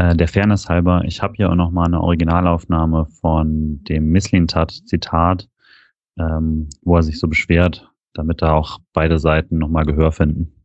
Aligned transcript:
Äh, 0.00 0.16
der 0.16 0.28
Fairness 0.28 0.70
halber, 0.70 1.02
ich 1.04 1.20
habe 1.20 1.34
hier 1.36 1.50
auch 1.50 1.54
noch 1.54 1.70
mal 1.70 1.84
eine 1.84 2.00
Originalaufnahme 2.00 3.06
von 3.20 3.84
dem 3.84 4.06
Misslintat-Zitat, 4.06 5.46
ähm, 6.18 6.70
wo 6.82 6.96
er 6.96 7.02
sich 7.02 7.18
so 7.18 7.28
beschwert, 7.28 7.92
damit 8.14 8.40
da 8.40 8.52
auch 8.52 8.78
beide 8.94 9.18
Seiten 9.18 9.58
noch 9.58 9.68
mal 9.68 9.84
Gehör 9.84 10.10
finden. 10.12 10.59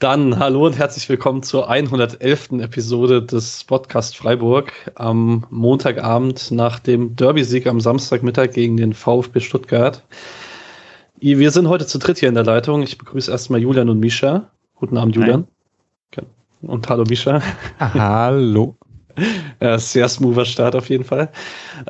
Dann 0.00 0.38
hallo 0.38 0.64
und 0.64 0.78
herzlich 0.78 1.06
willkommen 1.10 1.42
zur 1.42 1.68
111. 1.68 2.52
Episode 2.52 3.22
des 3.22 3.64
Podcast 3.64 4.16
Freiburg 4.16 4.72
am 4.94 5.44
Montagabend 5.50 6.50
nach 6.52 6.78
dem 6.78 7.16
Derby-Sieg 7.16 7.66
am 7.66 7.80
Samstagmittag 7.80 8.52
gegen 8.52 8.78
den 8.78 8.94
VfB 8.94 9.40
Stuttgart. 9.40 10.02
Wir 11.20 11.50
sind 11.50 11.68
heute 11.68 11.86
zu 11.86 11.98
dritt 11.98 12.18
hier 12.18 12.30
in 12.30 12.34
der 12.34 12.44
Leitung. 12.44 12.82
Ich 12.82 12.96
begrüße 12.96 13.30
erstmal 13.30 13.60
Julian 13.60 13.90
und 13.90 14.00
Misha. 14.00 14.50
Guten 14.74 14.96
Abend, 14.96 15.16
Julian. 15.16 15.46
Hi. 16.16 16.24
Und 16.62 16.88
hallo, 16.88 17.04
Misha. 17.06 17.42
Hallo. 17.78 18.76
Ja, 19.60 19.78
sehr 19.78 20.08
smoother 20.08 20.46
Start 20.46 20.76
auf 20.76 20.88
jeden 20.88 21.04
Fall. 21.04 21.30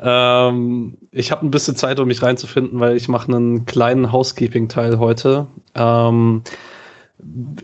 Ähm, 0.01 0.97
ich 1.11 1.31
habe 1.31 1.45
ein 1.45 1.51
bisschen 1.51 1.77
Zeit, 1.77 1.97
um 2.01 2.09
mich 2.09 2.21
reinzufinden, 2.21 2.81
weil 2.81 2.97
ich 2.97 3.07
mache 3.07 3.31
einen 3.31 3.65
kleinen 3.65 4.11
Housekeeping-Teil 4.11 4.99
heute. 4.99 5.47
Ähm, 5.75 6.43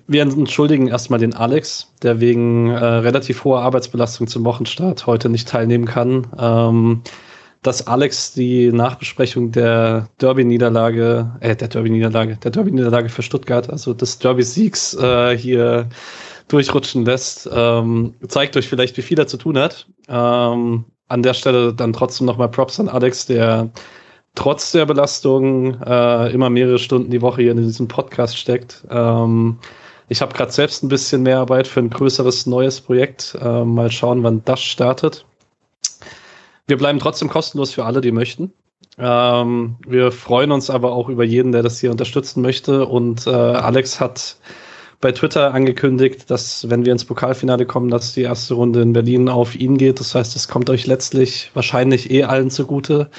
wir 0.07 0.21
entschuldigen 0.21 0.87
erstmal 0.87 1.19
den 1.19 1.33
Alex, 1.33 1.93
der 2.01 2.19
wegen 2.19 2.69
äh, 2.69 2.77
relativ 2.77 3.43
hoher 3.43 3.61
Arbeitsbelastung 3.61 4.27
zum 4.27 4.45
Wochenstart 4.45 5.07
heute 5.07 5.29
nicht 5.29 5.47
teilnehmen 5.47 5.85
kann. 5.85 6.27
Ähm, 6.37 7.01
dass 7.63 7.85
Alex 7.87 8.33
die 8.33 8.71
Nachbesprechung 8.71 9.51
der 9.51 10.09
Derby-Niederlage, 10.19 11.37
äh, 11.41 11.55
der 11.55 11.67
Derby-Niederlage, 11.67 12.37
der 12.37 12.51
Derby-Niederlage 12.51 13.09
für 13.09 13.23
Stuttgart, 13.23 13.69
also 13.69 13.93
des 13.93 14.19
Derby-Siegs 14.19 14.93
äh, 14.93 15.37
hier 15.37 15.89
durchrutschen 16.47 17.03
lässt. 17.03 17.49
Ähm, 17.51 18.13
zeigt 18.27 18.55
euch 18.55 18.69
vielleicht, 18.69 18.95
wie 18.97 19.01
viel 19.01 19.19
er 19.19 19.27
zu 19.27 19.37
tun 19.37 19.57
hat. 19.57 19.87
Ähm, 20.07 20.85
an 21.09 21.23
der 21.23 21.33
Stelle 21.33 21.73
dann 21.73 21.93
trotzdem 21.93 22.27
nochmal 22.27 22.49
Props 22.49 22.79
an 22.79 22.89
Alex, 22.89 23.25
der 23.25 23.69
trotz 24.37 24.71
der 24.71 24.85
Belastung 24.85 25.81
äh, 25.81 26.31
immer 26.31 26.51
mehrere 26.51 26.77
Stunden 26.77 27.09
die 27.09 27.21
Woche 27.21 27.41
hier 27.41 27.51
in 27.51 27.57
diesem 27.57 27.87
Podcast 27.87 28.37
steckt. 28.37 28.85
Ähm, 28.89 29.57
ich 30.09 30.21
habe 30.21 30.33
gerade 30.33 30.51
selbst 30.51 30.83
ein 30.83 30.89
bisschen 30.89 31.23
mehr 31.23 31.39
Arbeit 31.39 31.67
für 31.67 31.79
ein 31.79 31.89
größeres 31.89 32.45
neues 32.45 32.79
Projekt. 32.79 33.35
Äh, 33.41 33.65
mal 33.65 33.91
schauen, 33.91 34.21
wann 34.21 34.43
das 34.45 34.61
startet. 34.61 35.25
Wir 36.67 36.77
bleiben 36.77 36.99
trotzdem 36.99 37.29
kostenlos 37.29 37.73
für 37.73 37.85
alle, 37.85 37.99
die 37.99 38.11
möchten. 38.11 38.53
Ähm, 38.99 39.77
wir 39.87 40.11
freuen 40.11 40.51
uns 40.51 40.69
aber 40.69 40.91
auch 40.91 41.09
über 41.09 41.23
jeden, 41.23 41.51
der 41.51 41.63
das 41.63 41.79
hier 41.79 41.89
unterstützen 41.89 42.41
möchte. 42.41 42.85
Und 42.85 43.25
äh, 43.25 43.31
Alex 43.31 43.99
hat 43.99 44.37
bei 44.99 45.11
Twitter 45.11 45.53
angekündigt, 45.53 46.29
dass 46.31 46.69
wenn 46.69 46.85
wir 46.85 46.91
ins 46.91 47.05
Pokalfinale 47.05 47.65
kommen, 47.65 47.89
dass 47.89 48.13
die 48.13 48.23
erste 48.23 48.55
Runde 48.55 48.81
in 48.81 48.93
Berlin 48.93 49.29
auf 49.29 49.55
ihn 49.55 49.77
geht. 49.77 49.99
Das 49.99 50.15
heißt, 50.15 50.35
es 50.35 50.47
kommt 50.47 50.69
euch 50.69 50.87
letztlich 50.87 51.51
wahrscheinlich 51.53 52.09
eh 52.09 52.23
allen 52.23 52.49
zugute. 52.49 53.09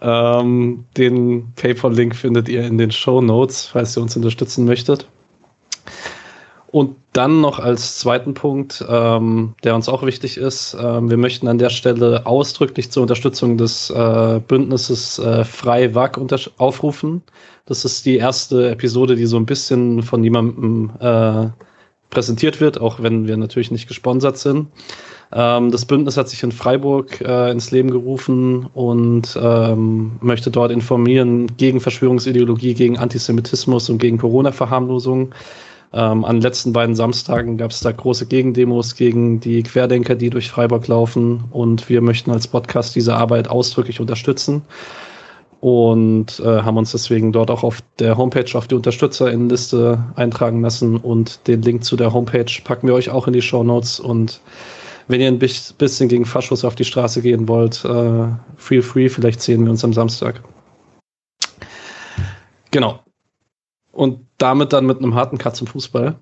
Ähm, 0.00 0.84
den 0.96 1.52
PayPal-Link 1.56 2.16
findet 2.16 2.48
ihr 2.48 2.64
in 2.64 2.78
den 2.78 2.90
Show 2.90 3.20
Notes, 3.20 3.66
falls 3.66 3.96
ihr 3.96 4.02
uns 4.02 4.16
unterstützen 4.16 4.64
möchtet. 4.64 5.06
Und 6.72 6.96
dann 7.12 7.40
noch 7.40 7.58
als 7.58 7.98
zweiten 7.98 8.34
Punkt, 8.34 8.84
ähm, 8.88 9.54
der 9.64 9.74
uns 9.74 9.88
auch 9.88 10.04
wichtig 10.04 10.36
ist, 10.36 10.76
ähm, 10.80 11.10
wir 11.10 11.16
möchten 11.16 11.48
an 11.48 11.58
der 11.58 11.70
Stelle 11.70 12.26
ausdrücklich 12.26 12.92
zur 12.92 13.02
Unterstützung 13.02 13.58
des 13.58 13.90
äh, 13.90 14.40
Bündnisses 14.46 15.18
äh, 15.18 15.44
Frei 15.44 15.94
WAG 15.96 16.18
aufrufen. 16.58 17.22
Das 17.66 17.84
ist 17.84 18.06
die 18.06 18.16
erste 18.16 18.70
Episode, 18.70 19.16
die 19.16 19.26
so 19.26 19.36
ein 19.36 19.46
bisschen 19.46 20.02
von 20.02 20.22
jemandem 20.22 20.92
äh, 21.00 21.48
präsentiert 22.10 22.60
wird, 22.60 22.80
auch 22.80 23.02
wenn 23.02 23.26
wir 23.26 23.36
natürlich 23.36 23.72
nicht 23.72 23.88
gesponsert 23.88 24.38
sind. 24.38 24.68
Ähm, 25.32 25.72
das 25.72 25.84
Bündnis 25.84 26.16
hat 26.16 26.28
sich 26.28 26.42
in 26.42 26.52
Freiburg 26.52 27.20
äh, 27.20 27.50
ins 27.50 27.72
Leben 27.72 27.90
gerufen 27.90 28.66
und 28.74 29.36
ähm, 29.40 30.12
möchte 30.20 30.50
dort 30.50 30.70
informieren 30.70 31.48
gegen 31.56 31.80
Verschwörungsideologie, 31.80 32.74
gegen 32.74 32.98
Antisemitismus 32.98 33.90
und 33.90 33.98
gegen 33.98 34.18
Corona-Verharmlosung. 34.18 35.32
Ähm, 35.92 36.24
an 36.24 36.36
den 36.36 36.42
letzten 36.42 36.72
beiden 36.72 36.94
Samstagen 36.94 37.56
gab 37.56 37.72
es 37.72 37.80
da 37.80 37.90
große 37.90 38.26
Gegendemos 38.26 38.94
gegen 38.94 39.40
die 39.40 39.62
Querdenker, 39.62 40.14
die 40.14 40.30
durch 40.30 40.50
Freiburg 40.50 40.86
laufen. 40.86 41.44
Und 41.50 41.88
wir 41.88 42.00
möchten 42.00 42.30
als 42.30 42.46
Podcast 42.46 42.94
diese 42.94 43.16
Arbeit 43.16 43.48
ausdrücklich 43.48 44.00
unterstützen 44.00 44.62
und 45.60 46.40
äh, 46.40 46.62
haben 46.62 46.78
uns 46.78 46.92
deswegen 46.92 47.32
dort 47.32 47.50
auch 47.50 47.64
auf 47.64 47.80
der 47.98 48.16
Homepage 48.16 48.56
auf 48.56 48.66
die 48.66 48.76
Unterstützerinnenliste 48.76 50.02
eintragen 50.16 50.62
lassen. 50.62 50.96
Und 50.96 51.46
den 51.48 51.62
Link 51.62 51.84
zu 51.84 51.96
der 51.96 52.12
Homepage 52.12 52.50
packen 52.64 52.86
wir 52.86 52.94
euch 52.94 53.10
auch 53.10 53.26
in 53.26 53.32
die 53.32 53.42
Show 53.42 53.64
Notes. 53.64 53.98
Und 53.98 54.40
wenn 55.08 55.20
ihr 55.20 55.28
ein 55.28 55.38
bisschen 55.38 56.08
gegen 56.08 56.24
Faschos 56.24 56.64
auf 56.64 56.76
die 56.76 56.84
Straße 56.84 57.20
gehen 57.20 57.48
wollt, 57.48 57.84
äh, 57.84 58.28
feel 58.56 58.82
free, 58.82 59.08
vielleicht 59.08 59.42
sehen 59.42 59.64
wir 59.64 59.70
uns 59.72 59.84
am 59.84 59.92
Samstag. 59.92 60.40
Genau. 62.70 63.00
Und 63.92 64.26
damit 64.38 64.72
dann 64.72 64.86
mit 64.86 64.98
einem 64.98 65.14
harten 65.14 65.38
Cut 65.38 65.56
zum 65.56 65.66
Fußball. 65.66 66.18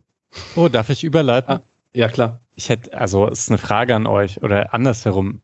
Oh, 0.57 0.69
darf 0.69 0.91
ich 0.91 1.05
überleiten? 1.05 1.57
Ah, 1.57 1.63
ja, 1.93 2.09
klar. 2.09 2.41
Ich 2.55 2.69
hätte, 2.69 2.97
also 2.97 3.29
es 3.29 3.41
ist 3.41 3.51
eine 3.51 3.59
Frage 3.59 3.95
an 3.95 4.07
euch 4.07 4.43
oder 4.43 4.75
andersherum. 4.75 5.43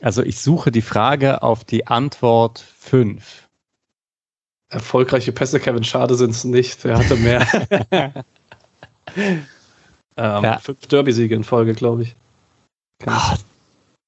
Also 0.00 0.22
ich 0.22 0.40
suche 0.40 0.70
die 0.70 0.82
Frage 0.82 1.42
auf 1.42 1.64
die 1.64 1.86
Antwort 1.86 2.58
5. 2.78 3.48
Erfolgreiche 4.68 5.32
Pässe, 5.32 5.60
Kevin 5.60 5.84
Schade 5.84 6.14
sind 6.14 6.30
es 6.30 6.44
nicht. 6.44 6.84
Er 6.84 6.98
hatte 6.98 7.16
mehr. 7.16 7.46
ähm, 9.16 9.44
ja. 10.16 10.58
Fünf 10.58 10.86
Derby-Siege 10.86 11.34
in 11.34 11.44
Folge, 11.44 11.74
glaube 11.74 12.02
ich. 12.02 12.16
Ach, 13.06 13.38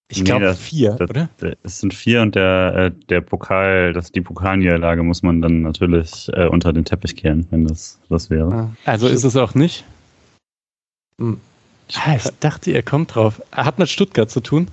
ich 0.08 0.24
glaube 0.24 0.46
nee, 0.46 0.54
vier, 0.54 0.92
das, 0.92 1.10
oder? 1.10 1.28
Es 1.64 1.80
sind 1.80 1.92
vier 1.92 2.22
und 2.22 2.34
der, 2.36 2.74
äh, 2.76 2.90
der 3.08 3.20
Pokal, 3.20 3.92
das, 3.92 4.12
die 4.12 4.20
Pokalniederlage 4.20 5.02
muss 5.02 5.22
man 5.22 5.42
dann 5.42 5.62
natürlich 5.62 6.28
äh, 6.32 6.46
unter 6.46 6.72
den 6.72 6.84
Teppich 6.84 7.16
kehren, 7.16 7.46
wenn 7.50 7.66
das 7.66 7.98
das 8.08 8.30
wäre. 8.30 8.52
Ah, 8.52 8.76
also 8.84 9.08
ist 9.08 9.24
es 9.24 9.36
auch 9.36 9.54
nicht? 9.54 9.84
Hm. 11.20 11.40
Ah, 11.94 12.16
ich 12.16 12.24
dachte, 12.40 12.70
ihr 12.70 12.82
kommt 12.82 13.14
drauf. 13.14 13.42
Hat 13.52 13.78
mit 13.78 13.88
Stuttgart 13.88 14.30
zu 14.30 14.40
tun? 14.40 14.68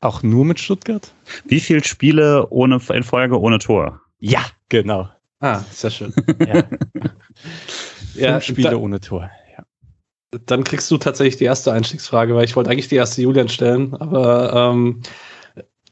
Auch 0.00 0.22
nur 0.22 0.44
mit 0.44 0.60
Stuttgart? 0.60 1.12
Wie 1.46 1.60
viele 1.60 1.82
Spiele 1.82 2.46
ohne, 2.50 2.80
in 2.92 3.02
Folge 3.02 3.40
ohne 3.40 3.58
Tor? 3.58 4.00
Ja, 4.18 4.44
genau. 4.68 5.08
Ah, 5.40 5.60
sehr 5.70 5.90
schön. 5.90 6.12
ja. 6.46 6.64
ja 8.14 8.40
Spiele 8.40 8.70
da, 8.70 8.76
ohne 8.76 9.00
Tor 9.00 9.30
dann 10.46 10.64
kriegst 10.64 10.90
du 10.90 10.98
tatsächlich 10.98 11.36
die 11.36 11.44
erste 11.44 11.72
Einstiegsfrage, 11.72 12.34
weil 12.34 12.44
ich 12.44 12.56
wollte 12.56 12.70
eigentlich 12.70 12.88
die 12.88 12.96
erste 12.96 13.22
Julian 13.22 13.48
stellen, 13.48 13.94
aber 13.94 14.72
ähm, 14.72 15.02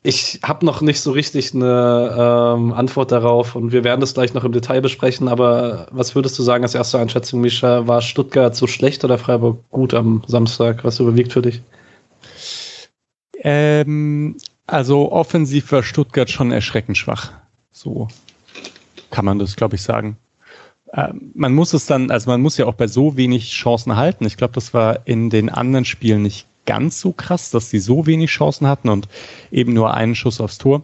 ich 0.05 0.41
habe 0.43 0.67
noch 0.67 0.81
nicht 0.81 1.01
so 1.01 1.13
richtig 1.13 1.55
eine 1.55 2.57
ähm, 2.57 2.73
Antwort 2.73 3.13
darauf 3.13 3.55
und 3.55 3.71
wir 3.71 3.85
werden 3.85 4.01
das 4.01 4.15
gleich 4.15 4.35
noch 4.35 4.43
im 4.43 4.51
Detail 4.51 4.81
besprechen. 4.81 5.29
Aber 5.29 5.87
was 5.93 6.17
würdest 6.17 6.37
du 6.39 6.43
sagen 6.43 6.65
als 6.65 6.75
erste 6.75 6.99
Einschätzung, 6.99 7.41
Misha? 7.41 7.87
War 7.87 8.03
Stuttgart 8.03 8.57
so 8.57 8.67
schlecht 8.67 9.05
oder 9.05 9.17
Freiburg 9.17 9.61
gut 9.71 9.95
am 9.95 10.23
Samstag? 10.27 10.83
Was 10.83 10.99
überwiegt 10.99 11.33
für 11.33 11.43
dich? 11.43 11.63
Ähm, 13.45 14.37
also 14.67 15.13
offensiv 15.13 15.71
war 15.71 15.85
Stuttgart 15.85 16.31
schon 16.31 16.51
erschreckend 16.51 16.99
schwach. 16.99 17.31
So 17.71 18.09
kann 19.11 19.25
man 19.25 19.39
das, 19.39 19.55
glaube 19.55 19.77
ich, 19.77 19.83
sagen. 19.83 20.17
Ähm, 20.93 21.33
man 21.35 21.55
muss 21.55 21.73
es 21.73 21.87
dann, 21.87 22.11
also 22.11 22.31
man 22.31 22.41
muss 22.41 22.57
ja 22.57 22.67
auch 22.67 22.75
bei 22.75 22.87
so 22.87 23.17
wenig 23.17 23.51
Chancen 23.53 23.97
halten. 23.97 24.27
Ich 24.27 24.37
glaube, 24.37 24.55
das 24.55 24.75
war 24.75 25.07
in 25.07 25.31
den 25.31 25.49
anderen 25.49 25.85
Spielen 25.85 26.23
nicht 26.23 26.47
ganz 26.67 27.01
so 27.01 27.13
krass, 27.13 27.51
dass 27.51 27.71
sie 27.71 27.79
so 27.79 28.07
wenig 28.07 28.31
Chancen 28.31 28.67
hatten 28.67 28.89
und 28.89 29.09
eben 29.51 29.73
nur 29.73 29.95
einen 29.95 30.15
Schuss 30.15 30.41
aufs 30.41 30.59
Tor. 30.59 30.83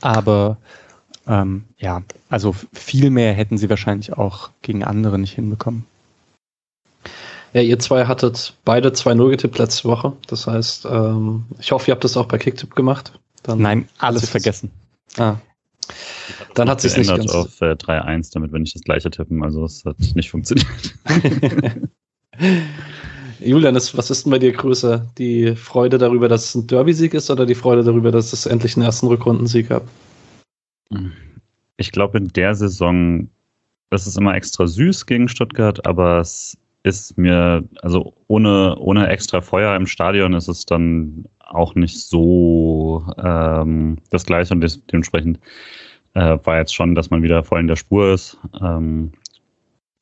Aber 0.00 0.58
ähm, 1.26 1.64
ja, 1.78 2.02
also 2.28 2.54
viel 2.72 3.10
mehr 3.10 3.32
hätten 3.32 3.58
sie 3.58 3.70
wahrscheinlich 3.70 4.12
auch 4.12 4.50
gegen 4.62 4.84
andere 4.84 5.18
nicht 5.18 5.34
hinbekommen. 5.34 5.84
Ja, 7.54 7.62
ihr 7.62 7.78
zwei 7.78 8.06
hattet 8.06 8.54
beide 8.64 8.90
2-0 8.90 9.30
getippt 9.30 9.58
letzte 9.58 9.88
Woche. 9.88 10.12
Das 10.26 10.46
heißt, 10.46 10.84
ähm, 10.84 11.44
ich 11.58 11.72
hoffe, 11.72 11.90
ihr 11.90 11.94
habt 11.94 12.04
das 12.04 12.16
auch 12.16 12.26
bei 12.26 12.38
Kicktip 12.38 12.74
gemacht. 12.74 13.12
Dann 13.42 13.60
Nein, 13.60 13.88
alles 13.98 14.28
vergessen. 14.28 14.70
Ah. 15.16 15.36
Dann 16.54 16.68
hat 16.68 16.80
sich 16.80 16.96
nicht 16.96 17.08
ganz 17.08 17.30
auf 17.32 17.60
äh, 17.60 17.72
3-1, 17.72 18.32
damit 18.32 18.52
wir 18.52 18.58
nicht 18.58 18.74
das 18.74 18.82
gleiche 18.82 19.10
tippen. 19.10 19.42
Also 19.42 19.64
es 19.64 19.84
hat 19.84 19.96
nicht 20.14 20.30
funktioniert. 20.30 20.68
Julian, 23.40 23.74
was 23.74 24.10
ist 24.10 24.24
denn 24.24 24.30
bei 24.30 24.38
dir 24.38 24.52
größer? 24.52 25.06
Die 25.16 25.54
Freude 25.54 25.98
darüber, 25.98 26.28
dass 26.28 26.46
es 26.46 26.54
ein 26.54 26.66
Derby-Sieg 26.66 27.14
ist 27.14 27.30
oder 27.30 27.46
die 27.46 27.54
Freude 27.54 27.84
darüber, 27.84 28.10
dass 28.10 28.32
es 28.32 28.46
endlich 28.46 28.76
einen 28.76 28.84
ersten 28.84 29.06
Rückrundensieg 29.06 29.68
gab? 29.68 29.84
Ich 31.76 31.92
glaube, 31.92 32.18
in 32.18 32.28
der 32.28 32.54
Saison, 32.54 33.30
das 33.90 34.06
ist 34.06 34.18
immer 34.18 34.34
extra 34.34 34.66
süß 34.66 35.06
gegen 35.06 35.28
Stuttgart, 35.28 35.86
aber 35.86 36.18
es 36.18 36.58
ist 36.82 37.18
mir, 37.18 37.64
also 37.82 38.14
ohne, 38.28 38.76
ohne 38.78 39.08
extra 39.08 39.40
Feuer 39.40 39.74
im 39.76 39.86
Stadion 39.86 40.32
ist 40.34 40.48
es 40.48 40.64
dann 40.66 41.26
auch 41.38 41.74
nicht 41.74 41.98
so 41.98 43.04
ähm, 43.22 43.98
das 44.10 44.26
Gleiche 44.26 44.54
und 44.54 44.60
des, 44.60 44.84
dementsprechend 44.86 45.40
äh, 46.14 46.38
war 46.44 46.58
jetzt 46.58 46.74
schon, 46.74 46.94
dass 46.94 47.10
man 47.10 47.22
wieder 47.22 47.42
voll 47.44 47.60
in 47.60 47.68
der 47.68 47.76
Spur 47.76 48.12
ist. 48.12 48.38
Ähm, 48.60 49.12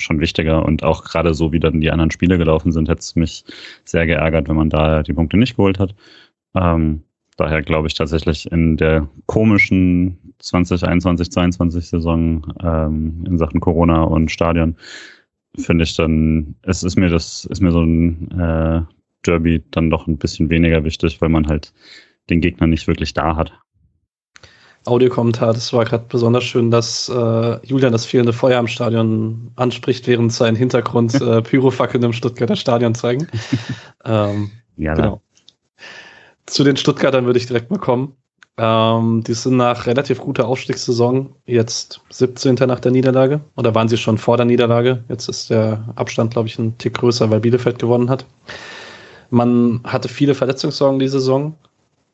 schon 0.01 0.21
wichtiger 0.21 0.65
und 0.65 0.83
auch 0.83 1.05
gerade 1.05 1.35
so, 1.35 1.53
wie 1.53 1.61
dann 1.61 1.81
die 1.81 1.91
anderen 1.91 2.11
Spiele 2.11 2.39
gelaufen 2.39 2.73
sind, 2.73 2.89
hätte 2.89 3.01
es 3.01 3.17
mich 3.17 3.45
sehr 3.85 4.07
geärgert, 4.07 4.49
wenn 4.49 4.57
man 4.57 4.71
da 4.71 5.03
die 5.03 5.13
Punkte 5.13 5.37
nicht 5.39 5.57
geholt 5.57 5.79
hat. 5.79 5.95
Ähm, 6.55 7.03
daher 7.37 7.63
glaube 7.63 7.89
ich 7.89 7.95
tatsächlich 7.95 8.51
in 8.51 8.77
der 8.77 9.09
komischen 9.27 10.35
2021, 10.39 11.31
22 11.31 11.89
Saison 11.89 12.55
ähm, 12.63 13.25
in 13.27 13.39
Sachen 13.39 13.61
Corona 13.61 14.03
und 14.03 14.31
Stadion 14.31 14.77
finde 15.59 15.85
ich 15.85 15.97
dann, 15.97 16.55
es 16.63 16.83
ist 16.83 16.97
mir 16.97 17.09
das, 17.09 17.45
ist 17.45 17.61
mir 17.61 17.73
so 17.73 17.83
ein 17.83 18.31
äh, 18.39 18.83
Derby 19.27 19.65
dann 19.71 19.91
doch 19.91 20.07
ein 20.07 20.19
bisschen 20.19 20.51
weniger 20.51 20.85
wichtig, 20.85 21.21
weil 21.21 21.29
man 21.29 21.47
halt 21.49 21.73
den 22.31 22.41
Gegner 22.41 22.67
nicht 22.67 22.87
wirklich 22.87 23.15
da 23.15 23.37
hat. 23.37 23.53
Audiokommentar, 24.85 25.53
das 25.53 25.73
war 25.73 25.85
gerade 25.85 26.05
besonders 26.09 26.45
schön, 26.45 26.71
dass 26.71 27.09
äh, 27.09 27.67
Julian 27.67 27.91
das 27.91 28.07
fehlende 28.07 28.33
Feuer 28.33 28.61
im 28.61 28.69
Stadion 28.69 29.51
anspricht, 29.57 30.07
während 30.07 30.33
sein 30.33 30.55
Hintergrund 30.55 31.15
äh, 31.21 31.43
Pyrofackeln 31.43 32.05
im 32.05 32.13
Stuttgarter 32.13 32.57
Stadion 32.57 32.95
zeigen. 32.95 33.27
ähm, 34.05 34.51
ja, 34.77 34.95
genau. 34.95 35.21
Zu 36.47 36.63
den 36.63 36.77
Stuttgartern 36.77 37.27
würde 37.27 37.41
ich 37.41 37.47
direkt 37.47 37.71
mal 37.71 37.81
kommen. 37.81 38.15
Ähm, 38.59 39.23
die 39.23 39.35
sind 39.35 39.57
nach 39.57 39.87
relativ 39.87 40.21
guter 40.21 40.49
Aufstiegssaison 40.49 41.35
jetzt 41.45 42.01
17. 42.09 42.55
nach 42.67 42.81
der 42.81 42.93
Niederlage. 42.93 43.41
Oder 43.57 43.75
waren 43.75 43.89
sie 43.89 43.99
schon 43.99 44.17
vor 44.17 44.37
der 44.37 44.47
Niederlage? 44.47 45.05
Jetzt 45.09 45.29
ist 45.29 45.51
der 45.51 45.93
Abstand, 45.95 46.33
glaube 46.33 46.49
ich, 46.49 46.59
ein 46.59 46.77
Tick 46.79 46.95
größer, 46.95 47.31
weil 47.31 47.41
Bielefeld 47.41 47.79
gewonnen 47.79 48.09
hat. 48.09 48.25
Man 49.29 49.81
hatte 49.85 50.09
viele 50.09 50.35
Verletzungssorgen 50.35 50.99
diese 50.99 51.21
Saison. 51.21 51.55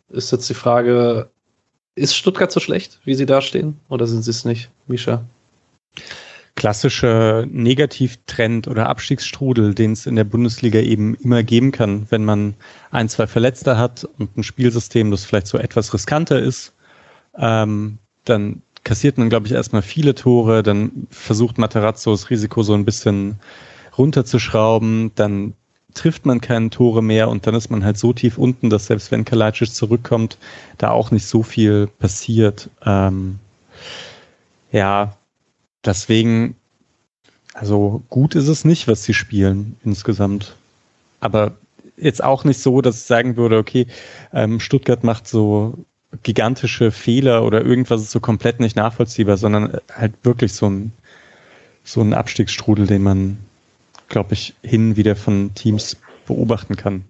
Ist 0.09 0.33
jetzt 0.33 0.49
die 0.51 0.55
Frage, 0.55 1.31
ist 1.95 2.17
Stuttgart 2.17 2.51
so 2.51 2.59
schlecht, 2.59 3.01
wie 3.05 3.15
sie 3.15 3.27
dastehen? 3.27 3.79
Oder 3.89 4.07
sind 4.07 4.23
sie 4.23 4.31
es 4.31 4.45
nicht, 4.45 4.71
Misha? 4.87 5.23
Klassische 6.63 7.45
Negativtrend 7.51 8.69
oder 8.69 8.89
Abstiegsstrudel, 8.89 9.75
den 9.75 9.91
es 9.91 10.07
in 10.07 10.15
der 10.15 10.23
Bundesliga 10.23 10.79
eben 10.79 11.17
immer 11.17 11.43
geben 11.43 11.73
kann, 11.73 12.07
wenn 12.11 12.25
man 12.25 12.55
ein, 12.93 13.09
zwei 13.09 13.27
Verletzte 13.27 13.79
hat 13.79 14.09
und 14.17 14.37
ein 14.37 14.45
Spielsystem, 14.45 15.11
das 15.11 15.25
vielleicht 15.25 15.49
so 15.49 15.59
etwas 15.59 15.93
riskanter 15.93 16.39
ist, 16.39 16.73
ähm, 17.37 17.99
dann 18.25 18.63
kassiert 18.85 19.19
man, 19.19 19.29
glaube 19.29 19.49
ich, 19.49 19.55
erstmal 19.55 19.83
viele 19.83 20.15
Tore, 20.15 20.63
dann 20.63 21.09
versucht 21.11 21.59
Materazzo 21.59 22.13
das 22.13 22.31
Risiko 22.31 22.63
so 22.63 22.75
ein 22.75 22.85
bisschen 22.85 23.41
runterzuschrauben, 23.99 25.11
dann 25.17 25.55
trifft 25.95 26.27
man 26.27 26.41
keine 26.41 26.71
Tore 26.71 27.03
mehr 27.03 27.29
und 27.29 27.45
dann 27.49 27.57
ist 27.57 27.73
man 27.73 27.85
halt 27.85 27.99
so 27.99 28.13
tief 28.13 28.39
unten, 28.39 28.71
dass 28.71 28.87
selbst 28.87 29.11
wenn 29.11 29.25
Kalajdzic 29.25 29.75
zurückkommt, 29.75 30.39
da 30.79 30.91
auch 30.91 31.11
nicht 31.11 31.27
so 31.27 31.43
viel 31.43 31.89
passiert. 31.99 32.71
Ähm, 32.87 33.41
ja, 34.71 35.17
Deswegen, 35.85 36.57
also 37.55 38.03
gut 38.09 38.35
ist 38.35 38.49
es 38.49 38.65
nicht, 38.65 38.89
was 38.89 39.05
sie 39.05 39.15
spielen 39.15 39.77
insgesamt. 39.85 40.57
Aber 41.21 41.53
jetzt 41.97 42.23
auch 42.23 42.45
nicht 42.45 42.61
so, 42.61 42.81
dass 42.81 42.97
ich 42.97 43.03
sagen 43.03 43.37
würde, 43.37 43.59
okay, 43.59 43.87
ähm, 44.33 44.61
Stuttgart 44.61 45.05
macht 45.05 45.27
so 45.29 45.75
gigantische 46.23 46.91
Fehler 46.91 47.45
oder 47.45 47.65
irgendwas 47.65 48.03
ist 48.03 48.11
so 48.11 48.21
komplett 48.21 48.61
nicht 48.61 48.77
nachvollziehbar, 48.77 49.37
sondern 49.37 49.79
halt 49.93 50.13
wirklich 50.23 50.53
so 50.53 50.69
ein, 50.69 50.93
so 51.85 52.01
ein 52.01 52.13
Abstiegsstrudel, 52.13 52.87
den 52.87 53.03
man, 53.03 53.39
glaube 54.09 54.35
ich, 54.35 54.55
hin 54.63 54.97
wieder 54.97 55.17
von 55.17 55.55
Teams 55.55 55.97
beobachten 56.27 56.77
kann. 56.77 57.05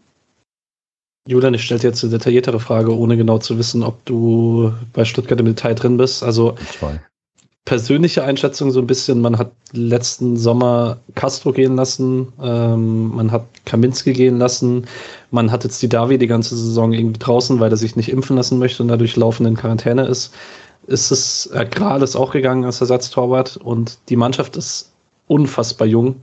Julian, 1.28 1.54
ich 1.54 1.64
stelle 1.64 1.82
jetzt 1.82 2.02
eine 2.02 2.12
detailliertere 2.12 2.58
Frage, 2.58 2.96
ohne 2.96 3.16
genau 3.16 3.38
zu 3.38 3.56
wissen, 3.58 3.82
ob 3.82 4.04
du 4.04 4.72
bei 4.92 5.04
Stuttgart 5.04 5.38
im 5.38 5.46
Detail 5.46 5.75
drin 5.75 5.96
bist. 5.96 6.22
Also 6.25 6.56
persönliche 7.64 8.25
Einschätzung 8.25 8.73
so 8.73 8.81
ein 8.81 8.87
bisschen, 8.87 9.20
man 9.20 9.38
hat 9.38 9.53
letzten 9.73 10.37
Sommer 10.37 10.99
Castro 11.14 11.53
gehen 11.53 11.76
lassen, 11.76 12.32
ähm, 12.43 13.14
man 13.14 13.31
hat 13.31 13.47
Kaminski 13.64 14.12
gehen 14.12 14.38
lassen, 14.38 14.87
man 15.31 15.53
hat 15.53 15.64
jetzt 15.64 15.81
die 15.81 15.88
Davi 15.88 16.19
die 16.19 16.26
ganze 16.26 16.56
Saison 16.56 16.93
irgendwie 16.93 17.20
draußen, 17.20 17.61
weil 17.61 17.70
er 17.70 17.76
sich 17.76 17.94
nicht 17.94 18.11
impfen 18.11 18.37
lassen 18.37 18.59
möchte 18.59 18.82
und 18.82 18.88
dadurch 18.88 19.17
laufend 19.17 19.49
in 19.49 19.56
Quarantäne 19.56 20.06
ist. 20.06 20.35
Ist 20.88 21.12
es, 21.12 21.47
äh, 21.47 21.64
Kral 21.64 22.03
ist 22.03 22.17
auch 22.17 22.32
gegangen 22.32 22.64
als 22.64 22.81
Ersatztorwart 22.81 23.56
und 23.59 23.99
die 24.09 24.17
Mannschaft 24.17 24.56
ist 24.56 24.91
unfassbar 25.29 25.87
jung. 25.87 26.17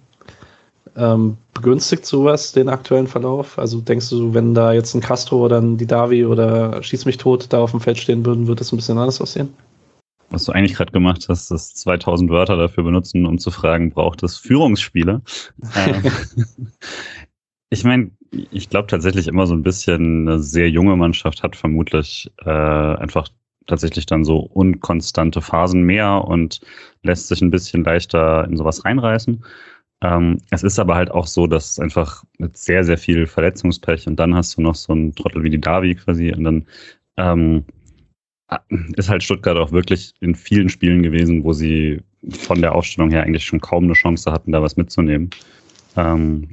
Ähm, 0.98 1.38
begünstigt 1.54 2.06
sowas 2.06 2.52
den 2.52 2.68
aktuellen 2.68 3.08
Verlauf? 3.08 3.58
Also 3.58 3.80
denkst 3.80 4.10
du, 4.10 4.34
wenn 4.34 4.54
da 4.54 4.74
jetzt 4.74 4.94
ein 4.94 5.02
Castro 5.02 5.46
oder 5.46 5.62
ein 5.62 5.78
Didavi 5.78 6.26
oder 6.26 6.84
Schieß 6.84 7.06
mich 7.06 7.18
tot 7.18 7.46
da 7.50 7.60
auf 7.60 7.72
dem 7.72 7.80
Feld 7.80 7.98
stehen 7.98 8.26
würden, 8.26 8.48
wird 8.48 8.60
das 8.60 8.74
ein 8.74 8.76
bisschen 8.76 8.98
anders 8.98 9.22
aussehen? 9.22 9.54
Was 10.30 10.46
du 10.46 10.52
eigentlich 10.52 10.76
gerade 10.76 10.92
gemacht 10.92 11.26
hast, 11.30 11.52
ist 11.52 11.78
2000 11.78 12.30
Wörter 12.30 12.56
dafür 12.58 12.84
benutzen, 12.84 13.26
um 13.26 13.38
zu 13.38 13.52
fragen, 13.52 13.92
braucht 13.92 14.24
es 14.24 14.38
Führungsspieler? 14.38 15.22
Ähm, 15.76 16.04
ich 17.70 17.84
meine, 17.84 18.12
ich 18.52 18.70
glaube 18.70 18.88
tatsächlich 18.88 19.28
immer 19.28 19.48
so 19.48 19.54
ein 19.54 19.64
bisschen, 19.64 20.28
eine 20.28 20.40
sehr 20.40 20.70
junge 20.70 20.96
Mannschaft 20.96 21.44
hat 21.44 21.56
vermutlich 21.56 22.32
äh, 22.46 22.50
einfach 22.50 23.30
tatsächlich 23.68 24.06
dann 24.06 24.24
so 24.24 24.38
unkonstante 24.38 25.42
Phasen 25.42 25.84
mehr 25.84 26.26
und 26.26 26.60
lässt 27.04 27.28
sich 27.28 27.42
ein 27.42 27.52
bisschen 27.52 27.84
leichter 27.84 28.46
in 28.46 28.58
sowas 28.58 28.84
reinreißen. 28.84 29.44
Ähm, 30.02 30.38
es 30.50 30.64
ist 30.64 30.80
aber 30.80 30.96
halt 30.96 31.12
auch 31.12 31.28
so, 31.28 31.46
dass 31.46 31.72
es 31.72 31.80
einfach 31.80 32.24
mit 32.38 32.58
sehr, 32.58 32.84
sehr 32.84 32.98
viel 32.98 33.28
Verletzungspech 33.28 34.08
und 34.08 34.18
dann 34.18 34.34
hast 34.34 34.58
du 34.58 34.62
noch 34.62 34.76
so 34.76 34.94
einen 34.94 35.14
Trottel 35.14 35.44
wie 35.44 35.50
die 35.50 35.62
Davi 35.62 35.96
quasi 35.96 36.34
und 36.34 36.44
dann 36.44 36.68
ähm, 37.18 37.66
ist 38.96 39.10
halt 39.10 39.24
Stuttgart 39.24 39.58
auch 39.58 39.72
wirklich 39.72 40.14
in 40.22 40.36
vielen 40.36 40.70
Spielen 40.70 41.04
gewesen, 41.04 41.44
wo 41.44 41.54
sie 41.54 42.02
von 42.30 42.62
der 42.62 42.74
Aufstellung 42.74 43.12
her 43.12 43.24
eigentlich 43.24 43.46
schon 43.46 43.62
kaum 43.62 43.86
eine 43.86 43.94
Chance 43.94 44.32
hatten, 44.32 44.52
da 44.52 44.62
was 44.62 44.78
mitzunehmen. 44.78 45.30
Ähm, 45.96 46.50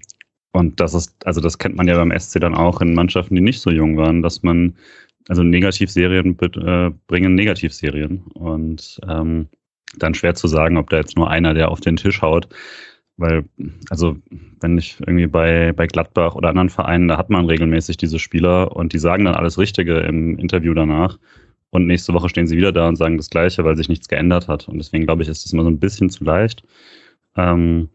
und 0.53 0.81
das 0.81 0.95
ist, 0.95 1.15
also 1.27 1.41
das 1.41 1.59
kennt 1.59 1.77
man 1.77 1.89
ja 1.89 1.97
beim 1.97 2.19
SC 2.19 2.41
dann 2.41 2.55
auch 2.55 2.81
in 2.81 2.95
Mannschaften, 2.95 3.35
die 3.35 3.41
nicht 3.41 3.61
so 3.61 3.71
jung 3.71 3.97
waren, 3.97 4.23
dass 4.23 4.43
man, 4.43 4.75
also 5.29 5.43
Negativserien 5.43 6.39
äh, 6.41 6.91
bringen 7.07 7.35
Negativserien. 7.35 8.23
Und 8.35 9.01
ähm, 9.09 9.49
dann 9.99 10.15
schwer 10.15 10.35
zu 10.35 10.49
sagen, 10.49 10.77
ob 10.77 10.91
da 10.91 10.97
jetzt 10.99 11.17
nur 11.17 11.31
einer, 11.31 11.55
der 11.55 11.71
auf 11.71 11.81
den 11.81 11.97
Tisch 11.97 12.23
haut. 12.23 12.49
Weil, 13.19 13.45
also, 13.89 14.17
wenn 14.61 14.77
ich 14.77 14.99
irgendwie 15.01 15.27
bei, 15.27 15.73
bei 15.73 15.87
Gladbach 15.87 16.35
oder 16.35 16.51
anderen 16.51 16.69
Vereinen, 16.69 17.09
da 17.09 17.17
hat 17.17 17.31
man 17.31 17.47
regelmäßig 17.47 17.97
diese 17.97 18.19
Spieler 18.19 18.77
und 18.77 18.93
die 18.93 18.99
sagen 18.99 19.25
dann 19.25 19.35
alles 19.35 19.59
Richtige 19.59 19.99
im 20.01 20.39
Interview 20.39 20.75
danach. 20.75 21.19
Und 21.71 21.87
nächste 21.87 22.15
Woche 22.15 22.29
stehen 22.29 22.47
sie 22.47 22.57
wieder 22.57 22.73
da 22.73 22.89
und 22.89 22.97
sagen 22.97 23.17
das 23.17 23.31
Gleiche, 23.31 23.65
weil 23.65 23.77
sich 23.77 23.89
nichts 23.89 24.09
geändert 24.09 24.49
hat. 24.49 24.69
Und 24.69 24.79
deswegen 24.79 25.05
glaube 25.05 25.23
ich, 25.23 25.29
ist 25.29 25.45
das 25.45 25.53
immer 25.53 25.65
so 25.65 25.71
ein 25.71 25.81
bisschen 25.81 26.11
zu 26.11 26.25
leicht. 26.25 26.63
Ähm, 27.37 27.89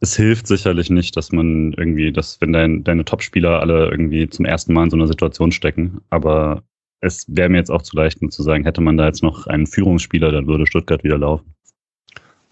es 0.00 0.16
hilft 0.16 0.46
sicherlich 0.46 0.90
nicht, 0.90 1.16
dass 1.16 1.32
man 1.32 1.72
irgendwie, 1.72 2.12
dass 2.12 2.40
wenn 2.40 2.52
dein, 2.52 2.84
deine 2.84 3.04
Top-Spieler 3.04 3.60
alle 3.60 3.90
irgendwie 3.90 4.28
zum 4.28 4.44
ersten 4.44 4.72
Mal 4.72 4.84
in 4.84 4.90
so 4.90 4.96
einer 4.96 5.06
Situation 5.06 5.52
stecken, 5.52 6.02
aber 6.10 6.62
es 7.00 7.24
wäre 7.28 7.48
mir 7.48 7.58
jetzt 7.58 7.70
auch 7.70 7.82
zu 7.82 7.96
leicht, 7.96 8.18
zu 8.32 8.42
sagen, 8.42 8.64
hätte 8.64 8.80
man 8.80 8.96
da 8.96 9.06
jetzt 9.06 9.22
noch 9.22 9.46
einen 9.46 9.66
Führungsspieler, 9.66 10.32
dann 10.32 10.46
würde 10.46 10.66
Stuttgart 10.66 11.04
wieder 11.04 11.18
laufen. 11.18 11.54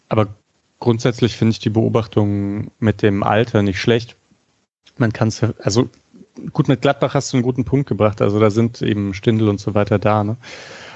Aber 0.08 0.28
grundsätzlich 0.78 1.36
finde 1.36 1.52
ich 1.52 1.58
die 1.58 1.70
Beobachtung 1.70 2.70
mit 2.78 3.02
dem 3.02 3.22
Alter 3.22 3.62
nicht 3.62 3.80
schlecht. 3.80 4.16
Man 4.98 5.12
kann 5.12 5.28
es, 5.28 5.42
also 5.60 5.88
gut, 6.52 6.68
mit 6.68 6.82
Gladbach 6.82 7.14
hast 7.14 7.32
du 7.32 7.36
einen 7.36 7.44
guten 7.44 7.64
Punkt 7.64 7.88
gebracht. 7.88 8.22
Also 8.22 8.40
da 8.40 8.50
sind 8.50 8.82
eben 8.82 9.14
Stindel 9.14 9.48
und 9.48 9.60
so 9.60 9.74
weiter 9.74 9.98
da. 9.98 10.24
Ne? 10.24 10.36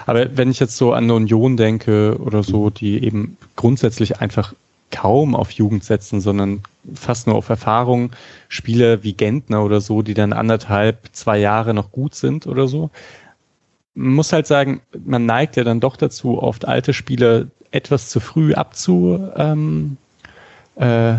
Aber 0.07 0.37
wenn 0.37 0.50
ich 0.50 0.61
jetzt 0.61 0.76
so 0.76 0.93
an 0.93 1.05
eine 1.05 1.14
Union 1.14 1.57
denke 1.57 2.16
oder 2.21 2.43
so, 2.43 2.71
die 2.71 3.02
eben 3.05 3.37
grundsätzlich 3.57 4.21
einfach 4.21 4.55
kaum 4.90 5.35
auf 5.35 5.50
Jugend 5.50 5.85
setzen, 5.85 6.21
sondern 6.21 6.62
fast 6.95 7.26
nur 7.26 7.37
auf 7.37 7.49
Erfahrung, 7.49 8.12
Spieler 8.49 9.02
wie 9.02 9.14
Gentner 9.14 9.64
oder 9.64 9.81
so, 9.81 10.02
die 10.02 10.14
dann 10.14 10.33
anderthalb, 10.33 11.09
zwei 11.12 11.38
Jahre 11.38 11.75
noch 11.75 11.90
gut 11.90 12.14
sind 12.14 12.47
oder 12.47 12.69
so. 12.69 12.90
Man 13.95 14.14
muss 14.14 14.33
halt 14.33 14.47
sagen, 14.47 14.81
man 15.05 15.26
neigt 15.26 15.57
ja 15.57 15.64
dann 15.64 15.81
doch 15.81 15.97
dazu, 15.97 16.40
oft 16.40 16.66
alte 16.66 16.93
Spieler 16.93 17.47
etwas 17.73 18.09
zu 18.09 18.21
früh 18.21 18.55
abzu, 18.55 19.28
ähm, 19.37 19.97
äh, 20.76 21.16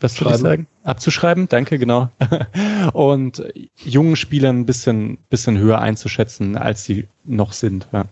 was 0.00 0.20
würde 0.20 0.34
ich 0.34 0.40
sagen? 0.40 0.66
Abzuschreiben, 0.88 1.48
danke, 1.48 1.78
genau. 1.78 2.10
Und 2.94 3.42
jungen 3.76 4.16
Spielern 4.16 4.60
ein 4.60 4.66
bisschen, 4.66 5.18
bisschen 5.28 5.58
höher 5.58 5.80
einzuschätzen, 5.80 6.56
als 6.56 6.84
sie 6.84 7.06
noch 7.24 7.52
sind. 7.52 7.86
Ja. 7.92 8.06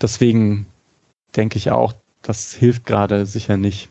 Deswegen 0.00 0.66
denke 1.34 1.58
ich 1.58 1.72
auch, 1.72 1.94
das 2.22 2.52
hilft 2.54 2.86
gerade 2.86 3.26
sicher 3.26 3.56
nicht. 3.56 3.88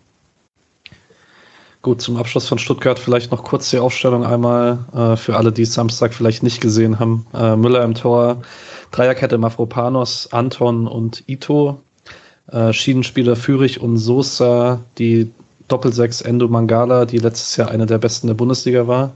Gut, 1.82 2.02
zum 2.02 2.18
Abschluss 2.18 2.48
von 2.48 2.60
Stuttgart 2.60 2.98
vielleicht 2.98 3.32
noch 3.32 3.44
kurz 3.44 3.70
die 3.70 3.80
Aufstellung 3.80 4.26
einmal 4.26 4.80
äh, 4.94 5.16
für 5.18 5.36
alle, 5.36 5.52
die 5.52 5.64
es 5.64 5.74
Samstag 5.74 6.14
vielleicht 6.14 6.44
nicht 6.44 6.62
gesehen 6.62 7.00
haben. 7.00 7.26
Äh, 7.34 7.56
Müller 7.56 7.84
im 7.84 7.94
Tor, 7.94 8.42
Dreierkette 8.92 9.38
Mafropanos, 9.38 10.32
Anton 10.32 10.88
und 10.88 11.24
Ito. 11.28 11.82
Äh, 12.52 12.72
Schienenspieler 12.72 13.36
Fürich 13.36 13.82
und 13.82 13.98
Sosa, 13.98 14.80
die 14.98 15.30
Doppelsechs 15.68 16.22
Endo 16.22 16.48
Mangala, 16.48 17.06
die 17.06 17.20
letztes 17.20 17.56
Jahr 17.58 17.70
eine 17.70 17.86
der 17.86 17.98
besten 17.98 18.28
der 18.28 18.36
Bundesliga 18.36 18.88
war. 18.88 19.14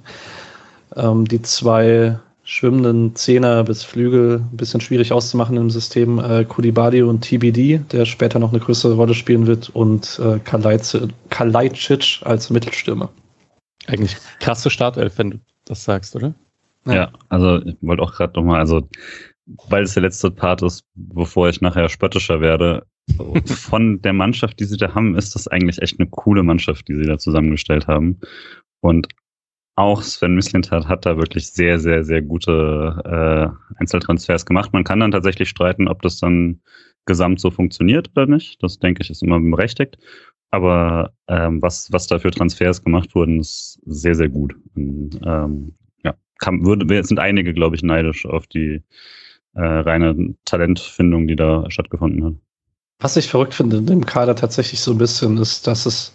Ähm, 0.95 1.25
die 1.25 1.41
zwei 1.41 2.19
schwimmenden 2.43 3.15
Zehner 3.15 3.63
bis 3.63 3.83
Flügel, 3.83 4.39
ein 4.51 4.57
bisschen 4.57 4.81
schwierig 4.81 5.13
auszumachen 5.13 5.55
im 5.57 5.69
System, 5.69 6.19
äh, 6.19 6.43
Kulibadi 6.43 7.01
und 7.01 7.21
TBD, 7.21 7.79
der 7.91 8.05
später 8.05 8.39
noch 8.39 8.51
eine 8.51 8.59
größere 8.59 8.95
Rolle 8.95 9.13
spielen 9.13 9.47
wird, 9.47 9.69
und 9.69 10.19
äh, 10.19 10.39
Kalajdzic 10.39 12.21
als 12.23 12.49
Mittelstürmer. 12.49 13.09
Eigentlich 13.87 14.17
krasse 14.39 14.69
Startelf, 14.69 15.17
wenn 15.17 15.31
du 15.31 15.39
das 15.65 15.83
sagst, 15.83 16.15
oder? 16.15 16.33
Ja, 16.85 16.93
ja 16.93 17.11
also 17.29 17.61
ich 17.63 17.77
wollte 17.81 18.03
auch 18.03 18.13
gerade 18.13 18.33
nochmal, 18.39 18.59
also 18.59 18.87
weil 19.69 19.83
es 19.83 19.93
der 19.93 20.03
letzte 20.03 20.31
Part 20.31 20.61
ist, 20.61 20.83
bevor 20.95 21.49
ich 21.49 21.61
nachher 21.61 21.89
spöttischer 21.89 22.41
werde, 22.41 22.85
von 23.45 24.01
der 24.01 24.13
Mannschaft, 24.13 24.59
die 24.59 24.65
sie 24.65 24.77
da 24.77 24.93
haben, 24.93 25.15
ist 25.15 25.35
das 25.35 25.47
eigentlich 25.47 25.81
echt 25.81 25.99
eine 25.99 26.09
coole 26.09 26.43
Mannschaft, 26.43 26.87
die 26.87 26.95
sie 26.95 27.05
da 27.05 27.17
zusammengestellt 27.17 27.87
haben. 27.87 28.19
Und 28.79 29.07
auch 29.75 30.01
Sven 30.01 30.35
Mislintat 30.35 30.87
hat 30.87 31.05
da 31.05 31.17
wirklich 31.17 31.51
sehr, 31.51 31.79
sehr, 31.79 32.03
sehr 32.03 32.21
gute 32.21 33.01
äh, 33.05 33.75
Einzeltransfers 33.79 34.45
gemacht. 34.45 34.73
Man 34.73 34.83
kann 34.83 34.99
dann 34.99 35.11
tatsächlich 35.11 35.49
streiten, 35.49 35.87
ob 35.87 36.01
das 36.01 36.19
dann 36.19 36.61
gesamt 37.05 37.39
so 37.39 37.49
funktioniert 37.49 38.11
oder 38.15 38.27
nicht. 38.27 38.61
Das 38.61 38.79
denke 38.79 39.01
ich 39.01 39.09
ist 39.09 39.23
immer 39.23 39.39
berechtigt. 39.39 39.97
Aber 40.51 41.13
ähm, 41.27 41.61
was, 41.61 41.91
was 41.91 42.07
da 42.07 42.19
für 42.19 42.31
Transfers 42.31 42.83
gemacht 42.83 43.15
wurden, 43.15 43.39
ist 43.39 43.79
sehr, 43.85 44.15
sehr 44.15 44.29
gut. 44.29 44.53
Und, 44.75 45.19
ähm, 45.25 45.75
ja, 46.03 46.15
kann, 46.39 46.65
würde, 46.65 47.03
sind 47.05 47.19
einige, 47.19 47.53
glaube 47.53 47.77
ich, 47.77 47.83
neidisch 47.83 48.25
auf 48.25 48.47
die 48.47 48.81
äh, 49.53 49.61
reine 49.61 50.35
Talentfindung, 50.43 51.27
die 51.27 51.37
da 51.37 51.69
stattgefunden 51.71 52.23
hat. 52.25 52.33
Was 53.01 53.17
ich 53.17 53.27
verrückt 53.27 53.53
finde 53.53 53.77
in 53.77 53.87
dem 53.87 54.05
Kader 54.05 54.35
tatsächlich 54.35 54.79
so 54.79 54.91
ein 54.91 54.97
bisschen, 54.97 55.37
ist, 55.37 55.67
dass 55.67 55.85
es 55.85 56.13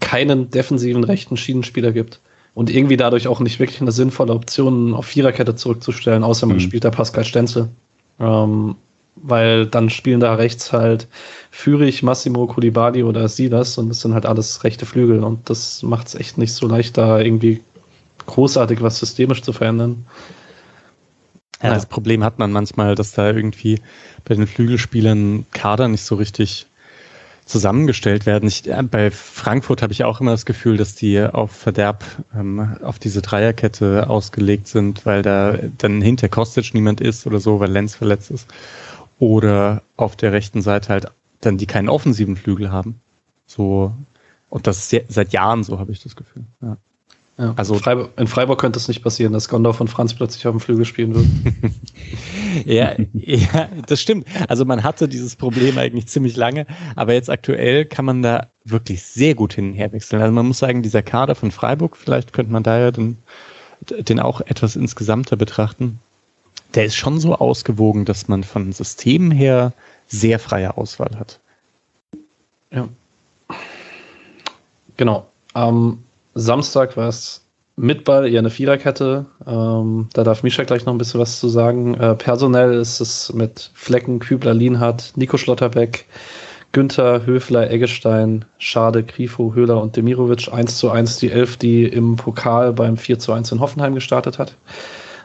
keinen 0.00 0.50
defensiven 0.50 1.04
rechten 1.04 1.36
Schienenspieler 1.36 1.92
gibt 1.92 2.20
und 2.54 2.68
irgendwie 2.68 2.96
dadurch 2.96 3.28
auch 3.28 3.40
nicht 3.40 3.60
wirklich 3.60 3.80
eine 3.80 3.92
sinnvolle 3.92 4.34
Option 4.34 4.92
auf 4.92 5.06
Viererkette 5.06 5.54
zurückzustellen, 5.54 6.24
außer 6.24 6.46
man 6.46 6.56
mhm. 6.56 6.60
spielt 6.60 6.84
da 6.84 6.90
Pascal 6.90 7.24
Stenzel. 7.24 7.68
Ähm, 8.18 8.76
weil 9.16 9.66
dann 9.66 9.88
spielen 9.88 10.20
da 10.20 10.34
rechts 10.34 10.72
halt 10.72 11.08
Fürich, 11.50 12.02
Massimo, 12.02 12.46
Kulibali 12.46 13.02
oder 13.02 13.28
Silas 13.28 13.78
und 13.78 13.88
das 13.88 14.00
sind 14.00 14.12
halt 14.12 14.26
alles 14.26 14.62
rechte 14.62 14.84
Flügel 14.84 15.24
und 15.24 15.48
das 15.48 15.82
macht 15.82 16.08
es 16.08 16.14
echt 16.14 16.38
nicht 16.38 16.52
so 16.52 16.66
leicht, 16.66 16.98
da 16.98 17.20
irgendwie 17.20 17.62
großartig 18.26 18.82
was 18.82 18.98
systemisch 18.98 19.42
zu 19.42 19.52
verändern. 19.52 20.04
Ja, 21.62 21.74
das 21.74 21.86
Problem 21.86 22.22
hat 22.22 22.38
man 22.38 22.52
manchmal, 22.52 22.94
dass 22.94 23.12
da 23.12 23.30
irgendwie 23.30 23.80
bei 24.24 24.34
den 24.34 24.46
Flügelspielern 24.46 25.46
Kader 25.52 25.88
nicht 25.88 26.04
so 26.04 26.16
richtig 26.16 26.66
zusammengestellt 27.46 28.26
werden. 28.26 28.48
Ich, 28.48 28.68
äh, 28.68 28.82
bei 28.82 29.10
Frankfurt 29.10 29.80
habe 29.80 29.92
ich 29.92 30.04
auch 30.04 30.20
immer 30.20 30.32
das 30.32 30.44
Gefühl, 30.44 30.76
dass 30.76 30.96
die 30.96 31.20
auf 31.22 31.52
Verderb 31.52 32.04
ähm, 32.34 32.76
auf 32.82 32.98
diese 32.98 33.22
Dreierkette 33.22 34.10
ausgelegt 34.10 34.66
sind, 34.66 35.06
weil 35.06 35.22
da 35.22 35.56
dann 35.78 36.02
hinter 36.02 36.28
Kostic 36.28 36.74
niemand 36.74 37.00
ist 37.00 37.26
oder 37.26 37.38
so, 37.38 37.60
weil 37.60 37.70
Lenz 37.70 37.94
verletzt 37.94 38.30
ist. 38.32 38.48
Oder 39.18 39.82
auf 39.96 40.16
der 40.16 40.32
rechten 40.32 40.60
Seite 40.60 40.88
halt 40.90 41.06
dann 41.40 41.56
die 41.56 41.66
keinen 41.66 41.88
offensiven 41.88 42.36
Flügel 42.36 42.72
haben. 42.72 43.00
So, 43.46 43.94
und 44.50 44.66
das 44.66 44.92
ist 44.92 45.12
seit 45.12 45.32
Jahren 45.32 45.62
so, 45.62 45.78
habe 45.78 45.92
ich 45.92 46.02
das 46.02 46.16
Gefühl. 46.16 46.44
Ja. 46.60 46.76
Ja, 47.38 47.52
also 47.56 47.74
Freiburg, 47.74 48.10
in 48.16 48.26
Freiburg 48.28 48.58
könnte 48.58 48.78
es 48.78 48.88
nicht 48.88 49.02
passieren, 49.02 49.34
dass 49.34 49.48
Gondorf 49.48 49.80
und 49.82 49.88
Franz 49.88 50.14
plötzlich 50.14 50.46
auf 50.46 50.54
dem 50.54 50.60
Flügel 50.60 50.86
spielen 50.86 51.14
würden. 51.14 51.74
ja, 52.64 52.94
ja, 53.12 53.68
das 53.86 54.00
stimmt. 54.00 54.26
Also 54.48 54.64
man 54.64 54.82
hatte 54.82 55.06
dieses 55.06 55.36
Problem 55.36 55.76
eigentlich 55.76 56.06
ziemlich 56.06 56.36
lange, 56.36 56.66
aber 56.94 57.12
jetzt 57.12 57.28
aktuell 57.28 57.84
kann 57.84 58.06
man 58.06 58.22
da 58.22 58.46
wirklich 58.64 59.02
sehr 59.02 59.34
gut 59.34 59.52
hin 59.52 59.70
und 59.70 59.74
her 59.74 59.92
wechseln. 59.92 60.22
Also 60.22 60.32
man 60.32 60.46
muss 60.46 60.58
sagen, 60.58 60.82
dieser 60.82 61.02
Kader 61.02 61.34
von 61.34 61.50
Freiburg, 61.50 61.98
vielleicht 61.98 62.32
könnte 62.32 62.52
man 62.52 62.62
da 62.62 62.78
ja 62.78 62.90
den, 62.90 63.18
den 63.90 64.18
auch 64.18 64.40
etwas 64.40 64.74
insgesamter 64.74 65.36
betrachten. 65.36 65.98
Der 66.74 66.86
ist 66.86 66.96
schon 66.96 67.20
so 67.20 67.34
ausgewogen, 67.34 68.06
dass 68.06 68.28
man 68.28 68.44
von 68.44 68.72
Systemen 68.72 69.30
her 69.30 69.74
sehr 70.08 70.38
freie 70.38 70.78
Auswahl 70.78 71.18
hat. 71.18 71.38
Ja. 72.70 72.88
Genau. 74.96 75.26
Ähm, 75.54 75.98
Samstag 76.36 76.98
war 76.98 77.08
es 77.08 77.42
mit 77.76 78.04
Ball 78.04 78.28
eher 78.28 78.40
eine 78.40 78.50
Viererkette. 78.50 79.26
Ähm, 79.46 80.08
da 80.12 80.22
darf 80.22 80.42
Mischa 80.42 80.64
gleich 80.64 80.84
noch 80.84 80.94
ein 80.94 80.98
bisschen 80.98 81.20
was 81.20 81.40
zu 81.40 81.48
sagen. 81.48 81.94
Äh, 81.94 82.14
personell 82.14 82.74
ist 82.74 83.00
es 83.00 83.32
mit 83.32 83.70
Flecken, 83.74 84.18
Kübler, 84.18 84.54
Lienhardt, 84.54 85.12
Nico 85.16 85.38
Schlotterbeck, 85.38 86.06
Günther, 86.72 87.24
Höfler, 87.24 87.70
Eggestein, 87.70 88.44
Schade, 88.58 89.02
Grifo, 89.02 89.54
Höhler 89.54 89.80
und 89.80 89.96
Demirovic 89.96 90.52
1 90.52 90.76
zu 90.76 90.90
1 90.90 91.18
die 91.18 91.30
Elf, 91.30 91.56
die 91.56 91.84
im 91.84 92.16
Pokal 92.16 92.74
beim 92.74 92.98
4 92.98 93.18
zu 93.18 93.32
1 93.32 93.52
in 93.52 93.60
Hoffenheim 93.60 93.94
gestartet 93.94 94.38
hat. 94.38 94.54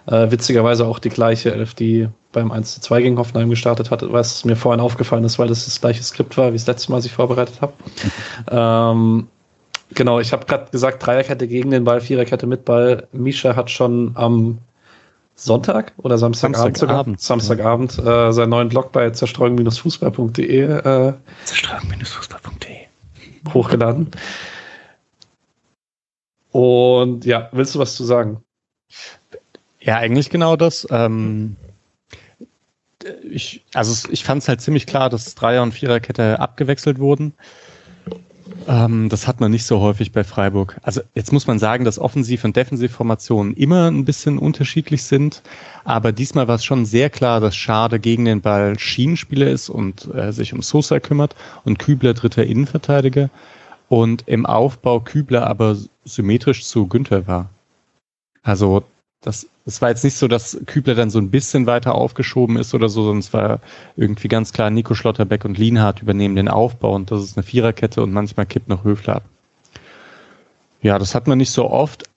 Äh, 0.07 0.31
witzigerweise 0.31 0.85
auch 0.85 0.99
die 0.99 1.09
gleiche 1.09 1.53
Elf, 1.53 1.73
die 1.73 2.07
beim 2.31 2.53
1 2.53 2.75
zu 2.75 2.81
2 2.81 3.01
gegen 3.01 3.17
Hoffenheim 3.17 3.49
gestartet 3.49 3.91
hat, 3.91 4.01
was 4.11 4.45
mir 4.45 4.55
vorhin 4.55 4.79
aufgefallen 4.79 5.25
ist, 5.25 5.39
weil 5.39 5.49
das 5.49 5.65
das 5.65 5.81
gleiche 5.81 6.03
Skript 6.03 6.37
war, 6.37 6.53
wie 6.53 6.57
das 6.57 6.67
letzte 6.67 6.91
Mal, 6.91 6.97
als 6.97 7.05
ich 7.05 7.11
vorbereitet 7.11 7.61
habe. 7.61 7.73
ähm, 8.49 9.27
Genau, 9.93 10.19
ich 10.19 10.31
habe 10.31 10.45
gerade 10.45 10.71
gesagt, 10.71 11.05
Dreierkette 11.05 11.48
gegen 11.48 11.71
den 11.71 11.83
Ball, 11.83 12.01
Viererkette 12.01 12.48
mit 12.48 12.65
Ball. 12.65 13.07
Misha 13.12 13.55
hat 13.55 13.69
schon 13.69 14.12
am 14.15 14.60
Sonntag 15.36 15.93
oder 15.98 16.17
Samstagabend 16.17 16.77
Samstagabend, 16.77 17.21
Samstagabend 17.21 18.00
äh, 18.00 18.31
seinen 18.31 18.50
neuen 18.50 18.69
Blog 18.69 18.91
bei 18.91 19.10
zerstreuung-fußball.de 19.10 20.62
äh, 20.62 21.13
zerstreuung-fußball.de 21.45 22.77
hochgeladen. 23.53 24.12
Und 26.51 27.25
ja, 27.25 27.50
willst 27.53 27.75
du 27.75 27.79
was 27.79 27.95
zu 27.95 28.03
sagen? 28.03 28.43
Ja, 29.79 29.98
eigentlich 29.98 30.29
genau 30.29 30.55
das. 30.55 30.86
Ähm, 30.91 31.55
ich, 33.24 33.63
also 33.74 34.10
ich 34.12 34.24
fand 34.24 34.43
es 34.43 34.48
halt 34.48 34.62
ziemlich 34.62 34.86
klar, 34.86 35.10
dass 35.10 35.33
Dreier- 35.33 35.63
und 35.63 35.74
Viererkette 35.74 36.39
abgewechselt 36.39 37.00
wurden. 37.00 37.33
Ähm, 38.67 39.09
das 39.09 39.27
hat 39.27 39.39
man 39.39 39.51
nicht 39.51 39.65
so 39.65 39.79
häufig 39.79 40.11
bei 40.11 40.23
Freiburg. 40.23 40.77
Also 40.83 41.01
jetzt 41.15 41.31
muss 41.33 41.47
man 41.47 41.59
sagen, 41.59 41.85
dass 41.85 41.99
Offensiv- 41.99 42.43
und 42.43 42.55
Defensivformationen 42.55 43.55
immer 43.55 43.89
ein 43.89 44.05
bisschen 44.05 44.37
unterschiedlich 44.37 45.03
sind. 45.03 45.41
Aber 45.83 46.11
diesmal 46.11 46.47
war 46.47 46.55
es 46.55 46.65
schon 46.65 46.85
sehr 46.85 47.09
klar, 47.09 47.39
dass 47.39 47.55
Schade 47.55 47.99
gegen 47.99 48.25
den 48.25 48.41
Ball 48.41 48.77
Schienenspieler 48.77 49.49
ist 49.49 49.69
und 49.69 50.13
äh, 50.13 50.31
sich 50.31 50.53
um 50.53 50.61
Sosa 50.61 50.99
kümmert 50.99 51.35
und 51.63 51.79
Kübler 51.79 52.13
dritter 52.13 52.45
Innenverteidiger. 52.45 53.29
Und 53.89 54.23
im 54.27 54.45
Aufbau 54.45 54.99
Kübler 55.01 55.47
aber 55.47 55.75
symmetrisch 56.05 56.63
zu 56.65 56.87
Günther 56.87 57.27
war. 57.27 57.49
Also 58.43 58.83
das, 59.21 59.47
es 59.65 59.81
war 59.81 59.89
jetzt 59.89 60.03
nicht 60.03 60.17
so, 60.17 60.27
dass 60.27 60.59
Kübler 60.65 60.95
dann 60.95 61.11
so 61.11 61.19
ein 61.19 61.29
bisschen 61.29 61.67
weiter 61.67 61.93
aufgeschoben 61.93 62.57
ist 62.57 62.73
oder 62.73 62.89
so, 62.89 63.03
sondern 63.03 63.19
es 63.19 63.31
war 63.33 63.59
irgendwie 63.95 64.27
ganz 64.27 64.51
klar, 64.51 64.71
Nico 64.71 64.95
Schlotterbeck 64.95 65.45
und 65.45 65.59
Lienhardt 65.59 66.01
übernehmen 66.01 66.35
den 66.35 66.47
Aufbau 66.47 66.95
und 66.95 67.11
das 67.11 67.23
ist 67.23 67.37
eine 67.37 67.43
Viererkette 67.43 68.01
und 68.01 68.11
manchmal 68.11 68.47
kippt 68.47 68.67
noch 68.67 68.83
Höfler 68.83 69.17
ab. 69.17 69.23
Ja, 70.81 70.97
das 70.97 71.13
hat 71.13 71.27
man 71.27 71.37
nicht 71.37 71.51
so 71.51 71.69
oft, 71.69 72.09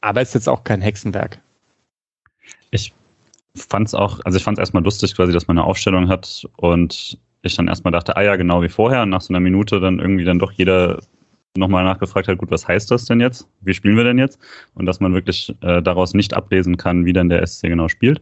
aber 0.00 0.20
ist 0.20 0.34
jetzt 0.34 0.48
auch 0.48 0.64
kein 0.64 0.80
Hexenwerk. 0.80 1.38
Ich 2.72 2.92
fand 3.54 3.86
es 3.86 3.94
auch, 3.94 4.18
also 4.24 4.36
ich 4.36 4.42
fand 4.42 4.58
es 4.58 4.62
erstmal 4.62 4.82
lustig 4.82 5.14
quasi, 5.14 5.32
dass 5.32 5.46
man 5.46 5.56
eine 5.56 5.66
Aufstellung 5.66 6.08
hat 6.08 6.48
und 6.56 7.16
ich 7.42 7.54
dann 7.54 7.68
erstmal 7.68 7.92
dachte, 7.92 8.16
ah 8.16 8.22
ja, 8.22 8.34
genau 8.34 8.62
wie 8.62 8.68
vorher, 8.68 9.02
und 9.02 9.10
nach 9.10 9.20
so 9.20 9.32
einer 9.32 9.40
Minute 9.40 9.78
dann 9.78 10.00
irgendwie 10.00 10.24
dann 10.24 10.40
doch 10.40 10.50
jeder 10.50 11.00
nochmal 11.56 11.84
nachgefragt 11.84 12.28
hat, 12.28 12.38
gut, 12.38 12.50
was 12.50 12.66
heißt 12.66 12.90
das 12.90 13.04
denn 13.04 13.20
jetzt? 13.20 13.48
Wie 13.60 13.74
spielen 13.74 13.96
wir 13.96 14.04
denn 14.04 14.18
jetzt? 14.18 14.38
Und 14.74 14.86
dass 14.86 15.00
man 15.00 15.14
wirklich 15.14 15.54
äh, 15.62 15.82
daraus 15.82 16.14
nicht 16.14 16.34
ablesen 16.34 16.76
kann, 16.76 17.04
wie 17.04 17.12
dann 17.12 17.28
der 17.28 17.46
SC 17.46 17.62
genau 17.62 17.88
spielt. 17.88 18.20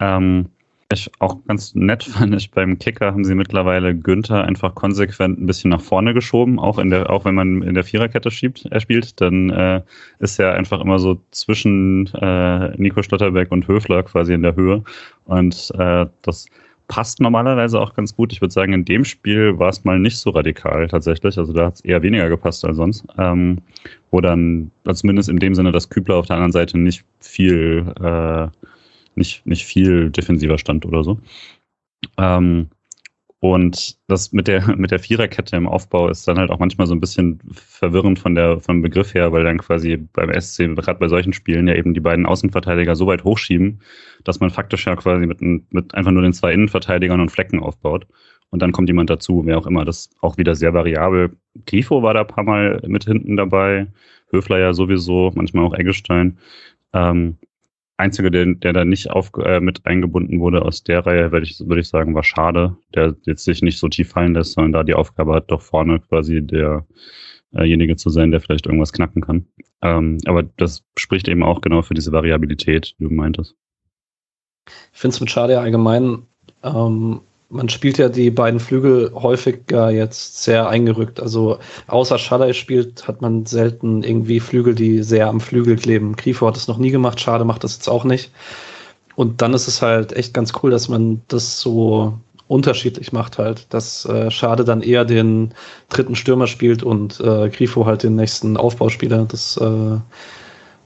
Ähm, 0.00 0.46
ich 0.92 1.10
auch 1.18 1.36
ganz 1.46 1.74
nett 1.74 2.04
fand 2.04 2.34
ich 2.34 2.50
beim 2.50 2.78
Kicker 2.78 3.06
haben 3.06 3.24
sie 3.24 3.34
mittlerweile 3.34 3.94
Günther 3.94 4.44
einfach 4.44 4.74
konsequent 4.74 5.40
ein 5.40 5.46
bisschen 5.46 5.70
nach 5.70 5.80
vorne 5.80 6.14
geschoben, 6.14 6.58
auch 6.58 6.78
in 6.78 6.90
der, 6.90 7.10
auch 7.10 7.24
wenn 7.24 7.34
man 7.34 7.62
in 7.62 7.74
der 7.74 7.84
Viererkette 7.84 8.30
schiebt, 8.30 8.66
er 8.70 8.80
spielt, 8.80 9.20
dann 9.20 9.50
äh, 9.50 9.82
ist 10.18 10.38
er 10.38 10.54
einfach 10.54 10.80
immer 10.80 10.98
so 10.98 11.20
zwischen 11.30 12.06
äh, 12.14 12.76
Nico 12.76 13.02
Stotterberg 13.02 13.50
und 13.52 13.66
Höfler 13.68 14.02
quasi 14.02 14.34
in 14.34 14.42
der 14.42 14.56
Höhe. 14.56 14.82
Und 15.24 15.72
äh, 15.78 16.06
das 16.22 16.46
passt 16.88 17.20
normalerweise 17.20 17.80
auch 17.80 17.94
ganz 17.94 18.14
gut. 18.14 18.32
Ich 18.32 18.40
würde 18.40 18.52
sagen, 18.52 18.72
in 18.72 18.84
dem 18.84 19.04
Spiel 19.04 19.58
war 19.58 19.68
es 19.68 19.84
mal 19.84 19.98
nicht 19.98 20.18
so 20.18 20.30
radikal 20.30 20.88
tatsächlich. 20.88 21.38
Also 21.38 21.52
da 21.52 21.66
hat 21.66 21.74
es 21.74 21.80
eher 21.80 22.02
weniger 22.02 22.28
gepasst 22.28 22.64
als 22.64 22.76
sonst. 22.76 23.04
Ähm, 23.18 23.62
wo 24.10 24.20
dann, 24.20 24.70
also 24.84 25.00
zumindest 25.00 25.28
in 25.28 25.38
dem 25.38 25.54
Sinne, 25.54 25.72
dass 25.72 25.90
Kübler 25.90 26.16
auf 26.16 26.26
der 26.26 26.36
anderen 26.36 26.52
Seite 26.52 26.78
nicht 26.78 27.04
viel, 27.20 27.92
äh, 28.00 28.48
nicht, 29.14 29.46
nicht 29.46 29.64
viel 29.64 30.10
defensiver 30.10 30.58
stand 30.58 30.86
oder 30.86 31.02
so. 31.02 31.18
Ähm, 32.18 32.68
Und 33.54 33.98
das 34.08 34.32
mit 34.32 34.48
der, 34.48 34.76
mit 34.76 34.90
der 34.90 34.98
Viererkette 34.98 35.56
im 35.56 35.68
Aufbau 35.68 36.08
ist 36.08 36.26
dann 36.28 36.38
halt 36.38 36.50
auch 36.50 36.58
manchmal 36.58 36.86
so 36.86 36.94
ein 36.94 37.00
bisschen 37.00 37.40
verwirrend 37.52 38.18
von 38.18 38.34
der, 38.34 38.60
vom 38.60 38.82
Begriff 38.82 39.14
her, 39.14 39.32
weil 39.32 39.44
dann 39.44 39.58
quasi 39.58 39.96
beim 39.96 40.32
SC, 40.40 40.74
gerade 40.76 40.98
bei 40.98 41.08
solchen 41.08 41.32
Spielen, 41.32 41.68
ja 41.68 41.74
eben 41.74 41.94
die 41.94 42.00
beiden 42.00 42.26
Außenverteidiger 42.26 42.96
so 42.96 43.06
weit 43.06 43.24
hochschieben, 43.24 43.80
dass 44.24 44.40
man 44.40 44.50
faktisch 44.50 44.86
ja 44.86 44.96
quasi 44.96 45.26
mit, 45.26 45.40
mit 45.40 45.94
einfach 45.94 46.12
nur 46.12 46.22
den 46.22 46.32
zwei 46.32 46.52
Innenverteidigern 46.52 47.20
und 47.20 47.30
Flecken 47.30 47.60
aufbaut. 47.60 48.06
Und 48.50 48.62
dann 48.62 48.72
kommt 48.72 48.88
jemand 48.88 49.10
dazu, 49.10 49.42
wer 49.44 49.58
auch 49.58 49.66
immer. 49.66 49.84
Das 49.84 50.06
ist 50.06 50.16
auch 50.22 50.38
wieder 50.38 50.54
sehr 50.54 50.72
variabel. 50.72 51.36
Grifo 51.66 52.02
war 52.02 52.14
da 52.14 52.20
ein 52.20 52.26
paar 52.26 52.44
Mal 52.44 52.80
mit 52.86 53.04
hinten 53.04 53.36
dabei. 53.36 53.88
Höfler 54.30 54.58
ja 54.58 54.72
sowieso, 54.72 55.32
manchmal 55.34 55.64
auch 55.64 55.74
Eggestein. 55.74 56.38
Ähm, 56.92 57.38
Einzige, 57.98 58.30
der, 58.30 58.46
der 58.54 58.72
da 58.72 58.84
nicht 58.84 59.10
auf, 59.10 59.30
äh, 59.42 59.60
mit 59.60 59.86
eingebunden 59.86 60.40
wurde 60.40 60.62
aus 60.62 60.82
der 60.82 61.06
Reihe, 61.06 61.32
würde 61.32 61.46
ich, 61.46 61.58
würd 61.60 61.80
ich 61.80 61.88
sagen, 61.88 62.14
war 62.14 62.24
schade, 62.24 62.76
der 62.94 63.16
jetzt 63.22 63.44
sich 63.44 63.62
nicht 63.62 63.78
so 63.78 63.88
tief 63.88 64.10
fallen 64.10 64.34
lässt, 64.34 64.52
sondern 64.52 64.72
da 64.72 64.82
die 64.82 64.94
Aufgabe 64.94 65.34
hat, 65.34 65.50
doch 65.50 65.62
vorne 65.62 66.00
quasi 66.00 66.42
derjenige 67.52 67.96
zu 67.96 68.10
sein, 68.10 68.30
der 68.30 68.40
vielleicht 68.40 68.66
irgendwas 68.66 68.92
knacken 68.92 69.22
kann. 69.22 69.46
Ähm, 69.82 70.18
aber 70.26 70.42
das 70.42 70.84
spricht 70.98 71.28
eben 71.28 71.42
auch 71.42 71.62
genau 71.62 71.82
für 71.82 71.94
diese 71.94 72.12
Variabilität, 72.12 72.94
die 72.98 73.04
du 73.04 73.10
meintest. 73.10 73.54
Ich 74.92 75.00
finde 75.00 75.14
es 75.14 75.20
mit 75.20 75.30
Schade 75.30 75.58
allgemein 75.58 76.22
ähm, 76.62 77.20
man 77.48 77.68
spielt 77.68 77.98
ja 77.98 78.08
die 78.08 78.30
beiden 78.30 78.58
Flügel 78.58 79.12
häufiger 79.14 79.90
jetzt 79.90 80.42
sehr 80.42 80.68
eingerückt. 80.68 81.20
Also 81.20 81.58
außer 81.86 82.18
Schadei 82.18 82.52
spielt, 82.52 83.06
hat 83.06 83.22
man 83.22 83.46
selten 83.46 84.02
irgendwie 84.02 84.40
Flügel, 84.40 84.74
die 84.74 85.02
sehr 85.02 85.28
am 85.28 85.40
Flügel 85.40 85.76
kleben. 85.76 86.16
Grifo 86.16 86.46
hat 86.46 86.56
das 86.56 86.68
noch 86.68 86.78
nie 86.78 86.90
gemacht, 86.90 87.20
Schade 87.20 87.44
macht 87.44 87.64
das 87.64 87.76
jetzt 87.76 87.88
auch 87.88 88.04
nicht. 88.04 88.32
Und 89.14 89.42
dann 89.42 89.54
ist 89.54 89.68
es 89.68 89.80
halt 89.80 90.12
echt 90.12 90.34
ganz 90.34 90.52
cool, 90.62 90.70
dass 90.70 90.88
man 90.88 91.22
das 91.28 91.60
so 91.60 92.18
unterschiedlich 92.48 93.12
macht 93.12 93.38
halt, 93.38 93.66
dass 93.70 94.04
äh, 94.04 94.30
Schade 94.30 94.64
dann 94.64 94.82
eher 94.82 95.04
den 95.04 95.54
dritten 95.88 96.14
Stürmer 96.14 96.46
spielt 96.46 96.82
und 96.82 97.20
äh, 97.20 97.48
Grifo 97.48 97.86
halt 97.86 98.02
den 98.02 98.16
nächsten 98.16 98.56
Aufbauspieler. 98.56 99.24
Das 99.28 99.56
äh, 99.56 99.98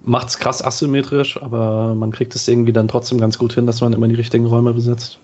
macht's 0.03 0.39
krass 0.39 0.65
asymmetrisch, 0.65 1.43
aber 1.43 1.95
man 1.95 2.13
kriegt 2.13 2.35
es 2.35 2.49
irgendwie 2.49 2.73
dann 2.73 2.89
trotzdem 2.89 3.19
ganz 3.19 3.39
gut 3.39 3.53
hin, 3.55 3.67
dass 3.67 3.81
man 3.81 3.93
immer 3.93 4.09
die 4.09 4.15
richtigen 4.15 4.47
Räume 4.47 4.73
besetzt. 4.73 5.19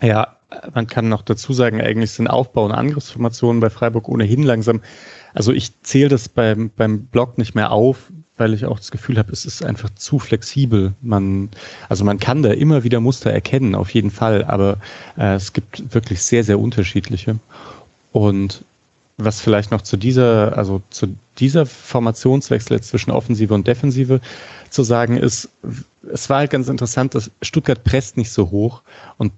Ja, 0.00 0.36
man 0.74 0.86
kann 0.86 1.08
noch 1.08 1.22
dazu 1.22 1.52
sagen, 1.52 1.80
eigentlich 1.80 2.12
sind 2.12 2.28
Aufbau- 2.28 2.64
und 2.64 2.72
Angriffsformationen 2.72 3.60
bei 3.60 3.70
Freiburg 3.70 4.08
ohnehin 4.08 4.42
langsam. 4.42 4.80
Also 5.34 5.52
ich 5.52 5.70
zähle 5.82 6.08
das 6.08 6.28
beim, 6.28 6.70
beim 6.74 7.04
Block 7.06 7.38
nicht 7.38 7.54
mehr 7.54 7.70
auf, 7.70 8.10
weil 8.38 8.54
ich 8.54 8.64
auch 8.64 8.78
das 8.78 8.90
Gefühl 8.90 9.18
habe, 9.18 9.32
es 9.32 9.44
ist 9.44 9.64
einfach 9.64 9.90
zu 9.90 10.18
flexibel. 10.18 10.94
Man, 11.02 11.50
also 11.88 12.04
man 12.04 12.18
kann 12.18 12.42
da 12.42 12.50
immer 12.50 12.84
wieder 12.84 13.00
Muster 13.00 13.30
erkennen, 13.30 13.74
auf 13.74 13.90
jeden 13.90 14.10
Fall, 14.10 14.44
aber 14.44 14.78
äh, 15.18 15.34
es 15.34 15.52
gibt 15.52 15.94
wirklich 15.94 16.22
sehr, 16.22 16.44
sehr 16.44 16.58
unterschiedliche. 16.58 17.38
Und 18.12 18.64
was 19.18 19.40
vielleicht 19.40 19.72
noch 19.72 19.82
zu 19.82 19.96
dieser, 19.96 20.56
also 20.56 20.80
zu 20.90 21.08
dieser 21.38 21.66
Formationswechsel 21.66 22.80
zwischen 22.80 23.10
Offensive 23.10 23.52
und 23.52 23.66
Defensive 23.66 24.20
zu 24.70 24.82
sagen 24.84 25.16
ist, 25.16 25.48
es 26.12 26.30
war 26.30 26.38
halt 26.38 26.50
ganz 26.50 26.68
interessant, 26.68 27.14
dass 27.14 27.30
Stuttgart 27.42 27.82
presst 27.82 28.16
nicht 28.16 28.30
so 28.30 28.50
hoch 28.50 28.82
und 29.18 29.32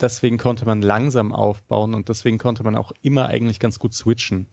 deswegen 0.00 0.38
konnte 0.38 0.64
man 0.64 0.82
langsam 0.82 1.32
aufbauen 1.32 1.94
und 1.94 2.08
deswegen 2.08 2.38
konnte 2.38 2.62
man 2.62 2.76
auch 2.76 2.92
immer 3.02 3.26
eigentlich 3.26 3.60
ganz 3.60 3.78
gut 3.78 3.94
switchen. 3.94 4.46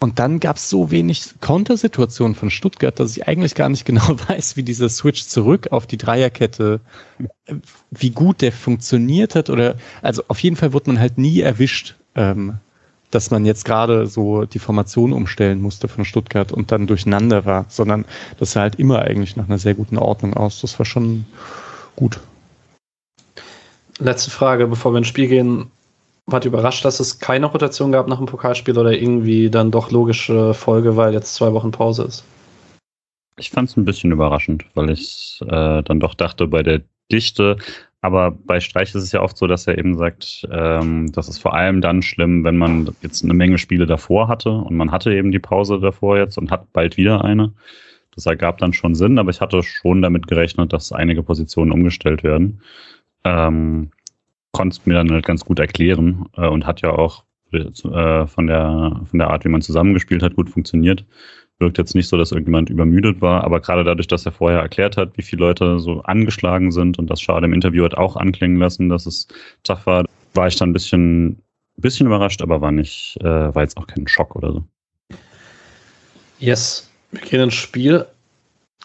Und 0.00 0.20
dann 0.20 0.38
gab 0.38 0.56
es 0.56 0.70
so 0.70 0.92
wenig 0.92 1.34
Kontersituationen 1.40 2.36
von 2.36 2.50
Stuttgart, 2.50 2.98
dass 3.00 3.16
ich 3.16 3.26
eigentlich 3.26 3.56
gar 3.56 3.68
nicht 3.68 3.84
genau 3.84 4.08
weiß, 4.28 4.56
wie 4.56 4.62
dieser 4.62 4.88
Switch 4.88 5.26
zurück 5.26 5.68
auf 5.72 5.86
die 5.86 5.96
Dreierkette, 5.96 6.80
wie 7.90 8.10
gut 8.10 8.40
der 8.40 8.52
funktioniert 8.52 9.34
hat. 9.34 9.50
Oder 9.50 9.74
also 10.00 10.22
auf 10.28 10.38
jeden 10.40 10.54
Fall 10.54 10.72
wurde 10.72 10.90
man 10.90 11.00
halt 11.00 11.18
nie 11.18 11.40
erwischt, 11.40 11.96
ähm, 12.14 12.58
dass 13.10 13.32
man 13.32 13.44
jetzt 13.44 13.64
gerade 13.64 14.06
so 14.06 14.44
die 14.44 14.60
Formation 14.60 15.12
umstellen 15.12 15.60
musste 15.60 15.88
von 15.88 16.04
Stuttgart 16.04 16.52
und 16.52 16.70
dann 16.70 16.86
durcheinander 16.86 17.44
war, 17.44 17.66
sondern 17.68 18.04
das 18.38 18.52
sah 18.52 18.60
halt 18.60 18.76
immer 18.76 19.00
eigentlich 19.00 19.34
nach 19.34 19.48
einer 19.48 19.58
sehr 19.58 19.74
guten 19.74 19.98
Ordnung 19.98 20.34
aus. 20.34 20.60
Das 20.60 20.78
war 20.78 20.86
schon 20.86 21.24
gut. 21.96 22.20
Letzte 24.00 24.30
Frage, 24.30 24.66
bevor 24.66 24.92
wir 24.92 24.98
ins 24.98 25.08
Spiel 25.08 25.28
gehen. 25.28 25.70
Wart 26.26 26.44
überrascht, 26.44 26.84
dass 26.84 27.00
es 27.00 27.18
keine 27.18 27.46
Rotation 27.46 27.90
gab 27.90 28.06
nach 28.06 28.18
dem 28.18 28.26
Pokalspiel 28.26 28.78
oder 28.78 28.92
irgendwie 28.92 29.50
dann 29.50 29.70
doch 29.70 29.90
logische 29.90 30.52
Folge, 30.54 30.96
weil 30.96 31.14
jetzt 31.14 31.34
zwei 31.34 31.52
Wochen 31.52 31.70
Pause 31.70 32.04
ist? 32.04 32.24
Ich 33.38 33.50
fand 33.50 33.70
es 33.70 33.76
ein 33.76 33.84
bisschen 33.84 34.12
überraschend, 34.12 34.66
weil 34.74 34.90
ich 34.90 35.40
äh, 35.42 35.82
dann 35.82 36.00
doch 36.00 36.14
dachte, 36.14 36.46
bei 36.46 36.62
der 36.62 36.82
Dichte, 37.10 37.56
aber 38.02 38.30
bei 38.30 38.60
Streich 38.60 38.90
ist 38.90 39.02
es 39.02 39.12
ja 39.12 39.22
oft 39.22 39.38
so, 39.38 39.46
dass 39.46 39.66
er 39.66 39.78
eben 39.78 39.96
sagt, 39.96 40.46
ähm, 40.52 41.10
das 41.12 41.28
ist 41.28 41.38
vor 41.38 41.54
allem 41.54 41.80
dann 41.80 42.02
schlimm, 42.02 42.44
wenn 42.44 42.58
man 42.58 42.94
jetzt 43.00 43.24
eine 43.24 43.34
Menge 43.34 43.58
Spiele 43.58 43.86
davor 43.86 44.28
hatte 44.28 44.50
und 44.50 44.76
man 44.76 44.92
hatte 44.92 45.14
eben 45.14 45.32
die 45.32 45.38
Pause 45.38 45.80
davor 45.80 46.18
jetzt 46.18 46.36
und 46.36 46.50
hat 46.50 46.72
bald 46.72 46.96
wieder 46.96 47.24
eine. 47.24 47.54
Das 48.14 48.26
ergab 48.26 48.58
dann 48.58 48.72
schon 48.72 48.94
Sinn, 48.94 49.18
aber 49.18 49.30
ich 49.30 49.40
hatte 49.40 49.62
schon 49.62 50.02
damit 50.02 50.26
gerechnet, 50.26 50.72
dass 50.72 50.92
einige 50.92 51.22
Positionen 51.22 51.72
umgestellt 51.72 52.22
werden 52.22 52.60
ähm, 53.24 53.90
konnte 54.52 54.76
es 54.78 54.86
mir 54.86 54.94
dann 54.94 55.10
halt 55.10 55.26
ganz 55.26 55.44
gut 55.44 55.58
erklären 55.58 56.26
äh, 56.36 56.46
und 56.46 56.66
hat 56.66 56.80
ja 56.80 56.90
auch 56.90 57.24
äh, 57.52 58.26
von, 58.26 58.46
der, 58.46 59.00
von 59.04 59.18
der 59.18 59.30
Art, 59.30 59.44
wie 59.44 59.48
man 59.48 59.62
zusammengespielt 59.62 60.22
hat, 60.22 60.34
gut 60.34 60.50
funktioniert. 60.50 61.04
Wirkt 61.58 61.78
jetzt 61.78 61.94
nicht 61.94 62.08
so, 62.08 62.16
dass 62.16 62.30
irgendjemand 62.30 62.70
übermüdet 62.70 63.20
war, 63.20 63.42
aber 63.42 63.60
gerade 63.60 63.82
dadurch, 63.82 64.06
dass 64.06 64.26
er 64.26 64.32
vorher 64.32 64.60
erklärt 64.60 64.96
hat, 64.96 65.16
wie 65.16 65.22
viele 65.22 65.40
Leute 65.40 65.80
so 65.80 66.02
angeschlagen 66.02 66.70
sind 66.70 66.98
und 66.98 67.08
das 67.10 67.20
Schade 67.20 67.46
im 67.46 67.52
Interview 67.52 67.84
hat 67.84 67.96
auch 67.96 68.16
anklingen 68.16 68.58
lassen, 68.58 68.88
dass 68.88 69.06
es 69.06 69.26
tough 69.64 69.86
war, 69.86 70.04
war 70.34 70.46
ich 70.46 70.56
dann 70.56 70.70
ein 70.70 70.72
bisschen, 70.72 71.42
bisschen 71.76 72.06
überrascht, 72.06 72.42
aber 72.42 72.60
war 72.60 72.70
nicht, 72.70 73.16
äh, 73.22 73.54
war 73.54 73.62
jetzt 73.62 73.76
auch 73.76 73.86
kein 73.86 74.06
Schock 74.06 74.36
oder 74.36 74.52
so. 74.52 74.64
Yes, 76.38 76.88
wir 77.10 77.20
gehen 77.20 77.40
ins 77.40 77.54
Spiel. 77.54 78.06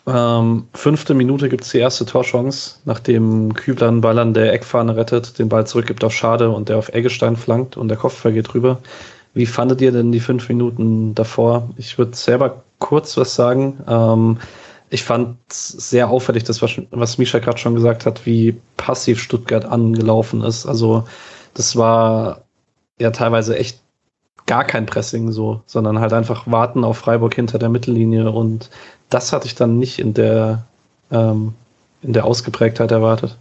Ähm, 0.05 0.67
fünfte 0.73 1.13
Minute 1.13 1.47
gibt 1.47 1.63
es 1.63 1.71
die 1.71 1.77
erste 1.77 2.05
Torchance, 2.05 2.75
nachdem 2.83 3.53
Kübler 3.53 3.87
einen 3.87 4.01
Ball 4.01 4.19
an 4.19 4.33
der 4.33 4.51
Eckfahne 4.51 4.97
rettet, 4.97 5.39
den 5.39 5.47
Ball 5.47 5.65
zurückgibt 5.65 6.03
auf 6.03 6.13
Schade 6.13 6.49
und 6.49 6.67
der 6.67 6.77
auf 6.77 6.89
Eggestein 6.89 7.37
flankt 7.37 7.77
und 7.77 7.87
der 7.87 7.97
Kopfball 7.97 8.33
geht 8.33 8.53
rüber. 8.53 8.79
Wie 9.33 9.45
fandet 9.45 9.81
ihr 9.81 9.91
denn 9.91 10.11
die 10.11 10.19
fünf 10.19 10.49
Minuten 10.49 11.15
davor? 11.15 11.69
Ich 11.77 11.97
würde 11.97 12.15
selber 12.15 12.63
kurz 12.79 13.15
was 13.17 13.33
sagen. 13.35 13.81
Ähm, 13.87 14.37
ich 14.89 15.03
fand 15.03 15.37
sehr 15.49 16.09
auffällig, 16.09 16.43
das, 16.43 16.61
was, 16.61 16.79
was 16.91 17.17
Misha 17.17 17.39
gerade 17.39 17.57
schon 17.57 17.73
gesagt 17.73 18.05
hat, 18.05 18.25
wie 18.25 18.59
passiv 18.77 19.19
Stuttgart 19.19 19.65
angelaufen 19.65 20.43
ist. 20.43 20.67
Also 20.67 21.05
das 21.53 21.75
war 21.75 22.43
ja 22.99 23.09
teilweise 23.11 23.57
echt 23.57 23.79
gar 24.45 24.65
kein 24.65 24.85
Pressing 24.85 25.31
so, 25.31 25.61
sondern 25.65 25.99
halt 25.99 26.13
einfach 26.13 26.45
warten 26.45 26.83
auf 26.83 26.97
Freiburg 26.97 27.33
hinter 27.33 27.57
der 27.57 27.69
Mittellinie 27.69 28.31
und 28.31 28.69
das 29.13 29.31
hatte 29.31 29.45
ich 29.45 29.55
dann 29.55 29.77
nicht 29.77 29.99
in 29.99 30.13
der, 30.13 30.65
ähm, 31.11 31.53
in 32.01 32.13
der 32.13 32.25
Ausgeprägtheit 32.25 32.91
erwartet. 32.91 33.37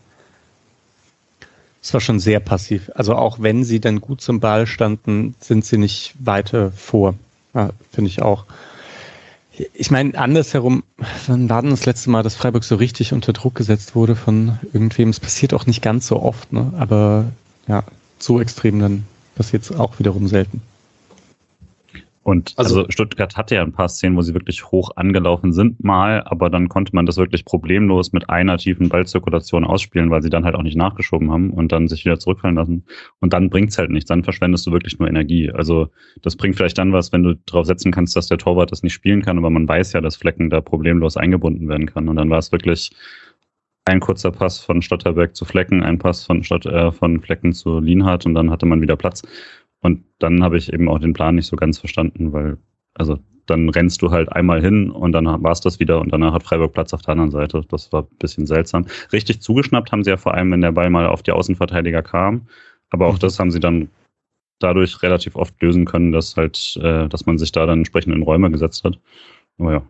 Es 1.82 1.92
war 1.92 2.00
schon 2.00 2.20
sehr 2.20 2.40
passiv. 2.40 2.90
Also 2.94 3.14
auch 3.14 3.38
wenn 3.40 3.64
sie 3.64 3.80
dann 3.80 4.00
gut 4.00 4.20
zum 4.20 4.38
Ball 4.38 4.66
standen, 4.66 5.34
sind 5.40 5.64
sie 5.64 5.78
nicht 5.78 6.14
weiter 6.18 6.70
vor. 6.70 7.14
Ja, 7.54 7.70
Finde 7.90 8.08
ich 8.08 8.22
auch. 8.22 8.44
Ich 9.74 9.90
meine, 9.90 10.16
andersherum, 10.16 10.84
wann 11.26 11.50
war 11.50 11.60
denn 11.60 11.72
das 11.72 11.84
letzte 11.84 12.08
Mal, 12.10 12.22
dass 12.22 12.36
Freiburg 12.36 12.64
so 12.64 12.76
richtig 12.76 13.12
unter 13.12 13.32
Druck 13.32 13.54
gesetzt 13.54 13.94
wurde 13.94 14.16
von 14.16 14.58
irgendwem? 14.72 15.10
Es 15.10 15.20
passiert 15.20 15.52
auch 15.52 15.66
nicht 15.66 15.82
ganz 15.82 16.06
so 16.06 16.22
oft, 16.22 16.52
ne? 16.52 16.72
aber 16.78 17.26
ja, 17.66 17.84
so 18.18 18.40
extrem 18.40 18.78
dann 18.78 19.06
passiert 19.34 19.64
es 19.64 19.72
auch 19.72 19.98
wiederum 19.98 20.28
selten. 20.28 20.62
Und 22.22 22.54
also, 22.56 22.80
also, 22.80 22.90
Stuttgart 22.90 23.36
hatte 23.36 23.56
ja 23.56 23.62
ein 23.62 23.72
paar 23.72 23.88
Szenen, 23.88 24.16
wo 24.16 24.22
sie 24.22 24.32
wirklich 24.32 24.70
hoch 24.70 24.90
angelaufen 24.94 25.52
sind 25.52 25.82
mal, 25.82 26.22
aber 26.24 26.50
dann 26.50 26.68
konnte 26.68 26.94
man 26.94 27.04
das 27.04 27.16
wirklich 27.16 27.44
problemlos 27.44 28.12
mit 28.12 28.30
einer 28.30 28.58
tiefen 28.58 28.88
Ballzirkulation 28.88 29.64
ausspielen, 29.64 30.10
weil 30.10 30.22
sie 30.22 30.30
dann 30.30 30.44
halt 30.44 30.54
auch 30.54 30.62
nicht 30.62 30.76
nachgeschoben 30.76 31.32
haben 31.32 31.50
und 31.50 31.72
dann 31.72 31.88
sich 31.88 32.04
wieder 32.04 32.20
zurückfallen 32.20 32.56
lassen. 32.56 32.84
Und 33.20 33.32
dann 33.32 33.50
bringt's 33.50 33.76
halt 33.76 33.90
nichts, 33.90 34.08
dann 34.08 34.22
verschwendest 34.22 34.66
du 34.66 34.72
wirklich 34.72 34.98
nur 35.00 35.08
Energie. 35.08 35.50
Also 35.50 35.88
das 36.22 36.36
bringt 36.36 36.54
vielleicht 36.54 36.78
dann 36.78 36.92
was, 36.92 37.12
wenn 37.12 37.24
du 37.24 37.34
darauf 37.46 37.66
setzen 37.66 37.90
kannst, 37.90 38.14
dass 38.14 38.28
der 38.28 38.38
Torwart 38.38 38.70
das 38.70 38.84
nicht 38.84 38.92
spielen 38.92 39.22
kann, 39.22 39.38
aber 39.38 39.50
man 39.50 39.66
weiß 39.66 39.92
ja, 39.92 40.00
dass 40.00 40.14
Flecken 40.14 40.48
da 40.48 40.60
problemlos 40.60 41.16
eingebunden 41.16 41.68
werden 41.68 41.86
kann. 41.86 42.08
Und 42.08 42.16
dann 42.16 42.30
war 42.30 42.38
es 42.38 42.52
wirklich 42.52 42.92
ein 43.84 44.00
kurzer 44.00 44.30
Pass 44.30 44.60
von 44.60 44.80
Stotterberg 44.80 45.34
zu 45.34 45.44
Flecken, 45.44 45.82
ein 45.82 45.98
Pass 45.98 46.24
von, 46.24 46.44
Stott, 46.44 46.66
äh, 46.66 46.92
von 46.92 47.20
Flecken 47.20 47.52
zu 47.52 47.80
Lienhardt 47.80 48.26
und 48.26 48.34
dann 48.34 48.50
hatte 48.50 48.66
man 48.66 48.80
wieder 48.80 48.96
Platz. 48.96 49.22
Und 49.82 50.04
dann 50.18 50.42
habe 50.42 50.56
ich 50.56 50.72
eben 50.72 50.88
auch 50.88 50.98
den 50.98 51.12
Plan 51.12 51.34
nicht 51.34 51.46
so 51.46 51.56
ganz 51.56 51.78
verstanden, 51.78 52.32
weil, 52.32 52.56
also 52.94 53.18
dann 53.46 53.68
rennst 53.68 54.00
du 54.02 54.10
halt 54.10 54.30
einmal 54.32 54.60
hin 54.60 54.90
und 54.90 55.12
dann 55.12 55.26
war 55.26 55.52
es 55.52 55.60
das 55.60 55.80
wieder 55.80 56.00
und 56.00 56.12
danach 56.12 56.32
hat 56.32 56.44
Freiburg 56.44 56.72
Platz 56.72 56.94
auf 56.94 57.02
der 57.02 57.12
anderen 57.12 57.32
Seite. 57.32 57.62
Das 57.68 57.92
war 57.92 58.02
ein 58.02 58.16
bisschen 58.18 58.46
seltsam. 58.46 58.86
Richtig 59.12 59.40
zugeschnappt 59.40 59.90
haben 59.90 60.04
sie 60.04 60.10
ja 60.10 60.16
vor 60.16 60.34
allem, 60.34 60.52
wenn 60.52 60.60
der 60.60 60.72
Ball 60.72 60.90
mal 60.90 61.06
auf 61.06 61.22
die 61.22 61.32
Außenverteidiger 61.32 62.02
kam. 62.02 62.46
Aber 62.90 63.08
auch 63.08 63.14
mhm. 63.14 63.20
das 63.20 63.38
haben 63.38 63.50
sie 63.50 63.60
dann 63.60 63.88
dadurch 64.60 65.02
relativ 65.02 65.34
oft 65.34 65.60
lösen 65.60 65.84
können, 65.84 66.12
dass 66.12 66.36
halt, 66.36 66.78
äh, 66.80 67.08
dass 67.08 67.26
man 67.26 67.38
sich 67.38 67.50
da 67.50 67.66
dann 67.66 67.80
entsprechend 67.80 68.14
in 68.14 68.22
Räume 68.22 68.50
gesetzt 68.50 68.84
hat. 68.84 68.98
Aber 69.58 69.72
ja. 69.72 69.82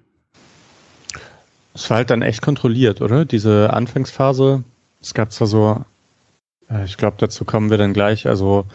Es 1.75 1.89
war 1.91 1.99
halt 1.99 2.11
dann 2.11 2.23
echt 2.23 2.43
kontrolliert, 2.43 3.03
oder? 3.03 3.25
Diese 3.25 3.73
Anfangsphase. 3.73 4.65
Es 5.01 5.15
gab 5.15 5.33
zwar 5.33 5.47
so 5.47 5.85
ich 6.85 6.97
glaube, 6.97 7.17
dazu 7.19 7.45
kommen 7.45 7.71
wir 7.71 7.79
dann 7.79 7.93
gleich. 7.93 8.27
Also 8.27 8.67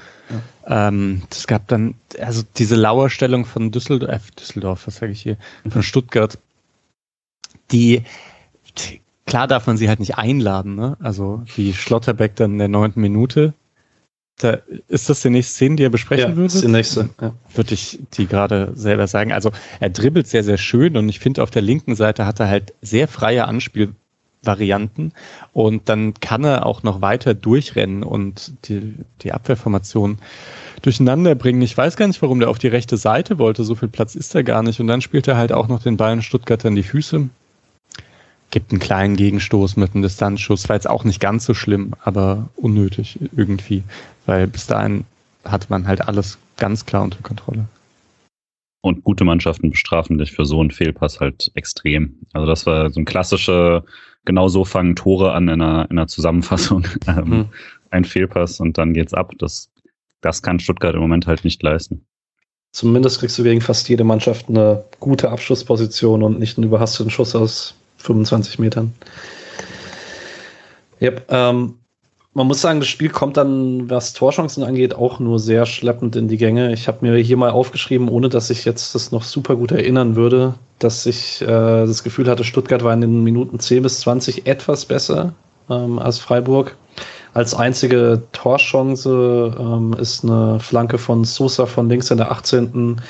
ja. 0.67 0.87
ähm, 0.87 1.23
es 1.29 1.47
gab 1.47 1.67
dann, 1.67 1.95
also 2.19 2.43
diese 2.57 2.75
Lauerstellung 2.75 3.45
von 3.45 3.71
Düsseldorf, 3.71 4.11
äh, 4.11 4.35
Düsseldorf, 4.39 4.87
was 4.87 4.97
sage 4.97 5.11
ich 5.11 5.21
hier, 5.21 5.37
von 5.69 5.83
Stuttgart, 5.83 6.37
die, 7.71 8.03
klar 9.25 9.47
darf 9.47 9.67
man 9.67 9.77
sie 9.77 9.89
halt 9.89 9.99
nicht 9.99 10.17
einladen, 10.17 10.75
ne? 10.75 10.97
Also 10.99 11.43
wie 11.55 11.73
Schlotterbeck 11.73 12.35
dann 12.35 12.53
in 12.53 12.59
der 12.59 12.67
neunten 12.67 13.01
Minute. 13.01 13.53
Da, 14.39 14.59
ist 14.87 15.09
das 15.09 15.21
die 15.21 15.31
nächste 15.31 15.53
Szene, 15.53 15.77
die 15.77 15.83
er 15.83 15.89
besprechen 15.89 16.29
ja, 16.29 16.35
würde? 16.35 16.47
Das 16.47 16.55
ist 16.55 16.63
die 16.63 16.71
nächste, 16.71 17.09
ja. 17.19 17.33
Würde 17.55 17.73
ich 17.73 17.99
die 18.13 18.27
gerade 18.27 18.71
selber 18.75 19.07
sagen. 19.07 19.33
Also 19.33 19.51
er 19.79 19.89
dribbelt 19.89 20.27
sehr, 20.27 20.43
sehr 20.43 20.59
schön 20.59 20.95
und 20.95 21.09
ich 21.09 21.19
finde 21.19 21.41
auf 21.41 21.49
der 21.49 21.63
linken 21.63 21.95
Seite 21.95 22.25
hat 22.25 22.39
er 22.39 22.47
halt 22.47 22.73
sehr 22.81 23.07
freie 23.07 23.45
Anspiel 23.45 23.95
Varianten 24.43 25.11
und 25.53 25.89
dann 25.89 26.13
kann 26.15 26.43
er 26.43 26.65
auch 26.65 26.83
noch 26.83 27.01
weiter 27.01 27.33
durchrennen 27.33 28.03
und 28.03 28.53
die, 28.67 28.93
die 29.21 29.33
Abwehrformation 29.33 30.19
durcheinander 30.81 31.35
bringen. 31.35 31.61
Ich 31.61 31.77
weiß 31.77 31.97
gar 31.97 32.07
nicht, 32.07 32.21
warum 32.21 32.39
der 32.39 32.49
auf 32.49 32.59
die 32.59 32.67
rechte 32.67 32.97
Seite 32.97 33.39
wollte. 33.39 33.63
So 33.63 33.75
viel 33.75 33.89
Platz 33.89 34.15
ist 34.15 34.35
er 34.35 34.43
gar 34.43 34.63
nicht. 34.63 34.79
Und 34.79 34.87
dann 34.87 35.01
spielt 35.01 35.27
er 35.27 35.37
halt 35.37 35.51
auch 35.51 35.67
noch 35.67 35.81
den 35.81 35.97
Ball 35.97 36.13
in 36.13 36.21
Stuttgart 36.21 36.65
an 36.65 36.75
die 36.75 36.83
Füße. 36.83 37.29
Gibt 38.51 38.71
einen 38.71 38.79
kleinen 38.79 39.15
Gegenstoß 39.15 39.75
mit 39.75 39.93
einem 39.93 40.03
Distanzschuss. 40.03 40.69
War 40.69 40.75
jetzt 40.75 40.89
auch 40.89 41.03
nicht 41.03 41.19
ganz 41.19 41.45
so 41.45 41.53
schlimm, 41.53 41.93
aber 42.03 42.49
unnötig 42.55 43.19
irgendwie. 43.35 43.83
Weil 44.25 44.47
bis 44.47 44.67
dahin 44.67 45.05
hatte 45.43 45.67
man 45.69 45.87
halt 45.87 46.07
alles 46.07 46.37
ganz 46.57 46.85
klar 46.85 47.03
unter 47.03 47.21
Kontrolle. 47.21 47.65
Und 48.81 49.03
gute 49.03 49.25
Mannschaften 49.25 49.71
bestrafen 49.71 50.17
dich 50.17 50.31
für 50.31 50.45
so 50.45 50.61
einen 50.61 50.71
Fehlpass 50.71 51.19
halt 51.19 51.51
extrem. 51.55 52.15
Also 52.31 52.47
das 52.47 52.65
war 52.65 52.89
so 52.89 53.01
ein 53.01 53.05
klassischer 53.05 53.83
genau 54.27 54.47
so 54.49 54.63
fangen 54.63 54.95
Tore 54.95 55.31
an 55.31 55.47
in 55.47 55.61
einer, 55.61 55.89
in 55.89 55.97
einer 55.97 56.07
Zusammenfassung. 56.07 56.85
Ähm, 57.07 57.29
mhm. 57.29 57.45
Ein 57.89 58.03
Fehlpass 58.03 58.59
und 58.59 58.77
dann 58.77 58.93
geht's 58.93 59.13
ab. 59.13 59.31
Das, 59.39 59.69
das 60.19 60.41
kann 60.41 60.59
Stuttgart 60.59 60.93
im 60.93 60.99
Moment 60.99 61.25
halt 61.25 61.45
nicht 61.45 61.63
leisten. 61.63 62.05
Zumindest 62.73 63.19
kriegst 63.19 63.39
du 63.39 63.43
gegen 63.43 63.61
fast 63.61 63.87
jede 63.87 64.03
Mannschaft 64.03 64.49
eine 64.49 64.83
gute 64.99 65.31
Abschlussposition 65.31 66.21
und 66.21 66.37
nicht 66.37 66.57
einen 66.57 66.67
überhasteten 66.67 67.09
Schuss 67.09 67.33
aus 67.33 67.75
25 67.99 68.59
Metern. 68.59 68.93
Yep, 71.01 71.25
ähm, 71.29 71.79
man 72.37 72.45
muss 72.45 72.61
sagen, 72.61 72.79
das 72.79 72.87
Spiel 72.87 73.09
kommt 73.09 73.35
dann, 73.35 73.89
was 73.89 74.13
Torchancen 74.13 74.63
angeht, 74.63 74.93
auch 74.93 75.17
nur 75.17 75.39
sehr 75.39 75.65
schleppend 75.65 76.15
in 76.15 76.27
die 76.27 76.37
Gänge. 76.37 76.71
Ich 76.71 76.87
habe 76.87 76.99
mir 77.01 77.17
hier 77.17 77.35
mal 77.35 77.49
aufgeschrieben, 77.49 78.07
ohne 78.09 78.29
dass 78.29 78.51
ich 78.51 78.63
jetzt 78.63 78.93
das 78.93 79.11
noch 79.11 79.23
super 79.23 79.55
gut 79.55 79.71
erinnern 79.71 80.15
würde, 80.15 80.53
dass 80.77 81.07
ich 81.07 81.41
äh, 81.41 81.47
das 81.47 82.03
Gefühl 82.03 82.29
hatte, 82.29 82.43
Stuttgart 82.43 82.83
war 82.83 82.93
in 82.93 83.01
den 83.01 83.23
Minuten 83.23 83.59
10 83.59 83.81
bis 83.81 84.01
20 84.01 84.45
etwas 84.45 84.85
besser 84.85 85.33
ähm, 85.71 85.97
als 85.97 86.19
Freiburg. 86.19 86.77
Als 87.33 87.55
einzige 87.55 88.21
Torchance 88.33 89.55
ähm, 89.59 89.95
ist 89.99 90.23
eine 90.23 90.59
Flanke 90.59 90.99
von 90.99 91.23
Sosa 91.23 91.65
von 91.65 91.89
links 91.89 92.11
in 92.11 92.17
der 92.17 92.29
18. 92.29 93.01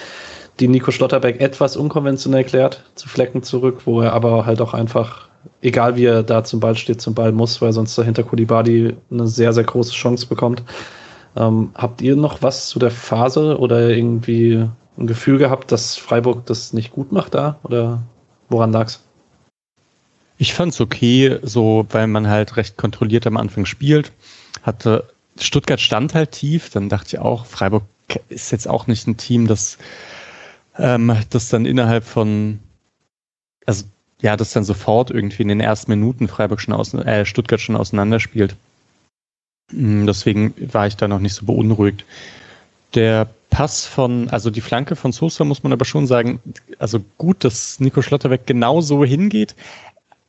die 0.61 0.69
Nico 0.69 0.91
Schlotterbeck 0.91 1.41
etwas 1.41 1.75
unkonventionell 1.75 2.45
klärt, 2.45 2.81
zu 2.95 3.09
Flecken 3.09 3.43
zurück, 3.43 3.81
wo 3.83 3.99
er 3.99 4.13
aber 4.13 4.45
halt 4.45 4.61
auch 4.61 4.73
einfach 4.73 5.27
egal 5.61 5.95
wie 5.95 6.05
er 6.05 6.23
da 6.23 6.43
zum 6.43 6.59
Ball 6.59 6.75
steht, 6.75 7.01
zum 7.01 7.13
Ball 7.13 7.31
muss, 7.31 7.61
weil 7.61 7.73
sonst 7.73 7.97
dahinter 7.97 8.23
Kulibadi 8.23 8.95
eine 9.11 9.27
sehr, 9.27 9.53
sehr 9.53 9.63
große 9.63 9.93
Chance 9.93 10.27
bekommt. 10.27 10.63
Ähm, 11.35 11.71
habt 11.75 12.01
ihr 12.01 12.15
noch 12.15 12.41
was 12.41 12.67
zu 12.67 12.79
der 12.79 12.91
Phase 12.91 13.57
oder 13.57 13.89
irgendwie 13.89 14.67
ein 14.97 15.07
Gefühl 15.07 15.37
gehabt, 15.37 15.71
dass 15.71 15.95
Freiburg 15.95 16.45
das 16.45 16.73
nicht 16.73 16.91
gut 16.91 17.11
macht 17.11 17.35
da? 17.35 17.59
Oder 17.63 18.01
woran 18.49 18.71
lag's? 18.71 19.03
Ich 20.39 20.53
fand's 20.53 20.81
okay, 20.81 21.39
so 21.41 21.85
weil 21.89 22.07
man 22.07 22.27
halt 22.27 22.57
recht 22.57 22.77
kontrolliert 22.77 23.25
am 23.27 23.37
Anfang 23.37 23.65
spielt. 23.65 24.11
Hatte 24.63 25.03
Stuttgart 25.39 25.79
stand 25.79 26.13
halt 26.13 26.31
tief, 26.31 26.69
dann 26.69 26.89
dachte 26.89 27.07
ich 27.15 27.19
auch, 27.19 27.45
Freiburg 27.45 27.83
ist 28.29 28.51
jetzt 28.51 28.67
auch 28.67 28.87
nicht 28.87 29.07
ein 29.07 29.17
Team, 29.17 29.47
das, 29.47 29.77
ähm, 30.77 31.15
das 31.29 31.49
dann 31.49 31.65
innerhalb 31.65 32.03
von, 32.03 32.59
also 33.65 33.85
ja, 34.21 34.35
das 34.35 34.51
dann 34.51 34.63
sofort 34.63 35.11
irgendwie 35.11 35.43
in 35.43 35.49
den 35.49 35.59
ersten 35.59 35.91
Minuten 35.91 36.27
Freiburg 36.27 36.59
schon 36.59 36.73
aus, 36.73 36.93
äh, 36.93 37.25
Stuttgart 37.25 37.61
schon 37.61 37.75
auseinanderspielt. 37.75 38.55
Mm, 39.71 40.05
deswegen 40.05 40.53
war 40.73 40.87
ich 40.87 40.97
da 40.97 41.07
noch 41.07 41.19
nicht 41.19 41.35
so 41.35 41.45
beunruhigt. 41.45 42.05
Der 42.95 43.29
Pass 43.49 43.85
von, 43.85 44.29
also 44.29 44.49
die 44.49 44.61
Flanke 44.61 44.95
von 44.95 45.11
Sosa 45.11 45.43
muss 45.43 45.63
man 45.63 45.71
aber 45.73 45.85
schon 45.85 46.07
sagen, 46.07 46.39
also 46.79 46.99
gut, 47.17 47.43
dass 47.43 47.79
Nico 47.79 48.01
Schlotterbeck 48.01 48.45
genau 48.45 48.81
so 48.81 49.05
hingeht. 49.05 49.55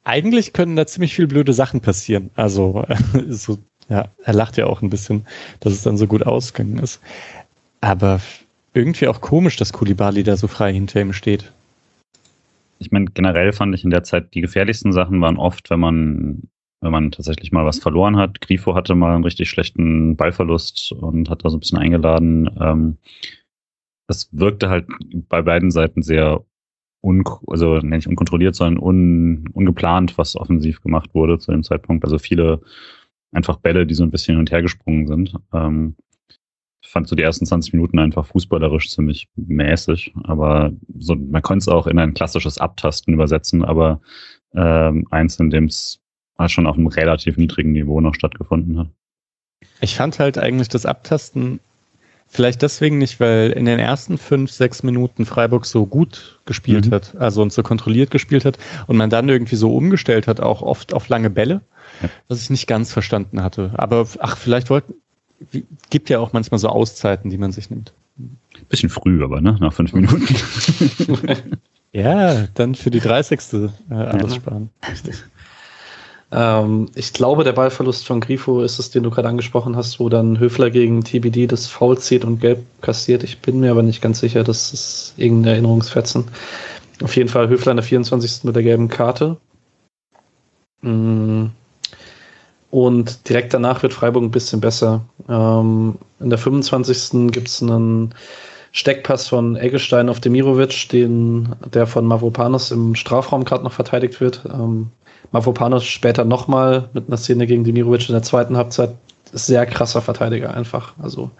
Eigentlich 0.04 0.52
können 0.52 0.76
da 0.76 0.86
ziemlich 0.86 1.14
viel 1.14 1.26
blöde 1.26 1.52
Sachen 1.52 1.80
passieren. 1.80 2.30
Also, 2.36 2.84
so, 3.28 3.58
ja, 3.88 4.08
er 4.22 4.34
lacht 4.34 4.56
ja 4.56 4.66
auch 4.66 4.82
ein 4.82 4.90
bisschen, 4.90 5.26
dass 5.60 5.72
es 5.72 5.82
dann 5.82 5.98
so 5.98 6.06
gut 6.06 6.24
ausgegangen 6.24 6.78
ist. 6.78 7.00
Aber 7.80 8.20
irgendwie 8.74 9.08
auch 9.08 9.20
komisch, 9.20 9.56
dass 9.56 9.72
Kulibali 9.72 10.22
da 10.22 10.36
so 10.36 10.46
frei 10.46 10.72
hinter 10.72 11.00
ihm 11.00 11.12
steht 11.12 11.50
ich 12.78 12.90
meine, 12.90 13.06
generell 13.06 13.52
fand 13.52 13.74
ich 13.74 13.84
in 13.84 13.90
der 13.90 14.04
Zeit, 14.04 14.34
die 14.34 14.40
gefährlichsten 14.40 14.92
Sachen 14.92 15.20
waren 15.20 15.36
oft, 15.36 15.70
wenn 15.70 15.80
man, 15.80 16.42
wenn 16.80 16.92
man 16.92 17.10
tatsächlich 17.10 17.52
mal 17.52 17.66
was 17.66 17.78
verloren 17.78 18.16
hat. 18.16 18.40
Grifo 18.40 18.74
hatte 18.74 18.94
mal 18.94 19.14
einen 19.14 19.24
richtig 19.24 19.50
schlechten 19.50 20.16
Ballverlust 20.16 20.92
und 20.92 21.30
hat 21.30 21.44
da 21.44 21.50
so 21.50 21.56
ein 21.56 21.60
bisschen 21.60 21.78
eingeladen. 21.78 22.50
Ähm, 22.60 22.98
das 24.06 24.28
wirkte 24.32 24.70
halt 24.70 24.86
bei 25.28 25.42
beiden 25.42 25.70
Seiten 25.70 26.02
sehr 26.02 26.44
un, 27.02 27.24
also 27.46 27.78
nicht 27.78 28.06
unkontrolliert, 28.06 28.54
sondern 28.54 28.82
un, 28.82 29.48
ungeplant, 29.52 30.16
was 30.18 30.36
offensiv 30.36 30.80
gemacht 30.80 31.14
wurde 31.14 31.38
zu 31.38 31.52
dem 31.52 31.62
Zeitpunkt. 31.62 32.04
Also 32.04 32.18
viele 32.18 32.60
einfach 33.32 33.58
Bälle, 33.58 33.86
die 33.86 33.94
so 33.94 34.04
ein 34.04 34.10
bisschen 34.10 34.34
hin 34.34 34.40
und 34.40 34.50
her 34.50 34.62
gesprungen 34.62 35.06
sind. 35.06 35.34
Ähm, 35.52 35.96
fand 36.90 37.08
so 37.08 37.16
die 37.16 37.22
ersten 37.22 37.46
20 37.46 37.72
Minuten 37.74 37.98
einfach 37.98 38.26
fußballerisch 38.26 38.90
ziemlich 38.90 39.28
mäßig, 39.36 40.14
aber 40.24 40.72
so, 40.98 41.14
man 41.14 41.42
konnte 41.42 41.62
es 41.62 41.68
auch 41.68 41.86
in 41.86 41.98
ein 41.98 42.14
klassisches 42.14 42.58
Abtasten 42.58 43.14
übersetzen, 43.14 43.64
aber 43.64 44.00
ähm, 44.54 45.06
eins, 45.10 45.38
in 45.38 45.50
dem 45.50 45.64
es 45.64 46.00
halt 46.38 46.50
schon 46.50 46.66
auf 46.66 46.76
einem 46.76 46.86
relativ 46.86 47.36
niedrigen 47.36 47.72
Niveau 47.72 48.00
noch 48.00 48.14
stattgefunden 48.14 48.78
hat. 48.78 48.88
Ich 49.80 49.96
fand 49.96 50.18
halt 50.18 50.38
eigentlich 50.38 50.68
das 50.68 50.86
Abtasten 50.86 51.60
vielleicht 52.28 52.62
deswegen 52.62 52.98
nicht, 52.98 53.20
weil 53.20 53.50
in 53.50 53.64
den 53.64 53.78
ersten 53.78 54.18
fünf, 54.18 54.50
sechs 54.50 54.82
Minuten 54.82 55.24
Freiburg 55.24 55.66
so 55.66 55.86
gut 55.86 56.40
gespielt 56.44 56.86
mhm. 56.86 56.92
hat, 56.92 57.16
also 57.16 57.42
und 57.42 57.52
so 57.52 57.62
kontrolliert 57.62 58.10
gespielt 58.10 58.44
hat 58.44 58.58
und 58.86 58.96
man 58.96 59.10
dann 59.10 59.28
irgendwie 59.28 59.56
so 59.56 59.74
umgestellt 59.74 60.28
hat, 60.28 60.40
auch 60.40 60.62
oft 60.62 60.92
auf 60.92 61.08
lange 61.08 61.30
Bälle, 61.30 61.62
ja. 62.02 62.08
was 62.28 62.42
ich 62.42 62.50
nicht 62.50 62.66
ganz 62.66 62.92
verstanden 62.92 63.42
hatte. 63.42 63.72
Aber 63.76 64.06
ach, 64.20 64.36
vielleicht 64.36 64.70
wollten, 64.70 64.94
gibt 65.90 66.10
ja 66.10 66.18
auch 66.18 66.32
manchmal 66.32 66.58
so 66.58 66.68
Auszeiten, 66.68 67.30
die 67.30 67.38
man 67.38 67.52
sich 67.52 67.70
nimmt. 67.70 67.92
Bisschen 68.68 68.90
früh, 68.90 69.22
aber 69.22 69.40
ne? 69.40 69.56
Nach 69.60 69.72
fünf 69.72 69.92
Minuten. 69.92 70.26
ja, 71.92 72.46
dann 72.54 72.74
für 72.74 72.90
die 72.90 73.00
30. 73.00 73.40
Äh, 73.52 73.94
alles 73.94 74.34
ja. 74.34 74.40
sparen. 74.40 74.70
Richtig. 74.90 75.14
Ähm, 76.30 76.88
ich 76.94 77.12
glaube, 77.12 77.44
der 77.44 77.52
Ballverlust 77.52 78.06
von 78.06 78.20
Grifo 78.20 78.62
ist 78.62 78.78
es, 78.78 78.90
den 78.90 79.02
du 79.02 79.10
gerade 79.10 79.28
angesprochen 79.28 79.76
hast, 79.76 79.98
wo 79.98 80.08
dann 80.08 80.38
Höfler 80.38 80.70
gegen 80.70 81.02
TBD 81.02 81.46
das 81.46 81.66
Foul 81.66 81.98
zieht 81.98 82.24
und 82.24 82.40
gelb 82.40 82.64
kassiert. 82.82 83.22
Ich 83.22 83.38
bin 83.38 83.60
mir 83.60 83.70
aber 83.70 83.82
nicht 83.82 84.02
ganz 84.02 84.20
sicher, 84.20 84.44
das 84.44 84.72
ist 84.72 85.14
irgendein 85.16 85.54
Erinnerungsfetzen. 85.54 86.24
Auf 87.02 87.16
jeden 87.16 87.28
Fall 87.28 87.48
Höfler 87.48 87.72
in 87.72 87.76
der 87.76 87.84
24. 87.84 88.44
mit 88.44 88.56
der 88.56 88.62
gelben 88.62 88.88
Karte. 88.88 89.38
Mhm. 90.82 91.50
Und 92.70 93.28
direkt 93.28 93.54
danach 93.54 93.82
wird 93.82 93.94
Freiburg 93.94 94.22
ein 94.22 94.30
bisschen 94.30 94.60
besser. 94.60 95.00
Ähm, 95.28 95.96
in 96.20 96.30
der 96.30 96.38
25. 96.38 97.30
gibt 97.32 97.48
es 97.48 97.62
einen 97.62 98.14
Steckpass 98.72 99.28
von 99.28 99.56
Eggestein 99.56 100.08
auf 100.08 100.20
Demirovic, 100.20 100.88
den, 100.90 101.48
der 101.72 101.86
von 101.86 102.04
Mavropanos 102.04 102.70
im 102.70 102.94
Strafraum 102.94 103.44
gerade 103.44 103.64
noch 103.64 103.72
verteidigt 103.72 104.20
wird. 104.20 104.42
Ähm, 104.52 104.88
Mavropanos 105.32 105.84
später 105.84 106.24
nochmal 106.24 106.88
mit 106.92 107.08
einer 107.08 107.16
Szene 107.16 107.46
gegen 107.46 107.64
Demirovic 107.64 108.08
in 108.08 108.14
der 108.14 108.22
zweiten 108.22 108.56
Halbzeit. 108.56 108.90
Sehr 109.32 109.66
krasser 109.66 110.00
Verteidiger 110.00 110.54
einfach. 110.54 110.94
Also 111.02 111.30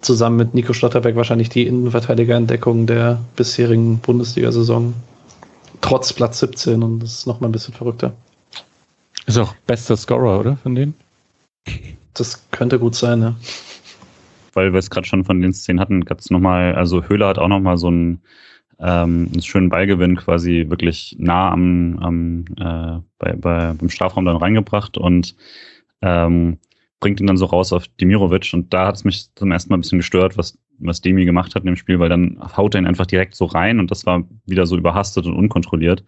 zusammen 0.00 0.36
mit 0.36 0.54
Nico 0.54 0.72
Schlotterbeck 0.72 1.16
wahrscheinlich 1.16 1.48
die 1.48 1.66
Innenverteidigerentdeckung 1.66 2.86
der 2.86 3.18
bisherigen 3.36 3.98
Bundesliga-Saison. 3.98 4.94
Trotz 5.80 6.12
Platz 6.12 6.38
17 6.40 6.82
und 6.82 7.00
das 7.00 7.12
ist 7.12 7.26
nochmal 7.26 7.48
ein 7.50 7.52
bisschen 7.52 7.74
verrückter. 7.74 8.12
Ist 9.30 9.38
auch 9.38 9.54
bester 9.64 9.96
Scorer, 9.96 10.40
oder? 10.40 10.56
Von 10.56 10.74
denen? 10.74 10.92
Das 12.14 12.50
könnte 12.50 12.80
gut 12.80 12.96
sein, 12.96 13.22
ja. 13.22 13.36
Weil 14.54 14.72
wir 14.72 14.80
es 14.80 14.90
gerade 14.90 15.06
schon 15.06 15.24
von 15.24 15.40
den 15.40 15.52
Szenen 15.52 15.78
hatten, 15.78 16.04
gab 16.04 16.18
es 16.18 16.30
nochmal, 16.30 16.74
also 16.74 17.04
Höhler 17.04 17.28
hat 17.28 17.38
auch 17.38 17.46
nochmal 17.46 17.78
so 17.78 17.86
einen, 17.86 18.22
ähm, 18.80 19.28
einen 19.32 19.40
schönen 19.40 19.68
Ballgewinn 19.68 20.16
quasi 20.16 20.66
wirklich 20.68 21.14
nah 21.20 21.52
am, 21.52 21.96
am 22.00 22.44
äh, 22.58 23.00
bei, 23.18 23.36
bei, 23.36 23.72
beim 23.72 23.88
Strafraum 23.88 24.24
dann 24.24 24.36
reingebracht 24.36 24.98
und 24.98 25.36
ähm, 26.02 26.58
bringt 26.98 27.20
ihn 27.20 27.28
dann 27.28 27.36
so 27.36 27.44
raus 27.44 27.72
auf 27.72 27.86
Demirovic 28.00 28.50
und 28.52 28.74
da 28.74 28.88
hat 28.88 28.96
es 28.96 29.04
mich 29.04 29.32
zum 29.36 29.52
ersten 29.52 29.70
Mal 29.70 29.76
ein 29.76 29.82
bisschen 29.82 30.00
gestört, 30.00 30.38
was, 30.38 30.58
was 30.80 31.02
Demi 31.02 31.24
gemacht 31.24 31.54
hat 31.54 31.62
in 31.62 31.66
dem 31.66 31.76
Spiel, 31.76 32.00
weil 32.00 32.08
dann 32.08 32.36
haut 32.56 32.74
er 32.74 32.80
ihn 32.80 32.86
einfach 32.86 33.06
direkt 33.06 33.36
so 33.36 33.44
rein 33.44 33.78
und 33.78 33.92
das 33.92 34.06
war 34.06 34.24
wieder 34.46 34.66
so 34.66 34.76
überhastet 34.76 35.26
und 35.26 35.36
unkontrolliert 35.36 36.02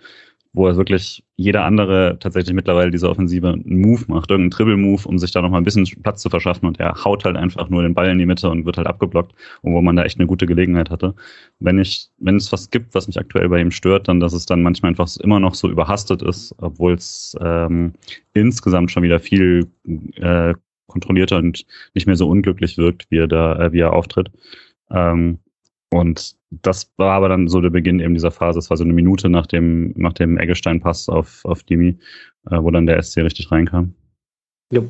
wo 0.55 0.67
er 0.67 0.77
wirklich 0.77 1.25
jeder 1.37 1.65
andere 1.65 2.19
tatsächlich 2.21 2.55
mittlerweile 2.55 2.91
diese 2.91 3.09
Offensive 3.09 3.49
einen 3.49 3.81
Move 3.81 4.05
macht, 4.09 4.31
irgendeinen 4.31 4.51
Dribble-Move, 4.51 5.09
um 5.09 5.19
sich 5.19 5.31
da 5.31 5.41
nochmal 5.41 5.61
ein 5.61 5.65
bisschen 5.65 5.87
Platz 6.03 6.21
zu 6.21 6.29
verschaffen 6.29 6.67
und 6.67 6.79
er 6.79 7.05
haut 7.05 7.25
halt 7.25 7.37
einfach 7.37 7.71
nur 7.71 7.83
den 7.83 7.95
Ball 7.95 8.11
in 8.11 8.19
die 8.19 8.27
Mitte 8.27 8.51
und 8.51 8.67
wird 8.67 8.77
halt 8.77 8.87
abgeblockt, 8.87 9.33
und 9.63 9.73
wo 9.73 9.81
man 9.81 9.97
da 9.97 10.05
echt 10.05 10.19
eine 10.19 10.27
gute 10.27 10.47
Gelegenheit 10.47 10.91
hatte. 10.91 11.15
Wenn 11.59 11.79
ich, 11.79 12.11
wenn 12.19 12.37
es 12.37 12.53
was 12.53 12.71
gibt, 12.71 12.95
was 12.95 13.07
mich 13.07 13.19
aktuell 13.19 13.49
bei 13.49 13.61
ihm 13.61 13.71
stört, 13.71 14.09
dann, 14.09 14.21
dass 14.21 14.35
es 14.35 14.45
dann 14.45 14.63
manchmal 14.63 14.91
einfach 14.91 15.09
immer 15.21 15.41
noch 15.41 15.55
so 15.55 15.71
überhastet 15.71 16.23
ist, 16.23 16.55
obwohl 16.59 16.95
es 16.95 17.37
ähm, 17.41 17.95
insgesamt 18.35 18.91
schon 18.91 19.03
wieder 19.03 19.21
viel 19.21 19.71
äh, 20.17 20.55
kontrollierter 20.87 21.39
und 21.39 21.65
nicht 21.95 22.07
mehr 22.07 22.17
so 22.17 22.29
unglücklich 22.29 22.77
wirkt, 22.77 23.07
wie 23.11 23.19
er 23.19 23.29
da, 23.29 23.59
äh, 23.59 23.73
wie 23.73 23.81
er 23.81 23.95
auftritt. 23.95 24.31
Ähm, 24.91 25.39
und 25.93 26.37
das 26.51 26.91
war 26.97 27.13
aber 27.13 27.29
dann 27.29 27.49
so 27.49 27.61
der 27.61 27.71
Beginn 27.71 28.01
eben 28.01 28.15
dieser 28.15 28.31
Phase. 28.31 28.59
Es 28.59 28.71
war 28.71 28.77
so 28.77 28.85
eine 28.85 28.93
Minute 28.93 29.29
nach 29.29 29.47
dem, 29.47 29.93
nach 29.97 30.15
dem 30.15 30.39
Eggestein-Pass 30.39 31.09
auf, 31.09 31.45
auf 31.45 31.63
Dimi, 31.63 31.99
äh, 32.51 32.63
wo 32.63 32.71
dann 32.71 32.87
der 32.87 33.01
SC 33.03 33.19
richtig 33.19 33.51
reinkam. 33.51 33.95
Ja. 34.71 34.83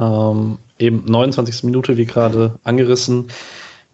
Ähm, 0.00 0.58
eben 0.78 1.04
29. 1.04 1.64
Minute, 1.64 1.96
wie 1.96 2.06
gerade 2.06 2.58
angerissen. 2.62 3.28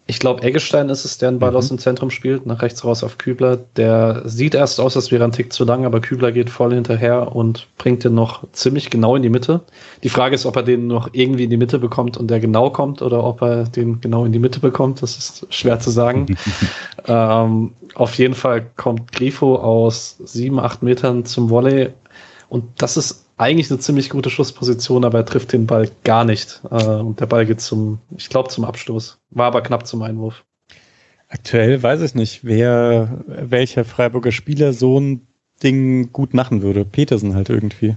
Ich 0.08 0.20
glaube, 0.20 0.42
Eggestein 0.44 0.88
ist 0.88 1.04
es, 1.04 1.18
der 1.18 1.30
einen 1.30 1.40
Ball 1.40 1.50
mhm. 1.50 1.56
aus 1.56 1.68
dem 1.68 1.78
Zentrum 1.78 2.10
spielt, 2.10 2.46
nach 2.46 2.62
rechts 2.62 2.84
raus 2.84 3.02
auf 3.02 3.18
Kübler. 3.18 3.58
Der 3.76 4.22
sieht 4.24 4.54
erst 4.54 4.78
aus, 4.78 4.94
als 4.94 5.10
wäre 5.10 5.24
ein 5.24 5.32
Tick 5.32 5.52
zu 5.52 5.64
lang, 5.64 5.84
aber 5.84 6.00
Kübler 6.00 6.30
geht 6.30 6.48
voll 6.48 6.72
hinterher 6.72 7.34
und 7.34 7.66
bringt 7.76 8.04
den 8.04 8.14
noch 8.14 8.44
ziemlich 8.52 8.88
genau 8.88 9.16
in 9.16 9.22
die 9.22 9.28
Mitte. 9.28 9.62
Die 10.04 10.08
Frage 10.08 10.36
ist, 10.36 10.46
ob 10.46 10.54
er 10.54 10.62
den 10.62 10.86
noch 10.86 11.08
irgendwie 11.12 11.44
in 11.44 11.50
die 11.50 11.56
Mitte 11.56 11.80
bekommt 11.80 12.16
und 12.16 12.28
der 12.30 12.38
genau 12.38 12.70
kommt 12.70 13.02
oder 13.02 13.24
ob 13.24 13.42
er 13.42 13.64
den 13.64 14.00
genau 14.00 14.24
in 14.24 14.30
die 14.30 14.38
Mitte 14.38 14.60
bekommt. 14.60 15.02
Das 15.02 15.18
ist 15.18 15.52
schwer 15.52 15.80
zu 15.80 15.90
sagen. 15.90 16.36
ähm, 17.08 17.72
auf 17.96 18.14
jeden 18.14 18.34
Fall 18.34 18.64
kommt 18.76 19.10
Grifo 19.10 19.56
aus 19.56 20.18
sieben, 20.24 20.60
acht 20.60 20.84
Metern 20.84 21.24
zum 21.24 21.50
Volley 21.50 21.90
und 22.48 22.64
das 22.78 22.96
ist 22.96 23.25
eigentlich 23.36 23.70
eine 23.70 23.80
ziemlich 23.80 24.10
gute 24.10 24.30
Schussposition, 24.30 25.04
aber 25.04 25.18
er 25.18 25.26
trifft 25.26 25.52
den 25.52 25.66
Ball 25.66 25.90
gar 26.04 26.24
nicht. 26.24 26.60
Äh, 26.70 26.84
und 26.84 27.20
der 27.20 27.26
Ball 27.26 27.46
geht 27.46 27.60
zum, 27.60 27.98
ich 28.16 28.28
glaube, 28.28 28.48
zum 28.48 28.64
Abstoß. 28.64 29.18
War 29.30 29.46
aber 29.46 29.62
knapp 29.62 29.86
zum 29.86 30.02
Einwurf. 30.02 30.44
Aktuell 31.28 31.82
weiß 31.82 32.02
ich 32.02 32.14
nicht, 32.14 32.44
wer, 32.44 33.24
welcher 33.26 33.84
Freiburger 33.84 34.32
Spieler 34.32 34.72
so 34.72 35.00
ein 35.00 35.26
Ding 35.62 36.12
gut 36.12 36.34
machen 36.34 36.62
würde. 36.62 36.84
Petersen 36.84 37.34
halt 37.34 37.48
irgendwie 37.48 37.96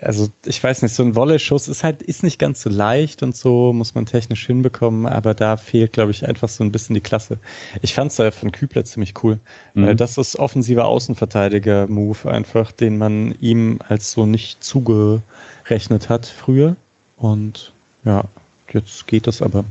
also 0.00 0.28
ich 0.44 0.62
weiß 0.62 0.82
nicht, 0.82 0.94
so 0.94 1.02
ein 1.02 1.14
Volley-Schuss 1.14 1.68
ist 1.68 1.84
halt, 1.84 2.02
ist 2.02 2.24
nicht 2.24 2.38
ganz 2.38 2.62
so 2.62 2.70
leicht 2.70 3.22
und 3.22 3.36
so, 3.36 3.72
muss 3.72 3.94
man 3.94 4.04
technisch 4.04 4.46
hinbekommen, 4.46 5.06
aber 5.06 5.32
da 5.32 5.56
fehlt, 5.56 5.92
glaube 5.92 6.10
ich, 6.10 6.26
einfach 6.26 6.48
so 6.48 6.64
ein 6.64 6.72
bisschen 6.72 6.94
die 6.94 7.00
Klasse. 7.00 7.38
Ich 7.80 7.94
fand 7.94 8.10
es 8.10 8.16
da 8.16 8.30
von 8.32 8.50
Kübler 8.50 8.84
ziemlich 8.84 9.14
cool, 9.22 9.38
mhm. 9.74 9.86
weil 9.86 9.96
das 9.96 10.18
ist 10.18 10.36
offensiver 10.36 10.86
Außenverteidiger-Move 10.86 12.30
einfach, 12.30 12.72
den 12.72 12.98
man 12.98 13.36
ihm 13.40 13.78
als 13.88 14.12
so 14.12 14.26
nicht 14.26 14.62
zugerechnet 14.62 16.08
hat 16.08 16.26
früher. 16.26 16.76
Und 17.16 17.72
ja, 18.04 18.24
jetzt 18.72 19.06
geht 19.06 19.28
das 19.28 19.40
aber. 19.40 19.64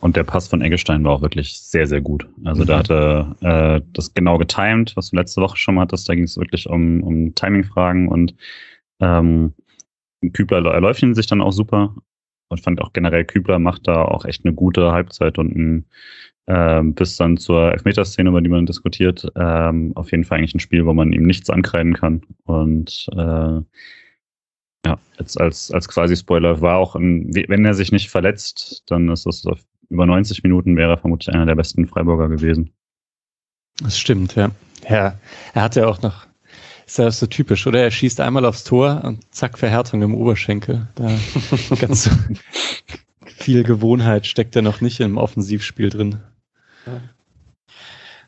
Und 0.00 0.16
der 0.16 0.24
Pass 0.24 0.48
von 0.48 0.62
Eggestein 0.62 1.04
war 1.04 1.12
auch 1.12 1.22
wirklich 1.22 1.58
sehr, 1.58 1.86
sehr 1.86 2.00
gut. 2.00 2.26
Also 2.44 2.62
mhm. 2.62 2.66
da 2.66 2.78
hat 2.78 2.90
er 2.90 3.36
äh, 3.40 3.80
das 3.92 4.12
genau 4.12 4.36
getimed, 4.36 4.94
was 4.96 5.10
du 5.10 5.16
letzte 5.16 5.40
Woche 5.40 5.56
schon 5.56 5.74
mal 5.74 5.82
hattest. 5.82 6.08
Da 6.08 6.14
ging 6.14 6.24
es 6.24 6.36
wirklich 6.36 6.68
um, 6.68 7.02
um 7.02 7.34
Timing-Fragen 7.34 8.08
und 8.08 8.34
ähm, 9.00 9.54
Kübler 10.32 10.64
erläuft 10.72 11.02
ihn 11.02 11.14
sich 11.14 11.26
dann 11.26 11.40
auch 11.40 11.52
super 11.52 11.94
und 12.48 12.60
fand 12.60 12.80
auch 12.82 12.92
generell 12.92 13.24
Kübler 13.24 13.58
macht 13.58 13.88
da 13.88 14.02
auch 14.02 14.24
echt 14.24 14.44
eine 14.44 14.54
gute 14.54 14.92
Halbzeit 14.92 15.38
und 15.38 15.56
ein, 15.56 15.86
äh, 16.46 16.82
bis 16.82 17.16
dann 17.16 17.36
zur 17.36 17.72
Elfmeterszene, 17.72 18.28
über 18.28 18.40
die 18.40 18.50
man 18.50 18.66
diskutiert, 18.66 19.26
ähm, 19.36 19.92
auf 19.94 20.10
jeden 20.10 20.24
Fall 20.24 20.38
eigentlich 20.38 20.54
ein 20.54 20.60
Spiel, 20.60 20.84
wo 20.84 20.92
man 20.92 21.12
ihm 21.12 21.22
nichts 21.22 21.48
ankreiden 21.48 21.94
kann. 21.94 22.22
Und 22.44 23.06
äh, 23.12 23.60
ja, 24.86 24.98
jetzt 25.18 25.40
als, 25.40 25.70
als 25.70 25.88
quasi 25.88 26.16
Spoiler 26.16 26.60
war 26.60 26.78
auch, 26.78 26.96
ein, 26.96 27.30
wenn 27.34 27.64
er 27.64 27.74
sich 27.74 27.92
nicht 27.92 28.10
verletzt, 28.10 28.82
dann 28.86 29.08
ist 29.08 29.26
das 29.26 29.46
auf 29.46 29.60
über 29.90 30.06
90 30.06 30.42
Minuten 30.44 30.76
wäre 30.76 30.92
er 30.92 30.98
vermutlich 30.98 31.34
einer 31.34 31.46
der 31.46 31.56
besten 31.56 31.86
Freiburger 31.86 32.28
gewesen. 32.28 32.72
Das 33.82 33.98
stimmt, 33.98 34.36
ja. 34.36 34.50
Ja, 34.88 35.18
er 35.52 35.62
hatte 35.62 35.86
auch 35.88 36.00
noch 36.00 36.26
ist 36.90 36.98
ja 36.98 37.10
so 37.10 37.26
typisch, 37.26 37.66
oder? 37.68 37.80
Er 37.80 37.90
schießt 37.92 38.20
einmal 38.20 38.44
aufs 38.44 38.64
Tor 38.64 39.02
und 39.04 39.32
zack, 39.32 39.58
Verhärtung 39.58 40.02
im 40.02 40.14
Oberschenkel. 40.14 40.88
Da 40.96 41.08
ganz 41.80 42.04
so 42.04 42.10
viel 43.24 43.62
Gewohnheit 43.62 44.26
steckt 44.26 44.56
er 44.56 44.62
noch 44.62 44.80
nicht 44.80 44.98
im 44.98 45.16
Offensivspiel 45.16 45.90
drin. 45.90 46.20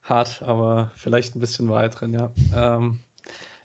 Hart, 0.02 0.42
aber 0.42 0.92
vielleicht 0.94 1.34
ein 1.34 1.40
bisschen 1.40 1.68
Wahrheit 1.68 2.00
drin, 2.00 2.14
ja. 2.14 2.32
Ähm, 2.54 3.00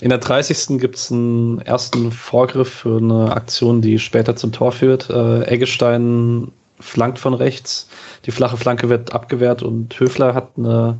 in 0.01 0.09
der 0.09 0.17
30. 0.17 0.79
gibt 0.79 0.95
es 0.95 1.11
einen 1.11 1.61
ersten 1.61 2.11
Vorgriff 2.11 2.69
für 2.69 2.97
eine 2.97 3.35
Aktion, 3.35 3.81
die 3.81 3.99
später 3.99 4.35
zum 4.35 4.51
Tor 4.51 4.71
führt. 4.71 5.11
Äh, 5.11 5.43
Eggestein 5.43 6.51
flankt 6.79 7.19
von 7.19 7.35
rechts, 7.35 7.89
die 8.25 8.31
flache 8.31 8.57
Flanke 8.57 8.89
wird 8.89 9.13
abgewehrt 9.13 9.61
und 9.63 9.99
Höfler 9.99 10.33
hat 10.33 10.53
eine 10.57 10.99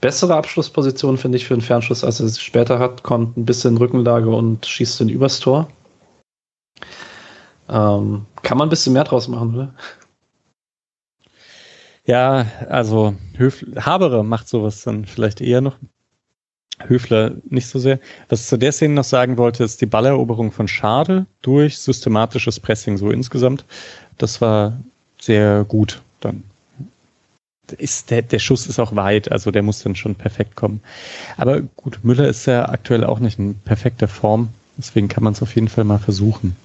bessere 0.00 0.36
Abschlussposition, 0.36 1.18
finde 1.18 1.38
ich, 1.38 1.46
für 1.46 1.54
einen 1.54 1.62
Fernschuss, 1.62 2.04
als 2.04 2.20
er 2.20 2.26
es 2.26 2.40
später 2.40 2.78
hat. 2.78 3.02
Kommt 3.02 3.36
ein 3.36 3.44
bisschen 3.44 3.76
Rückenlage 3.76 4.30
und 4.30 4.66
schießt 4.66 5.00
den 5.00 5.08
übers 5.08 5.40
Tor. 5.40 5.68
Ähm, 7.68 8.24
kann 8.42 8.58
man 8.58 8.68
ein 8.68 8.70
bisschen 8.70 8.92
mehr 8.92 9.04
draus 9.04 9.28
machen, 9.28 9.54
oder? 9.54 9.74
Ja, 12.06 12.46
also 12.70 13.14
Höfler, 13.36 13.84
Habere 13.84 14.24
macht 14.24 14.48
sowas 14.48 14.82
dann 14.82 15.04
vielleicht 15.04 15.40
eher 15.40 15.60
noch. 15.60 15.76
Höfler 16.78 17.32
nicht 17.50 17.66
so 17.66 17.78
sehr. 17.78 17.98
Was 18.28 18.42
ich 18.42 18.46
zu 18.46 18.56
der 18.56 18.72
Szene 18.72 18.94
noch 18.94 19.04
sagen 19.04 19.36
wollte, 19.36 19.64
ist 19.64 19.80
die 19.80 19.86
Balleroberung 19.86 20.52
von 20.52 20.68
Schade 20.68 21.26
durch 21.42 21.76
systematisches 21.78 22.60
Pressing 22.60 22.96
so 22.96 23.10
insgesamt. 23.10 23.64
Das 24.16 24.40
war 24.40 24.78
sehr 25.20 25.64
gut 25.64 26.00
dann 26.20 26.44
ist 27.72 28.10
der, 28.10 28.22
der 28.22 28.38
Schuss 28.38 28.66
ist 28.66 28.78
auch 28.78 28.94
weit, 28.96 29.30
also 29.30 29.50
der 29.50 29.62
muss 29.62 29.82
dann 29.82 29.96
schon 29.96 30.14
perfekt 30.14 30.56
kommen. 30.56 30.80
Aber 31.36 31.60
gut, 31.60 32.00
Müller 32.02 32.28
ist 32.28 32.46
ja 32.46 32.68
aktuell 32.68 33.04
auch 33.04 33.18
nicht 33.18 33.38
in 33.38 33.54
perfekter 33.54 34.08
Form, 34.08 34.48
deswegen 34.76 35.08
kann 35.08 35.24
man 35.24 35.32
es 35.32 35.42
auf 35.42 35.54
jeden 35.54 35.68
Fall 35.68 35.84
mal 35.84 35.98
versuchen. 35.98 36.56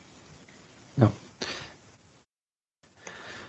Ja. 0.98 1.12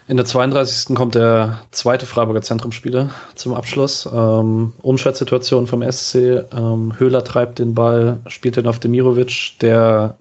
In 0.07 0.19
der 0.19 0.27
32. 0.27 0.95
kommt 0.95 1.14
der 1.14 1.61
zweite 1.71 2.05
Freiburger 2.05 2.43
Zentrumspieler 2.43 3.11
zum 3.37 3.55
Abschluss. 3.55 4.07
Ähm, 4.12 4.75
Umschaltsituation 4.83 5.67
vom 5.67 5.83
SC. 5.90 6.45
Ähm, 6.53 6.93
Höhler 6.99 7.25
treibt 7.25 7.59
den 7.59 7.75
Ball, 7.75 8.21
spielt 8.27 8.57
den 8.57 8.67
auf 8.67 8.79
Demirovic, 8.79 9.59
der 9.62 10.19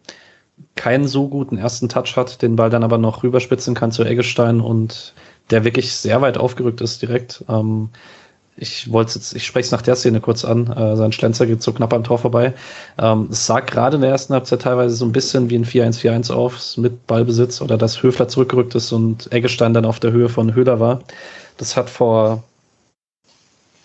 keinen 0.75 1.07
so 1.07 1.27
guten 1.27 1.57
ersten 1.57 1.89
Touch 1.89 2.15
hat, 2.15 2.41
den 2.41 2.55
Ball 2.55 2.69
dann 2.69 2.83
aber 2.83 2.97
noch 2.97 3.23
rüberspitzen 3.23 3.75
kann 3.75 3.91
zu 3.91 4.03
Eggestein 4.05 4.61
und 4.61 5.13
der 5.49 5.63
wirklich 5.63 5.93
sehr 5.93 6.21
weit 6.21 6.37
aufgerückt 6.37 6.81
ist 6.81 7.01
direkt. 7.01 7.43
Ähm, 7.49 7.89
ich 8.55 8.91
wollte 8.91 9.15
jetzt, 9.15 9.33
ich 9.33 9.45
spreche 9.45 9.65
es 9.65 9.71
nach 9.71 9.81
der 9.81 9.95
Szene 9.95 10.21
kurz 10.21 10.45
an. 10.45 10.67
Äh, 10.67 10.95
sein 10.95 11.11
Schlenzer 11.11 11.47
geht 11.47 11.63
so 11.63 11.73
knapp 11.73 11.93
am 11.93 12.03
Tor 12.03 12.19
vorbei. 12.19 12.53
Ähm, 12.99 13.29
es 13.31 13.45
sah 13.45 13.59
gerade 13.59 13.95
in 13.95 14.01
der 14.01 14.11
ersten 14.11 14.33
Halbzeit 14.33 14.61
teilweise 14.61 14.95
so 14.95 15.05
ein 15.05 15.11
bisschen 15.11 15.49
wie 15.49 15.55
ein 15.55 15.65
4-1-4-1 15.65 16.31
auf 16.31 16.77
mit 16.77 17.07
Ballbesitz 17.07 17.61
oder 17.61 17.77
dass 17.77 18.03
Höfler 18.03 18.27
zurückgerückt 18.27 18.75
ist 18.75 18.91
und 18.91 19.31
Eggestein 19.31 19.73
dann 19.73 19.85
auf 19.85 19.99
der 19.99 20.11
Höhe 20.11 20.29
von 20.29 20.53
Höhler 20.53 20.79
war. 20.79 21.01
Das 21.57 21.75
hat 21.75 21.89
vor 21.89 22.43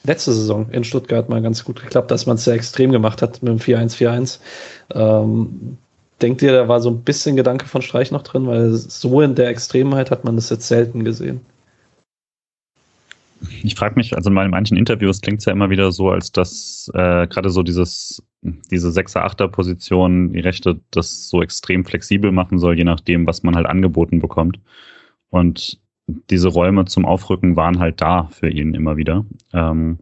letzte 0.05 0.33
Saison 0.33 0.69
in 0.71 0.85
Stuttgart 0.85 1.29
mal 1.29 1.43
ganz 1.43 1.65
gut 1.65 1.81
geklappt, 1.81 2.11
dass 2.11 2.27
man 2.27 2.37
es 2.37 2.45
sehr 2.45 2.55
extrem 2.55 2.93
gemacht 2.93 3.23
hat 3.23 3.43
mit 3.43 3.51
dem 3.51 3.59
4-1-4-1. 3.59 4.39
Ähm, 4.95 5.79
denkt 6.21 6.43
ihr, 6.43 6.53
da 6.53 6.69
war 6.69 6.81
so 6.81 6.91
ein 6.91 7.03
bisschen 7.03 7.37
Gedanke 7.37 7.67
von 7.67 7.83
Streich 7.83 8.11
noch 8.11 8.23
drin, 8.23 8.47
weil 8.47 8.71
so 8.73 9.21
in 9.21 9.35
der 9.35 9.49
Extremheit 9.49 10.11
hat 10.11 10.25
man 10.25 10.37
das 10.37 10.51
jetzt 10.51 10.69
selten 10.69 11.05
gesehen. 11.05 11.41
Ich 13.63 13.77
frage 13.77 13.95
mich, 13.95 14.17
also 14.17 14.31
in 14.31 14.35
manchen 14.35 14.77
Interviews 14.77 15.21
klingt 15.21 15.41
es 15.41 15.45
ja 15.45 15.53
immer 15.53 15.71
wieder 15.71 15.93
so, 15.93 16.11
als 16.11 16.33
dass 16.33 16.91
äh, 16.95 17.27
gerade 17.29 17.51
so 17.51 17.63
dieses, 17.63 18.23
diese 18.43 18.89
6er-8er-Position, 18.89 20.33
die 20.33 20.41
Rechte 20.41 20.81
das 20.91 21.29
so 21.29 21.41
extrem 21.41 21.85
flexibel 21.85 22.33
machen 22.33 22.59
soll, 22.59 22.77
je 22.77 22.85
nachdem, 22.85 23.27
was 23.27 23.45
man 23.45 23.55
halt 23.55 23.67
angeboten 23.67 24.19
bekommt. 24.19 24.59
Und 25.31 25.81
diese 26.31 26.49
Räume 26.49 26.87
zum 26.87 27.05
Aufrücken 27.05 27.55
waren 27.55 27.79
halt 27.79 28.01
da 28.01 28.29
für 28.33 28.49
ihn 28.49 28.75
immer 28.75 28.97
wieder. 28.97 29.25
Ähm, 29.53 29.99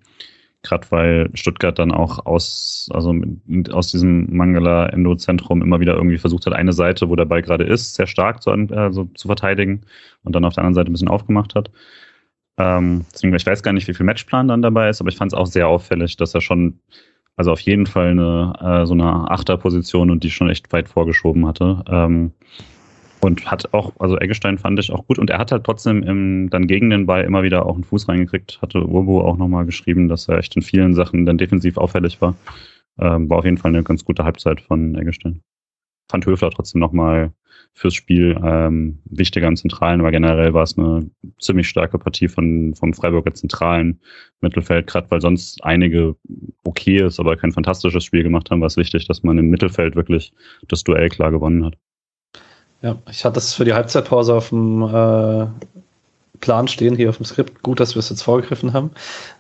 gerade 0.66 0.87
weil 0.90 1.31
Stuttgart 1.35 1.79
dann 1.79 1.92
auch 1.92 2.26
aus, 2.26 2.88
also 2.92 3.14
aus 3.70 3.90
diesem 3.90 4.35
Mangala 4.37 4.88
Endo-Zentrum 4.88 5.62
immer 5.62 5.81
wieder 5.81 5.94
irgendwie 5.94 6.18
versucht 6.18 6.46
hat, 6.46 6.52
eine 6.52 6.72
Seite, 6.72 7.09
wo 7.09 7.16
der 7.16 7.24
Ball 7.24 7.42
gerade 7.42 7.64
ist, 7.64 7.94
sehr 7.94 8.07
stark 8.07 8.42
zu, 8.42 8.50
also 8.50 9.05
zu 9.14 9.29
verteidigen 9.29 9.83
und 10.24 10.35
dann 10.35 10.44
auf 10.44 10.55
der 10.55 10.62
anderen 10.62 10.74
Seite 10.74 10.90
ein 10.90 10.92
bisschen 10.92 11.09
aufgemacht 11.09 11.55
hat. 11.55 11.70
Ähm, 12.59 13.05
deswegen, 13.12 13.35
ich 13.35 13.46
weiß 13.46 13.62
gar 13.62 13.72
nicht, 13.72 13.87
wie 13.88 13.94
viel 13.94 14.07
Matchplan 14.07 14.48
dann 14.48 14.62
dabei 14.62 14.88
ist, 14.88 15.00
aber 15.00 15.11
ich 15.11 15.16
fand 15.16 15.33
es 15.33 15.38
auch 15.38 15.46
sehr 15.46 15.68
auffällig, 15.68 16.16
dass 16.16 16.35
er 16.35 16.40
schon, 16.40 16.81
also 17.37 17.52
auf 17.52 17.61
jeden 17.61 17.87
Fall 17.87 18.09
eine, 18.09 18.52
äh, 18.61 18.87
so 18.87 18.94
eine 18.94 19.31
Achterposition 19.31 20.11
und 20.11 20.24
die 20.24 20.31
schon 20.31 20.48
echt 20.48 20.72
weit 20.72 20.88
vorgeschoben 20.88 21.46
hatte. 21.46 21.85
Ähm, 21.88 22.33
Und 23.27 23.51
hat 23.51 23.75
auch, 23.75 23.93
also 23.99 24.17
Eggestein 24.17 24.57
fand 24.57 24.79
ich 24.79 24.93
auch 24.93 25.05
gut. 25.09 25.19
Und 25.19 25.31
er 25.31 25.39
hat 25.39 25.51
halt 25.51 25.65
trotzdem 25.65 26.05
im, 26.05 26.49
dann 26.49 26.69
gegen 26.69 26.91
den 26.91 27.07
Ball 27.07 27.25
immer 27.25 27.43
wieder 27.43 27.67
auch 27.67 27.75
einen 27.75 27.83
Fuß 27.83 28.09
reingekriegt. 28.09 28.62
Hatte 28.62 28.87
Urbo 28.87 29.21
auch 29.21 29.37
nochmal 29.37 29.67
geschrieben, 29.67 30.07
dass 30.09 30.29
er 30.29 30.39
echt 30.39 30.55
in 30.55 30.62
vielen 30.62 30.95
Sachen 30.95 31.27
dann 31.27 31.37
defensiv 31.37 31.77
auffällig 31.77 32.21
war. 32.21 32.37
Ähm, 33.01 33.29
war 33.29 33.39
auf 33.39 33.45
jeden 33.45 33.59
Fall 33.59 33.75
eine 33.75 33.83
ganz 33.83 34.05
gute 34.05 34.23
Halbzeit 34.23 34.61
von 34.61 34.95
Eggestein. 34.95 35.43
Fand 36.09 36.25
Höfler 36.25 36.51
trotzdem 36.51 36.81
nochmal 36.81 37.33
fürs 37.73 37.95
Spiel 37.95 38.41
ähm, 38.45 39.01
wichtiger 39.07 39.49
im 39.49 39.57
Zentralen, 39.57 39.99
aber 39.99 40.12
generell 40.12 40.55
war 40.55 40.62
es 40.62 40.79
eine 40.79 41.11
ziemlich 41.41 41.69
starke 41.69 41.99
Partie 41.99 42.29
von, 42.29 42.77
vom 42.77 42.95
Freiburger 42.95 43.35
zentralen 43.35 44.01
Mittelfeld, 44.41 44.87
gerade 44.87 45.11
weil 45.11 45.21
sonst 45.21 45.65
einige 45.65 46.15
okay 46.62 47.05
ist, 47.05 47.19
aber 47.19 47.37
kein 47.37 47.51
fantastisches 47.51 48.05
Spiel 48.05 48.23
gemacht 48.23 48.53
haben, 48.53 48.61
war 48.61 48.69
es 48.69 48.77
wichtig, 48.77 49.09
dass 49.09 49.25
man 49.25 49.37
im 49.39 49.51
Mittelfeld 49.51 49.97
wirklich 49.97 50.33
das 50.69 50.85
Duell 50.85 51.09
klar 51.09 51.33
gewonnen 51.33 51.65
hat. 51.65 51.77
Ja, 52.87 52.99
ich 53.11 53.25
hatte 53.25 53.40
es 53.40 53.53
für 53.53 53.64
die 53.64 53.75
Halbzeitpause 53.75 54.33
auf 54.33 54.51
dem 54.51 54.81
äh, 54.83 55.46
Plan 56.38 56.68
stehen, 56.68 56.94
hier 56.94 57.11
auf 57.11 57.16
dem 57.16 57.27
Skript. 57.27 57.64
Gut, 57.64 57.81
dass 57.81 57.96
wir 57.96 57.99
es 57.99 58.11
jetzt 58.11 58.22
vorgegriffen 58.22 58.75
haben. 58.75 58.92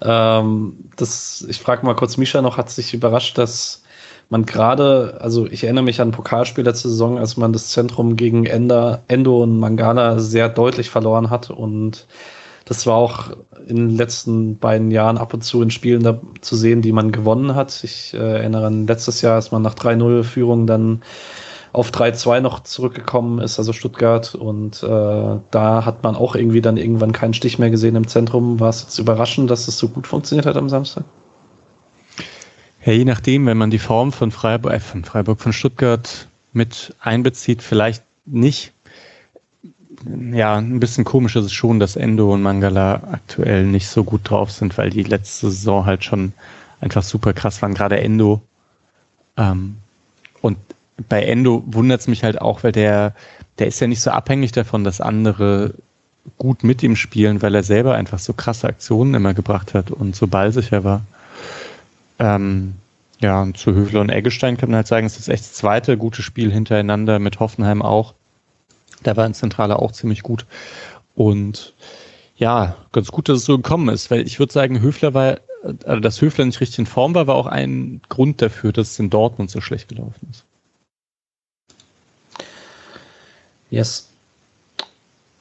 Ähm, 0.02 0.78
das, 0.96 1.46
ich 1.48 1.60
frage 1.60 1.86
mal 1.86 1.94
kurz 1.94 2.16
Misha 2.16 2.42
noch, 2.42 2.56
hat 2.56 2.70
sich 2.70 2.92
überrascht, 2.92 3.38
dass 3.38 3.84
man 4.30 4.46
gerade, 4.46 5.18
also 5.20 5.46
ich 5.46 5.62
erinnere 5.62 5.84
mich 5.84 6.00
an 6.00 6.10
Pokalspiel 6.10 6.64
letzte 6.64 6.88
Saison, 6.88 7.18
als 7.20 7.36
man 7.36 7.52
das 7.52 7.68
Zentrum 7.68 8.16
gegen 8.16 8.46
Ender, 8.46 9.04
Endo 9.06 9.44
und 9.44 9.60
Mangala 9.60 10.18
sehr 10.18 10.48
deutlich 10.48 10.90
verloren 10.90 11.30
hat 11.30 11.48
und 11.48 12.08
das 12.64 12.84
war 12.84 12.96
auch 12.96 13.30
in 13.68 13.76
den 13.76 13.96
letzten 13.96 14.58
beiden 14.58 14.90
Jahren 14.90 15.18
ab 15.18 15.32
und 15.34 15.42
zu 15.42 15.62
in 15.62 15.70
Spielen 15.70 16.02
da 16.02 16.20
zu 16.40 16.56
sehen, 16.56 16.82
die 16.82 16.90
man 16.90 17.12
gewonnen 17.12 17.54
hat. 17.54 17.84
Ich 17.84 18.12
äh, 18.12 18.16
erinnere 18.16 18.66
an 18.66 18.88
letztes 18.88 19.22
Jahr, 19.22 19.36
als 19.36 19.52
man 19.52 19.62
nach 19.62 19.76
3-0-Führung 19.76 20.66
dann 20.66 21.02
auf 21.76 21.90
3-2 21.90 22.40
noch 22.40 22.60
zurückgekommen 22.60 23.38
ist, 23.38 23.58
also 23.58 23.74
Stuttgart. 23.74 24.34
Und 24.34 24.82
äh, 24.82 24.86
da 25.50 25.84
hat 25.84 26.02
man 26.02 26.16
auch 26.16 26.34
irgendwie 26.34 26.62
dann 26.62 26.78
irgendwann 26.78 27.12
keinen 27.12 27.34
Stich 27.34 27.58
mehr 27.58 27.68
gesehen 27.68 27.96
im 27.96 28.08
Zentrum. 28.08 28.60
War 28.60 28.70
es 28.70 28.80
jetzt 28.80 28.98
überraschend, 28.98 29.50
dass 29.50 29.68
es 29.68 29.76
so 29.76 29.88
gut 29.88 30.06
funktioniert 30.06 30.46
hat 30.46 30.56
am 30.56 30.70
Samstag? 30.70 31.04
Ja, 32.82 32.94
je 32.94 33.04
nachdem, 33.04 33.44
wenn 33.44 33.58
man 33.58 33.70
die 33.70 33.78
Form 33.78 34.12
von 34.12 34.30
Freiburg, 34.30 34.72
äh, 34.72 34.80
von 34.80 35.04
Freiburg, 35.04 35.38
von 35.38 35.52
Stuttgart 35.52 36.28
mit 36.54 36.94
einbezieht, 36.98 37.60
vielleicht 37.60 38.02
nicht. 38.24 38.72
Ja, 40.32 40.56
ein 40.56 40.80
bisschen 40.80 41.04
komisch 41.04 41.36
ist 41.36 41.44
es 41.44 41.52
schon, 41.52 41.78
dass 41.78 41.96
Endo 41.96 42.32
und 42.32 42.40
Mangala 42.40 43.02
aktuell 43.12 43.66
nicht 43.66 43.88
so 43.88 44.02
gut 44.02 44.22
drauf 44.24 44.50
sind, 44.50 44.78
weil 44.78 44.88
die 44.88 45.02
letzte 45.02 45.50
Saison 45.50 45.84
halt 45.84 46.04
schon 46.04 46.32
einfach 46.80 47.02
super 47.02 47.34
krass 47.34 47.60
waren, 47.60 47.74
gerade 47.74 48.00
Endo. 48.00 48.40
Ähm, 49.36 49.76
und 50.40 50.56
bei 51.08 51.22
Endo 51.22 51.62
wundert 51.66 52.00
es 52.00 52.08
mich 52.08 52.24
halt 52.24 52.40
auch, 52.40 52.64
weil 52.64 52.72
der, 52.72 53.14
der 53.58 53.66
ist 53.66 53.80
ja 53.80 53.86
nicht 53.86 54.00
so 54.00 54.10
abhängig 54.10 54.52
davon, 54.52 54.84
dass 54.84 55.00
andere 55.00 55.74
gut 56.38 56.64
mit 56.64 56.82
ihm 56.82 56.96
spielen, 56.96 57.42
weil 57.42 57.54
er 57.54 57.62
selber 57.62 57.94
einfach 57.94 58.18
so 58.18 58.32
krasse 58.32 58.66
Aktionen 58.66 59.14
immer 59.14 59.34
gebracht 59.34 59.74
hat 59.74 59.90
und 59.90 60.16
so 60.16 60.26
ballsicher 60.26 60.84
war. 60.84 61.02
Ähm, 62.18 62.74
ja, 63.20 63.42
und 63.42 63.56
zu 63.56 63.74
Höfler 63.74 64.00
und 64.00 64.10
Eggestein 64.10 64.56
kann 64.56 64.70
man 64.70 64.76
halt 64.76 64.86
sagen, 64.86 65.06
es 65.06 65.18
ist 65.18 65.28
echt 65.28 65.44
das 65.44 65.52
zweite 65.54 65.96
gute 65.96 66.22
Spiel 66.22 66.52
hintereinander 66.52 67.18
mit 67.18 67.40
Hoffenheim 67.40 67.82
auch. 67.82 68.14
Da 69.02 69.16
war 69.16 69.24
ein 69.24 69.34
Zentraler 69.34 69.80
auch 69.80 69.92
ziemlich 69.92 70.22
gut. 70.22 70.46
Und 71.14 71.74
ja, 72.36 72.76
ganz 72.92 73.08
gut, 73.08 73.28
dass 73.28 73.38
es 73.38 73.44
so 73.44 73.56
gekommen 73.56 73.88
ist, 73.88 74.10
weil 74.10 74.26
ich 74.26 74.38
würde 74.38 74.52
sagen, 74.52 74.80
Höfler 74.80 75.14
war, 75.14 75.38
also 75.84 76.00
dass 76.00 76.20
Höfler 76.20 76.44
nicht 76.44 76.60
richtig 76.60 76.80
in 76.80 76.86
Form 76.86 77.14
war, 77.14 77.26
war 77.26 77.36
auch 77.36 77.46
ein 77.46 78.02
Grund 78.08 78.42
dafür, 78.42 78.72
dass 78.72 78.92
es 78.92 78.98
in 78.98 79.08
Dortmund 79.08 79.50
so 79.50 79.60
schlecht 79.60 79.88
gelaufen 79.88 80.28
ist. 80.30 80.44
Yes. 83.76 84.08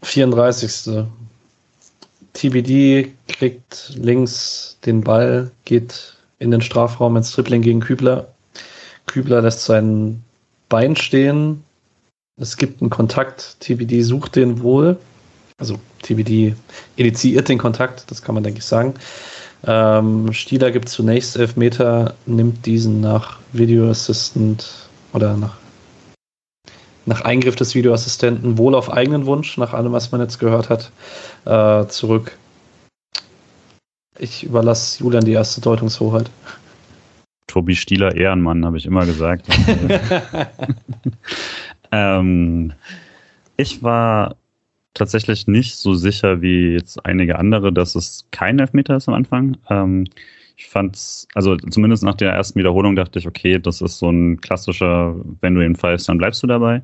34. 0.04 1.06
TBD 2.34 3.14
kriegt 3.30 3.94
links 3.96 4.78
den 4.86 5.02
Ball, 5.02 5.52
geht 5.64 6.18
in 6.40 6.52
den 6.52 6.60
Strafraum 6.60 7.16
ins 7.16 7.32
Tripling 7.32 7.62
gegen 7.62 7.80
Kübler. 7.80 8.28
Kübler 9.06 9.42
lässt 9.42 9.64
sein 9.64 10.22
Bein 10.68 10.98
stehen. 10.98 11.64
Es 12.36 12.58
gibt 12.58 12.82
einen 12.82 12.90
Kontakt. 12.90 13.56
TBD 13.62 14.04
sucht 14.04 14.36
den 14.36 14.62
wohl. 14.62 14.98
Also 15.58 15.80
TBD 16.02 16.56
initiiert 16.98 17.48
den 17.48 17.58
Kontakt, 17.58 18.12
das 18.12 18.22
kann 18.22 18.36
man, 18.36 18.44
denke 18.44 18.60
ich, 18.60 18.66
sagen. 18.66 18.96
Ähm, 19.66 20.34
Stieler 20.34 20.72
gibt 20.72 20.90
zunächst 20.90 21.38
Elfmeter, 21.38 22.16
nimmt 22.26 22.66
diesen 22.66 23.00
nach 23.00 23.40
Video 23.54 23.90
Assistant 23.90 24.90
oder 25.14 25.38
nach, 25.38 25.56
nach 27.06 27.22
Eingriff 27.22 27.56
des 27.56 27.76
Videoassistenten 27.76 28.58
wohl 28.58 28.76
auf 28.76 28.92
eigenen 28.92 29.26
Wunsch, 29.26 29.58
nach 29.58 29.74
allem, 29.74 29.92
was 29.92 30.12
man 30.12 30.22
jetzt 30.22 30.40
gehört 30.40 30.70
hat, 30.70 30.92
äh, 31.46 31.88
zurück. 31.88 32.38
Ich 34.18 34.44
überlasse 34.44 35.04
Julian 35.04 35.26
die 35.26 35.34
erste 35.34 35.62
Deutungshoheit. 35.62 36.30
Tobi 37.48 37.76
Stieler 37.76 38.16
Ehrenmann, 38.16 38.66
habe 38.66 38.78
ich 38.78 38.86
immer 38.86 39.06
gesagt. 39.06 39.48
ähm, 41.92 42.74
ich 43.58 43.84
war 43.84 44.36
tatsächlich 44.94 45.48
nicht 45.48 45.76
so 45.76 45.94
sicher 45.94 46.42
wie 46.42 46.74
jetzt 46.74 47.06
einige 47.06 47.38
andere, 47.38 47.72
dass 47.72 47.96
es 47.96 48.26
kein 48.32 48.60
Elfmeter 48.60 48.96
ist 48.96 49.08
am 49.08 49.14
Anfang. 49.14 49.58
Ähm, 49.70 50.06
ich 50.56 50.68
fand's, 50.68 51.28
also 51.34 51.58
zumindest 51.58 52.04
nach 52.04 52.16
der 52.16 52.32
ersten 52.32 52.60
Wiederholung 52.60 52.96
dachte 52.96 53.20
ich, 53.20 53.28
okay, 53.28 53.60
das 53.60 53.82
ist 53.82 54.00
so 54.00 54.10
ein 54.10 54.40
klassischer, 54.42 55.16
wenn 55.42 55.56
du 55.56 55.66
ihn 55.66 55.76
pfeifst, 55.76 56.08
dann 56.08 56.18
bleibst 56.18 56.42
du 56.44 56.48
dabei. 56.48 56.82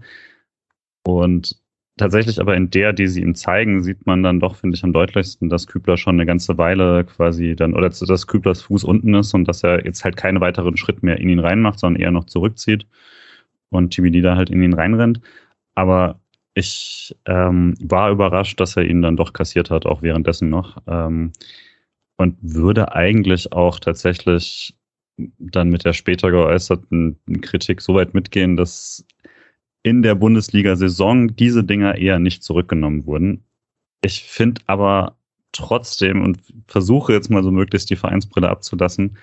Und 1.04 1.58
tatsächlich 1.98 2.40
aber 2.40 2.56
in 2.56 2.70
der, 2.70 2.94
die 2.94 3.08
sie 3.08 3.22
ihm 3.22 3.36
zeigen, 3.36 3.84
sieht 3.84 4.06
man 4.06 4.24
dann 4.24 4.40
doch, 4.40 4.56
finde 4.56 4.76
ich, 4.76 4.84
am 4.84 4.94
deutlichsten, 4.94 5.50
dass 5.50 5.68
Kübler 5.68 5.98
schon 5.98 6.16
eine 6.16 6.26
ganze 6.26 6.58
Weile 6.58 7.06
quasi 7.06 7.56
dann, 7.56 7.74
oder 7.74 7.90
dass 7.90 8.28
Küblers 8.28 8.62
Fuß 8.64 8.84
unten 8.84 9.14
ist 9.16 9.34
und 9.34 9.46
dass 9.48 9.64
er 9.64 9.86
jetzt 9.86 10.04
halt 10.04 10.18
keine 10.18 10.42
weiteren 10.42 10.78
Schritt 10.78 11.04
mehr 11.04 11.18
in 11.20 11.30
ihn 11.30 11.40
reinmacht, 11.40 11.80
sondern 11.80 12.02
eher 12.02 12.12
noch 12.12 12.26
zurückzieht 12.26 12.88
und 13.70 13.94
TBD 13.94 14.22
da 14.22 14.36
halt 14.36 14.50
in 14.50 14.64
ihn 14.64 14.74
reinrennt. 14.74 15.22
Aber 15.76 16.20
ich 16.54 17.16
ähm, 17.26 17.76
war 17.82 18.12
überrascht, 18.12 18.60
dass 18.60 18.76
er 18.78 18.84
ihn 18.84 19.02
dann 19.02 19.18
doch 19.18 19.34
kassiert 19.34 19.70
hat, 19.72 19.86
auch 19.86 20.02
währenddessen 20.02 20.50
noch. 20.50 20.78
Ähm, 20.88 21.32
und 22.22 22.38
würde 22.42 22.94
eigentlich 22.94 23.52
auch 23.52 23.80
tatsächlich 23.80 24.76
dann 25.38 25.70
mit 25.70 25.86
der 25.86 25.94
später 25.94 26.32
geäußerten 26.32 27.20
Kritik 27.42 27.82
so 27.82 27.96
weit 27.96 28.14
mitgehen, 28.14 28.56
dass 28.58 29.06
in 29.84 30.02
der 30.02 30.16
Bundesliga-Saison 30.16 31.36
diese 31.36 31.64
Dinger 31.64 31.96
eher 31.96 32.20
nicht 32.20 32.44
zurückgenommen 32.44 33.06
wurden. 33.06 33.44
Ich 34.04 34.24
finde 34.24 34.62
aber 34.68 35.18
trotzdem 35.52 36.22
und 36.22 36.40
versuche 36.68 37.14
jetzt 37.14 37.30
mal 37.30 37.44
so 37.44 37.52
möglichst 37.52 37.90
die 37.90 37.96
Vereinsbrille 37.96 38.50
abzulassen, 38.50 39.18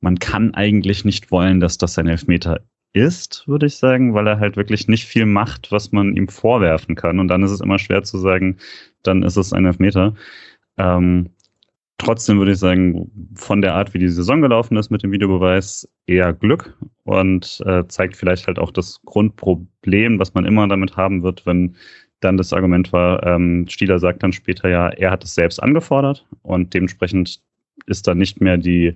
man 0.00 0.18
kann 0.18 0.54
eigentlich 0.54 1.04
nicht 1.04 1.30
wollen, 1.30 1.60
dass 1.60 1.78
das 1.78 1.98
ein 1.98 2.08
Elfmeter 2.08 2.60
ist, 2.92 3.46
würde 3.48 3.66
ich 3.66 3.76
sagen, 3.76 4.14
weil 4.14 4.26
er 4.26 4.38
halt 4.38 4.56
wirklich 4.56 4.88
nicht 4.88 5.06
viel 5.06 5.26
macht, 5.26 5.72
was 5.72 5.92
man 5.92 6.16
ihm 6.16 6.28
vorwerfen 6.28 6.94
kann. 6.94 7.20
Und 7.20 7.28
dann 7.28 7.42
ist 7.42 7.52
es 7.52 7.60
immer 7.60 7.78
schwer 7.78 8.02
zu 8.02 8.18
sagen, 8.18 8.58
dann 9.02 9.22
ist 9.22 9.36
es 9.36 9.52
ein 9.52 9.64
Elfmeter. 9.64 10.14
Ähm, 10.76 11.30
trotzdem 12.04 12.38
würde 12.38 12.52
ich 12.52 12.58
sagen, 12.58 13.10
von 13.34 13.62
der 13.62 13.74
Art, 13.74 13.94
wie 13.94 13.98
die 13.98 14.08
Saison 14.08 14.40
gelaufen 14.40 14.76
ist 14.76 14.90
mit 14.90 15.02
dem 15.02 15.12
Videobeweis, 15.12 15.88
eher 16.06 16.32
Glück 16.32 16.76
und 17.04 17.62
äh, 17.66 17.86
zeigt 17.88 18.16
vielleicht 18.16 18.46
halt 18.46 18.58
auch 18.58 18.70
das 18.70 19.00
Grundproblem, 19.04 20.18
was 20.18 20.34
man 20.34 20.44
immer 20.44 20.66
damit 20.68 20.96
haben 20.96 21.22
wird, 21.22 21.46
wenn 21.46 21.76
dann 22.20 22.36
das 22.36 22.52
Argument 22.52 22.92
war, 22.92 23.24
ähm, 23.26 23.66
Stieler 23.68 23.98
sagt 23.98 24.22
dann 24.22 24.32
später 24.32 24.68
ja, 24.68 24.88
er 24.88 25.10
hat 25.10 25.24
es 25.24 25.34
selbst 25.34 25.62
angefordert 25.62 26.26
und 26.42 26.72
dementsprechend 26.72 27.40
ist 27.86 28.06
da 28.06 28.14
nicht 28.14 28.40
mehr 28.40 28.56
die 28.56 28.94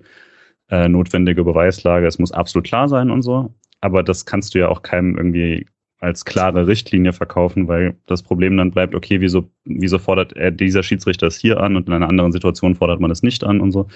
äh, 0.71 0.88
notwendige 0.88 1.45
Beweislage, 1.45 2.07
es 2.07 2.19
muss 2.19 2.33
absolut 2.33 2.66
klar 2.66 2.88
sein 2.88 3.11
und 3.11 3.23
so. 3.23 3.53
Aber 3.81 4.03
das 4.03 4.27
kannst 4.27 4.55
du 4.55 4.59
ja 4.59 4.69
auch 4.69 4.83
keinem 4.83 5.16
irgendwie 5.16 5.66
als 5.99 6.25
klare 6.25 6.67
Richtlinie 6.67 7.13
verkaufen, 7.13 7.69
weil 7.69 7.97
das 8.07 8.23
Problem 8.23 8.57
dann 8.57 8.71
bleibt, 8.71 8.95
okay, 8.95 9.21
wieso, 9.21 9.51
wieso 9.65 9.99
fordert 9.99 10.35
er 10.35 10.51
dieser 10.51 10.83
Schiedsrichter 10.83 11.27
es 11.27 11.39
hier 11.39 11.61
an 11.61 11.77
und 11.77 11.89
in 11.89 11.95
einer 11.95 12.09
anderen 12.09 12.33
Situation 12.33 12.75
fordert 12.75 13.01
man 13.01 13.11
es 13.11 13.23
nicht 13.23 13.45
an 13.45 13.61
und 13.61 13.73
so. 13.73 13.87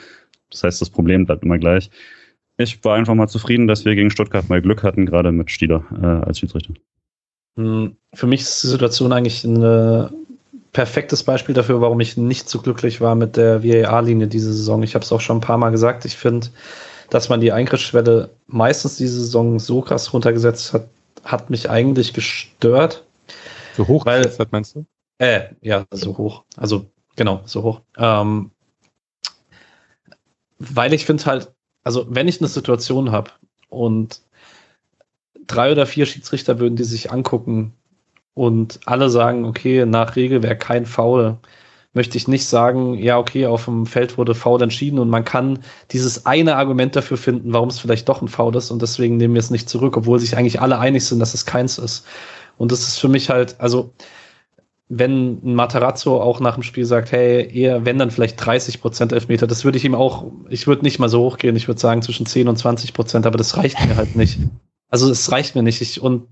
Das 0.50 0.64
heißt, 0.64 0.80
das 0.80 0.90
Problem 0.90 1.26
bleibt 1.26 1.44
immer 1.44 1.58
gleich. 1.58 1.90
Ich 2.56 2.82
war 2.84 2.96
einfach 2.96 3.14
mal 3.14 3.28
zufrieden, 3.28 3.66
dass 3.66 3.84
wir 3.84 3.94
gegen 3.94 4.10
Stuttgart 4.10 4.48
mal 4.48 4.62
Glück 4.62 4.82
hatten, 4.82 5.06
gerade 5.06 5.32
mit 5.32 5.50
Stieler 5.50 5.84
äh, 6.02 6.26
als 6.26 6.38
Schiedsrichter. 6.38 6.74
Hm, 7.56 7.96
für 8.14 8.26
mich 8.26 8.42
ist 8.42 8.62
die 8.62 8.68
Situation 8.68 9.12
eigentlich 9.12 9.44
ein 9.44 10.10
perfektes 10.72 11.22
Beispiel 11.22 11.54
dafür, 11.54 11.80
warum 11.80 12.00
ich 12.00 12.16
nicht 12.16 12.48
so 12.48 12.60
glücklich 12.60 13.00
war 13.00 13.14
mit 13.14 13.36
der 13.36 13.64
VAR-Linie 13.64 14.28
diese 14.28 14.52
Saison. 14.52 14.82
Ich 14.82 14.94
habe 14.94 15.04
es 15.04 15.12
auch 15.12 15.20
schon 15.20 15.38
ein 15.38 15.42
paar 15.42 15.58
Mal 15.58 15.70
gesagt. 15.70 16.04
Ich 16.04 16.16
finde, 16.16 16.48
dass 17.10 17.28
man 17.28 17.40
die 17.40 17.52
Eingriffsschwelle 17.52 18.30
meistens 18.46 18.96
diese 18.96 19.20
Saison 19.20 19.58
so 19.58 19.82
krass 19.82 20.12
runtergesetzt 20.12 20.72
hat, 20.72 20.88
hat 21.24 21.50
mich 21.50 21.70
eigentlich 21.70 22.12
gestört. 22.12 23.04
So 23.76 23.86
hoch 23.86 24.06
weil, 24.06 24.30
hat, 24.38 24.52
meinst 24.52 24.74
du? 24.74 24.86
Äh, 25.18 25.54
ja, 25.60 25.84
so 25.90 26.16
hoch. 26.16 26.44
Also 26.56 26.90
genau, 27.16 27.42
so 27.44 27.62
hoch. 27.62 27.80
Ähm, 27.96 28.50
weil 30.58 30.92
ich 30.92 31.06
finde 31.06 31.26
halt, 31.26 31.52
also 31.84 32.06
wenn 32.08 32.28
ich 32.28 32.40
eine 32.40 32.48
Situation 32.48 33.12
habe 33.12 33.30
und 33.68 34.22
drei 35.46 35.72
oder 35.72 35.86
vier 35.86 36.06
Schiedsrichter 36.06 36.58
würden 36.58 36.76
die 36.76 36.84
sich 36.84 37.10
angucken 37.10 37.74
und 38.34 38.80
alle 38.86 39.10
sagen, 39.10 39.44
okay, 39.44 39.86
nach 39.86 40.16
Regelwerk 40.16 40.60
kein 40.60 40.86
Foul, 40.86 41.38
möchte 41.92 42.16
ich 42.16 42.28
nicht 42.28 42.46
sagen, 42.46 42.94
ja, 42.94 43.18
okay, 43.18 43.46
auf 43.46 43.64
dem 43.64 43.84
Feld 43.84 44.16
wurde 44.16 44.34
Foul 44.34 44.62
entschieden 44.62 44.98
und 44.98 45.08
man 45.08 45.24
kann 45.24 45.58
dieses 45.90 46.24
eine 46.24 46.56
Argument 46.56 46.94
dafür 46.94 47.16
finden, 47.16 47.52
warum 47.52 47.68
es 47.68 47.80
vielleicht 47.80 48.08
doch 48.08 48.22
ein 48.22 48.28
Foul 48.28 48.54
ist 48.54 48.70
und 48.70 48.80
deswegen 48.80 49.16
nehmen 49.16 49.34
wir 49.34 49.40
es 49.40 49.50
nicht 49.50 49.68
zurück, 49.68 49.96
obwohl 49.96 50.20
sich 50.20 50.36
eigentlich 50.36 50.60
alle 50.60 50.78
einig 50.78 51.04
sind, 51.04 51.18
dass 51.18 51.34
es 51.34 51.46
keins 51.46 51.78
ist. 51.78 52.06
Und 52.58 52.70
das 52.70 52.80
ist 52.86 52.98
für 52.98 53.08
mich 53.08 53.30
halt, 53.30 53.56
also 53.58 53.92
wenn 54.88 55.40
ein 55.44 55.54
Matarazzo 55.54 56.20
auch 56.20 56.40
nach 56.40 56.54
dem 56.54 56.64
Spiel 56.64 56.84
sagt, 56.84 57.12
hey, 57.12 57.48
eher, 57.52 57.86
wenn 57.86 57.98
dann 57.98 58.10
vielleicht 58.10 58.44
30 58.44 58.80
Prozent 58.80 59.12
Elfmeter, 59.12 59.46
das 59.46 59.64
würde 59.64 59.78
ich 59.78 59.84
ihm 59.84 59.94
auch, 59.94 60.26
ich 60.48 60.66
würde 60.66 60.82
nicht 60.82 60.98
mal 60.98 61.08
so 61.08 61.20
hochgehen, 61.20 61.54
ich 61.56 61.68
würde 61.68 61.80
sagen 61.80 62.02
zwischen 62.02 62.26
10 62.26 62.48
und 62.48 62.56
20 62.56 62.92
Prozent, 62.92 63.24
aber 63.24 63.38
das 63.38 63.56
reicht 63.56 63.84
mir 63.86 63.96
halt 63.96 64.14
nicht. 64.16 64.38
Also 64.92 65.08
es 65.08 65.30
reicht 65.30 65.54
mir 65.54 65.62
nicht. 65.62 65.80
Ich, 65.82 66.02
und 66.02 66.26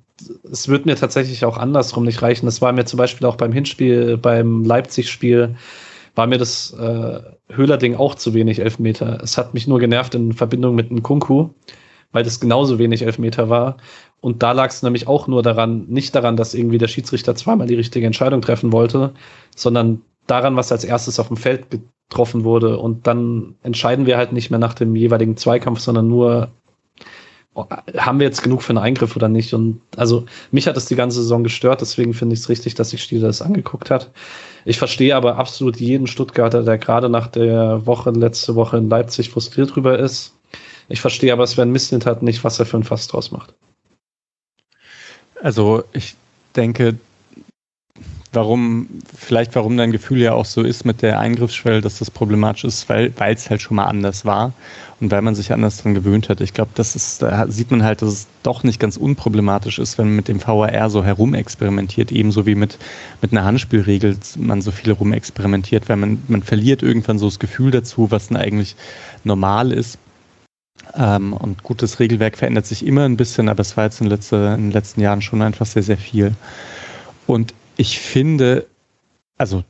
es 0.50 0.68
wird 0.68 0.86
mir 0.86 0.96
tatsächlich 0.96 1.44
auch 1.44 1.56
andersrum 1.56 2.04
nicht 2.04 2.22
reichen. 2.22 2.46
Das 2.46 2.60
war 2.60 2.72
mir 2.72 2.84
zum 2.84 2.98
Beispiel 2.98 3.26
auch 3.26 3.36
beim 3.36 3.52
Hinspiel, 3.52 4.16
beim 4.16 4.64
Leipzig-Spiel, 4.64 5.56
war 6.14 6.26
mir 6.26 6.38
das 6.38 6.72
äh, 6.72 7.20
Höhler-Ding 7.50 7.94
auch 7.94 8.14
zu 8.14 8.34
wenig 8.34 8.58
Elfmeter. 8.58 9.20
Es 9.22 9.38
hat 9.38 9.54
mich 9.54 9.68
nur 9.68 9.78
genervt 9.78 10.14
in 10.14 10.32
Verbindung 10.32 10.74
mit 10.74 10.90
einem 10.90 11.02
Kunku, 11.02 11.50
weil 12.12 12.24
das 12.24 12.40
genauso 12.40 12.78
wenig 12.78 13.02
Elfmeter 13.02 13.48
war. 13.48 13.76
Und 14.20 14.42
da 14.42 14.52
lag 14.52 14.70
es 14.70 14.82
nämlich 14.82 15.06
auch 15.06 15.28
nur 15.28 15.42
daran, 15.42 15.86
nicht 15.88 16.14
daran, 16.14 16.36
dass 16.36 16.54
irgendwie 16.54 16.78
der 16.78 16.88
Schiedsrichter 16.88 17.36
zweimal 17.36 17.68
die 17.68 17.76
richtige 17.76 18.06
Entscheidung 18.06 18.42
treffen 18.42 18.72
wollte, 18.72 19.14
sondern 19.54 20.02
daran, 20.26 20.56
was 20.56 20.72
als 20.72 20.84
erstes 20.84 21.20
auf 21.20 21.28
dem 21.28 21.36
Feld 21.36 21.66
getroffen 21.70 22.42
wurde. 22.44 22.78
Und 22.78 23.06
dann 23.06 23.54
entscheiden 23.62 24.06
wir 24.06 24.16
halt 24.16 24.32
nicht 24.32 24.50
mehr 24.50 24.58
nach 24.58 24.74
dem 24.74 24.96
jeweiligen 24.96 25.36
Zweikampf, 25.36 25.78
sondern 25.78 26.08
nur, 26.08 26.48
haben 27.96 28.20
wir 28.20 28.26
jetzt 28.26 28.42
genug 28.42 28.62
für 28.62 28.70
einen 28.70 28.78
Eingriff 28.78 29.16
oder 29.16 29.28
nicht? 29.28 29.54
Und 29.54 29.80
also 29.96 30.26
mich 30.50 30.66
hat 30.66 30.76
es 30.76 30.86
die 30.86 30.96
ganze 30.96 31.22
Saison 31.22 31.42
gestört, 31.42 31.80
deswegen 31.80 32.14
finde 32.14 32.34
ich 32.34 32.40
es 32.40 32.48
richtig, 32.48 32.74
dass 32.74 32.90
sich 32.90 33.02
Stieler 33.02 33.28
das 33.28 33.42
angeguckt 33.42 33.90
hat. 33.90 34.10
Ich 34.64 34.78
verstehe 34.78 35.16
aber 35.16 35.36
absolut 35.36 35.78
jeden 35.78 36.06
Stuttgarter, 36.06 36.62
der 36.62 36.78
gerade 36.78 37.08
nach 37.08 37.26
der 37.26 37.86
Woche, 37.86 38.10
letzte 38.10 38.54
Woche 38.54 38.76
in 38.76 38.88
Leipzig 38.88 39.30
frustriert 39.30 39.74
drüber 39.74 39.98
ist. 39.98 40.34
Ich 40.88 41.00
verstehe 41.00 41.32
aber 41.32 41.46
Sven 41.46 41.72
Misnit 41.72 42.06
hat 42.06 42.22
nicht, 42.22 42.44
was 42.44 42.58
er 42.58 42.66
für 42.66 42.78
ein 42.78 42.84
Fass 42.84 43.08
draus 43.08 43.30
macht. 43.30 43.54
Also 45.42 45.84
ich 45.92 46.16
denke, 46.56 46.98
warum, 48.32 48.88
vielleicht 49.16 49.54
warum 49.54 49.76
dein 49.76 49.92
Gefühl 49.92 50.18
ja 50.18 50.34
auch 50.34 50.44
so 50.44 50.62
ist 50.62 50.84
mit 50.84 51.02
der 51.02 51.18
Eingriffsschwelle, 51.18 51.80
dass 51.80 51.98
das 51.98 52.10
problematisch 52.10 52.64
ist, 52.64 52.88
weil 52.88 53.12
es 53.18 53.48
halt 53.48 53.62
schon 53.62 53.76
mal 53.76 53.86
anders 53.86 54.24
war 54.24 54.52
und 55.00 55.10
weil 55.10 55.22
man 55.22 55.34
sich 55.34 55.52
anders 55.52 55.78
dran 55.78 55.94
gewöhnt 55.94 56.28
hat. 56.28 56.40
Ich 56.40 56.54
glaube, 56.54 56.70
das 56.74 56.96
ist, 56.96 57.22
da 57.22 57.48
sieht 57.48 57.70
man 57.70 57.82
halt, 57.82 58.02
dass 58.02 58.10
es 58.10 58.26
doch 58.42 58.64
nicht 58.64 58.80
ganz 58.80 58.96
unproblematisch 58.96 59.78
ist, 59.78 59.98
wenn 59.98 60.06
man 60.06 60.16
mit 60.16 60.28
dem 60.28 60.44
VAR 60.44 60.90
so 60.90 61.04
herumexperimentiert, 61.04 62.12
ebenso 62.12 62.46
wie 62.46 62.54
mit, 62.54 62.78
mit 63.22 63.32
einer 63.32 63.44
Handspielregel 63.44 64.16
man 64.36 64.60
so 64.60 64.70
viel 64.70 64.92
herumexperimentiert, 64.92 65.88
weil 65.88 65.96
man, 65.96 66.22
man 66.28 66.42
verliert 66.42 66.82
irgendwann 66.82 67.18
so 67.18 67.26
das 67.26 67.38
Gefühl 67.38 67.70
dazu, 67.70 68.10
was 68.10 68.28
denn 68.28 68.36
eigentlich 68.36 68.76
normal 69.24 69.72
ist 69.72 69.98
ähm, 70.94 71.32
und 71.32 71.62
gutes 71.62 72.00
Regelwerk 72.00 72.36
verändert 72.36 72.66
sich 72.66 72.84
immer 72.86 73.04
ein 73.04 73.16
bisschen, 73.16 73.48
aber 73.48 73.60
es 73.60 73.76
war 73.76 73.84
jetzt 73.84 74.00
in, 74.00 74.06
letzte, 74.06 74.54
in 74.56 74.64
den 74.64 74.70
letzten 74.72 75.00
Jahren 75.00 75.22
schon 75.22 75.42
einfach 75.42 75.66
sehr, 75.66 75.82
sehr 75.82 75.98
viel. 75.98 76.34
Und 77.26 77.54
ich 77.78 78.00
finde, 78.00 78.66
also 79.38 79.64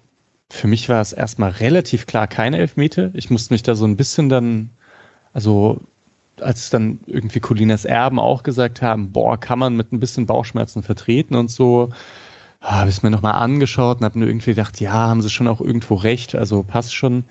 für 0.50 0.66
mich 0.66 0.88
war 0.88 1.00
es 1.00 1.12
erstmal 1.12 1.50
relativ 1.50 2.06
klar 2.06 2.26
keine 2.26 2.58
Elfmeter. 2.58 3.10
Ich 3.14 3.30
musste 3.30 3.54
mich 3.54 3.62
da 3.62 3.74
so 3.74 3.84
ein 3.84 3.96
bisschen 3.96 4.28
dann, 4.28 4.70
also 5.32 5.80
als 6.40 6.70
dann 6.70 7.00
irgendwie 7.06 7.40
Colinas 7.40 7.84
Erben 7.84 8.18
auch 8.18 8.42
gesagt 8.42 8.80
haben, 8.80 9.12
boah, 9.12 9.38
kann 9.38 9.58
man 9.58 9.76
mit 9.76 9.92
ein 9.92 10.00
bisschen 10.00 10.24
Bauchschmerzen 10.26 10.82
vertreten 10.82 11.34
und 11.34 11.50
so, 11.50 11.90
ah, 12.60 12.78
habe 12.80 12.88
ich 12.88 12.96
es 12.96 13.02
mir 13.02 13.10
nochmal 13.10 13.34
angeschaut 13.34 13.98
und 13.98 14.04
habe 14.04 14.18
mir 14.18 14.26
irgendwie 14.26 14.52
gedacht, 14.52 14.80
ja, 14.80 14.92
haben 14.92 15.20
sie 15.20 15.30
schon 15.30 15.48
auch 15.48 15.60
irgendwo 15.60 15.94
recht, 15.94 16.34
also 16.34 16.62
passt 16.62 16.94
schon. 16.94 17.24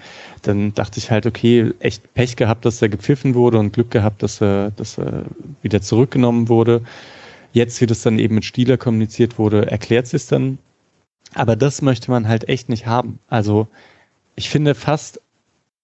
Dann 0.44 0.76
dachte 0.76 1.00
ich 1.00 1.10
halt, 1.10 1.26
okay, 1.26 1.74
echt 1.80 2.14
Pech 2.14 2.36
gehabt, 2.36 2.66
dass 2.66 2.82
er 2.84 2.90
gepfiffen 2.90 3.34
wurde 3.34 3.58
und 3.58 3.74
Glück 3.74 3.90
gehabt, 3.90 4.22
dass 4.22 4.42
er, 4.42 4.72
dass 4.72 5.00
er 5.00 5.24
wieder 5.64 5.82
zurückgenommen 5.82 6.50
wurde. 6.50 6.82
Jetzt, 7.54 7.82
wie 7.82 7.88
das 7.88 8.04
dann 8.04 8.20
eben 8.20 8.36
mit 8.36 8.46
Stieler 8.46 8.78
kommuniziert 8.78 9.40
wurde, 9.40 9.72
erklärt 9.72 10.06
sich 10.06 10.28
dann. 10.28 10.60
Aber 11.34 11.56
das 11.56 11.82
möchte 11.82 12.12
man 12.12 12.28
halt 12.28 12.50
echt 12.50 12.70
nicht 12.70 12.86
haben. 12.86 13.20
Also 13.30 13.68
ich 14.36 14.50
finde 14.50 14.76
fast, 14.76 15.22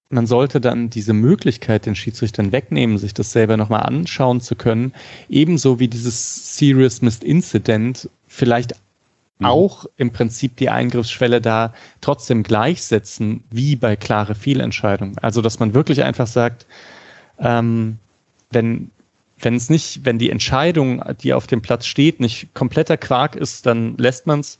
man 0.09 0.27
sollte 0.27 0.61
dann 0.61 0.89
diese 0.89 1.13
Möglichkeit 1.13 1.85
den 1.85 1.95
Schiedsrichtern 1.95 2.51
wegnehmen, 2.51 2.97
sich 2.97 3.13
das 3.13 3.31
selber 3.31 3.57
nochmal 3.57 3.83
anschauen 3.83 4.41
zu 4.41 4.55
können, 4.55 4.93
ebenso 5.29 5.79
wie 5.79 5.87
dieses 5.87 6.57
Serious 6.57 7.01
Missed 7.01 7.23
Incident 7.23 8.09
vielleicht 8.27 8.75
Mhm. 9.39 9.45
auch 9.45 9.85
im 9.97 10.11
Prinzip 10.11 10.55
die 10.57 10.69
Eingriffsschwelle 10.69 11.41
da 11.41 11.73
trotzdem 12.01 12.43
gleichsetzen 12.43 13.43
wie 13.51 13.75
bei 13.75 13.95
klare 13.95 14.35
Fehlentscheidungen. 14.35 15.17
Also 15.19 15.41
dass 15.41 15.59
man 15.59 15.73
wirklich 15.73 16.03
einfach 16.03 16.27
sagt, 16.27 16.65
ähm, 17.39 17.99
wenn 18.51 18.89
wenn 19.39 19.55
es 19.55 19.69
nicht, 19.69 20.05
wenn 20.05 20.19
die 20.19 20.29
Entscheidung, 20.29 21.03
die 21.21 21.33
auf 21.33 21.47
dem 21.47 21.61
Platz 21.61 21.85
steht, 21.85 22.21
nicht 22.21 22.53
kompletter 22.53 22.95
Quark 22.95 23.35
ist, 23.35 23.65
dann 23.65 23.97
lässt 23.97 24.25
man 24.25 24.39
es. 24.39 24.57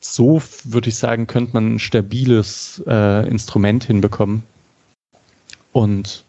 So 0.00 0.42
würde 0.64 0.88
ich 0.88 0.96
sagen, 0.96 1.26
könnte 1.26 1.54
man 1.54 1.74
ein 1.74 1.78
stabiles 1.78 2.82
äh, 2.86 3.28
Instrument 3.28 3.84
hinbekommen 3.84 4.44
und 5.72 6.24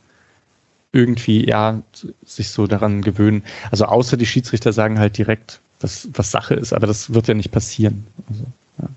irgendwie 0.91 1.47
ja 1.47 1.81
sich 2.25 2.49
so 2.49 2.65
daran 2.65 3.01
gewöhnen. 3.01 3.43
Also 3.71 3.85
außer 3.85 4.17
die 4.17 4.25
Schiedsrichter 4.25 4.73
sagen 4.73 4.97
halt 4.97 5.17
direkt, 5.17 5.59
was, 5.81 6.09
was 6.13 6.31
Sache 6.31 6.55
ist, 6.55 6.73
aber 6.73 6.87
das 6.87 7.13
wird 7.13 7.27
ja 7.27 7.33
nicht 7.33 7.51
passieren. 7.51 8.05
Also, 8.27 8.45
ja. 8.81 8.89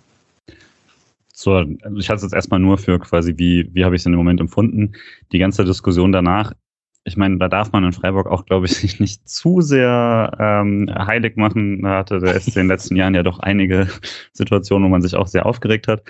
So, 1.35 1.53
also 1.55 1.97
ich 1.99 2.09
hatte 2.09 2.17
es 2.19 2.23
jetzt 2.23 2.35
erstmal 2.35 2.61
nur 2.61 2.79
für 2.79 2.99
quasi, 2.99 3.35
wie, 3.37 3.69
wie 3.75 3.85
habe 3.85 3.95
ich 3.95 4.03
es 4.03 4.07
in 4.07 4.13
dem 4.13 4.19
Moment 4.19 4.41
empfunden. 4.41 4.93
Die 5.33 5.39
ganze 5.39 5.65
Diskussion 5.65 6.13
danach, 6.13 6.55
ich 7.05 7.17
meine, 7.17 7.39
da 7.39 7.49
darf 7.49 7.73
man 7.73 7.85
in 7.85 7.93
Freiburg 7.93 8.27
auch, 8.27 8.47
glaube 8.47 8.67
ich, 8.67 8.77
sich 8.77 9.01
nicht 9.01 9.29
zu 9.29 9.61
sehr 9.61 10.37
ähm, 10.39 10.91
heilig 10.95 11.37
machen. 11.37 11.83
Da 11.83 11.99
hatte 11.99 12.21
der 12.21 12.39
SC 12.41 12.49
in 12.49 12.63
den 12.63 12.69
letzten 12.69 12.97
Jahren 12.97 13.15
ja 13.15 13.23
doch 13.23 13.41
einige 13.41 13.89
Situationen, 14.33 14.87
wo 14.87 14.91
man 14.91 15.03
sich 15.03 15.17
auch 15.17 15.27
sehr 15.27 15.47
aufgeregt 15.47 15.89
hat. 15.89 16.03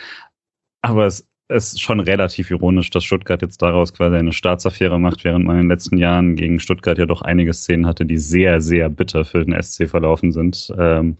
Aber 0.82 1.06
es 1.06 1.28
ist 1.48 1.80
schon 1.80 2.00
relativ 2.00 2.50
ironisch, 2.50 2.90
dass 2.90 3.04
Stuttgart 3.04 3.42
jetzt 3.42 3.60
daraus 3.60 3.92
quasi 3.92 4.16
eine 4.16 4.32
Staatsaffäre 4.32 4.98
macht, 4.98 5.24
während 5.24 5.44
man 5.44 5.56
in 5.56 5.62
den 5.64 5.70
letzten 5.70 5.98
Jahren 5.98 6.34
gegen 6.34 6.60
Stuttgart 6.60 6.98
ja 6.98 7.06
doch 7.06 7.22
einige 7.22 7.52
Szenen 7.52 7.86
hatte, 7.86 8.06
die 8.06 8.18
sehr, 8.18 8.60
sehr 8.60 8.88
bitter 8.88 9.24
für 9.24 9.44
den 9.44 9.60
SC 9.60 9.88
verlaufen 9.88 10.32
sind. 10.32 10.72
Ähm, 10.78 11.16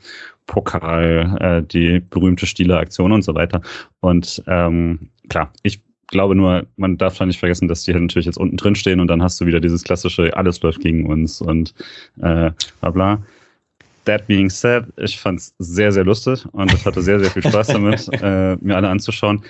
Pokal, 0.46 1.36
äh, 1.40 1.62
die 1.62 2.00
berühmte 2.00 2.46
Stieler-Aktion 2.46 3.12
und 3.12 3.22
so 3.22 3.34
weiter. 3.34 3.60
Und 4.00 4.42
ähm, 4.46 5.10
klar, 5.28 5.52
ich 5.62 5.82
glaube 6.12 6.36
nur, 6.36 6.66
man 6.76 6.96
darf 6.96 7.18
da 7.18 7.26
nicht 7.26 7.40
vergessen, 7.40 7.66
dass 7.66 7.82
die 7.82 7.92
halt 7.92 8.02
natürlich 8.02 8.26
jetzt 8.26 8.38
unten 8.38 8.56
drin 8.56 8.76
stehen 8.76 9.00
und 9.00 9.08
dann 9.08 9.22
hast 9.22 9.40
du 9.40 9.46
wieder 9.46 9.60
dieses 9.60 9.82
klassische, 9.82 10.36
alles 10.36 10.62
läuft 10.62 10.80
gegen 10.80 11.06
uns 11.06 11.40
und 11.40 11.74
äh, 12.18 12.52
bla 12.80 12.90
bla. 12.90 13.22
That 14.04 14.26
being 14.28 14.50
said, 14.50 14.86
ich 14.96 15.18
fand 15.18 15.40
es 15.40 15.54
sehr, 15.58 15.92
sehr 15.92 16.04
lustig 16.04 16.44
und 16.52 16.72
ich 16.72 16.84
hatte 16.86 17.02
sehr, 17.02 17.18
sehr 17.18 17.30
viel 17.30 17.42
Spaß 17.42 17.66
damit, 17.68 18.08
äh, 18.22 18.56
mir 18.60 18.76
alle 18.76 18.88
anzuschauen 18.88 19.42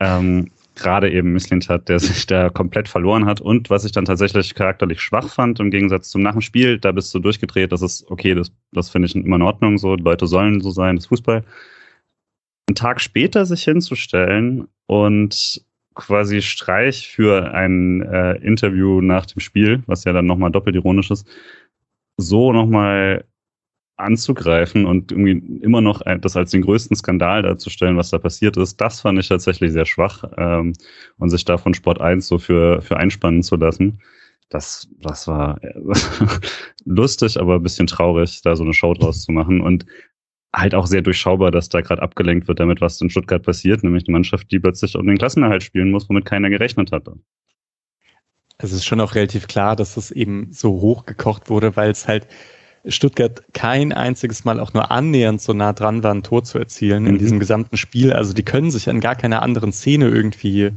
ähm, 0.00 0.50
gerade 0.74 1.10
eben 1.10 1.32
Misslint 1.32 1.68
hat, 1.68 1.88
der 1.88 2.00
sich 2.00 2.26
da 2.26 2.50
komplett 2.50 2.88
verloren 2.88 3.26
hat 3.26 3.40
und 3.40 3.70
was 3.70 3.84
ich 3.84 3.92
dann 3.92 4.04
tatsächlich 4.04 4.54
charakterlich 4.54 5.00
schwach 5.00 5.28
fand, 5.28 5.60
im 5.60 5.70
Gegensatz 5.70 6.10
zum 6.10 6.22
nach 6.22 6.32
dem 6.32 6.40
Spiel, 6.40 6.78
da 6.78 6.90
bist 6.92 7.14
du 7.14 7.20
durchgedreht, 7.20 7.70
das 7.70 7.82
ist 7.82 8.10
okay, 8.10 8.34
das, 8.34 8.52
das 8.72 8.90
finde 8.90 9.06
ich 9.06 9.14
immer 9.14 9.36
in 9.36 9.42
Ordnung 9.42 9.78
so, 9.78 9.94
Leute 9.94 10.26
sollen 10.26 10.60
so 10.60 10.70
sein, 10.70 10.96
das 10.96 11.06
Fußball. 11.06 11.44
Einen 12.68 12.74
Tag 12.74 13.00
später 13.00 13.46
sich 13.46 13.62
hinzustellen 13.62 14.66
und 14.86 15.64
quasi 15.94 16.42
Streich 16.42 17.08
für 17.08 17.52
ein 17.54 18.02
äh, 18.02 18.34
Interview 18.36 19.00
nach 19.00 19.26
dem 19.26 19.40
Spiel, 19.40 19.82
was 19.86 20.04
ja 20.04 20.12
dann 20.12 20.26
nochmal 20.26 20.50
doppelt 20.50 20.76
ironisch 20.76 21.10
ist, 21.10 21.26
so 22.16 22.52
nochmal 22.52 23.24
anzugreifen 23.96 24.86
und 24.86 25.12
irgendwie 25.12 25.62
immer 25.62 25.80
noch 25.80 26.02
das 26.20 26.36
als 26.36 26.50
den 26.50 26.62
größten 26.62 26.96
Skandal 26.96 27.42
darzustellen, 27.42 27.96
was 27.96 28.10
da 28.10 28.18
passiert 28.18 28.56
ist, 28.56 28.80
das 28.80 29.00
fand 29.00 29.18
ich 29.20 29.28
tatsächlich 29.28 29.72
sehr 29.72 29.86
schwach 29.86 30.24
ähm, 30.36 30.72
und 31.18 31.30
sich 31.30 31.44
da 31.44 31.58
von 31.58 31.74
Sport 31.74 32.00
1 32.00 32.26
so 32.26 32.38
für, 32.38 32.82
für 32.82 32.96
einspannen 32.96 33.42
zu 33.42 33.56
lassen. 33.56 34.00
Das, 34.50 34.88
das 35.00 35.28
war 35.28 35.60
lustig, 36.84 37.40
aber 37.40 37.56
ein 37.56 37.62
bisschen 37.62 37.86
traurig, 37.86 38.42
da 38.42 38.56
so 38.56 38.64
eine 38.64 38.74
Show 38.74 38.94
draus 38.94 39.22
zu 39.22 39.32
machen 39.32 39.60
und 39.60 39.86
halt 40.54 40.74
auch 40.74 40.86
sehr 40.86 41.02
durchschaubar, 41.02 41.50
dass 41.50 41.68
da 41.68 41.80
gerade 41.80 42.00
abgelenkt 42.00 42.48
wird 42.48 42.60
damit, 42.60 42.80
was 42.80 43.00
in 43.00 43.10
Stuttgart 43.10 43.42
passiert, 43.42 43.82
nämlich 43.82 44.04
eine 44.06 44.12
Mannschaft, 44.12 44.50
die 44.50 44.60
plötzlich 44.60 44.96
um 44.96 45.06
den 45.06 45.18
Klassenerhalt 45.18 45.62
spielen 45.62 45.90
muss, 45.90 46.08
womit 46.08 46.24
keiner 46.24 46.48
gerechnet 46.48 46.92
hatte. 46.92 47.14
Es 48.58 48.72
ist 48.72 48.84
schon 48.84 49.00
auch 49.00 49.14
relativ 49.14 49.48
klar, 49.48 49.74
dass 49.74 49.96
es 49.96 50.10
eben 50.10 50.52
so 50.52 50.80
hochgekocht 50.80 51.50
wurde, 51.50 51.74
weil 51.76 51.90
es 51.90 52.06
halt 52.06 52.28
Stuttgart 52.86 53.42
kein 53.52 53.92
einziges 53.92 54.44
Mal 54.44 54.60
auch 54.60 54.74
nur 54.74 54.90
annähernd 54.90 55.40
so 55.40 55.52
nah 55.52 55.72
dran 55.72 56.02
war, 56.02 56.12
ein 56.12 56.22
Tor 56.22 56.44
zu 56.44 56.58
erzielen 56.58 57.04
mhm. 57.04 57.10
in 57.10 57.18
diesem 57.18 57.40
gesamten 57.40 57.76
Spiel. 57.76 58.12
Also 58.12 58.32
die 58.32 58.42
können 58.42 58.70
sich 58.70 58.88
an 58.88 59.00
gar 59.00 59.16
keiner 59.16 59.42
anderen 59.42 59.72
Szene 59.72 60.08
irgendwie 60.08 60.70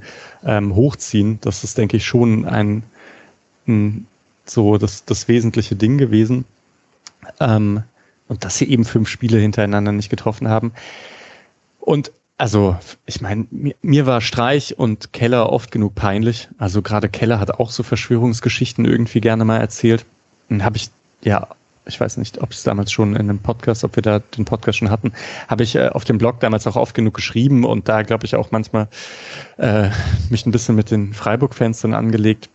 ähm, 0.43 0.73
hochziehen. 0.73 1.39
Das 1.41 1.63
ist, 1.63 1.77
denke 1.77 1.97
ich, 1.97 2.05
schon 2.05 2.45
ein, 2.45 2.83
ein 3.67 4.07
so 4.45 4.77
das, 4.77 5.05
das 5.05 5.27
wesentliche 5.27 5.75
Ding 5.75 5.97
gewesen. 5.97 6.45
Ähm, 7.39 7.83
Und 8.27 8.43
dass 8.43 8.57
sie 8.57 8.69
eben 8.69 8.85
fünf 8.85 9.07
Spiele 9.09 9.39
hintereinander 9.39 9.91
nicht 9.91 10.09
getroffen 10.09 10.47
haben. 10.49 10.73
Und 11.79 12.11
also, 12.37 12.77
ich 13.05 13.21
meine, 13.21 13.47
mir, 13.49 13.75
mir, 13.81 14.05
war 14.05 14.21
Streich 14.21 14.77
und 14.77 15.11
Keller 15.11 15.51
oft 15.51 15.71
genug 15.71 15.95
peinlich. 15.95 16.49
Also 16.57 16.81
gerade 16.81 17.09
Keller 17.09 17.39
hat 17.39 17.51
auch 17.51 17.71
so 17.71 17.81
Verschwörungsgeschichten 17.81 18.85
irgendwie 18.85 19.21
gerne 19.21 19.43
mal 19.43 19.57
erzählt. 19.57 20.05
Dann 20.49 20.63
habe 20.63 20.77
ich, 20.77 20.91
ja, 21.23 21.47
ich 21.87 21.99
weiß 21.99 22.17
nicht, 22.17 22.41
ob 22.41 22.51
es 22.51 22.63
damals 22.63 22.91
schon 22.91 23.15
in 23.15 23.29
einem 23.29 23.39
Podcast, 23.39 23.83
ob 23.83 23.95
wir 23.95 24.03
da 24.03 24.19
den 24.19 24.45
Podcast 24.45 24.77
schon 24.77 24.91
hatten, 24.91 25.13
habe 25.47 25.63
ich 25.63 25.75
äh, 25.75 25.89
auf 25.89 26.05
dem 26.05 26.17
Blog 26.17 26.39
damals 26.39 26.67
auch 26.67 26.75
oft 26.75 26.93
genug 26.93 27.13
geschrieben 27.13 27.65
und 27.65 27.87
da 27.89 28.03
glaube 28.03 28.25
ich 28.25 28.35
auch 28.35 28.51
manchmal 28.51 28.87
äh, 29.57 29.89
mich 30.29 30.45
ein 30.45 30.51
bisschen 30.51 30.75
mit 30.75 30.91
den 30.91 31.13
Freiburg-Fans 31.13 31.81
dann 31.81 31.93
angelegt. 31.93 32.49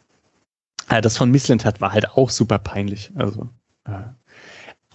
Äh, 0.88 1.00
das 1.00 1.16
von 1.16 1.30
Missland 1.30 1.64
hat 1.64 1.80
war 1.80 1.92
halt 1.92 2.10
auch 2.10 2.30
super 2.30 2.58
peinlich. 2.58 3.10
Also 3.16 3.48
äh, 3.86 4.02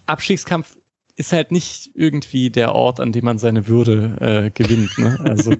Abstiegskampf 0.08 0.76
ist 1.16 1.32
halt 1.32 1.50
nicht 1.50 1.90
irgendwie 1.94 2.50
der 2.50 2.74
Ort, 2.74 3.00
an 3.00 3.12
dem 3.12 3.24
man 3.24 3.38
seine 3.38 3.66
Würde 3.66 4.16
äh, 4.20 4.50
gewinnt. 4.50 4.96
Ne? 4.98 5.18
Also 5.24 5.52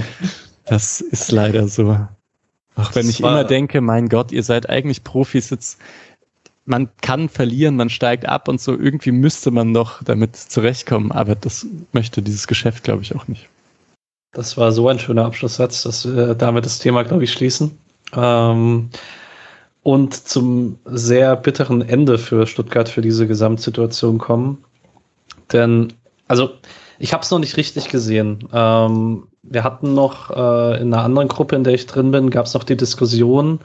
das 0.64 1.00
ist 1.00 1.30
leider 1.30 1.68
so. 1.68 1.98
Auch 2.76 2.94
wenn 2.94 3.08
ich 3.08 3.20
immer 3.20 3.44
denke, 3.44 3.80
mein 3.80 4.08
Gott, 4.08 4.32
ihr 4.32 4.42
seid 4.42 4.68
eigentlich 4.68 5.04
Profis, 5.04 5.50
jetzt 5.50 5.78
man 6.64 6.88
kann 7.02 7.28
verlieren, 7.28 7.76
man 7.76 7.90
steigt 7.90 8.26
ab 8.26 8.48
und 8.48 8.60
so, 8.60 8.72
irgendwie 8.72 9.12
müsste 9.12 9.50
man 9.50 9.74
doch 9.74 10.02
damit 10.02 10.36
zurechtkommen, 10.36 11.12
aber 11.12 11.34
das 11.34 11.66
möchte 11.92 12.22
dieses 12.22 12.46
Geschäft, 12.46 12.84
glaube 12.84 13.02
ich, 13.02 13.14
auch 13.14 13.28
nicht. 13.28 13.48
Das 14.32 14.56
war 14.56 14.72
so 14.72 14.88
ein 14.88 14.98
schöner 14.98 15.26
Abschlusssatz, 15.26 15.82
dass 15.82 16.06
wir 16.06 16.34
damit 16.34 16.64
das 16.64 16.78
Thema, 16.78 17.02
glaube 17.04 17.24
ich, 17.24 17.32
schließen. 17.32 17.78
Ähm, 18.16 18.90
und 19.84 20.14
zum 20.14 20.78
sehr 20.86 21.36
bitteren 21.36 21.82
Ende 21.82 22.18
für 22.18 22.46
Stuttgart 22.46 22.88
für 22.88 23.02
diese 23.02 23.28
Gesamtsituation 23.28 24.18
kommen. 24.18 24.64
Denn, 25.52 25.92
also, 26.26 26.50
ich 26.98 27.12
habe 27.12 27.22
es 27.22 27.30
noch 27.30 27.38
nicht 27.38 27.58
richtig 27.58 27.88
gesehen. 27.88 28.48
Ähm, 28.52 29.28
wir 29.42 29.62
hatten 29.62 29.94
noch 29.94 30.30
äh, 30.30 30.80
in 30.80 30.92
einer 30.92 31.04
anderen 31.04 31.28
Gruppe, 31.28 31.54
in 31.54 31.64
der 31.64 31.74
ich 31.74 31.86
drin 31.86 32.10
bin, 32.10 32.30
gab 32.30 32.46
es 32.46 32.54
noch 32.54 32.64
die 32.64 32.78
Diskussion, 32.78 33.60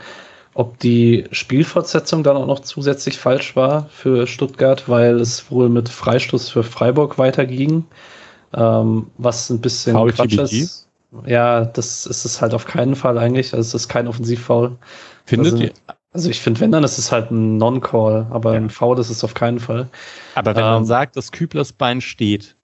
ob 0.56 0.78
die 0.80 1.24
Spielfortsetzung 1.32 2.22
dann 2.22 2.36
auch 2.36 2.48
noch 2.48 2.60
zusätzlich 2.60 3.18
falsch 3.18 3.56
war 3.56 3.88
für 3.90 4.28
Stuttgart, 4.28 4.90
weil 4.90 5.22
es 5.22 5.50
wohl 5.50 5.70
mit 5.70 5.88
Freistoß 5.88 6.50
für 6.50 6.64
Freiburg 6.64 7.18
weiterging. 7.18 7.86
Ähm, 8.54 9.08
was 9.18 9.50
ein 9.50 9.62
bisschen 9.62 9.94
Foul 9.94 10.12
Quatsch 10.12 10.38
ist. 10.38 10.88
Ja, 11.26 11.64
das 11.64 12.06
ist 12.06 12.26
es 12.26 12.42
halt 12.42 12.54
auf 12.54 12.66
keinen 12.66 12.96
Fall 12.96 13.18
eigentlich. 13.18 13.54
Also 13.54 13.78
es 13.78 13.84
ist 13.84 13.88
kein 13.88 14.08
Offensivfoul. 14.08 14.76
Findet 15.26 15.60
ihr? 15.60 15.72
Also 16.12 16.30
ich 16.30 16.40
finde, 16.40 16.60
wenn 16.62 16.72
dann, 16.72 16.84
ist 16.84 16.98
es 16.98 17.12
halt 17.12 17.30
ein 17.32 17.58
Non-Call, 17.58 18.28
aber 18.32 18.54
ja. 18.54 18.60
ein 18.60 18.70
Foul 18.70 18.98
ist 19.00 19.10
es 19.10 19.24
auf 19.24 19.36
keinen 19.36 19.60
Fall. 19.60 19.88
Aber 20.36 20.56
wenn 20.56 20.64
ähm, 20.64 20.70
man 20.70 20.86
sagt, 20.86 21.16
dass 21.16 21.32
Küblers 21.32 21.72
Bein 21.72 22.02
steht, 22.02 22.56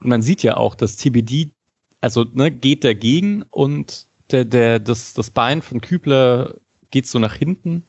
und 0.00 0.08
man 0.08 0.22
sieht 0.22 0.42
ja 0.42 0.56
auch, 0.56 0.74
dass 0.74 0.96
TBD, 0.96 1.50
also 2.00 2.24
ne, 2.32 2.50
geht 2.50 2.84
dagegen 2.84 3.44
und 3.50 4.06
der, 4.30 4.44
der, 4.44 4.78
das, 4.78 5.12
das 5.14 5.30
Bein 5.30 5.60
von 5.60 5.80
Kübler 5.80 6.54
geht 6.90 7.06
so 7.06 7.18
nach 7.18 7.34
hinten. 7.34 7.82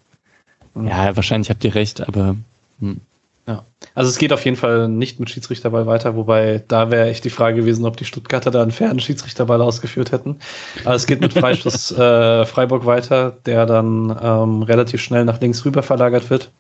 Mhm. 0.74 0.88
Ja, 0.88 1.16
wahrscheinlich 1.16 1.49
habt 1.49 1.63
ihr 1.63 1.76
recht, 1.76 2.05
aber 2.05 2.36
hm. 2.80 2.99
Ja. 3.47 3.65
Also 3.93 4.09
es 4.09 4.17
geht 4.17 4.33
auf 4.33 4.43
jeden 4.43 4.57
Fall 4.57 4.87
nicht 4.87 5.19
mit 5.19 5.29
Schiedsrichterball 5.29 5.85
weiter, 5.85 6.15
wobei 6.15 6.63
da 6.67 6.89
wäre 6.89 7.09
echt 7.09 7.23
die 7.25 7.29
Frage 7.29 7.57
gewesen, 7.57 7.85
ob 7.85 7.95
die 7.97 8.05
Stuttgarter 8.05 8.49
da 8.49 8.61
einen 8.61 8.71
fairen 8.71 8.99
Schiedsrichterball 8.99 9.61
ausgeführt 9.61 10.11
hätten. 10.11 10.39
Aber 10.83 10.95
es 10.95 11.05
geht 11.05 11.21
mit 11.21 11.33
Freistoß 11.33 11.91
äh, 11.97 12.45
Freiburg 12.45 12.85
weiter, 12.85 13.37
der 13.45 13.67
dann 13.67 14.17
ähm, 14.21 14.63
relativ 14.63 15.01
schnell 15.01 15.25
nach 15.25 15.39
links 15.39 15.63
rüber 15.63 15.83
verlagert 15.83 16.29
wird. 16.29 16.51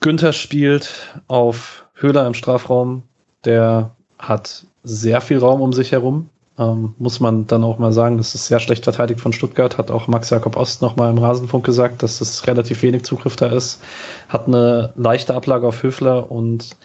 Günther 0.00 0.32
spielt 0.32 1.16
auf 1.28 1.86
Höhler 1.94 2.26
im 2.26 2.34
Strafraum, 2.34 3.04
der 3.44 3.94
hat 4.18 4.66
sehr 4.82 5.20
viel 5.20 5.38
Raum 5.38 5.60
um 5.60 5.72
sich 5.72 5.92
herum. 5.92 6.28
Ähm, 6.58 6.94
muss 6.98 7.20
man 7.20 7.46
dann 7.46 7.64
auch 7.64 7.78
mal 7.78 7.92
sagen, 7.92 8.16
das 8.16 8.34
ist 8.34 8.46
sehr 8.46 8.60
schlecht 8.60 8.84
verteidigt 8.84 9.20
von 9.20 9.32
Stuttgart, 9.32 9.76
hat 9.76 9.90
auch 9.90 10.08
Max 10.08 10.30
Jakob 10.30 10.56
Ost 10.56 10.80
nochmal 10.80 11.10
im 11.10 11.18
Rasenfunk 11.18 11.66
gesagt, 11.66 12.02
dass 12.02 12.20
es 12.22 12.46
relativ 12.46 12.82
wenig 12.82 13.04
Zugriff 13.04 13.36
da 13.36 13.48
ist. 13.48 13.82
Hat 14.28 14.46
eine 14.46 14.92
leichte 14.96 15.34
Ablage 15.34 15.66
auf 15.66 15.82
Höfler 15.82 16.30
und 16.30 16.76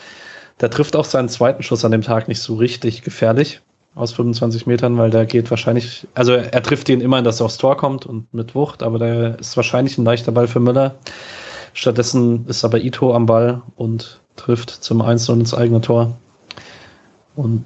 der 0.60 0.70
trifft 0.70 0.96
auch 0.96 1.06
seinen 1.06 1.30
zweiten 1.30 1.64
Schuss 1.64 1.86
an 1.86 1.92
dem 1.92 2.02
Tag 2.02 2.28
nicht 2.28 2.42
so 2.42 2.56
richtig 2.56 3.02
gefährlich 3.02 3.62
aus 3.96 4.14
25 4.14 4.68
Metern, 4.68 4.98
weil 4.98 5.10
der 5.10 5.26
geht 5.26 5.50
wahrscheinlich, 5.50 6.08
also 6.14 6.34
er 6.34 6.64
trifft 6.64 6.90
ihn 6.90 7.02
immer, 7.02 7.22
dass 7.22 7.42
er 7.42 7.46
aufs 7.46 7.58
Tor 7.58 7.78
kommt 7.78 8.06
und 8.06 8.34
mit 8.34 8.56
Wucht, 8.56 8.84
aber 8.84 9.00
der 9.00 9.40
ist 9.40 9.56
wahrscheinlich 9.58 9.98
ein 9.98 10.06
leichter 10.06 10.32
Ball 10.32 10.48
für 10.48 10.60
Müller. 10.60 10.96
Stattdessen 11.74 12.46
ist 12.48 12.66
aber 12.66 12.80
Ito 12.80 13.14
am 13.14 13.26
Ball 13.26 13.62
und 13.76 14.20
trifft 14.36 14.70
zum 14.70 15.02
1 15.02 15.30
ins 15.30 15.54
eigene 15.54 15.82
Tor. 15.82 16.18
Und 17.36 17.66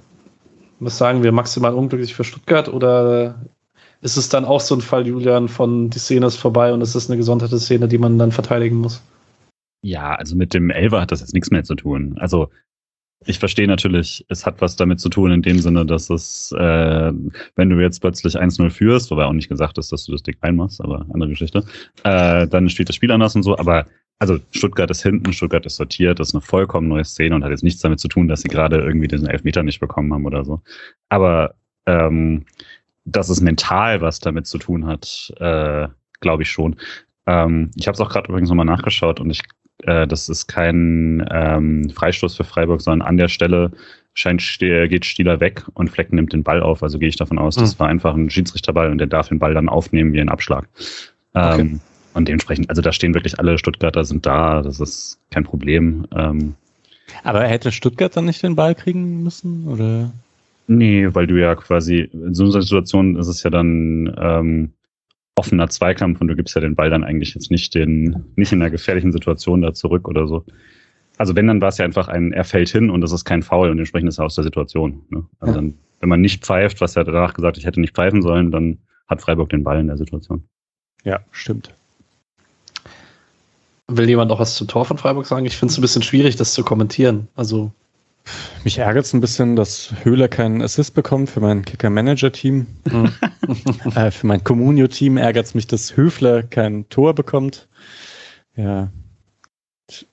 was 0.86 0.98
sagen 0.98 1.24
wir, 1.24 1.32
maximal 1.32 1.74
unglücklich 1.74 2.16
für 2.16 2.24
Stuttgart 2.24 2.70
oder 2.70 3.36
ist 4.02 4.18
es 4.18 4.30
dann 4.30 4.46
auch 4.46 4.62
so 4.62 4.76
ein 4.76 4.82
Fall, 4.82 5.08
Julian, 5.08 5.48
von 5.48 5.90
die 5.90 6.00
Szene 6.00 6.28
ist 6.28 6.38
vorbei 6.38 6.72
und 6.74 6.82
es 6.82 6.96
ist 6.96 7.10
eine 7.10 7.18
gesonderte 7.18 7.60
Szene, 7.60 7.88
die 7.88 7.98
man 7.98 8.18
dann 8.20 8.32
verteidigen 8.32 8.78
muss? 8.78 9.02
Ja, 9.82 10.16
also 10.16 10.36
mit 10.36 10.54
dem 10.54 10.70
Elver 10.70 11.02
hat 11.02 11.12
das 11.12 11.22
jetzt 11.22 11.34
nichts 11.34 11.52
mehr 11.52 11.64
zu 11.64 11.76
tun. 11.76 12.16
Also 12.20 12.50
ich 13.26 13.40
verstehe 13.40 13.68
natürlich, 13.68 14.26
es 14.30 14.46
hat 14.46 14.62
was 14.62 14.76
damit 14.76 15.00
zu 15.00 15.10
tun 15.10 15.32
in 15.32 15.42
dem 15.42 15.60
Sinne, 15.60 15.86
dass 15.86 16.10
es, 16.10 16.52
äh, 16.52 17.12
wenn 17.56 17.70
du 17.70 17.82
jetzt 17.82 18.02
plötzlich 18.02 18.38
1-0 18.38 18.70
führst, 18.70 19.10
wobei 19.10 19.26
auch 19.26 19.34
nicht 19.34 19.50
gesagt 19.50 19.78
ist, 19.78 19.92
dass 19.92 20.06
du 20.06 20.12
das 20.12 20.24
Ding 20.24 20.38
reinmachst, 20.42 20.82
aber 20.82 21.06
andere 21.14 21.30
Geschichte, 21.30 21.64
äh, 22.04 22.48
dann 22.48 22.70
steht 22.70 22.90
das 22.90 22.96
Spiel 22.96 23.12
anders 23.12 23.36
und 23.36 23.44
so, 23.44 23.58
aber 23.58 23.86
also 24.20 24.40
Stuttgart 24.52 24.90
ist 24.90 25.04
hinten, 25.04 25.34
Stuttgart 25.34 25.66
ist 25.66 25.76
sortiert, 25.76 26.20
das 26.20 26.30
ist 26.30 26.36
eine 26.36 26.42
vollkommen 26.42 26.88
neue 26.88 27.04
Szene 27.04 27.36
und 27.36 27.44
hat 27.44 27.52
jetzt 27.52 27.64
nichts 27.64 27.82
damit 27.82 28.00
zu 28.00 28.08
tun, 28.08 28.28
dass 28.28 28.42
sie 28.42 28.48
gerade 28.48 28.78
irgendwie 28.78 29.08
diesen 29.08 29.28
Elfmeter 29.28 29.64
nicht 29.64 29.80
bekommen 29.80 30.14
haben 30.14 30.26
oder 30.26 30.46
so. 30.46 30.62
Aber 31.10 31.56
ähm, 31.86 32.46
dass 33.04 33.30
es 33.30 33.42
mental 33.42 34.02
was 34.02 34.20
damit 34.20 34.48
zu 34.48 34.58
tun 34.58 34.86
hat, 34.86 35.34
äh, 35.40 35.88
glaube 36.22 36.44
ich 36.44 36.50
schon. 36.50 36.78
Ähm, 37.28 37.72
ich 37.76 37.88
habe 37.88 37.96
es 37.96 38.02
auch 38.02 38.10
gerade 38.10 38.30
übrigens 38.30 38.50
nochmal 38.50 38.66
nachgeschaut 38.66 39.20
und 39.20 39.30
ich, 39.30 39.42
äh, 39.84 40.08
das 40.08 40.30
ist 40.30 40.48
kein 40.48 41.26
ähm, 41.30 41.90
Freistoß 41.90 42.36
für 42.36 42.44
Freiburg, 42.44 42.82
sondern 42.82 43.08
an 43.08 43.18
der 43.18 43.28
Stelle 43.28 43.72
scheint 44.14 44.42
geht 44.60 45.06
Stieler 45.06 45.42
weg 45.42 45.66
und 45.74 45.90
Fleck 45.90 46.14
nimmt 46.14 46.32
den 46.32 46.44
Ball 46.44 46.62
auf. 46.62 46.82
Also 46.82 47.00
gehe 47.00 47.10
ich 47.10 47.18
davon 47.18 47.38
aus, 47.38 47.58
mhm. 47.58 47.62
das 47.62 47.80
war 47.80 47.88
einfach 47.88 48.16
ein 48.16 48.30
Schiedsrichterball 48.30 48.90
und 48.90 48.98
der 48.98 49.08
darf 49.08 49.28
den 49.28 49.40
Ball 49.40 49.54
dann 49.54 49.68
aufnehmen 49.68 50.14
wie 50.14 50.22
ein 50.22 50.30
Abschlag. 50.30 50.70
Okay. 51.34 51.80
Und 52.16 52.30
dementsprechend, 52.30 52.70
also 52.70 52.82
da 52.82 52.94
stehen 52.94 53.14
wirklich 53.14 53.40
alle 53.40 53.58
Stuttgarter 53.58 54.06
sind 54.06 54.26
da, 54.26 54.62
das 54.62 54.80
ist 54.80 55.20
kein 55.32 55.44
Problem. 55.44 56.08
Ähm, 56.16 56.56
Aber 57.24 57.44
hätte 57.44 57.74
Stuttgart 57.74 58.16
dann 58.16 58.26
nicht 58.26 58.42
den 58.42 58.56
Ball 58.56 58.74
kriegen 58.74 59.22
müssen, 59.22 59.68
oder? 59.68 60.14
Nee, 60.68 61.10
weil 61.14 61.28
du 61.28 61.40
ja 61.40 61.56
quasi, 61.56 62.10
in 62.14 62.34
so 62.34 62.46
einer 62.46 62.62
Situation 62.62 63.18
ist 63.18 63.28
es 63.28 63.44
ja 63.44 63.50
dann 63.50 64.16
ähm, 64.18 64.72
offener 65.36 65.68
Zweikampf 65.68 66.22
und 66.22 66.30
du 66.30 66.38
gibst 66.38 66.56
ja 66.56 66.62
den 66.62 66.76
Ball 66.76 66.90
dann 66.90 67.04
eigentlich 67.04 67.36
jetzt 67.36 67.52
nicht 67.52 67.76
den, 67.76 68.24
nicht 68.38 68.54
in 68.54 68.62
einer 68.62 68.72
gefährlichen 68.72 69.12
Situation 69.12 69.62
da 69.62 69.74
zurück 69.74 70.08
oder 70.08 70.26
so. 70.26 70.46
Also 71.18 71.36
wenn, 71.36 71.48
dann 71.48 71.60
war 71.60 71.68
es 71.68 71.78
ja 71.78 71.86
einfach 71.86 72.08
ein, 72.08 72.32
er 72.32 72.46
fällt 72.46 72.70
hin 72.70 72.90
und 72.90 73.02
das 73.02 73.12
ist 73.12 73.26
kein 73.26 73.44
Foul 73.44 73.70
und 73.70 73.78
entsprechend 73.78 74.08
ist 74.08 74.20
er 74.20 74.26
aus 74.26 74.36
der 74.36 74.46
Situation. 74.46 75.02
Ne? 75.10 75.26
Also 75.42 75.54
ja. 75.54 75.62
dann, 75.62 75.74
wenn 76.00 76.10
man 76.10 76.22
nicht 76.22 76.46
pfeift, 76.46 76.80
was 76.80 76.96
er 76.96 77.04
danach 77.04 77.34
gesagt, 77.34 77.58
ich 77.58 77.66
hätte 77.66 77.82
nicht 77.82 77.94
pfeifen 77.94 78.22
sollen, 78.22 78.52
dann 78.52 78.78
hat 79.08 79.22
Freiburg 79.22 79.50
den 79.50 79.66
Ball 79.66 79.82
in 79.82 79.88
der 79.88 79.98
Situation. 79.98 80.46
Ja, 81.04 81.20
stimmt. 81.32 81.74
Will 83.88 84.10
jemand 84.10 84.30
noch 84.30 84.40
was 84.40 84.56
zum 84.56 84.68
Tor 84.68 84.86
von 84.86 84.98
Freiburg 84.98 85.26
sagen? 85.26 85.46
Ich 85.46 85.58
finde 85.58 85.72
es 85.72 85.78
ein 85.78 85.82
bisschen 85.82 86.02
schwierig, 86.02 86.36
das 86.36 86.54
zu 86.54 86.64
kommentieren. 86.64 87.28
Also. 87.36 87.72
Mich 88.64 88.80
ärgert 88.80 89.06
es 89.06 89.14
ein 89.14 89.22
bisschen, 89.22 89.56
dass 89.56 89.94
Höhler 90.04 90.28
keinen 90.28 90.64
Assist 90.64 90.96
bekommt 90.96 91.30
für 91.30 91.40
mein 91.40 91.64
Kicker-Manager-Team. 91.64 92.66
Mhm. 92.86 93.14
äh, 93.96 94.10
für 94.10 94.26
mein 94.26 94.44
Communio-Team 94.44 95.18
ärgert 95.18 95.46
es 95.46 95.54
mich, 95.54 95.68
dass 95.68 95.96
Höfler 95.96 96.42
kein 96.42 96.90
Tor 96.90 97.14
bekommt. 97.14 97.68
Ja. 98.56 98.90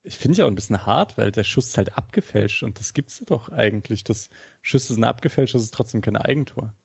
Ich 0.03 0.17
finde 0.17 0.37
ja 0.37 0.45
auch 0.45 0.49
ein 0.49 0.55
bisschen 0.55 0.85
hart, 0.85 1.17
weil 1.17 1.31
der 1.31 1.43
Schuss 1.43 1.69
ist 1.69 1.77
halt 1.77 1.97
abgefälscht 1.97 2.61
und 2.61 2.79
das 2.79 2.93
gibt 2.93 3.09
es 3.09 3.23
doch 3.25 3.49
eigentlich. 3.49 4.03
Das 4.03 4.29
Schüsse 4.61 4.93
sind 4.93 5.03
abgefälscht, 5.03 5.55
das 5.55 5.63
ist 5.63 5.73
trotzdem 5.73 6.01
kein 6.01 6.15
Eigentor. 6.15 6.75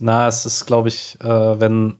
Na, 0.00 0.26
es 0.26 0.44
ist, 0.44 0.66
glaube 0.66 0.88
ich, 0.88 1.16
äh, 1.20 1.60
wenn 1.60 1.98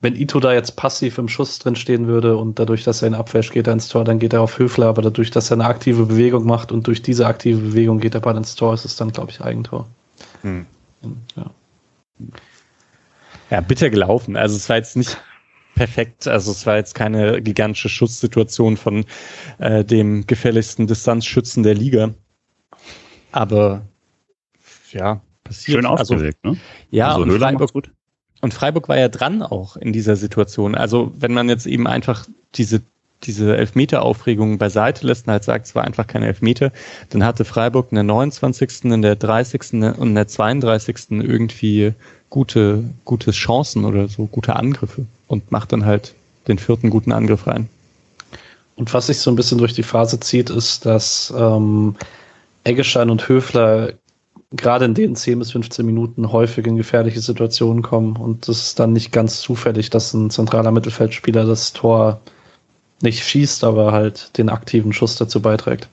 wenn 0.00 0.16
Ito 0.16 0.40
da 0.40 0.54
jetzt 0.54 0.76
passiv 0.76 1.18
im 1.18 1.28
Schuss 1.28 1.58
drin 1.58 1.76
stehen 1.76 2.06
würde 2.06 2.36
und 2.36 2.58
dadurch, 2.58 2.84
dass 2.84 3.02
er 3.02 3.08
in 3.08 3.14
Abwehr 3.14 3.42
geht 3.42 3.66
er 3.66 3.74
ins 3.74 3.88
Tor, 3.88 4.04
dann 4.04 4.18
geht 4.18 4.32
er 4.32 4.40
auf 4.40 4.58
Höfler, 4.58 4.86
aber 4.86 5.02
dadurch, 5.02 5.30
dass 5.30 5.50
er 5.50 5.56
eine 5.58 5.66
aktive 5.66 6.06
Bewegung 6.06 6.46
macht 6.46 6.72
und 6.72 6.86
durch 6.86 7.02
diese 7.02 7.26
aktive 7.26 7.60
Bewegung 7.60 8.00
geht 8.00 8.14
der 8.14 8.20
Ball 8.20 8.36
ins 8.36 8.54
Tor, 8.54 8.72
ist 8.72 8.86
es 8.86 8.96
dann, 8.96 9.12
glaube 9.12 9.30
ich, 9.30 9.42
Eigentor. 9.42 9.86
Hm. 10.40 10.66
Ja. 11.36 11.50
ja, 13.50 13.60
bitter 13.60 13.90
gelaufen. 13.90 14.36
Also 14.36 14.56
es 14.56 14.68
war 14.68 14.76
jetzt 14.76 14.96
nicht 14.96 15.18
perfekt, 15.74 16.26
also 16.26 16.50
es 16.50 16.64
war 16.66 16.76
jetzt 16.76 16.94
keine 16.94 17.42
gigantische 17.42 17.88
Schusssituation 17.90 18.78
von 18.78 19.04
äh, 19.58 19.84
dem 19.84 20.26
gefährlichsten 20.26 20.86
Distanzschützen 20.86 21.62
der 21.62 21.74
Liga. 21.74 22.14
Aber 23.32 23.82
ja, 24.92 25.20
passiert. 25.44 25.76
Schön 25.76 25.86
ausgelegt, 25.86 26.38
also, 26.42 26.54
ne? 26.54 26.60
Ja, 26.90 27.14
also 27.14 27.26
Höhler 27.26 27.48
Freiburg, 27.48 27.72
gut. 27.72 27.90
Und 28.40 28.54
Freiburg 28.54 28.88
war 28.88 28.98
ja 28.98 29.08
dran 29.08 29.42
auch 29.42 29.76
in 29.76 29.92
dieser 29.92 30.16
Situation. 30.16 30.74
Also 30.74 31.12
wenn 31.18 31.34
man 31.34 31.48
jetzt 31.48 31.66
eben 31.66 31.86
einfach 31.86 32.26
diese 32.54 32.82
diese 33.24 33.56
Elfmeter-Aufregung 33.56 34.58
beiseite 34.58 35.06
lässt 35.06 35.26
und 35.26 35.32
halt 35.32 35.44
sagt, 35.44 35.66
es 35.66 35.74
war 35.74 35.84
einfach 35.84 36.06
keine 36.06 36.26
Elfmeter, 36.26 36.72
dann 37.10 37.24
hatte 37.24 37.44
Freiburg 37.44 37.88
in 37.90 37.96
der 37.96 38.04
29., 38.04 38.84
in 38.84 39.02
der 39.02 39.16
30. 39.16 39.72
und 39.72 40.08
in 40.08 40.14
der 40.14 40.28
32. 40.28 41.10
irgendwie 41.10 41.92
gute, 42.30 42.84
gute 43.04 43.32
Chancen 43.32 43.84
oder 43.84 44.08
so, 44.08 44.26
gute 44.26 44.56
Angriffe 44.56 45.04
und 45.26 45.52
macht 45.52 45.72
dann 45.72 45.84
halt 45.84 46.14
den 46.48 46.58
vierten 46.58 46.90
guten 46.90 47.12
Angriff 47.12 47.46
rein. 47.46 47.68
Und 48.76 48.94
was 48.94 49.08
sich 49.08 49.18
so 49.18 49.30
ein 49.30 49.36
bisschen 49.36 49.58
durch 49.58 49.74
die 49.74 49.82
Phase 49.82 50.18
zieht, 50.20 50.48
ist, 50.48 50.86
dass 50.86 51.32
ähm, 51.36 51.96
Eggestein 52.64 53.10
und 53.10 53.28
Höfler 53.28 53.92
gerade 54.50 54.84
in 54.84 54.94
den 54.94 55.16
10 55.16 55.38
bis 55.38 55.52
15 55.52 55.86
Minuten 55.86 56.32
häufig 56.32 56.66
in 56.66 56.76
gefährliche 56.76 57.20
Situationen 57.20 57.82
kommen. 57.82 58.16
Und 58.16 58.48
es 58.48 58.62
ist 58.62 58.80
dann 58.80 58.92
nicht 58.92 59.12
ganz 59.12 59.40
zufällig, 59.40 59.90
dass 59.90 60.12
ein 60.12 60.30
zentraler 60.30 60.72
Mittelfeldspieler 60.72 61.44
das 61.44 61.72
Tor 61.72 62.20
nicht 63.02 63.24
schießt, 63.24 63.64
aber 63.64 63.92
halt 63.92 64.36
den 64.36 64.48
aktiven 64.48 64.92
Schuss 64.92 65.16
dazu 65.16 65.40
beiträgt. 65.40 65.88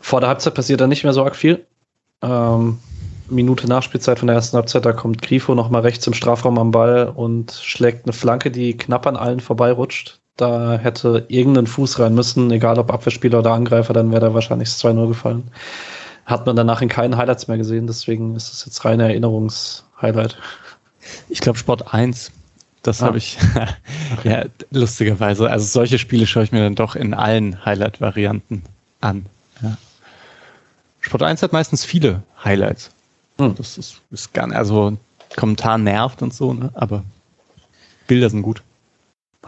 Vor 0.00 0.20
der 0.20 0.30
Halbzeit 0.30 0.54
passiert 0.54 0.80
dann 0.80 0.88
nicht 0.88 1.04
mehr 1.04 1.12
so 1.12 1.22
arg 1.22 1.36
viel. 1.36 1.66
Ähm, 2.22 2.78
Minute 3.30 3.68
Nachspielzeit 3.68 4.18
von 4.18 4.28
der 4.28 4.36
ersten 4.36 4.56
Halbzeit, 4.56 4.86
da 4.86 4.94
kommt 4.94 5.20
Grifo 5.20 5.54
nochmal 5.54 5.82
rechts 5.82 6.06
im 6.06 6.14
Strafraum 6.14 6.58
am 6.58 6.70
Ball 6.70 7.12
und 7.14 7.52
schlägt 7.52 8.06
eine 8.06 8.14
Flanke, 8.14 8.50
die 8.50 8.74
knapp 8.74 9.06
an 9.06 9.16
allen 9.16 9.40
vorbeirutscht. 9.40 10.18
Da 10.38 10.78
hätte 10.78 11.26
irgendein 11.26 11.66
Fuß 11.66 11.98
rein 11.98 12.14
müssen, 12.14 12.52
egal 12.52 12.78
ob 12.78 12.92
Abwehrspieler 12.92 13.40
oder 13.40 13.52
Angreifer, 13.52 13.92
dann 13.92 14.12
wäre 14.12 14.20
da 14.20 14.34
wahrscheinlich 14.34 14.68
2-0 14.68 15.08
gefallen. 15.08 15.50
Hat 16.26 16.46
man 16.46 16.54
danach 16.54 16.80
in 16.80 16.88
keinen 16.88 17.16
Highlights 17.16 17.48
mehr 17.48 17.58
gesehen, 17.58 17.88
deswegen 17.88 18.36
ist 18.36 18.52
es 18.52 18.64
jetzt 18.64 18.84
reine 18.84 19.02
Erinnerungshighlight. 19.02 20.38
Ich 21.28 21.40
glaube 21.40 21.58
Sport 21.58 21.92
1. 21.92 22.30
Das 22.82 23.02
ah. 23.02 23.06
habe 23.06 23.18
ich 23.18 23.36
ja 24.24 24.44
lustigerweise. 24.70 25.50
Also 25.50 25.66
solche 25.66 25.98
Spiele 25.98 26.24
schaue 26.24 26.44
ich 26.44 26.52
mir 26.52 26.60
dann 26.60 26.76
doch 26.76 26.94
in 26.94 27.14
allen 27.14 27.64
Highlight-Varianten 27.64 28.62
an. 29.00 29.26
Ja. 29.60 29.76
Sport 31.00 31.24
1 31.24 31.42
hat 31.42 31.52
meistens 31.52 31.84
viele 31.84 32.22
Highlights. 32.44 32.92
Hm. 33.40 33.56
Das 33.56 33.76
ist, 33.76 34.02
ist 34.12 34.32
gar 34.34 34.46
nicht, 34.46 34.56
also 34.56 34.96
Kommentar 35.36 35.78
nervt 35.78 36.22
und 36.22 36.32
so, 36.32 36.54
ne? 36.54 36.70
aber 36.74 37.02
Bilder 38.06 38.30
sind 38.30 38.42
gut 38.42 38.62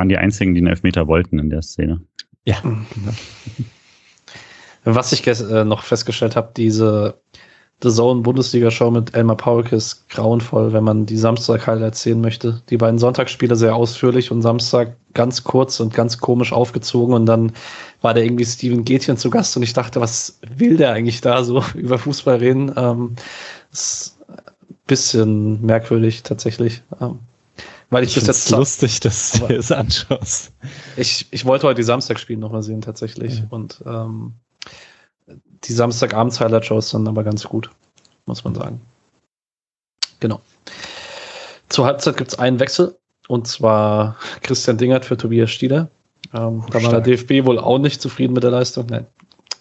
waren 0.01 0.09
die 0.09 0.17
einzigen, 0.17 0.55
die 0.55 0.61
einen 0.61 0.69
Elfmeter 0.69 1.07
wollten 1.09 1.39
in 1.39 1.51
der 1.51 1.61
Szene. 1.61 2.01
Ja, 2.47 2.57
mhm. 2.63 2.87
genau. 2.95 3.13
Was 4.85 5.13
ich 5.13 5.27
äh, 5.27 5.65
noch 5.65 5.85
festgestellt 5.85 6.37
habe, 6.37 6.53
diese 6.57 7.21
The 7.83 7.91
Zone 7.91 8.23
Bundesliga-Show 8.23 8.91
mit 8.91 9.15
Elmar 9.15 9.37
Paulke 9.37 9.77
ist 9.77 10.09
grauenvoll, 10.09 10.73
wenn 10.73 10.85
man 10.85 11.05
die 11.05 11.19
Samstag-Highlights 11.19 12.03
sehen 12.03 12.23
möchte. 12.23 12.63
Die 12.71 12.79
beiden 12.79 12.99
Sonntagsspiele 12.99 13.57
sehr 13.57 13.75
ausführlich 13.75 14.31
und 14.31 14.41
Samstag 14.41 14.97
ganz 15.13 15.45
kurz 15.45 15.81
und 15.81 15.93
ganz 15.93 16.17
komisch 16.17 16.55
aufgezogen 16.55 17.15
und 17.15 17.27
dann 17.27 17.53
war 18.01 18.15
da 18.15 18.23
irgendwie 18.23 18.47
Steven 18.47 18.87
Gätchen 18.87 19.19
zu 19.19 19.29
Gast 19.29 19.55
und 19.59 19.63
ich 19.63 19.75
dachte, 19.75 20.01
was 20.01 20.41
will 20.57 20.79
der 20.79 20.93
eigentlich 20.93 21.21
da 21.21 21.45
so 21.45 21.63
über 21.75 21.99
Fußball 21.99 22.37
reden? 22.37 22.73
Ähm, 22.75 23.17
ist 23.71 24.19
ein 24.31 24.77
bisschen 24.87 25.61
merkwürdig 25.61 26.23
tatsächlich. 26.23 26.83
Ähm, 27.03 27.19
weil 27.91 28.05
ich, 28.05 28.17
ich 28.17 28.27
jetzt 28.27 28.51
lustig, 28.51 29.01
dass 29.01 29.33
du 29.33 29.47
es 29.47 29.71
anschaust. 29.71 30.53
Ich, 30.97 31.27
ich 31.31 31.45
wollte 31.45 31.67
heute 31.67 31.77
die 31.77 31.85
Samstagspiele 31.85 32.39
nochmal 32.39 32.63
sehen, 32.63 32.81
tatsächlich. 32.81 33.41
Ja. 33.41 33.47
Und 33.51 33.83
ähm, 33.85 34.35
die 35.65 35.73
Samstagabends-Highlight-Shows 35.73 36.91
sind 36.91 37.07
aber 37.07 37.25
ganz 37.25 37.45
gut, 37.45 37.71
muss 38.27 38.45
man 38.45 38.55
sagen. 38.55 38.81
Genau. 40.21 40.41
Zur 41.69 41.87
Halbzeit 41.87 42.17
gibt 42.17 42.33
es 42.33 42.39
einen 42.39 42.61
Wechsel, 42.61 42.97
und 43.29 43.47
zwar 43.47 44.17
Christian 44.43 44.79
Dingert 44.79 45.05
für 45.05 45.17
Tobias 45.17 45.51
Stieler. 45.51 45.91
Ähm, 46.33 46.65
da 46.71 46.83
war 46.83 46.91
der 46.91 47.01
DFB 47.01 47.47
wohl 47.47 47.59
auch 47.59 47.79
nicht 47.79 48.01
zufrieden 48.01 48.35
mit 48.35 48.43
der 48.43 48.51
Leistung. 48.51 48.87
Nein, 48.87 49.07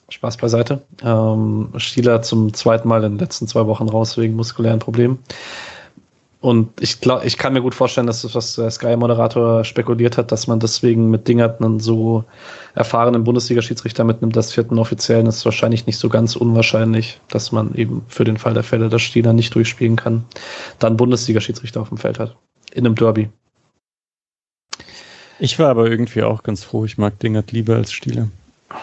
Spaß 0.09 0.37
beiseite. 0.37 0.81
Ähm, 1.03 1.71
Stieler 1.77 2.21
zum 2.21 2.53
zweiten 2.53 2.87
Mal 2.87 3.03
in 3.03 3.13
den 3.13 3.19
letzten 3.19 3.47
zwei 3.47 3.65
Wochen 3.67 3.89
raus 3.89 4.17
wegen 4.17 4.35
muskulären 4.35 4.79
Problemen. 4.79 5.19
Und 6.41 6.81
ich 6.81 7.01
glaube, 7.01 7.25
ich 7.25 7.37
kann 7.37 7.51
mir 7.51 7.61
gut 7.61 7.75
vorstellen, 7.75 8.07
dass 8.07 8.21
das, 8.21 8.33
was 8.33 8.55
der 8.55 8.71
Sky-Moderator 8.71 9.65
spekuliert 9.65 10.17
hat, 10.17 10.31
dass 10.31 10.47
man 10.47 10.61
deswegen 10.61 11.09
mit 11.09 11.27
Dingert 11.27 11.61
einen 11.61 11.81
so 11.81 12.23
erfahrenen 12.75 13.25
Bundesliga-Schiedsrichter 13.25 14.05
mitnimmt, 14.05 14.37
das 14.37 14.53
vierten 14.53 14.79
Offiziellen, 14.79 15.27
ist 15.27 15.43
wahrscheinlich 15.43 15.85
nicht 15.85 15.97
so 15.97 16.07
ganz 16.07 16.37
unwahrscheinlich, 16.37 17.19
dass 17.27 17.51
man 17.51 17.75
eben 17.75 18.05
für 18.07 18.23
den 18.23 18.37
Fall 18.37 18.53
der 18.53 18.63
Fälle, 18.63 18.87
dass 18.87 19.01
Stieler 19.01 19.33
nicht 19.33 19.53
durchspielen 19.53 19.97
kann, 19.97 20.23
dann 20.79 20.95
Bundesliga-Schiedsrichter 20.95 21.81
auf 21.81 21.89
dem 21.89 21.97
Feld 21.97 22.19
hat. 22.19 22.37
In 22.71 22.85
einem 22.85 22.95
Derby. 22.95 23.27
Ich 25.39 25.59
war 25.59 25.69
aber 25.69 25.89
irgendwie 25.89 26.23
auch 26.23 26.43
ganz 26.43 26.63
froh. 26.63 26.85
Ich 26.85 26.97
mag 26.97 27.19
Dingert 27.19 27.51
lieber 27.51 27.75
als 27.75 27.91
Stieler. 27.91 28.29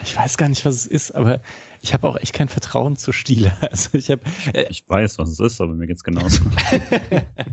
Ich 0.03 0.15
weiß 0.15 0.37
gar 0.37 0.49
nicht, 0.49 0.65
was 0.65 0.75
es 0.75 0.85
ist, 0.85 1.11
aber 1.11 1.39
ich 1.81 1.93
habe 1.93 2.07
auch 2.07 2.17
echt 2.17 2.33
kein 2.33 2.49
Vertrauen 2.49 2.97
zu 2.97 3.11
Stile. 3.11 3.51
Also 3.71 3.97
ich 3.97 4.09
habe. 4.09 4.21
Äh, 4.53 4.65
ich 4.69 4.87
weiß, 4.87 5.17
was 5.17 5.29
es 5.29 5.39
ist, 5.39 5.61
aber 5.61 5.73
mir 5.73 5.87
geht's 5.87 6.03
genauso. 6.03 6.43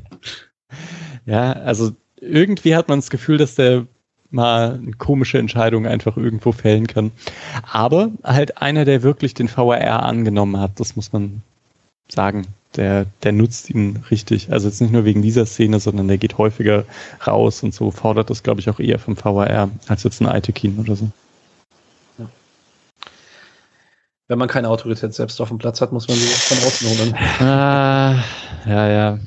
ja, 1.26 1.52
also 1.52 1.92
irgendwie 2.20 2.74
hat 2.74 2.88
man 2.88 2.98
das 2.98 3.10
Gefühl, 3.10 3.38
dass 3.38 3.54
der 3.54 3.86
mal 4.30 4.74
eine 4.74 4.92
komische 4.92 5.38
Entscheidung 5.38 5.86
einfach 5.86 6.16
irgendwo 6.16 6.52
fällen 6.52 6.86
kann. 6.86 7.12
Aber 7.70 8.10
halt 8.24 8.60
einer, 8.60 8.84
der 8.84 9.02
wirklich 9.02 9.34
den 9.34 9.48
VAR 9.48 10.02
angenommen 10.02 10.58
hat, 10.58 10.80
das 10.80 10.96
muss 10.96 11.12
man 11.12 11.42
sagen. 12.08 12.46
Der, 12.76 13.06
der 13.22 13.30
nutzt 13.30 13.70
ihn 13.70 14.02
richtig. 14.10 14.50
Also 14.50 14.66
jetzt 14.66 14.80
nicht 14.80 14.92
nur 14.92 15.04
wegen 15.04 15.22
dieser 15.22 15.46
Szene, 15.46 15.78
sondern 15.78 16.08
der 16.08 16.18
geht 16.18 16.38
häufiger 16.38 16.84
raus 17.24 17.62
und 17.62 17.72
so 17.72 17.92
fordert 17.92 18.30
das, 18.30 18.42
glaube 18.42 18.60
ich, 18.60 18.68
auch 18.68 18.80
eher 18.80 18.98
vom 18.98 19.16
VAR 19.16 19.70
als 19.86 20.02
jetzt 20.02 20.20
ein 20.20 20.26
Aitekin 20.26 20.80
oder 20.80 20.96
so 20.96 21.08
wenn 24.28 24.38
man 24.38 24.48
keine 24.48 24.68
Autorität 24.68 25.14
selbst 25.14 25.40
auf 25.40 25.48
dem 25.48 25.58
Platz 25.58 25.80
hat, 25.80 25.92
muss 25.92 26.08
man 26.08 26.16
sie 26.16 26.26
von 26.26 26.58
außen 26.58 26.88
holen. 26.88 27.14
Ah, 27.40 28.22
ja, 28.66 28.88
ja. 28.88 29.18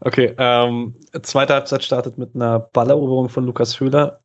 Okay, 0.00 0.34
ähm, 0.38 0.94
zweite 1.22 1.54
Halbzeit 1.54 1.84
startet 1.84 2.18
mit 2.18 2.34
einer 2.34 2.58
Balleroberung 2.58 3.28
von 3.28 3.44
Lukas 3.46 3.80
Höhler. 3.80 4.20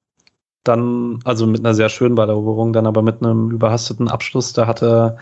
Dann, 0.63 1.20
also 1.24 1.47
mit 1.47 1.61
einer 1.61 1.74
sehr 1.74 1.89
schönen 1.89 2.15
Balleroberung, 2.15 2.74
dann 2.74 2.88
aber 2.88 3.01
mit 3.01 3.24
einem 3.24 3.51
überhasteten 3.51 4.09
Abschluss. 4.09 4.53
Da 4.53 4.68
hat 4.68 4.84
er 4.84 5.18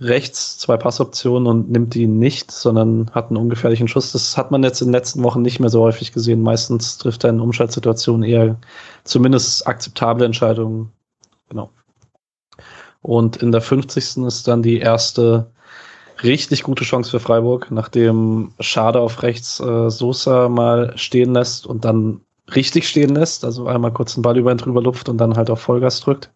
rechts 0.00 0.58
zwei 0.58 0.76
Passoptionen 0.76 1.46
und 1.46 1.70
nimmt 1.70 1.94
die 1.94 2.06
nicht, 2.08 2.50
sondern 2.50 3.10
hat 3.12 3.28
einen 3.28 3.36
ungefährlichen 3.36 3.86
Schuss. 3.86 4.12
Das 4.12 4.36
hat 4.36 4.50
man 4.50 4.62
jetzt 4.64 4.80
in 4.80 4.88
den 4.88 4.94
letzten 4.94 5.22
Wochen 5.22 5.42
nicht 5.42 5.60
mehr 5.60 5.70
so 5.70 5.82
häufig 5.82 6.12
gesehen. 6.12 6.42
Meistens 6.42 6.98
trifft 6.98 7.22
er 7.24 7.30
in 7.30 7.40
Umschaltsituationen 7.40 8.28
eher 8.28 8.56
zumindest 9.04 9.66
akzeptable 9.66 10.24
Entscheidungen. 10.24 10.90
Genau. 11.48 11.70
Und 13.02 13.36
in 13.36 13.52
der 13.52 13.60
50. 13.60 14.24
ist 14.24 14.48
dann 14.48 14.62
die 14.62 14.78
erste 14.78 15.50
richtig 16.22 16.62
gute 16.62 16.84
Chance 16.84 17.10
für 17.10 17.20
Freiburg, 17.20 17.68
nachdem 17.70 18.52
Schade 18.60 19.00
auf 19.00 19.22
rechts 19.22 19.60
äh, 19.60 19.90
Sosa 19.90 20.48
mal 20.48 20.92
stehen 20.96 21.34
lässt 21.34 21.66
und 21.66 21.84
dann 21.84 22.20
richtig 22.54 22.88
stehen 22.88 23.14
lässt, 23.14 23.44
also 23.44 23.66
einmal 23.66 23.92
kurz 23.92 24.14
den 24.14 24.22
Ball 24.22 24.38
über 24.38 24.52
ihn 24.52 24.58
drüber 24.58 24.82
lupft 24.82 25.08
und 25.08 25.18
dann 25.18 25.36
halt 25.36 25.50
auf 25.50 25.60
Vollgas 25.60 26.00
drückt. 26.00 26.30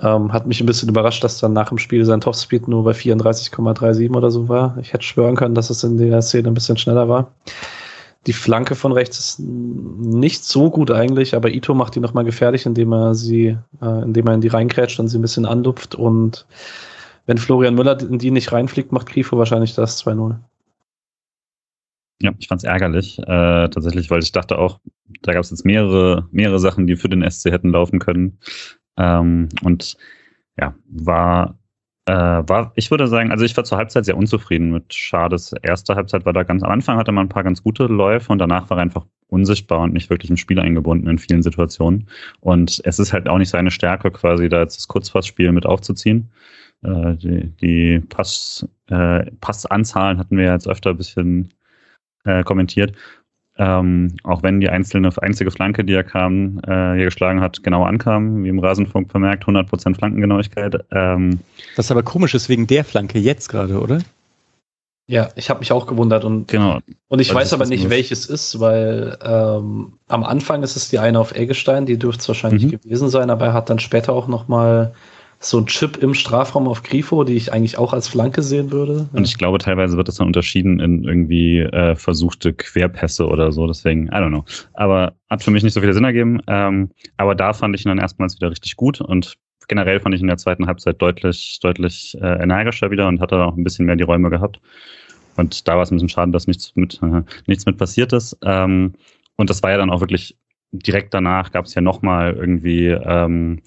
Ähm, 0.00 0.32
hat 0.32 0.46
mich 0.46 0.60
ein 0.60 0.66
bisschen 0.66 0.88
überrascht, 0.88 1.22
dass 1.22 1.38
dann 1.38 1.52
nach 1.52 1.68
dem 1.68 1.78
Spiel 1.78 2.04
sein 2.04 2.20
Topspeed 2.20 2.66
nur 2.66 2.82
bei 2.82 2.92
34,37 2.92 4.14
oder 4.14 4.30
so 4.30 4.48
war. 4.48 4.76
Ich 4.80 4.92
hätte 4.92 5.04
schwören 5.04 5.36
können, 5.36 5.54
dass 5.54 5.70
es 5.70 5.84
in 5.84 5.96
der 5.96 6.20
Szene 6.20 6.48
ein 6.48 6.54
bisschen 6.54 6.76
schneller 6.76 7.08
war. 7.08 7.32
Die 8.26 8.32
Flanke 8.32 8.74
von 8.74 8.92
rechts 8.92 9.18
ist 9.18 9.40
nicht 9.40 10.44
so 10.44 10.70
gut 10.70 10.90
eigentlich, 10.90 11.34
aber 11.34 11.50
Ito 11.50 11.74
macht 11.74 11.94
die 11.94 12.00
nochmal 12.00 12.24
gefährlich, 12.24 12.64
indem 12.64 12.92
er 12.92 13.14
sie, 13.14 13.58
äh, 13.82 14.02
indem 14.02 14.26
er 14.26 14.34
in 14.34 14.40
die 14.40 14.48
reinkrätscht 14.48 14.98
und 14.98 15.08
sie 15.08 15.18
ein 15.18 15.22
bisschen 15.22 15.44
anlupft. 15.44 15.94
Und 15.94 16.46
wenn 17.26 17.38
Florian 17.38 17.74
Müller 17.74 18.00
in 18.00 18.18
die 18.18 18.30
nicht 18.30 18.52
reinfliegt, 18.52 18.92
macht 18.92 19.06
Grifo 19.06 19.36
wahrscheinlich 19.36 19.74
das 19.74 20.04
2-0. 20.04 20.36
Ja, 22.22 22.32
ich 22.38 22.48
fand 22.48 22.62
es 22.62 22.64
ärgerlich, 22.64 23.18
äh, 23.18 23.68
tatsächlich, 23.68 24.10
weil 24.10 24.22
ich 24.22 24.32
dachte 24.32 24.56
auch, 24.56 24.80
da 25.22 25.32
gab 25.32 25.42
es 25.42 25.50
jetzt 25.50 25.66
mehrere, 25.66 26.26
mehrere 26.30 26.58
Sachen, 26.58 26.86
die 26.86 26.96
für 26.96 27.08
den 27.08 27.28
SC 27.28 27.50
hätten 27.50 27.72
laufen 27.72 27.98
können. 27.98 28.38
Ähm, 28.96 29.48
und 29.62 29.96
ja, 30.56 30.74
war 30.86 31.58
äh, 32.06 32.12
war, 32.12 32.72
ich 32.74 32.90
würde 32.90 33.06
sagen, 33.08 33.30
also 33.30 33.44
ich 33.44 33.56
war 33.56 33.64
zur 33.64 33.78
Halbzeit 33.78 34.04
sehr 34.04 34.16
unzufrieden 34.16 34.70
mit 34.70 34.92
Schades 34.92 35.54
erste 35.62 35.94
Halbzeit, 35.94 36.26
war 36.26 36.32
da 36.32 36.42
ganz 36.42 36.62
am 36.62 36.70
Anfang 36.70 36.98
hatte 36.98 37.12
man 37.12 37.26
ein 37.26 37.30
paar 37.30 37.44
ganz 37.44 37.62
gute 37.62 37.84
Läufe 37.86 38.30
und 38.30 38.38
danach 38.38 38.68
war 38.70 38.78
er 38.78 38.82
einfach 38.82 39.06
unsichtbar 39.28 39.80
und 39.80 39.92
nicht 39.92 40.10
wirklich 40.10 40.30
im 40.30 40.36
Spiel 40.36 40.60
eingebunden 40.60 41.08
in 41.08 41.18
vielen 41.18 41.42
Situationen. 41.42 42.08
Und 42.40 42.80
es 42.84 42.98
ist 42.98 43.12
halt 43.12 43.28
auch 43.28 43.38
nicht 43.38 43.50
seine 43.50 43.70
Stärke, 43.70 44.10
quasi 44.10 44.48
da 44.48 44.60
jetzt 44.60 44.76
das 44.76 44.88
Kurzpassspiel 44.88 45.50
mit 45.52 45.66
aufzuziehen. 45.66 46.30
Äh, 46.82 47.16
die 47.16 47.50
die 47.60 48.00
Pass, 48.00 48.68
äh, 48.88 49.30
Passanzahlen 49.40 50.18
hatten 50.18 50.36
wir 50.36 50.52
jetzt 50.52 50.68
öfter 50.68 50.90
ein 50.90 50.96
bisschen 50.98 51.54
äh, 52.24 52.44
kommentiert. 52.44 52.94
Ähm, 53.56 54.16
auch 54.24 54.42
wenn 54.42 54.60
die 54.60 54.68
einzelne, 54.68 55.10
einzige 55.20 55.50
Flanke, 55.52 55.84
die 55.84 55.92
er 55.92 56.02
kam, 56.02 56.58
äh, 56.66 56.94
hier 56.96 57.04
geschlagen 57.04 57.40
hat, 57.40 57.62
genau 57.62 57.84
ankam, 57.84 58.42
wie 58.42 58.48
im 58.48 58.58
Rasenfunk 58.58 59.10
vermerkt, 59.10 59.44
100% 59.44 59.96
Flankengenauigkeit. 59.96 60.84
Ähm, 60.90 61.38
Was 61.76 61.90
aber 61.92 62.02
komisch 62.02 62.34
ist 62.34 62.48
wegen 62.48 62.66
der 62.66 62.84
Flanke 62.84 63.20
jetzt 63.20 63.48
gerade, 63.48 63.80
oder? 63.80 64.00
Ja, 65.06 65.28
ich 65.36 65.50
habe 65.50 65.60
mich 65.60 65.70
auch 65.70 65.86
gewundert 65.86 66.24
und, 66.24 66.48
genau. 66.48 66.78
und 67.08 67.18
ich 67.20 67.32
weiß 67.32 67.52
aber 67.52 67.66
nicht, 67.66 67.90
welches 67.90 68.24
ist, 68.24 68.58
weil 68.58 69.18
ähm, 69.22 69.98
am 70.08 70.24
Anfang 70.24 70.62
ist 70.62 70.76
es 70.76 70.88
die 70.88 70.98
eine 70.98 71.20
auf 71.20 71.34
Eggestein, 71.34 71.84
die 71.84 71.98
dürfte 71.98 72.22
es 72.22 72.28
wahrscheinlich 72.28 72.64
mhm. 72.64 72.70
gewesen 72.70 73.10
sein, 73.10 73.28
aber 73.28 73.46
er 73.46 73.52
hat 73.52 73.68
dann 73.68 73.78
später 73.78 74.14
auch 74.14 74.28
noch 74.28 74.48
mal 74.48 74.94
so 75.44 75.58
ein 75.58 75.66
Chip 75.66 75.98
im 75.98 76.14
Strafraum 76.14 76.68
auf 76.68 76.82
Grifo, 76.82 77.24
die 77.24 77.34
ich 77.34 77.52
eigentlich 77.52 77.78
auch 77.78 77.92
als 77.92 78.08
Flanke 78.08 78.42
sehen 78.42 78.72
würde. 78.72 79.08
Und 79.12 79.24
ich 79.26 79.36
glaube, 79.36 79.58
teilweise 79.58 79.96
wird 79.96 80.08
das 80.08 80.16
dann 80.16 80.26
unterschieden 80.26 80.80
in 80.80 81.04
irgendwie 81.04 81.58
äh, 81.58 81.94
versuchte 81.96 82.52
Querpässe 82.52 83.26
oder 83.26 83.52
so, 83.52 83.66
deswegen, 83.66 84.06
I 84.06 84.16
don't 84.16 84.28
know. 84.28 84.44
Aber 84.72 85.14
hat 85.28 85.42
für 85.42 85.50
mich 85.50 85.62
nicht 85.62 85.74
so 85.74 85.80
viel 85.80 85.92
Sinn 85.92 86.04
ergeben. 86.04 86.40
Ähm, 86.46 86.90
aber 87.16 87.34
da 87.34 87.52
fand 87.52 87.74
ich 87.74 87.84
ihn 87.84 87.90
dann 87.90 87.98
erstmals 87.98 88.36
wieder 88.36 88.50
richtig 88.50 88.76
gut 88.76 89.00
und 89.00 89.36
generell 89.68 90.00
fand 90.00 90.14
ich 90.14 90.20
in 90.20 90.26
der 90.26 90.36
zweiten 90.36 90.66
Halbzeit 90.66 91.00
deutlich, 91.00 91.58
deutlich 91.62 92.16
äh, 92.20 92.42
energischer 92.42 92.90
wieder 92.90 93.08
und 93.08 93.20
hatte 93.20 93.42
auch 93.42 93.56
ein 93.56 93.64
bisschen 93.64 93.86
mehr 93.86 93.96
die 93.96 94.04
Räume 94.04 94.30
gehabt. 94.30 94.60
Und 95.36 95.66
da 95.66 95.74
war 95.74 95.82
es 95.82 95.90
ein 95.90 95.96
bisschen 95.96 96.08
schade, 96.08 96.32
dass 96.32 96.46
nichts 96.46 96.74
mit, 96.76 97.00
äh, 97.02 97.22
nichts 97.46 97.66
mit 97.66 97.78
passiert 97.78 98.12
ist. 98.12 98.36
Ähm, 98.42 98.94
und 99.36 99.50
das 99.50 99.62
war 99.62 99.70
ja 99.70 99.78
dann 99.78 99.90
auch 99.90 100.00
wirklich 100.00 100.36
direkt 100.72 101.14
danach 101.14 101.52
gab 101.52 101.66
es 101.66 101.74
ja 101.74 101.80
nochmal 101.80 102.34
irgendwie 102.34 102.88
ähm, 102.88 103.62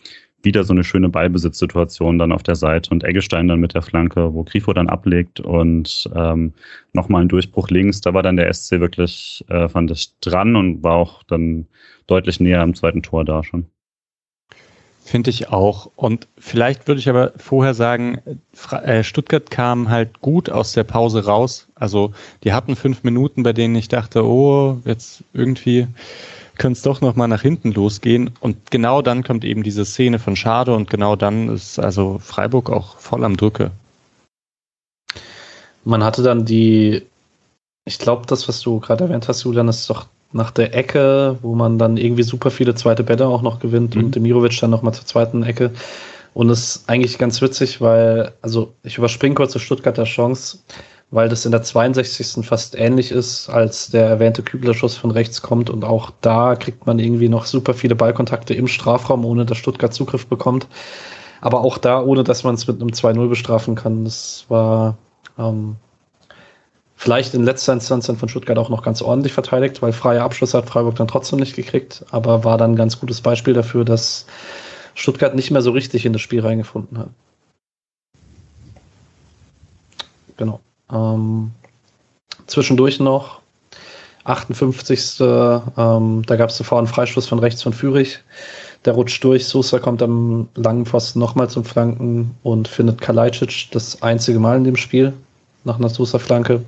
wieder 0.48 0.64
so 0.64 0.74
eine 0.74 0.86
schöne 0.86 1.10
Ballbesitzsituation 1.10 2.18
dann 2.18 2.32
auf 2.32 2.41
der 2.41 2.56
Seite 2.56 2.89
und 2.91 3.04
Eggestein 3.04 3.50
dann 3.50 3.60
mit 3.60 3.74
der 3.74 3.82
Flanke, 3.82 4.34
wo 4.34 4.43
Grifo 4.43 4.72
dann 4.72 4.89
ablegt 4.89 5.41
und 5.41 6.10
ähm, 6.16 6.54
nochmal 6.93 7.24
ein 7.24 7.28
Durchbruch 7.28 7.70
links. 7.70 8.00
Da 8.00 8.14
war 8.14 8.24
dann 8.24 8.38
der 8.38 8.52
SC 8.54 8.80
wirklich, 8.80 9.43
äh, 9.50 9.68
fand 9.68 9.91
ich, 9.91 10.18
dran 10.22 10.56
und 10.56 10.84
war 10.84 10.95
auch 10.95 11.24
dann 11.24 11.68
deutlich 12.08 12.39
näher 12.39 12.62
am 12.62 12.74
zweiten 12.74 13.04
Tor 13.04 13.26
da 13.26 13.43
schon. 13.43 13.66
Finde 15.04 15.30
ich 15.30 15.50
auch. 15.50 15.91
Und 15.95 16.28
vielleicht 16.38 16.88
würde 16.88 17.00
ich 17.00 17.10
aber 17.10 17.34
vorher 17.38 17.74
sagen, 17.74 18.20
äh, 18.84 19.04
Stuttgart 19.04 19.50
kam 19.52 19.89
halt 19.89 20.22
gut 20.22 20.50
aus 20.50 20.74
der 20.74 20.84
Pause 20.84 21.26
raus. 21.26 21.68
Also 21.76 22.14
die 22.43 22.54
hatten 22.54 22.76
fünf 22.76 23.04
Minuten, 23.04 23.43
bei 23.43 23.54
denen 23.54 23.76
ich 23.76 23.89
dachte, 23.89 24.26
oh, 24.26 24.82
jetzt 24.86 25.24
irgendwie 25.34 25.88
könnte 26.58 26.78
es 26.78 26.84
doch 26.84 27.01
nochmal 27.01 27.28
nach 27.28 27.41
hinten 27.41 27.72
losgehen. 27.72 28.32
Und 28.39 28.72
genau 28.72 29.01
dann 29.01 29.24
kommt 29.24 29.45
eben 29.45 29.64
diese 29.64 29.86
Szene 29.86 30.20
von 30.20 30.36
Schade 30.36 30.74
und 30.74 30.89
genau 30.89 31.16
dann 31.16 31.49
ist 31.49 31.80
also 31.80 32.20
Freiburg 32.20 32.70
auch 32.70 32.97
voll 32.97 33.24
am 33.24 33.38
Drücke. 33.38 33.72
Man 35.84 36.03
hatte 36.03 36.22
dann 36.22 36.45
die, 36.45 37.03
ich 37.86 37.97
glaube, 37.99 38.26
das, 38.28 38.47
was 38.47 38.60
du 38.62 38.80
gerade 38.80 39.05
erwähnt 39.05 39.28
hast, 39.28 39.43
Julian, 39.43 39.70
ist 39.70 39.89
doch 39.89 40.08
nach 40.34 40.51
der 40.51 40.76
Ecke, 40.76 41.38
wo 41.41 41.55
man 41.55 41.78
dann 41.78 41.97
irgendwie 41.97 42.24
super 42.24 42.51
viele 42.51 42.76
zweite 42.76 43.03
Bälle 43.03 43.28
auch 43.28 43.41
noch 43.41 43.60
gewinnt 43.60 43.95
mhm. 43.95 44.05
und 44.05 44.16
Demirovic 44.16 44.60
dann 44.60 44.72
nochmal 44.72 44.93
zur 44.93 45.05
zweiten 45.05 45.43
Ecke. 45.43 45.72
Und 46.34 46.49
es 46.49 46.76
ist 46.76 46.89
eigentlich 46.89 47.18
ganz 47.18 47.41
witzig, 47.41 47.82
weil, 47.82 48.34
also 48.41 48.74
ich 48.84 48.97
überspringe 48.97 49.36
kurz 49.36 49.53
die 49.53 49.60
Stuttgarter 49.60 50.03
Chance, 50.03 50.60
weil 51.12 51.30
das 51.30 51.45
in 51.45 51.51
der 51.51 51.64
62. 51.64 52.45
fast 52.45 52.76
ähnlich 52.76 53.12
ist, 53.12 53.49
als 53.49 53.89
der 53.89 54.08
erwähnte 54.08 54.43
Kübler-Schuss 54.43 54.97
von 54.97 55.12
rechts 55.12 55.41
kommt. 55.41 55.70
Und 55.70 55.84
auch 55.86 56.12
da 56.22 56.55
kriegt 56.55 56.86
man 56.86 56.99
irgendwie 56.99 57.30
noch 57.30 57.45
super 57.45 57.74
viele 57.74 57.95
Ballkontakte 57.95 58.53
im 58.53 58.68
Strafraum, 58.68 59.24
ohne 59.26 59.45
dass 59.45 59.58
Stuttgart 59.58 59.93
Zugriff 59.93 60.28
bekommt. 60.28 60.68
Aber 61.41 61.62
auch 61.62 61.78
da, 61.78 62.01
ohne 62.01 62.24
dass 62.24 62.43
man 62.43 62.55
es 62.55 62.68
mit 62.68 62.82
einem 62.82 62.91
2-0 62.91 63.30
bestrafen 63.30 63.76
kann. 63.76 64.03
Das 64.03 64.45
war 64.49 64.97
ähm, 65.38 65.78
Vielleicht 66.99 67.36
in 67.36 67.43
letzter 67.43 67.74
Instanz 67.74 68.08
dann 68.08 68.18
von 68.18 68.28
Stuttgart 68.28 68.58
auch 68.58 68.70
noch 68.70 68.82
ganz 68.82 69.03
ordentlich 69.03 69.32
verteidigt, 69.32 69.84
weil 69.84 69.93
freie 69.93 70.24
Abschluss 70.24 70.55
hat 70.55 70.68
Freiburg 70.68 70.95
dann 70.95 71.08
trotzdem 71.08 71.38
nicht 71.38 71.55
gekriegt, 71.55 72.03
aber 72.10 72.43
war 72.43 72.58
dann 72.58 72.72
ein 72.72 72.76
ganz 72.76 72.99
gutes 72.99 73.22
Beispiel 73.22 73.53
dafür, 73.53 73.86
dass 73.86 74.26
Stuttgart 74.95 75.36
nicht 75.36 75.51
mehr 75.51 75.62
so 75.62 75.70
richtig 75.70 76.08
in 76.08 76.14
das 76.14 76.24
Spiel 76.24 76.41
reingefunden 76.41 76.97
hat. 76.97 77.10
Genau. 80.38 80.60
Ähm, 80.92 81.52
zwischendurch 82.48 83.00
noch 83.00 83.42
58. 84.28 85.20
Ähm, 85.20 86.24
da 86.26 86.36
gab 86.36 86.50
es 86.50 86.58
zuvor 86.58 86.80
einen 86.80 86.88
Freistoß 86.88 87.28
von 87.28 87.40
rechts 87.40 87.64
von 87.64 87.74
Fürich. 87.74 88.20
Der 88.86 88.94
rutscht 88.94 89.24
durch. 89.24 89.48
Sosa 89.48 89.80
kommt 89.80 90.02
am 90.02 90.50
langen 90.56 90.86
Pfosten 90.86 91.20
nochmal 91.20 91.50
zum 91.50 91.64
Flanken 91.64 92.36
und 92.44 92.68
findet 92.68 93.02
Kalajdzic 93.02 93.70
das 93.72 94.02
einzige 94.02 94.40
Mal 94.40 94.58
in 94.58 94.64
dem 94.64 94.76
Spiel 94.76 95.14
nach 95.64 95.78
einer 95.78 95.90
Sosa-Flanke. 95.90 96.62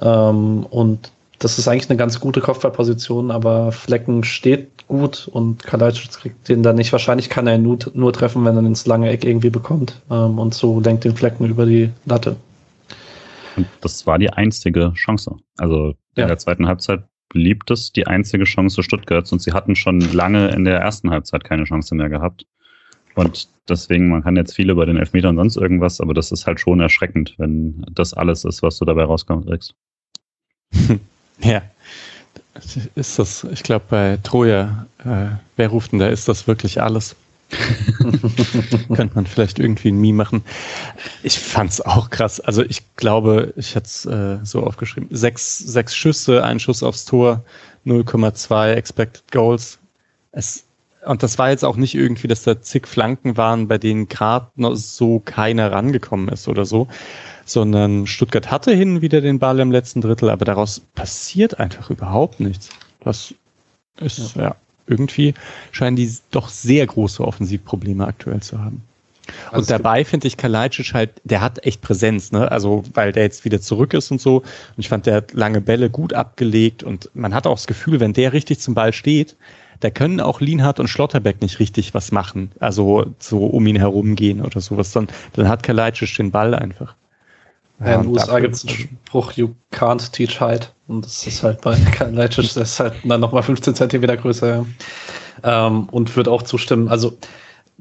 Ähm, 0.00 0.66
und 0.70 1.10
das 1.38 1.58
ist 1.58 1.68
eigentlich 1.68 1.90
eine 1.90 1.98
ganz 1.98 2.20
gute 2.20 2.40
Kopfballposition, 2.40 3.30
aber 3.30 3.72
Flecken 3.72 4.24
steht 4.24 4.86
gut 4.88 5.28
und 5.32 5.62
Kalajdzic 5.62 6.10
kriegt 6.12 6.48
den 6.48 6.62
dann 6.62 6.76
nicht. 6.76 6.92
Wahrscheinlich 6.92 7.30
kann 7.30 7.46
er 7.46 7.56
ihn 7.56 7.62
nur, 7.62 7.78
nur 7.94 8.12
treffen, 8.12 8.44
wenn 8.44 8.56
er 8.56 8.64
ins 8.64 8.86
lange 8.86 9.10
Eck 9.10 9.24
irgendwie 9.24 9.50
bekommt. 9.50 10.00
Ähm, 10.10 10.38
und 10.38 10.54
so 10.54 10.80
lenkt 10.80 11.04
den 11.04 11.16
Flecken 11.16 11.46
über 11.46 11.66
die 11.66 11.90
Latte. 12.06 12.36
Und 13.56 13.66
das 13.80 14.06
war 14.06 14.18
die 14.18 14.30
einzige 14.30 14.92
Chance. 14.94 15.36
Also 15.58 15.90
in 16.16 16.22
ja. 16.22 16.26
der 16.26 16.38
zweiten 16.38 16.66
Halbzeit 16.66 17.04
blieb 17.28 17.66
das 17.66 17.92
die 17.92 18.06
einzige 18.06 18.44
Chance 18.44 18.82
Stuttgarts 18.82 19.32
und 19.32 19.42
sie 19.42 19.52
hatten 19.52 19.76
schon 19.76 20.00
lange 20.00 20.48
in 20.48 20.64
der 20.64 20.78
ersten 20.78 21.10
Halbzeit 21.10 21.44
keine 21.44 21.64
Chance 21.64 21.94
mehr 21.94 22.08
gehabt. 22.08 22.46
Und 23.14 23.48
deswegen, 23.68 24.08
man 24.08 24.22
kann 24.22 24.36
jetzt 24.36 24.54
viel 24.54 24.70
über 24.70 24.86
den 24.86 24.96
Elfmeter 24.96 25.28
und 25.28 25.36
sonst 25.36 25.56
irgendwas, 25.56 26.00
aber 26.00 26.14
das 26.14 26.32
ist 26.32 26.46
halt 26.46 26.60
schon 26.60 26.80
erschreckend, 26.80 27.34
wenn 27.38 27.84
das 27.92 28.12
alles 28.12 28.44
ist, 28.44 28.62
was 28.62 28.78
du 28.78 28.84
dabei 28.84 29.04
rauskriegst. 29.04 29.74
Ja, 31.40 31.62
ist 32.94 33.18
das, 33.18 33.42
ich 33.42 33.64
glaube, 33.64 33.84
bei 33.90 34.18
Troja, 34.22 34.86
äh, 35.04 35.36
wer 35.56 35.68
ruft 35.68 35.90
denn 35.90 35.98
da, 35.98 36.06
ist 36.06 36.28
das 36.28 36.46
wirklich 36.46 36.80
alles? 36.80 37.16
Könnte 38.94 39.14
man 39.14 39.26
vielleicht 39.26 39.58
irgendwie 39.58 39.88
ein 39.88 40.00
Meme 40.00 40.18
machen. 40.18 40.44
Ich 41.22 41.38
fand 41.38 41.70
es 41.70 41.80
auch 41.80 42.10
krass. 42.10 42.40
Also 42.40 42.62
ich 42.62 42.82
glaube, 42.96 43.52
ich 43.56 43.74
hätte 43.74 43.86
es 43.86 44.04
äh, 44.06 44.38
so 44.44 44.64
aufgeschrieben. 44.64 45.08
Sechs, 45.10 45.58
sechs 45.58 45.94
Schüsse, 45.94 46.44
ein 46.44 46.60
Schuss 46.60 46.82
aufs 46.82 47.04
Tor, 47.04 47.44
0,2 47.86 48.72
Expected 48.72 49.30
Goals. 49.32 49.78
Es 50.32 50.64
und 51.06 51.22
das 51.22 51.38
war 51.38 51.50
jetzt 51.50 51.64
auch 51.64 51.76
nicht 51.76 51.94
irgendwie, 51.94 52.28
dass 52.28 52.44
da 52.44 52.60
zig 52.60 52.86
Flanken 52.86 53.36
waren, 53.36 53.68
bei 53.68 53.78
denen 53.78 54.08
gerade 54.08 54.48
noch 54.56 54.74
so 54.74 55.20
keiner 55.20 55.70
rangekommen 55.70 56.28
ist 56.28 56.48
oder 56.48 56.64
so, 56.64 56.88
sondern 57.44 58.06
Stuttgart 58.06 58.50
hatte 58.50 58.72
hin 58.72 59.02
wieder 59.02 59.20
den 59.20 59.38
Ball 59.38 59.60
im 59.60 59.70
letzten 59.70 60.00
Drittel, 60.00 60.30
aber 60.30 60.44
daraus 60.44 60.80
passiert 60.80 61.60
einfach 61.60 61.90
überhaupt 61.90 62.40
nichts. 62.40 62.70
Das 63.00 63.34
ist, 64.00 64.36
ja, 64.36 64.42
ja 64.42 64.56
irgendwie 64.86 65.34
scheinen 65.72 65.96
die 65.96 66.12
doch 66.30 66.48
sehr 66.48 66.86
große 66.86 67.22
Offensivprobleme 67.22 68.06
aktuell 68.06 68.40
zu 68.40 68.58
haben. 68.58 68.82
Also 69.50 69.58
und 69.58 69.70
dabei 69.70 70.04
finde 70.04 70.26
ich 70.26 70.36
Kalajdzic 70.36 70.92
halt, 70.92 71.10
der 71.24 71.40
hat 71.40 71.64
echt 71.64 71.80
Präsenz, 71.80 72.32
ne? 72.32 72.50
Also, 72.50 72.84
weil 72.92 73.12
der 73.12 73.22
jetzt 73.22 73.44
wieder 73.44 73.60
zurück 73.60 73.94
ist 73.94 74.10
und 74.10 74.20
so. 74.20 74.38
Und 74.38 74.44
ich 74.78 74.88
fand, 74.88 75.06
der 75.06 75.16
hat 75.16 75.32
lange 75.32 75.60
Bälle 75.60 75.88
gut 75.88 76.12
abgelegt 76.12 76.82
und 76.82 77.10
man 77.14 77.34
hat 77.34 77.46
auch 77.46 77.56
das 77.56 77.66
Gefühl, 77.66 78.00
wenn 78.00 78.12
der 78.12 78.32
richtig 78.32 78.60
zum 78.60 78.74
Ball 78.74 78.92
steht, 78.92 79.36
da 79.80 79.90
können 79.90 80.20
auch 80.20 80.40
Lienhardt 80.40 80.80
und 80.80 80.88
Schlotterbeck 80.88 81.42
nicht 81.42 81.58
richtig 81.58 81.94
was 81.94 82.12
machen. 82.12 82.52
Also 82.60 83.06
so 83.18 83.46
um 83.46 83.66
ihn 83.66 83.76
herumgehen 83.76 84.40
oder 84.40 84.60
sowas. 84.60 84.92
Dann, 84.92 85.08
dann 85.32 85.48
hat 85.48 85.62
Kalajdzic 85.62 86.14
den 86.16 86.30
Ball 86.30 86.54
einfach. 86.54 86.94
Ja, 87.84 87.96
in 87.96 88.02
den 88.02 88.12
USA 88.12 88.40
gibt 88.40 88.54
es 88.54 88.66
einen 88.66 88.88
Spruch, 89.06 89.32
you 89.32 89.50
can't 89.72 90.10
teach 90.12 90.40
height. 90.40 90.72
Und 90.88 91.04
das 91.04 91.26
ist 91.26 91.42
halt 91.42 91.60
bei 91.60 91.76
Kalajdzic, 91.92 92.54
das 92.54 92.56
ist 92.56 92.80
halt 92.80 92.94
dann 93.04 93.20
nochmal 93.20 93.42
15 93.42 93.74
Zentimeter 93.74 94.16
größer. 94.16 94.64
Ähm, 95.42 95.88
und 95.90 96.16
wird 96.16 96.28
auch 96.28 96.42
zustimmen. 96.42 96.88
Also 96.88 97.18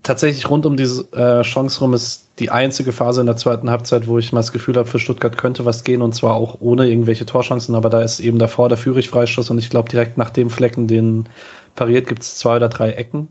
tatsächlich 0.02 0.50
rund 0.50 0.66
um 0.66 0.78
diese 0.78 1.04
äh, 1.14 1.42
Chance 1.44 1.80
rum 1.80 1.94
ist 1.94 2.28
die 2.40 2.50
einzige 2.50 2.92
Phase 2.92 3.22
in 3.22 3.28
der 3.28 3.38
zweiten 3.38 3.70
Halbzeit, 3.70 4.08
wo 4.08 4.18
ich 4.18 4.34
mal 4.34 4.40
das 4.40 4.52
Gefühl 4.52 4.76
habe, 4.76 4.88
für 4.88 5.00
Stuttgart 5.00 5.38
könnte 5.38 5.66
was 5.66 5.84
gehen 5.84 6.02
und 6.02 6.14
zwar 6.14 6.36
auch 6.36 6.58
ohne 6.60 6.90
irgendwelche 6.90 7.26
Torchancen, 7.26 7.76
aber 7.76 7.90
da 7.90 8.02
ist 8.02 8.20
eben 8.20 8.40
davor 8.40 8.70
der 8.70 8.78
Führig-Freistoß 8.78 9.50
und 9.52 9.60
ich 9.60 9.70
glaube 9.70 9.90
direkt 9.90 10.18
nach 10.18 10.30
dem 10.32 10.50
Flecken, 10.50 10.88
den 10.88 11.30
pariert, 11.76 12.08
gibt 12.08 12.24
es 12.24 12.38
zwei 12.38 12.58
oder 12.58 12.70
drei 12.70 12.92
Ecken, 12.92 13.30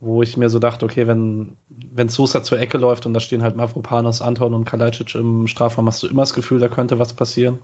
wo 0.00 0.22
ich 0.22 0.38
mir 0.38 0.48
so 0.48 0.58
dachte, 0.58 0.86
okay, 0.86 1.06
wenn, 1.06 1.56
wenn 1.68 2.08
Sosa 2.08 2.42
zur 2.42 2.58
Ecke 2.58 2.78
läuft 2.78 3.04
und 3.04 3.12
da 3.12 3.20
stehen 3.20 3.42
halt 3.42 3.56
Mavropanos, 3.56 4.22
Anton 4.22 4.54
und 4.54 4.64
Kalajdzic 4.64 5.14
im 5.14 5.46
Strafraum, 5.46 5.86
hast 5.86 6.02
du 6.02 6.08
immer 6.08 6.22
das 6.22 6.32
Gefühl, 6.32 6.58
da 6.58 6.68
könnte 6.68 6.98
was 6.98 7.12
passieren. 7.12 7.58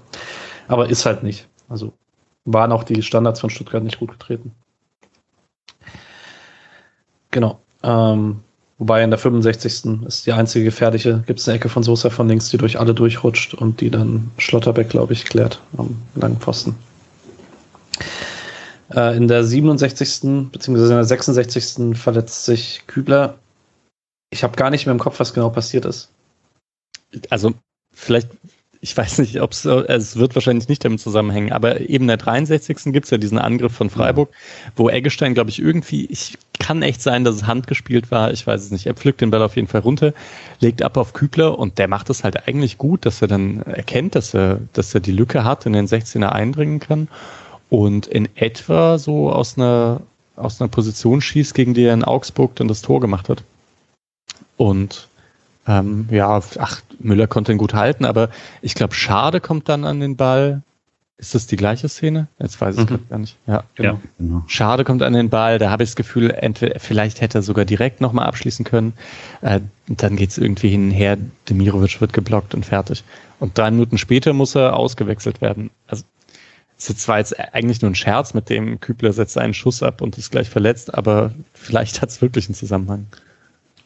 Aber 0.67 0.89
ist 0.89 1.05
halt 1.05 1.23
nicht. 1.23 1.47
Also 1.67 1.93
waren 2.45 2.71
auch 2.71 2.83
die 2.83 3.01
Standards 3.01 3.39
von 3.39 3.49
Stuttgart 3.49 3.83
nicht 3.83 3.99
gut 3.99 4.11
getreten. 4.11 4.51
Genau. 7.31 7.59
Ähm, 7.83 8.39
wobei 8.77 9.03
in 9.03 9.09
der 9.09 9.19
65. 9.19 10.05
ist 10.05 10.25
die 10.27 10.31
einzige 10.31 10.65
gefährliche, 10.65 11.23
gibt 11.25 11.39
es 11.39 11.47
eine 11.47 11.57
Ecke 11.57 11.69
von 11.69 11.83
Sosa 11.83 12.11
von 12.11 12.27
links, 12.27 12.49
die 12.49 12.57
durch 12.57 12.79
alle 12.79 12.93
durchrutscht 12.93 13.55
und 13.55 13.81
die 13.81 13.89
dann 13.89 14.31
Schlotterbeck, 14.37 14.89
glaube 14.89 15.13
ich, 15.13 15.25
klärt 15.25 15.61
am 15.75 15.95
langen 16.15 16.37
Pfosten. 16.37 16.75
Äh, 18.93 19.17
in 19.17 19.27
der 19.27 19.43
67. 19.43 20.51
bzw. 20.51 20.81
in 20.81 20.89
der 20.89 21.05
66. 21.05 21.97
verletzt 21.97 22.45
sich 22.45 22.83
Kübler. 22.87 23.35
Ich 24.29 24.43
habe 24.43 24.55
gar 24.55 24.69
nicht 24.69 24.85
mehr 24.85 24.93
im 24.93 24.99
Kopf, 24.99 25.19
was 25.19 25.33
genau 25.33 25.49
passiert 25.49 25.85
ist. 25.85 26.11
Also 27.29 27.53
vielleicht, 27.93 28.29
ich 28.81 28.95
weiß 28.95 29.19
nicht, 29.19 29.41
ob 29.41 29.51
es, 29.51 29.65
es 29.65 30.17
wird 30.17 30.35
wahrscheinlich 30.35 30.67
nicht 30.67 30.83
damit 30.83 30.99
zusammenhängen, 30.99 31.51
aber 31.51 31.81
eben 31.81 32.03
in 32.03 32.09
der 32.09 32.17
63. 32.17 32.77
gibt 32.93 33.05
es 33.05 33.11
ja 33.11 33.17
diesen 33.17 33.39
Angriff 33.39 33.73
von 33.73 33.89
Freiburg, 33.89 34.29
wo 34.75 34.89
Eggestein, 34.89 35.33
glaube 35.33 35.49
ich, 35.49 35.59
irgendwie, 35.59 36.05
ich 36.05 36.37
kann 36.59 36.81
echt 36.81 37.01
sein, 37.01 37.23
dass 37.23 37.35
es 37.35 37.47
handgespielt 37.47 38.11
war, 38.11 38.31
ich 38.31 38.45
weiß 38.45 38.61
es 38.65 38.71
nicht. 38.71 38.85
Er 38.85 38.93
pflückt 38.93 39.21
den 39.21 39.31
Ball 39.31 39.41
auf 39.41 39.55
jeden 39.55 39.69
Fall 39.69 39.81
runter, 39.81 40.13
legt 40.59 40.81
ab 40.81 40.97
auf 40.97 41.13
Kübler 41.13 41.57
und 41.57 41.77
der 41.77 41.87
macht 41.87 42.09
es 42.09 42.23
halt 42.23 42.47
eigentlich 42.47 42.77
gut, 42.77 43.05
dass 43.05 43.21
er 43.21 43.29
dann 43.29 43.61
erkennt, 43.61 44.15
dass 44.15 44.33
er, 44.33 44.59
dass 44.73 44.93
er 44.93 44.99
die 44.99 45.11
Lücke 45.11 45.43
hat, 45.43 45.65
in 45.65 45.73
den 45.73 45.87
16er 45.87 46.29
eindringen 46.29 46.79
kann 46.79 47.07
und 47.69 48.07
in 48.07 48.29
etwa 48.35 48.97
so 48.97 49.31
aus 49.31 49.57
einer, 49.57 50.01
aus 50.35 50.61
einer 50.61 50.69
Position 50.69 51.21
schießt, 51.21 51.53
gegen 51.53 51.73
die 51.73 51.83
er 51.83 51.93
in 51.93 52.03
Augsburg 52.03 52.55
dann 52.55 52.67
das 52.67 52.81
Tor 52.81 53.01
gemacht 53.01 53.29
hat. 53.29 53.43
Und 54.55 55.07
ähm, 55.67 56.07
ja, 56.09 56.41
ach, 56.59 56.81
Müller 56.99 57.27
konnte 57.27 57.51
ihn 57.51 57.57
gut 57.57 57.73
halten, 57.73 58.05
aber 58.05 58.29
ich 58.61 58.73
glaube, 58.73 58.95
Schade 58.95 59.41
kommt 59.41 59.67
dann 59.69 59.83
an 59.83 59.99
den 59.99 60.15
Ball. 60.15 60.61
Ist 61.19 61.33
das 61.33 61.47
die 61.47 61.55
gleiche 61.55 61.89
Szene? 61.89 62.27
Jetzt 62.39 62.61
weiß 62.61 62.77
ich 62.77 62.89
mhm. 62.89 62.99
gar 63.09 63.17
nicht. 63.17 63.37
Ja, 63.47 63.63
genau. 63.73 63.93
ja, 63.93 63.99
genau. 64.19 64.43
Schade 64.45 64.83
kommt 64.83 65.01
an 65.01 65.13
den 65.13 65.29
Ball. 65.29 65.57
Da 65.57 65.71
habe 65.71 65.81
ich 65.81 65.89
das 65.89 65.95
Gefühl, 65.95 66.29
entweder, 66.29 66.79
vielleicht 66.79 67.21
hätte 67.21 67.39
er 67.39 67.41
sogar 67.41 67.65
direkt 67.65 68.01
nochmal 68.01 68.27
abschließen 68.27 68.63
können. 68.63 68.93
Äh, 69.41 69.61
dann 69.87 70.15
geht 70.15 70.29
es 70.29 70.37
irgendwie 70.37 70.69
hin 70.69 70.89
und 70.89 70.91
her. 70.91 71.17
Demirovic 71.49 71.99
wird 72.01 72.13
geblockt 72.13 72.53
und 72.53 72.67
fertig. 72.67 73.03
Und 73.39 73.57
drei 73.57 73.71
Minuten 73.71 73.97
später 73.97 74.33
muss 74.33 74.55
er 74.55 74.75
ausgewechselt 74.75 75.41
werden. 75.41 75.71
Also 75.87 76.03
es 76.77 77.07
war 77.07 77.17
jetzt 77.17 77.37
eigentlich 77.53 77.81
nur 77.81 77.91
ein 77.91 77.95
Scherz, 77.95 78.33
mit 78.33 78.49
dem 78.49 78.79
Kübler 78.79 79.11
setzt 79.13 79.37
einen 79.37 79.53
Schuss 79.53 79.81
ab 79.81 80.01
und 80.01 80.17
ist 80.17 80.31
gleich 80.31 80.49
verletzt, 80.49 80.93
aber 80.93 81.31
vielleicht 81.53 82.01
hat 82.01 82.09
es 82.09 82.21
wirklich 82.21 82.47
einen 82.47 82.55
Zusammenhang. 82.55 83.07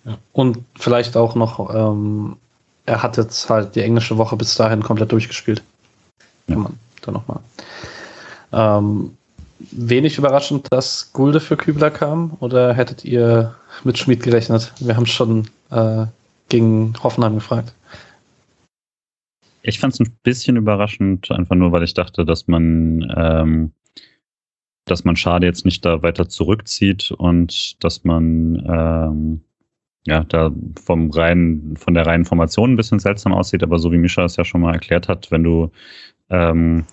Ja. 0.03 0.17
Und 0.33 0.59
vielleicht 0.77 1.15
auch 1.15 1.35
noch, 1.35 1.73
ähm, 1.73 2.35
er 2.85 3.01
hat 3.01 3.17
jetzt 3.17 3.49
halt 3.49 3.75
die 3.75 3.81
englische 3.81 4.17
Woche 4.17 4.35
bis 4.35 4.55
dahin 4.55 4.83
komplett 4.83 5.11
durchgespielt. 5.11 5.61
Ja. 6.47 6.55
Kann 6.55 6.63
man 6.63 6.79
da 7.01 7.11
nochmal. 7.11 7.39
Ähm, 8.51 9.15
wenig 9.71 10.17
überraschend, 10.17 10.67
dass 10.71 11.13
Gulde 11.13 11.39
für 11.39 11.55
Kübler 11.55 11.91
kam 11.91 12.35
oder 12.39 12.73
hättet 12.73 13.05
ihr 13.05 13.55
mit 13.83 13.97
Schmid 13.97 14.23
gerechnet? 14.23 14.73
Wir 14.79 14.97
haben 14.97 15.05
schon 15.05 15.47
äh, 15.69 16.05
gegen 16.49 16.93
Hoffenheim 17.01 17.35
gefragt. 17.35 17.73
Ich 19.63 19.79
fand 19.79 19.93
es 19.93 19.99
ein 19.99 20.17
bisschen 20.23 20.57
überraschend, 20.57 21.31
einfach 21.31 21.55
nur, 21.55 21.71
weil 21.71 21.83
ich 21.83 21.93
dachte, 21.93 22.25
dass 22.25 22.47
man, 22.47 23.11
ähm, 23.15 23.71
dass 24.85 25.03
man 25.03 25.15
Schade 25.15 25.45
jetzt 25.45 25.65
nicht 25.65 25.85
da 25.85 26.01
weiter 26.01 26.27
zurückzieht 26.29 27.11
und 27.11 27.83
dass 27.83 28.03
man 28.03 28.63
ähm, 28.67 29.41
ja, 30.05 30.23
da 30.23 30.51
vom 30.83 31.11
reinen, 31.11 31.77
von 31.77 31.93
der 31.93 32.07
reinen 32.07 32.25
Formation 32.25 32.73
ein 32.73 32.77
bisschen 32.77 32.99
seltsam 32.99 33.33
aussieht, 33.33 33.63
aber 33.63 33.77
so 33.77 33.91
wie 33.91 33.97
Mischa 33.97 34.25
es 34.25 34.35
ja 34.35 34.43
schon 34.45 34.61
mal 34.61 34.73
erklärt 34.73 35.07
hat, 35.07 35.29
wenn 35.31 35.43
du, 35.43 35.71
ähm, 36.29 36.85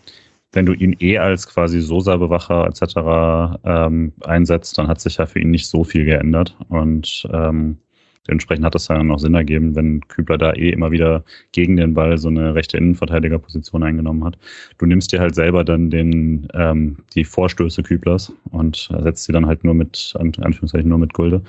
wenn 0.53 0.67
du 0.67 0.75
ihn 0.75 0.97
eh 1.01 1.19
als 1.19 1.49
quasi 1.49 1.81
Sosa-Bewacher 1.81 2.67
etc. 2.67 3.61
Ähm, 3.65 4.13
einsetzt, 4.25 4.77
dann 4.79 4.89
hat 4.89 5.01
sich 5.01 5.17
ja 5.17 5.27
für 5.27 5.41
ihn 5.41 5.51
nicht 5.51 5.69
so 5.69 5.85
viel 5.85 6.05
geändert. 6.05 6.57
Und 6.69 7.27
ähm, 7.33 7.79
dementsprechend 8.27 8.65
hat 8.65 8.75
es 8.75 8.89
ja 8.89 9.03
noch 9.03 9.19
Sinn 9.19 9.35
ergeben, 9.35 9.75
wenn 9.75 10.01
Kübler 10.09 10.39
da 10.39 10.53
eh 10.53 10.71
immer 10.71 10.91
wieder 10.91 11.25
gegen 11.53 11.77
den 11.77 11.95
Ball 11.95 12.19
so 12.19 12.29
eine 12.29 12.55
rechte 12.55 12.77
Innenverteidigerposition 12.77 13.83
eingenommen 13.83 14.25
hat. 14.25 14.39
Du 14.79 14.87
nimmst 14.87 15.13
dir 15.13 15.21
halt 15.21 15.35
selber 15.35 15.65
dann 15.65 15.91
den, 15.91 16.49
ähm, 16.55 16.99
die 17.15 17.25
Vorstöße 17.25 17.83
Küblers 17.83 18.33
und 18.51 18.91
ersetzt 18.93 19.25
sie 19.25 19.33
dann 19.33 19.47
halt 19.47 19.65
nur 19.65 19.75
mit, 19.75 20.15
Anführungszeichen 20.19 20.89
nur 20.89 20.99
mit 20.99 21.15
Gulde. 21.15 21.43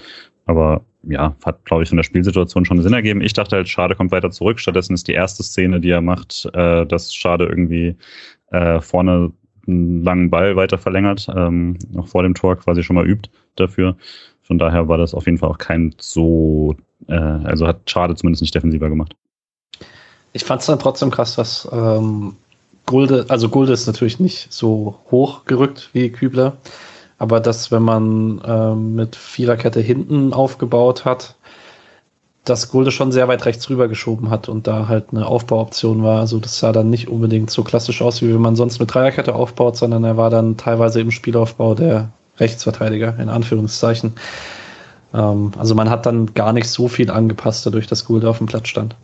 Aber 0.46 0.84
ja, 1.04 1.36
hat, 1.46 1.64
glaube 1.66 1.84
ich, 1.84 1.90
von 1.90 1.98
der 1.98 2.04
Spielsituation 2.04 2.66
schon 2.66 2.82
Sinn 2.82 2.94
ergeben. 2.94 3.22
Ich 3.22 3.34
dachte 3.34 3.56
halt, 3.56 3.70
Schade 3.70 3.96
kommt 3.96 4.12
weiter 4.12 4.32
zurück. 4.32 4.60
Stattdessen 4.60 4.94
ist 4.94 5.08
die 5.08 5.14
erste 5.14 5.44
Szene, 5.44 5.80
die 5.80 5.92
er 5.92 6.02
macht, 6.02 6.50
äh, 6.54 6.86
dass 6.86 7.14
Schade 7.14 7.46
irgendwie 7.46 7.96
äh, 8.52 8.82
vorne 8.82 9.32
einen 9.68 10.04
langen 10.04 10.30
Ball 10.30 10.56
weiter 10.56 10.78
verlängert, 10.78 11.28
ähm, 11.36 11.78
noch 11.92 12.08
vor 12.08 12.24
dem 12.24 12.34
Tor 12.34 12.58
quasi 12.58 12.84
schon 12.84 12.96
mal 12.96 13.08
übt 13.08 13.30
dafür. 13.56 13.96
Von 14.50 14.58
daher 14.58 14.88
war 14.88 14.98
das 14.98 15.14
auf 15.14 15.28
jeden 15.28 15.38
Fall 15.38 15.50
auch 15.50 15.60
kein 15.60 15.94
so, 16.00 16.76
äh, 17.08 17.14
also 17.14 17.68
hat 17.68 17.88
Schade 17.88 18.16
zumindest 18.16 18.42
nicht 18.42 18.56
defensiver 18.56 18.90
gemacht. 18.90 19.16
Ich 20.34 20.44
fand 20.44 20.62
es 20.62 20.68
dann 20.68 20.80
trotzdem 20.80 21.12
krass, 21.12 21.36
dass 21.36 21.70
ähm, 21.72 22.36
Gulde, 22.88 23.28
also 23.30 23.48
Gulde 23.50 23.74
ist 23.74 23.86
natürlich 23.86 24.20
nicht 24.20 24.52
so 24.52 24.98
hoch 25.12 25.46
gerückt 25.46 25.92
wie 25.94 26.10
Kübler, 26.10 26.58
aber 27.20 27.40
dass, 27.40 27.72
wenn 27.72 27.84
man 27.84 28.42
ähm, 28.44 28.96
mit 28.96 29.16
Viererkette 29.16 29.82
hinten 29.82 30.34
aufgebaut 30.34 31.06
hat, 31.06 31.36
dass 32.44 32.72
Gulde 32.72 32.90
schon 32.90 33.12
sehr 33.12 33.28
weit 33.28 33.46
rechts 33.46 33.70
rüber 33.70 33.88
geschoben 33.88 34.32
hat 34.32 34.50
und 34.50 34.66
da 34.66 34.88
halt 34.88 35.10
eine 35.12 35.28
Aufbauoption 35.28 36.02
war. 36.02 36.22
Also 36.22 36.40
das 36.40 36.58
sah 36.58 36.72
dann 36.72 36.90
nicht 36.90 37.08
unbedingt 37.08 37.52
so 37.52 37.64
klassisch 37.64 38.02
aus, 38.02 38.24
wie 38.24 38.34
wenn 38.34 38.42
man 38.42 38.56
sonst 38.56 38.80
mit 38.80 38.92
Dreierkette 38.92 39.36
aufbaut, 39.36 39.78
sondern 39.78 40.04
er 40.04 40.18
war 40.18 40.32
dann 40.32 40.58
teilweise 40.58 41.02
im 41.02 41.12
Spielaufbau 41.12 41.76
der 41.76 42.10
Rechtsverteidiger, 42.40 43.18
in 43.20 43.30
Anführungszeichen. 43.30 44.14
Ähm, 45.14 45.52
also 45.58 45.76
man 45.76 45.90
hat 45.90 46.06
dann 46.06 46.34
gar 46.34 46.54
nicht 46.54 46.68
so 46.68 46.88
viel 46.88 47.12
angepasst, 47.12 47.66
dadurch, 47.66 47.88
dass 47.88 48.06
Gulde 48.06 48.30
auf 48.30 48.38
dem 48.38 48.48
Platz 48.48 48.68
stand. 48.68 48.96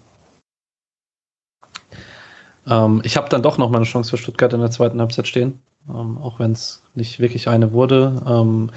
Ähm, 2.68 3.02
ich 3.04 3.18
habe 3.18 3.30
dann 3.30 3.44
doch 3.44 3.58
noch 3.58 3.70
mal 3.70 3.78
eine 3.78 3.86
Chance 3.86 4.12
für 4.12 4.18
Stuttgart 4.18 4.54
in 4.54 4.62
der 4.62 4.72
zweiten 4.72 5.00
Halbzeit 5.00 5.28
stehen 5.28 5.60
ähm, 5.90 6.18
auch 6.18 6.40
wenn 6.40 6.52
es 6.52 6.84
nicht 6.96 7.20
wirklich 7.20 7.48
eine 7.48 7.72
wurde. 7.72 8.22
Ähm, 8.28 8.72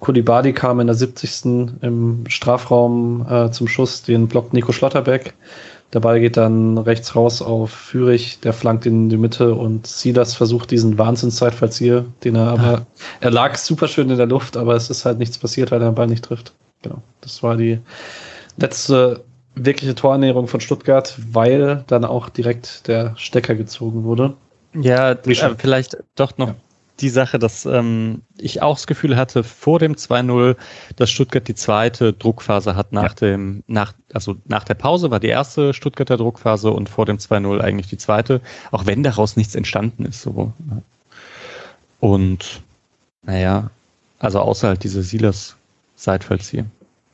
Kulibadi 0.00 0.52
kam 0.52 0.80
in 0.80 0.86
der 0.86 0.96
70. 0.96 1.74
im 1.82 2.24
Strafraum 2.28 3.26
äh, 3.28 3.50
zum 3.50 3.66
Schuss, 3.66 4.02
den 4.02 4.28
blockt 4.28 4.52
Nico 4.52 4.72
Schlotterbeck. 4.72 5.34
Der 5.92 6.00
Ball 6.00 6.20
geht 6.20 6.36
dann 6.36 6.76
rechts 6.76 7.16
raus 7.16 7.40
auf 7.40 7.70
Führig, 7.70 8.40
der 8.40 8.52
flankt 8.52 8.84
in 8.84 9.08
die 9.08 9.16
Mitte 9.16 9.54
und 9.54 9.86
Silas 9.86 10.34
versucht 10.34 10.70
diesen 10.70 10.98
Wahnsinnszeitfallzieher, 10.98 12.04
den 12.24 12.34
er 12.34 12.48
aber, 12.48 12.86
er 13.20 13.30
lag 13.30 13.56
super 13.56 13.88
schön 13.88 14.10
in 14.10 14.18
der 14.18 14.26
Luft, 14.26 14.56
aber 14.58 14.74
es 14.74 14.90
ist 14.90 15.06
halt 15.06 15.18
nichts 15.18 15.38
passiert, 15.38 15.70
weil 15.70 15.80
er 15.80 15.90
den 15.90 15.94
Ball 15.94 16.06
nicht 16.06 16.24
trifft. 16.24 16.52
Genau. 16.82 17.02
Das 17.22 17.42
war 17.42 17.56
die 17.56 17.78
letzte 18.58 19.24
wirkliche 19.54 19.94
Torernährung 19.94 20.46
von 20.46 20.60
Stuttgart, 20.60 21.18
weil 21.32 21.84
dann 21.86 22.04
auch 22.04 22.28
direkt 22.28 22.86
der 22.86 23.14
Stecker 23.16 23.54
gezogen 23.54 24.04
wurde. 24.04 24.34
Ja, 24.74 25.12
äh, 25.12 25.56
vielleicht 25.58 25.96
doch 26.14 26.36
noch 26.36 26.48
ja. 26.48 26.54
Die 27.00 27.08
Sache, 27.08 27.38
dass 27.38 27.64
ähm, 27.64 28.22
ich 28.38 28.62
auch 28.62 28.76
das 28.76 28.86
Gefühl 28.86 29.16
hatte 29.16 29.44
vor 29.44 29.78
dem 29.78 29.94
2-0, 29.94 30.56
dass 30.96 31.10
Stuttgart 31.10 31.46
die 31.46 31.54
zweite 31.54 32.12
Druckphase 32.12 32.74
hat 32.76 32.92
nach 32.92 33.10
ja. 33.10 33.14
dem, 33.14 33.62
nach, 33.66 33.92
also 34.12 34.36
nach 34.46 34.64
der 34.64 34.74
Pause 34.74 35.10
war 35.10 35.20
die 35.20 35.28
erste 35.28 35.74
Stuttgarter 35.74 36.16
Druckphase 36.16 36.70
und 36.70 36.88
vor 36.88 37.06
dem 37.06 37.18
2-0 37.18 37.60
eigentlich 37.60 37.88
die 37.88 37.98
zweite, 37.98 38.40
auch 38.70 38.86
wenn 38.86 39.02
daraus 39.02 39.36
nichts 39.36 39.54
entstanden 39.54 40.04
ist. 40.06 40.22
So. 40.22 40.52
Und 42.00 42.62
naja, 43.22 43.70
also 44.18 44.40
außer 44.40 44.68
halt 44.68 44.84
diese 44.84 45.02
Silas 45.02 45.56
Seitfallzieher. 45.96 46.64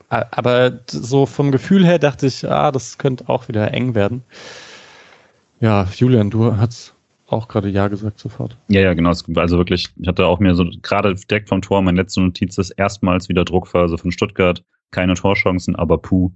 Aber 0.09 0.81
so 0.87 1.27
vom 1.27 1.51
Gefühl 1.51 1.85
her 1.85 1.99
dachte 1.99 2.27
ich, 2.27 2.49
ah, 2.49 2.71
das 2.71 2.99
könnte 2.99 3.29
auch 3.29 3.49
wieder 3.49 3.73
eng 3.73 3.95
werden. 3.95 4.23
Ja, 5.61 5.89
Julian, 5.97 6.31
du 6.31 6.57
hast 6.57 6.94
auch 7.35 7.49
gerade 7.49 7.69
Ja 7.69 7.89
gesagt 7.89 8.19
sofort. 8.19 8.57
Ja, 8.69 8.81
ja, 8.81 8.95
genau. 8.95 9.11
Also 9.11 9.59
wirklich, 9.59 9.91
ich 9.97 10.09
hatte 10.09 10.27
auch 10.27 10.41
mir 10.41 10.55
so 10.55 10.65
gerade 10.83 11.15
direkt 11.15 11.49
vom 11.49 11.63
Tor, 11.63 11.83
meine 11.83 12.01
letzte 12.01 12.21
Notiz 12.21 12.57
ist 12.59 12.71
erstmals 12.71 13.29
wieder 13.29 13.45
Druckphase 13.45 13.99
von 13.99 14.13
Stuttgart. 14.13 14.65
Keine 14.91 15.15
Torchancen, 15.15 15.77
aber 15.77 15.99
puh. 15.99 16.31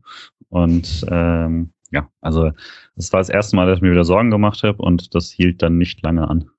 Und 0.49 1.07
ähm, 1.09 1.71
ja, 1.91 2.09
also 2.21 2.51
das 2.97 3.13
war 3.13 3.21
das 3.21 3.29
erste 3.29 3.57
Mal, 3.57 3.67
dass 3.67 3.79
ich 3.79 3.83
mir 3.83 3.93
wieder 3.93 4.05
Sorgen 4.05 4.31
gemacht 4.31 4.63
habe 4.63 4.83
und 4.83 5.15
das 5.15 5.31
hielt 5.31 5.63
dann 5.63 5.79
nicht 5.79 6.03
lange 6.03 6.29
an. 6.29 6.51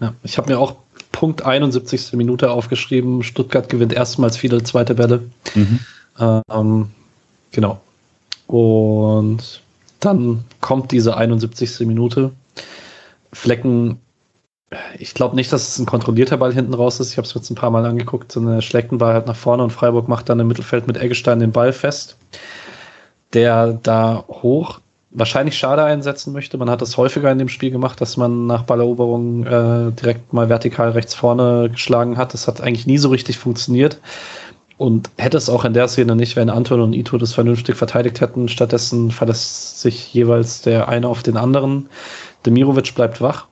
Ja, 0.00 0.14
ich 0.22 0.38
habe 0.38 0.50
mir 0.50 0.58
auch 0.58 0.76
Punkt 1.12 1.44
71. 1.44 2.12
Minute 2.14 2.50
aufgeschrieben. 2.50 3.22
Stuttgart 3.22 3.68
gewinnt 3.68 3.92
erstmals 3.92 4.36
viele 4.36 4.62
zweite 4.62 4.94
Bälle. 4.94 5.22
Mhm. 5.54 5.80
Ähm, 6.50 6.90
genau. 7.50 7.80
Und 8.46 9.62
dann 10.00 10.44
kommt 10.60 10.92
diese 10.92 11.16
71. 11.16 11.86
Minute 11.86 12.32
Flecken, 13.32 14.00
ich 14.98 15.14
glaube 15.14 15.36
nicht, 15.36 15.52
dass 15.52 15.68
es 15.68 15.78
ein 15.78 15.86
kontrollierter 15.86 16.36
Ball 16.36 16.52
hinten 16.52 16.74
raus 16.74 17.00
ist. 17.00 17.12
Ich 17.12 17.16
habe 17.16 17.26
es 17.26 17.34
jetzt 17.34 17.50
ein 17.50 17.56
paar 17.56 17.70
Mal 17.70 17.84
angeguckt. 17.84 18.32
So 18.32 18.40
eine 18.40 18.62
schlägt 18.62 18.96
Ball 18.96 19.14
halt 19.14 19.26
nach 19.26 19.36
vorne 19.36 19.62
und 19.62 19.70
Freiburg 19.70 20.08
macht 20.08 20.28
dann 20.28 20.40
im 20.40 20.48
Mittelfeld 20.48 20.86
mit 20.86 20.96
Eggestein 20.96 21.40
den 21.40 21.52
Ball 21.52 21.72
fest, 21.72 22.16
der 23.32 23.72
da 23.72 24.24
hoch 24.28 24.80
wahrscheinlich 25.10 25.58
Schade 25.58 25.82
einsetzen 25.84 26.32
möchte. 26.32 26.56
Man 26.58 26.70
hat 26.70 26.82
das 26.82 26.96
häufiger 26.96 27.30
in 27.30 27.38
dem 27.38 27.48
Spiel 27.48 27.70
gemacht, 27.70 28.00
dass 28.00 28.16
man 28.16 28.46
nach 28.46 28.62
Balleroberung 28.62 29.44
äh, 29.44 29.90
direkt 29.92 30.32
mal 30.32 30.48
vertikal 30.48 30.90
rechts 30.90 31.14
vorne 31.14 31.68
geschlagen 31.70 32.16
hat. 32.16 32.32
Das 32.32 32.46
hat 32.46 32.60
eigentlich 32.60 32.86
nie 32.86 32.98
so 32.98 33.08
richtig 33.08 33.38
funktioniert. 33.38 34.00
Und 34.78 35.10
hätte 35.18 35.36
es 35.36 35.50
auch 35.50 35.66
in 35.66 35.74
der 35.74 35.88
Szene 35.88 36.16
nicht, 36.16 36.36
wenn 36.36 36.48
Anton 36.48 36.80
und 36.80 36.94
Ito 36.94 37.18
das 37.18 37.34
vernünftig 37.34 37.76
verteidigt 37.76 38.20
hätten. 38.22 38.48
Stattdessen 38.48 39.10
verlässt 39.10 39.80
sich 39.80 40.14
jeweils 40.14 40.62
der 40.62 40.88
eine 40.88 41.08
auf 41.08 41.22
den 41.22 41.36
anderen. 41.36 41.90
Demirovic 42.46 42.94
bleibt 42.94 43.20
wach. 43.20 43.46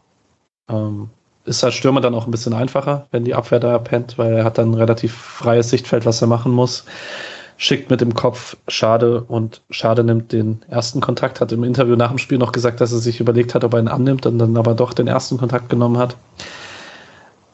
Ähm, 0.68 1.10
ist 1.44 1.64
als 1.64 1.74
Stürmer 1.74 2.00
dann 2.00 2.14
auch 2.14 2.26
ein 2.26 2.30
bisschen 2.30 2.52
einfacher, 2.52 3.06
wenn 3.10 3.24
die 3.24 3.34
Abwehr 3.34 3.58
da 3.58 3.78
pennt, 3.78 4.18
weil 4.18 4.34
er 4.34 4.44
hat 4.44 4.58
dann 4.58 4.72
ein 4.72 4.74
relativ 4.74 5.14
freies 5.14 5.70
Sichtfeld, 5.70 6.04
was 6.04 6.20
er 6.20 6.28
machen 6.28 6.52
muss. 6.52 6.84
schickt 7.58 7.90
mit 7.90 8.00
dem 8.00 8.14
Kopf 8.14 8.56
Schade 8.68 9.22
und 9.24 9.62
Schade 9.70 10.04
nimmt 10.04 10.32
den 10.32 10.62
ersten 10.68 11.00
Kontakt, 11.00 11.40
hat 11.40 11.50
im 11.52 11.64
Interview 11.64 11.96
nach 11.96 12.10
dem 12.10 12.18
Spiel 12.18 12.38
noch 12.38 12.52
gesagt, 12.52 12.80
dass 12.80 12.92
er 12.92 12.98
sich 12.98 13.18
überlegt 13.18 13.54
hat, 13.54 13.64
ob 13.64 13.74
er 13.74 13.80
ihn 13.80 13.88
annimmt 13.88 14.26
und 14.26 14.38
dann 14.38 14.56
aber 14.56 14.74
doch 14.74 14.94
den 14.94 15.08
ersten 15.08 15.38
Kontakt 15.38 15.68
genommen 15.68 15.98
hat. 15.98 16.16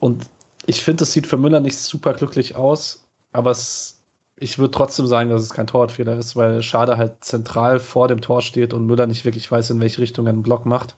Und 0.01 0.27
ich 0.67 0.85
finde, 0.85 1.05
es 1.05 1.13
sieht 1.13 1.27
für 1.27 1.39
Müller 1.39 1.61
nicht 1.61 1.79
super 1.79 2.13
glücklich 2.13 2.55
aus, 2.55 3.07
aber 3.33 3.51
es, 3.51 3.94
ich 4.37 4.59
würde 4.59 4.73
trotzdem 4.73 5.07
sagen, 5.07 5.31
dass 5.31 5.43
es 5.43 5.53
kein 5.53 5.67
Torwartfehler 5.67 6.17
ist, 6.17 6.35
weil 6.35 6.63
Schade 6.63 6.97
halt 6.97 7.23
zentral 7.23 7.79
vor 7.79 8.09
dem 8.09 8.21
Tor 8.21 8.43
steht 8.43 8.73
und 8.73 8.87
Müller 8.87 9.07
nicht 9.07 9.25
wirklich 9.25 9.51
weiß, 9.51 9.71
in 9.71 9.81
welche 9.81 10.03
Richtung 10.03 10.27
er 10.27 10.33
einen 10.33 10.43
Block 10.43 10.67
macht. 10.67 10.97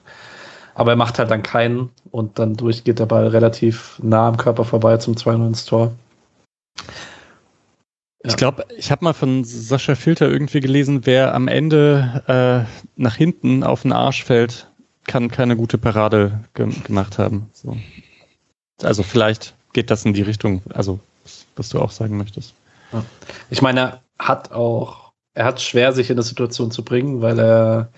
Aber 0.73 0.91
er 0.91 0.97
macht 0.97 1.19
halt 1.19 1.31
dann 1.31 1.43
keinen 1.43 1.89
und 2.11 2.39
dann 2.39 2.55
durch 2.55 2.83
geht 2.83 2.99
der 2.99 3.05
Ball 3.05 3.27
relativ 3.27 3.99
nah 4.01 4.27
am 4.27 4.37
Körper 4.37 4.63
vorbei 4.63 4.97
zum 4.97 5.15
2-0 5.15 5.47
ins 5.47 5.65
Tor. 5.65 5.91
Ich 8.23 8.35
glaube, 8.35 8.65
ich 8.75 8.91
habe 8.91 9.05
mal 9.05 9.13
von 9.13 9.43
Sascha 9.43 9.95
Filter 9.95 10.27
irgendwie 10.27 10.59
gelesen, 10.59 11.05
wer 11.05 11.33
am 11.33 11.47
Ende 11.47 12.67
äh, 12.67 13.01
nach 13.01 13.15
hinten 13.15 13.63
auf 13.63 13.83
den 13.83 13.93
Arsch 13.93 14.23
fällt, 14.23 14.67
kann 15.05 15.31
keine 15.31 15.55
gute 15.55 15.77
Parade 15.77 16.43
ge 16.53 16.67
gemacht 16.83 17.17
haben. 17.17 17.49
So. 17.53 17.77
Also 18.83 19.03
vielleicht 19.03 19.55
geht 19.73 19.89
das 19.89 20.05
in 20.05 20.13
die 20.13 20.23
Richtung, 20.23 20.61
also 20.73 20.99
was 21.55 21.69
du 21.69 21.79
auch 21.79 21.91
sagen 21.91 22.17
möchtest. 22.17 22.53
Ich 23.49 23.61
meine, 23.61 23.79
er 23.79 24.01
hat 24.19 24.51
auch, 24.51 25.11
er 25.33 25.45
hat 25.45 25.61
schwer, 25.61 25.93
sich 25.93 26.09
in 26.09 26.15
eine 26.15 26.23
Situation 26.23 26.71
zu 26.71 26.83
bringen, 26.83 27.21
weil 27.21 27.39
er 27.39 27.89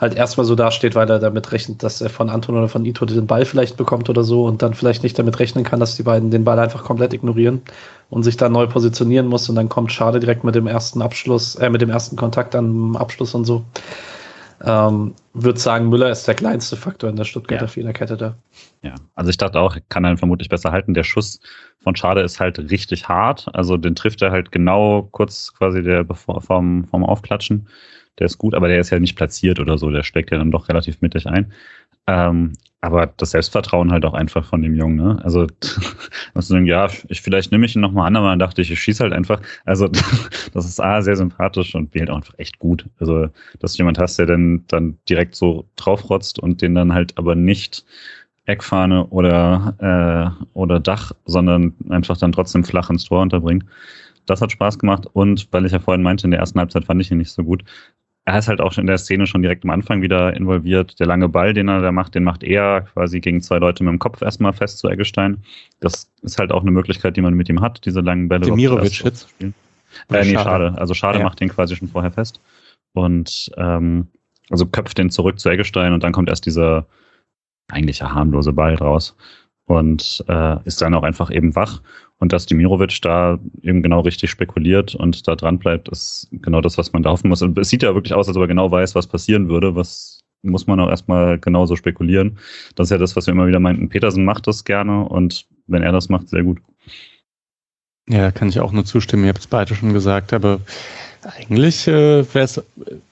halt 0.00 0.14
erstmal 0.14 0.46
so 0.46 0.54
dasteht, 0.54 0.94
weil 0.94 1.10
er 1.10 1.18
damit 1.18 1.52
rechnet, 1.52 1.82
dass 1.82 2.00
er 2.00 2.08
von 2.08 2.30
Anton 2.30 2.56
oder 2.56 2.68
von 2.68 2.84
Ito 2.86 3.04
den 3.04 3.26
Ball 3.26 3.44
vielleicht 3.44 3.76
bekommt 3.76 4.08
oder 4.08 4.24
so 4.24 4.46
und 4.46 4.62
dann 4.62 4.72
vielleicht 4.72 5.02
nicht 5.02 5.18
damit 5.18 5.38
rechnen 5.38 5.62
kann, 5.62 5.78
dass 5.78 5.94
die 5.94 6.02
beiden 6.02 6.30
den 6.30 6.44
Ball 6.44 6.58
einfach 6.58 6.84
komplett 6.84 7.12
ignorieren 7.12 7.60
und 8.08 8.22
sich 8.22 8.38
dann 8.38 8.52
neu 8.52 8.66
positionieren 8.66 9.26
muss 9.26 9.48
und 9.50 9.56
dann 9.56 9.68
kommt 9.68 9.92
Schade 9.92 10.18
direkt 10.18 10.42
mit 10.42 10.54
dem 10.54 10.66
ersten 10.66 11.02
Abschluss, 11.02 11.54
äh, 11.56 11.68
mit 11.68 11.82
dem 11.82 11.90
ersten 11.90 12.16
Kontakt 12.16 12.54
am 12.54 12.96
Abschluss 12.96 13.34
und 13.34 13.44
so. 13.44 13.62
Ähm, 14.62 15.14
würde 15.32 15.58
sagen, 15.58 15.88
Müller 15.88 16.10
ist 16.10 16.26
der 16.26 16.34
kleinste 16.34 16.76
Faktor 16.76 17.08
in 17.08 17.16
der 17.16 17.24
Stuttgarter 17.24 17.64
ja. 17.64 17.68
Fehlerkette 17.68 18.16
da. 18.16 18.36
Ja, 18.82 18.94
also 19.14 19.30
ich 19.30 19.36
dachte 19.36 19.58
auch, 19.58 19.76
kann 19.88 20.04
er 20.04 20.16
vermutlich 20.18 20.48
besser 20.48 20.72
halten. 20.72 20.94
Der 20.94 21.04
Schuss 21.04 21.40
von 21.82 21.96
Schade 21.96 22.20
ist 22.20 22.40
halt 22.40 22.58
richtig 22.58 23.08
hart. 23.08 23.48
Also 23.54 23.76
den 23.76 23.94
trifft 23.94 24.20
er 24.22 24.32
halt 24.32 24.52
genau 24.52 25.08
kurz 25.12 25.54
quasi 25.54 25.82
der 25.82 26.04
vom, 26.06 26.84
vom 26.84 27.04
Aufklatschen 27.04 27.68
der 28.20 28.26
ist 28.26 28.38
gut, 28.38 28.54
aber 28.54 28.68
der 28.68 28.80
ist 28.80 28.90
ja 28.90 29.00
nicht 29.00 29.16
platziert 29.16 29.58
oder 29.58 29.78
so, 29.78 29.90
der 29.90 30.02
steckt 30.02 30.30
ja 30.30 30.38
dann 30.38 30.50
doch 30.50 30.68
relativ 30.68 31.00
mittig 31.00 31.26
ein. 31.26 31.52
Ähm, 32.06 32.52
aber 32.82 33.06
das 33.16 33.32
Selbstvertrauen 33.32 33.92
halt 33.92 34.04
auch 34.04 34.14
einfach 34.14 34.44
von 34.44 34.62
dem 34.62 34.74
Jungen, 34.74 34.96
ne? 34.96 35.18
Also, 35.22 35.46
was 36.34 36.48
ja, 36.48 36.88
ich, 37.08 37.20
vielleicht 37.20 37.52
nehme 37.52 37.66
ich 37.66 37.76
ihn 37.76 37.82
nochmal 37.82 38.06
an, 38.06 38.16
aber 38.16 38.30
dann 38.30 38.38
dachte 38.38 38.62
ich, 38.62 38.70
ich 38.70 38.80
schieße 38.80 39.02
halt 39.02 39.12
einfach. 39.12 39.40
Also, 39.64 39.88
das 40.54 40.64
ist 40.64 40.80
A, 40.80 41.02
sehr 41.02 41.16
sympathisch 41.16 41.74
und 41.74 41.90
B, 41.90 42.00
halt 42.00 42.10
auch 42.10 42.16
einfach 42.16 42.38
echt 42.38 42.58
gut. 42.58 42.86
Also, 42.98 43.28
dass 43.58 43.74
du 43.74 43.78
jemand 43.78 43.98
hast, 43.98 44.18
der 44.18 44.26
dann, 44.26 44.64
dann 44.68 44.98
direkt 45.08 45.34
so 45.34 45.66
draufrotzt 45.76 46.38
und 46.38 46.62
den 46.62 46.74
dann 46.74 46.92
halt 46.92 47.18
aber 47.18 47.34
nicht 47.34 47.84
Eckfahne 48.46 49.06
oder, 49.08 50.34
äh, 50.38 50.46
oder 50.54 50.80
Dach, 50.80 51.12
sondern 51.26 51.74
einfach 51.90 52.16
dann 52.16 52.32
trotzdem 52.32 52.64
flach 52.64 52.90
ins 52.90 53.04
Tor 53.04 53.22
unterbringt. 53.22 53.64
Das 54.26 54.40
hat 54.40 54.52
Spaß 54.52 54.78
gemacht 54.78 55.06
und 55.12 55.48
weil 55.52 55.66
ich 55.66 55.72
ja 55.72 55.78
vorhin 55.80 56.02
meinte, 56.02 56.26
in 56.26 56.30
der 56.30 56.40
ersten 56.40 56.58
Halbzeit 56.58 56.84
fand 56.84 57.00
ich 57.00 57.10
ihn 57.10 57.18
nicht 57.18 57.32
so 57.32 57.42
gut 57.44 57.64
er 58.26 58.38
ist 58.38 58.48
halt 58.48 58.60
auch 58.60 58.76
in 58.76 58.86
der 58.86 58.98
Szene 58.98 59.26
schon 59.26 59.42
direkt 59.42 59.64
am 59.64 59.70
Anfang 59.70 60.02
wieder 60.02 60.36
involviert. 60.36 61.00
Der 61.00 61.06
lange 61.06 61.28
Ball, 61.28 61.54
den 61.54 61.68
er 61.68 61.80
da 61.80 61.90
macht, 61.90 62.14
den 62.14 62.24
macht 62.24 62.42
er 62.42 62.82
quasi 62.82 63.20
gegen 63.20 63.40
zwei 63.40 63.58
Leute 63.58 63.82
mit 63.82 63.92
dem 63.92 63.98
Kopf 63.98 64.22
erstmal 64.22 64.52
fest 64.52 64.78
zu 64.78 64.88
Eggestein. 64.88 65.38
Das 65.80 66.10
ist 66.22 66.38
halt 66.38 66.52
auch 66.52 66.62
eine 66.62 66.70
Möglichkeit, 66.70 67.16
die 67.16 67.22
man 67.22 67.34
mit 67.34 67.48
ihm 67.48 67.60
hat, 67.60 67.84
diese 67.84 68.00
langen 68.00 68.28
Bälle. 68.28 68.46
Demirovic 68.46 69.02
jetzt? 69.04 69.34
Äh, 69.40 69.52
nee, 70.10 70.34
schade. 70.34 70.34
schade. 70.34 70.74
Also 70.78 70.94
Schade 70.94 71.18
ja. 71.18 71.24
macht 71.24 71.40
den 71.40 71.48
quasi 71.48 71.74
schon 71.76 71.88
vorher 71.88 72.12
fest. 72.12 72.40
Und 72.92 73.50
ähm, 73.56 74.06
also 74.50 74.66
köpft 74.66 74.98
den 74.98 75.10
zurück 75.10 75.38
zu 75.38 75.48
Eggestein 75.48 75.92
und 75.92 76.02
dann 76.02 76.12
kommt 76.12 76.28
erst 76.28 76.46
dieser 76.46 76.86
eigentlich 77.68 78.02
harmlose 78.02 78.52
Ball 78.52 78.74
raus 78.74 79.16
und 79.66 80.24
äh, 80.28 80.56
ist 80.64 80.82
dann 80.82 80.94
auch 80.94 81.04
einfach 81.04 81.30
eben 81.30 81.54
wach. 81.54 81.80
Und 82.20 82.32
dass 82.32 82.46
Dimirovic 82.46 83.00
da 83.02 83.38
eben 83.62 83.82
genau 83.82 84.00
richtig 84.00 84.30
spekuliert 84.30 84.94
und 84.94 85.26
da 85.26 85.34
dran 85.34 85.58
bleibt, 85.58 85.88
ist 85.88 86.28
genau 86.30 86.60
das, 86.60 86.78
was 86.78 86.92
man 86.92 87.02
da 87.02 87.10
hoffen 87.10 87.28
muss. 87.28 87.42
Und 87.42 87.58
es 87.58 87.70
sieht 87.70 87.82
ja 87.82 87.94
wirklich 87.94 88.14
aus, 88.14 88.28
als 88.28 88.36
ob 88.36 88.42
er 88.42 88.48
genau 88.48 88.70
weiß, 88.70 88.94
was 88.94 89.06
passieren 89.06 89.48
würde. 89.48 89.74
Was 89.74 90.20
muss 90.42 90.66
man 90.66 90.80
auch 90.80 90.88
erstmal 90.88 91.38
genauso 91.38 91.76
spekulieren. 91.76 92.38
Das 92.74 92.86
ist 92.86 92.90
ja 92.90 92.98
das, 92.98 93.16
was 93.16 93.26
wir 93.26 93.32
immer 93.32 93.46
wieder 93.46 93.60
meinten. 93.60 93.88
Petersen 93.88 94.24
macht 94.24 94.46
das 94.46 94.64
gerne 94.64 95.04
und 95.06 95.46
wenn 95.66 95.82
er 95.82 95.92
das 95.92 96.08
macht, 96.08 96.28
sehr 96.28 96.42
gut. 96.42 96.58
Ja, 98.08 98.30
kann 98.30 98.48
ich 98.48 98.60
auch 98.60 98.72
nur 98.72 98.84
zustimmen. 98.84 99.24
Ihr 99.24 99.28
habt 99.28 99.40
es 99.40 99.46
beide 99.46 99.74
schon 99.74 99.92
gesagt, 99.92 100.32
aber 100.32 100.60
eigentlich 101.22 101.86
äh, 101.86 102.24
wäre 102.34 102.44
es, 102.44 102.62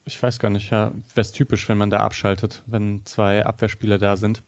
ich 0.06 0.20
weiß 0.20 0.38
gar 0.38 0.50
nicht, 0.50 0.70
ja, 0.70 0.90
wäre 1.14 1.20
es 1.20 1.32
typisch, 1.32 1.68
wenn 1.68 1.78
man 1.78 1.90
da 1.90 1.98
abschaltet, 1.98 2.62
wenn 2.66 3.04
zwei 3.04 3.44
Abwehrspieler 3.44 3.98
da 3.98 4.16
sind. 4.16 4.42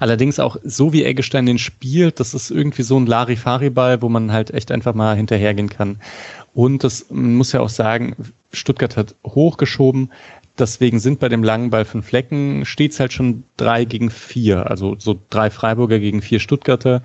Allerdings 0.00 0.38
auch 0.38 0.56
so 0.64 0.92
wie 0.92 1.04
Eggestein 1.04 1.46
den 1.46 1.58
spielt, 1.58 2.20
das 2.20 2.34
ist 2.34 2.50
irgendwie 2.50 2.82
so 2.82 2.98
ein 2.98 3.06
Larifari-Ball, 3.06 4.02
wo 4.02 4.08
man 4.08 4.32
halt 4.32 4.52
echt 4.52 4.70
einfach 4.72 4.94
mal 4.94 5.16
hinterhergehen 5.16 5.68
kann. 5.68 5.98
Und 6.54 6.84
das 6.84 7.06
muss 7.10 7.52
ja 7.52 7.60
auch 7.60 7.68
sagen, 7.68 8.14
Stuttgart 8.52 8.96
hat 8.96 9.14
hochgeschoben. 9.24 10.12
Deswegen 10.58 11.00
sind 11.00 11.18
bei 11.18 11.28
dem 11.28 11.42
langen 11.42 11.70
Ball 11.70 11.84
von 11.84 12.02
Flecken 12.02 12.64
stets 12.64 13.00
halt 13.00 13.12
schon 13.12 13.42
drei 13.56 13.84
gegen 13.84 14.10
vier. 14.10 14.70
Also 14.70 14.96
so 14.98 15.18
drei 15.30 15.50
Freiburger 15.50 15.98
gegen 15.98 16.22
vier 16.22 16.38
Stuttgarter. 16.38 17.02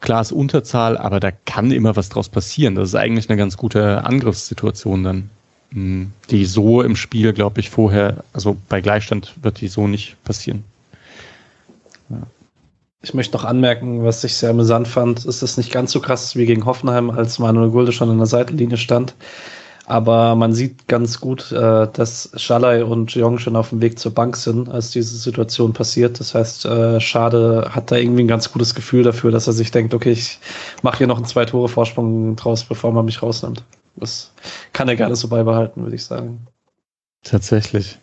Klar 0.00 0.22
ist 0.22 0.32
Unterzahl, 0.32 0.96
aber 0.96 1.20
da 1.20 1.30
kann 1.30 1.70
immer 1.70 1.94
was 1.94 2.08
draus 2.08 2.28
passieren. 2.28 2.74
Das 2.74 2.88
ist 2.88 2.94
eigentlich 2.94 3.28
eine 3.28 3.36
ganz 3.36 3.56
gute 3.56 4.04
Angriffssituation 4.04 5.04
dann. 5.04 5.30
Hm, 5.72 6.12
die 6.30 6.46
so 6.46 6.82
im 6.82 6.96
Spiel, 6.96 7.32
glaube 7.32 7.60
ich, 7.60 7.70
vorher, 7.70 8.24
also 8.32 8.56
bei 8.68 8.80
Gleichstand 8.80 9.34
wird 9.42 9.60
die 9.60 9.68
so 9.68 9.86
nicht 9.86 10.16
passieren. 10.24 10.64
Ich 13.02 13.14
möchte 13.14 13.36
noch 13.36 13.44
anmerken, 13.44 14.04
was 14.04 14.22
ich 14.24 14.36
sehr 14.36 14.50
amüsant 14.50 14.86
fand, 14.86 15.24
ist 15.24 15.42
es 15.42 15.56
nicht 15.56 15.72
ganz 15.72 15.90
so 15.92 16.00
krass 16.00 16.36
wie 16.36 16.44
gegen 16.44 16.66
Hoffenheim, 16.66 17.08
als 17.10 17.38
Manuel 17.38 17.70
Gulde 17.70 17.92
schon 17.92 18.10
an 18.10 18.18
der 18.18 18.26
Seitenlinie 18.26 18.76
stand. 18.76 19.14
Aber 19.86 20.34
man 20.36 20.52
sieht 20.52 20.86
ganz 20.86 21.18
gut, 21.18 21.50
äh, 21.50 21.88
dass 21.92 22.30
Schalay 22.36 22.82
und 22.82 23.12
Jong 23.14 23.38
schon 23.38 23.56
auf 23.56 23.70
dem 23.70 23.80
Weg 23.80 23.98
zur 23.98 24.14
Bank 24.14 24.36
sind, 24.36 24.68
als 24.68 24.90
diese 24.90 25.16
Situation 25.16 25.72
passiert. 25.72 26.20
Das 26.20 26.34
heißt, 26.34 26.66
äh, 26.66 27.00
Schade 27.00 27.70
hat 27.70 27.90
da 27.90 27.96
irgendwie 27.96 28.22
ein 28.22 28.28
ganz 28.28 28.52
gutes 28.52 28.74
Gefühl 28.74 29.02
dafür, 29.02 29.32
dass 29.32 29.46
er 29.46 29.54
sich 29.54 29.70
denkt, 29.70 29.94
okay, 29.94 30.12
ich 30.12 30.38
mache 30.82 30.98
hier 30.98 31.06
noch 31.06 31.16
einen 31.16 31.24
zwei 31.24 31.46
Tore 31.46 31.68
Vorsprung 31.68 32.36
draus, 32.36 32.64
bevor 32.64 32.92
man 32.92 33.06
mich 33.06 33.22
rausnimmt. 33.22 33.64
Das 33.96 34.32
kann 34.72 34.88
er 34.88 34.96
gerne 34.96 35.16
so 35.16 35.26
beibehalten, 35.26 35.82
würde 35.82 35.96
ich 35.96 36.04
sagen. 36.04 36.46
Tatsächlich. 37.24 37.98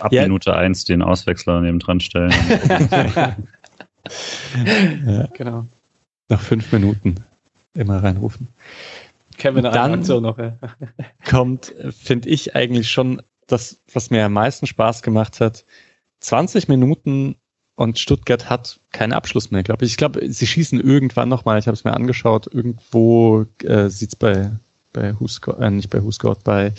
Ab 0.00 0.12
ja. 0.12 0.22
Minute 0.22 0.56
eins 0.56 0.84
den 0.84 1.02
Auswechsler 1.02 1.60
neben 1.60 1.78
dran 1.78 2.00
stellen. 2.00 2.32
ja. 5.06 5.28
Genau. 5.34 5.66
Nach 6.28 6.40
fünf 6.40 6.72
Minuten 6.72 7.16
immer 7.74 8.02
reinrufen. 8.02 8.48
Kevin 9.38 9.66
Aktion 9.66 10.22
noch. 10.22 10.38
Ja. 10.38 10.56
kommt, 11.28 11.74
finde 11.90 12.28
ich 12.28 12.54
eigentlich 12.54 12.90
schon 12.90 13.22
das, 13.46 13.80
was 13.92 14.10
mir 14.10 14.24
am 14.24 14.32
meisten 14.32 14.66
Spaß 14.66 15.02
gemacht 15.02 15.40
hat. 15.40 15.64
20 16.20 16.68
Minuten 16.68 17.36
und 17.74 17.98
Stuttgart 17.98 18.48
hat 18.48 18.80
keinen 18.92 19.12
Abschluss 19.12 19.50
mehr, 19.50 19.62
glaube 19.62 19.84
ich. 19.84 19.92
Ich 19.92 19.96
glaube, 19.96 20.32
sie 20.32 20.46
schießen 20.46 20.80
irgendwann 20.80 21.28
nochmal, 21.28 21.58
ich 21.58 21.66
habe 21.66 21.74
es 21.74 21.84
mir 21.84 21.94
angeschaut, 21.94 22.46
irgendwo 22.52 23.46
äh, 23.64 23.88
sieht 23.88 24.10
es 24.10 24.16
bei, 24.16 24.50
bei 24.92 25.14
Husgott, 25.14 25.58
äh, 25.58 25.70
nicht 25.70 25.90
bei 25.90 26.00
Husgott, 26.00 26.44
bei 26.44 26.72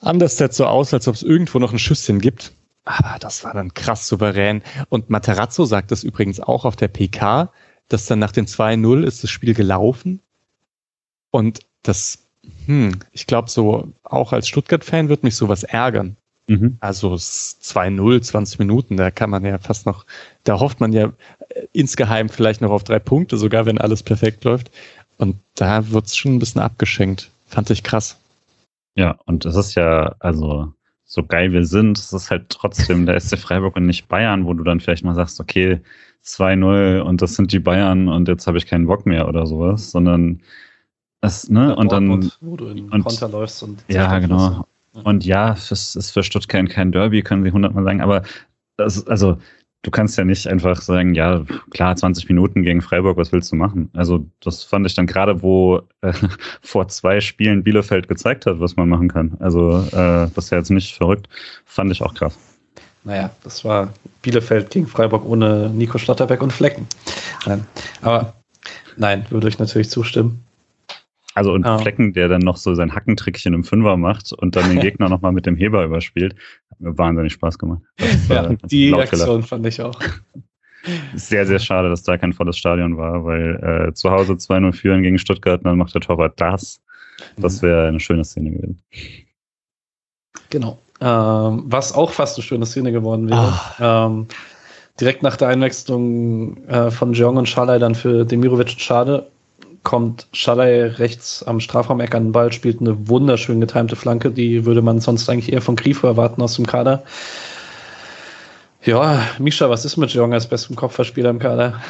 Anderstedt 0.00 0.52
so 0.52 0.66
aus, 0.66 0.92
als 0.92 1.06
ob 1.08 1.14
es 1.14 1.22
irgendwo 1.22 1.58
noch 1.58 1.72
ein 1.72 1.78
Schüsschen 1.78 2.20
gibt. 2.20 2.52
Aber 2.84 3.18
das 3.20 3.44
war 3.44 3.54
dann 3.54 3.74
krass 3.74 4.08
souverän. 4.08 4.62
Und 4.88 5.10
Materazzo 5.10 5.64
sagt 5.64 5.90
das 5.90 6.02
übrigens 6.04 6.40
auch 6.40 6.64
auf 6.64 6.76
der 6.76 6.88
PK, 6.88 7.52
dass 7.88 8.06
dann 8.06 8.18
nach 8.18 8.32
dem 8.32 8.46
2-0 8.46 9.04
ist 9.04 9.22
das 9.22 9.30
Spiel 9.30 9.54
gelaufen. 9.54 10.20
Und 11.30 11.60
das, 11.82 12.26
hm, 12.66 12.98
ich 13.12 13.26
glaube 13.26 13.50
so, 13.50 13.92
auch 14.02 14.32
als 14.32 14.48
Stuttgart-Fan 14.48 15.08
wird 15.08 15.22
mich 15.22 15.36
sowas 15.36 15.62
ärgern. 15.62 16.16
Mhm. 16.48 16.76
Also 16.80 17.14
2-0, 17.14 18.22
20 18.22 18.58
Minuten, 18.58 18.96
da 18.96 19.10
kann 19.10 19.30
man 19.30 19.44
ja 19.44 19.58
fast 19.58 19.86
noch, 19.86 20.04
da 20.44 20.58
hofft 20.58 20.80
man 20.80 20.92
ja 20.92 21.12
äh, 21.50 21.66
insgeheim 21.72 22.28
vielleicht 22.28 22.60
noch 22.60 22.70
auf 22.70 22.82
drei 22.82 22.98
Punkte, 22.98 23.36
sogar 23.36 23.64
wenn 23.64 23.78
alles 23.78 24.02
perfekt 24.02 24.42
läuft. 24.44 24.70
Und 25.18 25.36
da 25.54 25.90
wird's 25.90 26.16
schon 26.16 26.34
ein 26.34 26.38
bisschen 26.40 26.60
abgeschenkt. 26.60 27.30
Fand 27.46 27.70
ich 27.70 27.84
krass. 27.84 28.18
Ja, 28.96 29.18
und 29.24 29.44
es 29.44 29.54
ist 29.54 29.74
ja, 29.76 30.16
also 30.18 30.72
so 31.12 31.22
geil 31.22 31.52
wir 31.52 31.66
sind, 31.66 31.98
es 31.98 32.10
ist 32.10 32.30
halt 32.30 32.48
trotzdem 32.48 33.04
der 33.04 33.20
SC 33.20 33.38
Freiburg 33.38 33.76
und 33.76 33.84
nicht 33.84 34.08
Bayern, 34.08 34.46
wo 34.46 34.54
du 34.54 34.64
dann 34.64 34.80
vielleicht 34.80 35.04
mal 35.04 35.14
sagst, 35.14 35.40
okay, 35.40 35.78
2-0 36.24 37.00
und 37.00 37.20
das 37.20 37.34
sind 37.34 37.52
die 37.52 37.58
Bayern 37.58 38.08
und 38.08 38.28
jetzt 38.28 38.46
habe 38.46 38.56
ich 38.56 38.66
keinen 38.66 38.86
Bock 38.86 39.04
mehr 39.04 39.28
oder 39.28 39.44
sowas, 39.46 39.90
sondern 39.90 40.40
es, 41.20 41.50
ne, 41.50 41.76
und 41.76 41.92
dann. 41.92 42.32
Wo 42.40 42.56
du 42.56 42.68
in 42.68 42.88
und, 42.88 43.04
Konter 43.04 43.28
läufst 43.28 43.62
und. 43.62 43.84
Ja, 43.88 44.18
genau. 44.20 44.66
Und 45.04 45.26
ja, 45.26 45.52
es 45.52 45.70
ist 45.94 46.12
für 46.12 46.22
Stuttgart 46.22 46.70
kein 46.70 46.92
Derby, 46.92 47.20
können 47.20 47.44
sie 47.44 47.52
hundertmal 47.52 47.84
sagen, 47.84 48.00
aber 48.00 48.22
das, 48.78 49.06
also 49.06 49.36
du 49.82 49.90
kannst 49.90 50.16
ja 50.16 50.24
nicht 50.24 50.46
einfach 50.46 50.80
sagen, 50.80 51.14
ja, 51.14 51.44
klar, 51.70 51.94
20 51.94 52.28
Minuten 52.28 52.62
gegen 52.62 52.80
Freiburg, 52.80 53.16
was 53.16 53.32
willst 53.32 53.50
du 53.52 53.56
machen? 53.56 53.90
Also 53.92 54.24
das 54.40 54.62
fand 54.64 54.86
ich 54.86 54.94
dann 54.94 55.06
gerade, 55.06 55.42
wo 55.42 55.82
äh, 56.00 56.12
vor 56.62 56.88
zwei 56.88 57.20
Spielen 57.20 57.64
Bielefeld 57.64 58.08
gezeigt 58.08 58.46
hat, 58.46 58.60
was 58.60 58.76
man 58.76 58.88
machen 58.88 59.08
kann. 59.08 59.36
Also 59.40 59.78
äh, 59.88 60.28
das 60.34 60.44
ist 60.44 60.50
ja 60.50 60.58
jetzt 60.58 60.70
nicht 60.70 60.94
verrückt, 60.94 61.28
fand 61.64 61.90
ich 61.90 62.00
auch 62.02 62.14
krass. 62.14 62.38
Naja, 63.04 63.30
das 63.42 63.64
war 63.64 63.92
Bielefeld 64.22 64.70
gegen 64.70 64.86
Freiburg 64.86 65.24
ohne 65.24 65.68
Nico 65.70 65.98
Schlotterbeck 65.98 66.40
und 66.40 66.52
Flecken. 66.52 66.86
Nein. 67.46 67.66
Aber 68.00 68.34
nein, 68.96 69.26
würde 69.30 69.48
ich 69.48 69.58
natürlich 69.58 69.90
zustimmen. 69.90 70.44
Also 71.34 71.52
und 71.52 71.66
oh. 71.66 71.78
Flecken, 71.78 72.12
der 72.12 72.28
dann 72.28 72.42
noch 72.42 72.56
so 72.56 72.74
sein 72.74 72.94
Hackentrickchen 72.94 73.54
im 73.54 73.64
Fünfer 73.64 73.96
macht 73.96 74.32
und 74.32 74.54
dann 74.54 74.68
den 74.68 74.80
Gegner 74.80 75.08
nochmal 75.08 75.32
mit 75.32 75.46
dem 75.46 75.56
Heber 75.56 75.84
überspielt, 75.84 76.36
mir 76.82 76.96
wahnsinnig 76.98 77.32
Spaß 77.32 77.58
gemacht. 77.58 77.82
Das, 77.96 78.28
ja, 78.28 78.50
äh, 78.50 78.56
die 78.64 78.94
Aktion 78.94 79.42
fand 79.42 79.66
ich 79.66 79.80
auch. 79.80 79.98
Sehr, 81.14 81.46
sehr 81.46 81.60
schade, 81.60 81.88
dass 81.90 82.02
da 82.02 82.18
kein 82.18 82.32
volles 82.32 82.58
Stadion 82.58 82.96
war, 82.96 83.24
weil 83.24 83.88
äh, 83.90 83.94
zu 83.94 84.10
Hause 84.10 84.32
2-0 84.32 84.72
führen 84.72 85.02
gegen 85.04 85.16
Stuttgart 85.16 85.60
und 85.60 85.66
dann 85.66 85.78
macht 85.78 85.94
der 85.94 86.00
Torwart 86.00 86.40
das. 86.40 86.80
Das 87.36 87.62
mhm. 87.62 87.66
wäre 87.66 87.86
eine 87.86 88.00
schöne 88.00 88.24
Szene 88.24 88.50
gewesen. 88.50 88.82
Genau. 90.50 90.80
Ähm, 91.00 91.62
was 91.66 91.92
auch 91.92 92.10
fast 92.10 92.36
eine 92.36 92.44
schöne 92.44 92.66
Szene 92.66 92.90
geworden 92.90 93.30
wäre. 93.30 93.60
Ähm, 93.78 94.26
direkt 95.00 95.22
nach 95.22 95.36
der 95.36 95.48
Einwechslung 95.48 96.66
äh, 96.66 96.90
von 96.90 97.12
Jeong 97.12 97.36
und 97.36 97.48
Schalay 97.48 97.78
dann 97.78 97.94
für 97.94 98.24
Demirovic 98.24 98.70
schade 98.70 99.30
kommt 99.82 100.26
Schalay 100.32 100.84
rechts 100.84 101.42
am 101.42 101.60
Strafraumeck 101.60 102.14
an 102.14 102.26
den 102.26 102.32
Ball, 102.32 102.52
spielt 102.52 102.80
eine 102.80 103.08
wunderschön 103.08 103.60
getimte 103.60 103.96
Flanke, 103.96 104.30
die 104.30 104.64
würde 104.64 104.82
man 104.82 105.00
sonst 105.00 105.28
eigentlich 105.28 105.52
eher 105.52 105.62
von 105.62 105.76
Grifo 105.76 106.06
erwarten 106.06 106.42
aus 106.42 106.54
dem 106.54 106.66
Kader. 106.66 107.02
Ja, 108.84 109.22
Misha, 109.38 109.70
was 109.70 109.84
ist 109.84 109.96
mit 109.96 110.10
Jong 110.10 110.32
als 110.32 110.48
bestem 110.48 110.74
Kopfballspieler 110.74 111.30
im 111.30 111.38
Kader? 111.38 111.80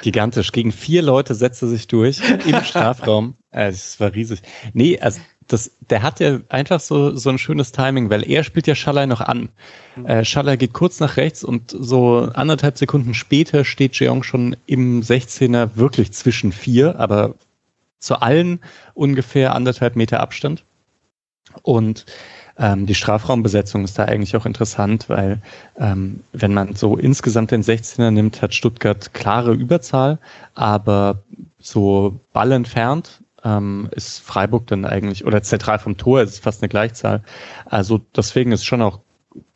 Gigantisch. 0.00 0.52
Gegen 0.52 0.72
vier 0.72 1.02
Leute 1.02 1.34
setzt 1.34 1.60
er 1.62 1.68
sich 1.68 1.86
durch 1.86 2.20
im 2.46 2.60
Strafraum. 2.64 3.34
Es 3.50 4.00
war 4.00 4.14
riesig. 4.14 4.40
Nee, 4.72 4.98
also 4.98 5.20
das, 5.52 5.72
der 5.80 6.02
hat 6.02 6.20
ja 6.20 6.38
einfach 6.48 6.78
so, 6.78 7.16
so 7.16 7.28
ein 7.28 7.38
schönes 7.38 7.72
Timing, 7.72 8.08
weil 8.08 8.28
er 8.28 8.44
spielt 8.44 8.68
ja 8.68 8.76
Schaller 8.76 9.06
noch 9.06 9.20
an. 9.20 9.48
Mhm. 9.96 10.06
Äh, 10.06 10.24
Schaller 10.24 10.56
geht 10.56 10.72
kurz 10.72 11.00
nach 11.00 11.16
rechts 11.16 11.42
und 11.42 11.74
so 11.76 12.30
anderthalb 12.34 12.78
Sekunden 12.78 13.14
später 13.14 13.64
steht 13.64 13.98
Jeong 13.98 14.22
schon 14.22 14.56
im 14.66 15.02
16er 15.02 15.70
wirklich 15.74 16.12
zwischen 16.12 16.52
vier, 16.52 17.00
aber 17.00 17.34
zu 17.98 18.22
allen 18.22 18.60
ungefähr 18.94 19.54
anderthalb 19.54 19.96
Meter 19.96 20.20
Abstand. 20.20 20.64
Und 21.62 22.06
ähm, 22.56 22.86
die 22.86 22.94
Strafraumbesetzung 22.94 23.82
ist 23.84 23.98
da 23.98 24.04
eigentlich 24.04 24.36
auch 24.36 24.46
interessant, 24.46 25.08
weil 25.08 25.40
ähm, 25.78 26.20
wenn 26.32 26.54
man 26.54 26.76
so 26.76 26.96
insgesamt 26.96 27.50
den 27.50 27.64
16er 27.64 28.12
nimmt, 28.12 28.40
hat 28.40 28.54
Stuttgart 28.54 29.12
klare 29.14 29.52
Überzahl, 29.52 30.18
aber 30.54 31.22
so 31.58 32.20
Ball 32.32 32.52
entfernt 32.52 33.19
ähm, 33.44 33.88
ist 33.92 34.20
Freiburg 34.20 34.66
dann 34.66 34.84
eigentlich, 34.84 35.24
oder 35.24 35.42
zentral 35.42 35.78
vom 35.78 35.96
Tor 35.96 36.22
ist 36.22 36.42
fast 36.42 36.62
eine 36.62 36.68
Gleichzahl. 36.68 37.22
Also 37.66 38.00
deswegen 38.14 38.52
ist 38.52 38.64
schon 38.64 38.82
auch 38.82 39.00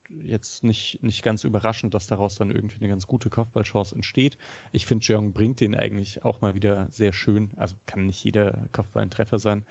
jetzt 0.09 0.65
nicht, 0.65 1.03
nicht 1.03 1.23
ganz 1.23 1.45
überraschend, 1.45 1.95
dass 1.95 2.07
daraus 2.07 2.37
dann 2.37 2.51
irgendwie 2.51 2.77
eine 2.77 2.89
ganz 2.89 3.07
gute 3.07 3.31
Kopfballchance 3.31 3.95
entsteht. 3.95 4.39
Ich 4.73 4.87
finde, 4.87 5.05
Jeong 5.05 5.33
bringt 5.33 5.61
den 5.61 5.75
eigentlich 5.75 6.25
auch 6.25 6.41
mal 6.41 6.55
wieder 6.55 6.91
sehr 6.91 7.13
schön. 7.13 7.53
Also 7.57 7.77
kann 7.87 8.07
nicht 8.07 8.23
jeder 8.23 8.69
Kopfball 8.73 9.03
ein 9.03 9.11
Treffer 9.11 9.39
sein. 9.39 9.67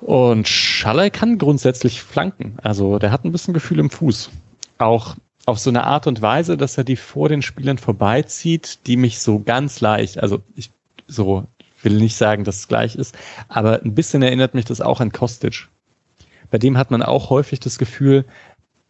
Und 0.00 0.48
Schaller 0.48 1.10
kann 1.10 1.38
grundsätzlich 1.38 2.02
flanken. 2.02 2.56
Also 2.62 2.98
der 2.98 3.12
hat 3.12 3.24
ein 3.24 3.32
bisschen 3.32 3.54
Gefühl 3.54 3.78
im 3.78 3.90
Fuß. 3.90 4.30
Auch 4.78 5.14
auf 5.46 5.58
so 5.58 5.70
eine 5.70 5.84
Art 5.84 6.06
und 6.06 6.22
Weise, 6.22 6.56
dass 6.56 6.78
er 6.78 6.84
die 6.84 6.96
vor 6.96 7.28
den 7.28 7.42
Spielern 7.42 7.78
vorbeizieht, 7.78 8.80
die 8.86 8.96
mich 8.96 9.20
so 9.20 9.40
ganz 9.40 9.80
leicht, 9.80 10.18
also 10.18 10.40
ich 10.56 10.70
so 11.06 11.46
will 11.84 11.94
nicht 11.94 12.16
sagen, 12.16 12.44
dass 12.44 12.60
es 12.60 12.68
gleich 12.68 12.96
ist, 12.96 13.16
aber 13.48 13.82
ein 13.82 13.94
bisschen 13.94 14.22
erinnert 14.22 14.54
mich 14.54 14.64
das 14.64 14.80
auch 14.80 15.00
an 15.00 15.12
Kostic. 15.12 15.68
Bei 16.50 16.58
dem 16.58 16.76
hat 16.76 16.90
man 16.90 17.02
auch 17.02 17.30
häufig 17.30 17.60
das 17.60 17.78
Gefühl, 17.78 18.24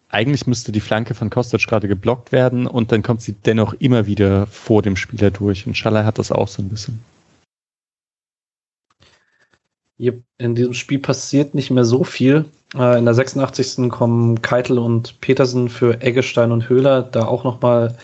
eigentlich 0.09 0.47
müsste 0.47 0.73
die 0.73 0.81
Flanke 0.81 1.15
von 1.15 1.31
Kostic 1.31 1.67
gerade 1.67 1.89
geblockt 1.89 2.33
werden 2.33 2.67
und 2.67 2.93
dann 2.93 3.03
kommt 3.03 3.23
sie 3.23 3.33
dennoch 3.33 3.73
immer 3.75 4.07
wieder 4.07 4.47
vor 4.47 4.83
dem 4.83 4.97
Spieler 4.97 5.31
durch. 5.31 5.67
Und 5.67 5.77
Schaller 5.77 6.05
hat 6.05 6.19
das 6.19 6.31
auch 6.31 6.49
so 6.49 6.63
ein 6.63 6.69
bisschen. 6.69 7.03
In 10.39 10.55
diesem 10.55 10.75
Spiel 10.75 10.99
passiert 10.99 11.55
nicht 11.55 11.71
mehr 11.71 11.85
so 11.85 12.03
viel. 12.03 12.47
Äh, 12.75 12.99
in 12.99 13.05
der 13.05 13.15
86. 13.15 13.89
kommen 13.89 14.43
Keitel 14.43 14.79
und 14.79 15.21
Petersen 15.21 15.69
für 15.69 16.01
Eggestein 16.01 16.51
und 16.51 16.69
Höhler 16.69 17.03
da 17.03 17.27
auch 17.27 17.45
nochmal 17.45 17.97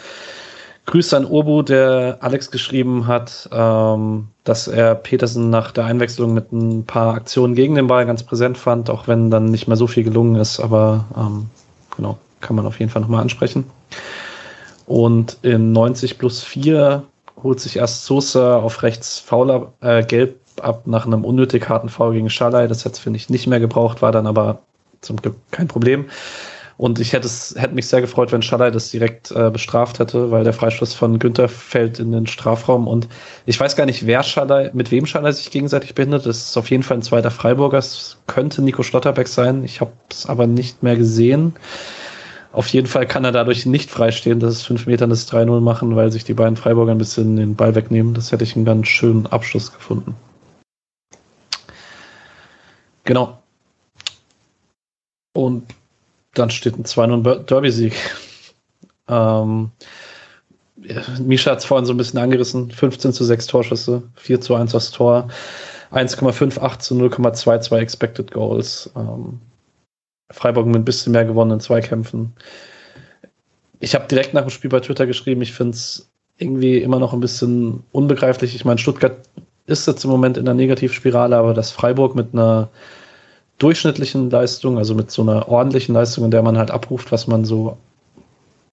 Grüße 0.89 1.15
an 1.15 1.27
Obu, 1.27 1.61
der 1.61 2.17
Alex 2.21 2.51
geschrieben 2.51 3.07
hat, 3.07 3.47
ähm, 3.53 4.29
dass 4.45 4.69
er 4.69 4.95
Petersen 4.95 5.51
nach 5.51 5.71
der 5.71 5.85
Einwechslung 5.85 6.33
mit 6.33 6.51
ein 6.51 6.87
paar 6.87 7.13
Aktionen 7.13 7.55
gegen 7.55 7.75
den 7.75 7.89
Ball 7.89 8.07
ganz 8.07 8.23
präsent 8.23 8.57
fand, 8.57 8.89
auch 8.89 9.07
wenn 9.07 9.31
dann 9.31 9.51
nicht 9.51 9.69
mehr 9.69 9.77
so 9.77 9.87
viel 9.87 10.03
gelungen 10.03 10.37
ist, 10.37 10.61
aber 10.61 11.05
ähm, 11.15 11.51
genau, 11.95 12.17
kann 12.41 12.57
man 12.57 12.65
auf 12.65 12.81
jeden 12.81 12.91
Fall 12.91 13.03
nochmal 13.03 13.21
ansprechen. 13.21 13.65
Und 14.87 15.37
in 15.43 15.73
90 15.73 16.17
plus 16.17 16.43
4 16.43 17.03
holt 17.43 17.61
sich 17.61 17.77
erst 17.77 18.07
Sosa 18.07 18.57
auf 18.57 18.83
rechts 18.83 19.19
fauler 19.19 19.75
äh, 19.83 20.03
gelb 20.03 20.41
ab 20.63 20.87
nach 20.87 21.05
einem 21.05 21.23
unnötig 21.23 21.69
harten 21.69 21.91
Foul 21.91 22.15
gegen 22.15 22.31
Schalay. 22.31 22.67
Das 22.67 22.87
hätte 22.87 22.99
finde 22.99 23.19
ich 23.19 23.29
nicht 23.29 23.47
mehr 23.47 23.61
gebraucht, 23.61 24.01
war 24.01 24.11
dann 24.11 24.27
aber 24.27 24.61
zum 25.03 25.19
Glück 25.19 25.37
kein 25.51 25.69
Problem. 25.69 26.07
Und 26.79 27.01
ich 27.01 27.13
hätte 27.13 27.27
es, 27.27 27.57
hätte 27.59 27.75
mich 27.75 27.89
sehr 27.89 28.01
gefreut, 28.01 28.31
wenn 28.31 28.41
Schaller 28.41 28.71
das 28.71 28.93
direkt 28.93 29.33
äh, 29.33 29.51
bestraft 29.51 29.99
hätte, 29.99 30.31
weil 30.31 30.45
der 30.45 30.53
Freistoß 30.53 30.95
von 30.95 31.19
Günther 31.19 31.49
fällt 31.49 31.99
in 31.99 32.13
den 32.13 32.29
Strafraum. 32.29 32.87
Und 32.87 33.09
ich 33.47 33.59
weiß 33.59 33.75
gar 33.75 33.85
nicht, 33.85 34.07
wer 34.07 34.23
Schaller, 34.23 34.71
mit 34.75 34.93
wem 34.93 35.05
Schaller 35.05 35.33
sich 35.33 35.51
gegenseitig 35.51 35.97
behindert. 35.97 36.25
Das 36.25 36.39
ist 36.39 36.57
auf 36.57 36.71
jeden 36.71 36.85
Fall 36.85 36.99
ein 36.99 37.03
zweiter 37.03 37.33
Freiburger. 37.33 37.79
Es 37.79 38.17
könnte 38.29 38.63
Nico 38.63 38.85
Schlotterbeck 38.85 39.27
sein. 39.27 39.65
Ich 39.65 39.81
habe 39.81 39.91
es 40.09 40.27
aber 40.27 40.47
nicht 40.47 40.85
mehr 40.85 40.95
gesehen. 40.95 41.57
Auf 42.53 42.69
jeden 42.69 42.87
Fall 42.87 43.07
kann 43.07 43.25
er 43.25 43.33
dadurch 43.33 43.67
nicht 43.67 43.91
freistehen, 43.91 44.39
dass 44.39 44.53
es 44.53 44.63
fünf 44.63 44.87
Metern 44.87 45.11
das 45.11 45.29
3-0 45.31 45.61
machen, 45.61 45.97
weil 45.97 46.13
sich 46.13 46.23
die 46.23 46.35
beiden 46.35 46.57
Freiburger 46.57 46.93
ein 46.93 46.99
bisschen 46.99 47.35
den 47.35 47.57
Ball 47.57 47.75
wegnehmen. 47.75 48.15
Das 48.15 48.31
hätte 48.31 48.45
ich 48.45 48.55
einen 48.55 48.65
ganz 48.65 48.87
schönen 48.87 49.27
Abschluss 49.27 49.73
gefunden. 49.73 50.15
Genau. 53.03 53.43
Und 55.35 55.65
dann 56.35 56.51
steht 56.51 56.79
ein 56.79 56.85
2-0 56.85 57.45
Derby-Sieg. 57.45 57.95
Ähm, 59.09 59.71
Misha 61.21 61.53
hat 61.53 61.59
es 61.59 61.65
vorhin 61.65 61.87
so 61.87 61.93
ein 61.93 61.97
bisschen 61.97 62.21
angerissen. 62.21 62.71
15 62.71 63.13
zu 63.13 63.25
6 63.25 63.47
Torschüsse, 63.47 64.03
4 64.17 64.41
zu 64.41 64.55
1 64.55 64.75
aufs 64.75 64.91
Tor, 64.91 65.29
1,58 65.93 66.79
zu 66.79 66.95
0,22 66.95 67.77
Expected 67.77 68.31
Goals. 68.31 68.91
Ähm, 68.95 69.41
Freiburg 70.31 70.67
mit 70.67 70.77
ein 70.77 70.85
bisschen 70.85 71.13
mehr 71.13 71.25
gewonnenen 71.25 71.61
Zweikämpfen. 71.61 72.35
Ich 73.81 73.95
habe 73.95 74.07
direkt 74.09 74.35
nach 74.35 74.43
dem 74.43 74.51
Spiel 74.51 74.71
bei 74.71 74.81
Twitter 74.81 75.07
geschrieben, 75.07 75.41
ich 75.41 75.53
finde 75.53 75.73
es 75.73 76.09
irgendwie 76.37 76.79
immer 76.79 76.99
noch 76.99 77.13
ein 77.13 77.21
bisschen 77.21 77.83
unbegreiflich. 77.93 78.55
Ich 78.55 78.65
meine, 78.65 78.79
Stuttgart 78.79 79.17
ist 79.67 79.87
jetzt 79.87 80.05
im 80.05 80.11
Moment 80.11 80.37
in 80.37 80.45
der 80.45 80.55
Negativspirale, 80.55 81.37
aber 81.37 81.55
dass 81.55 81.71
Freiburg 81.71 82.15
mit 82.15 82.33
einer 82.33 82.69
durchschnittlichen 83.59 84.31
Leistung, 84.31 84.79
also 84.79 84.95
mit 84.95 85.11
so 85.11 85.23
einer 85.23 85.49
ordentlichen 85.49 85.95
Leistung, 85.95 86.25
in 86.25 86.31
der 86.31 86.43
man 86.43 86.59
halt 86.59 86.71
abruft, 86.71 87.13
was 87.13 87.27
man 87.27 87.45
so 87.45 87.77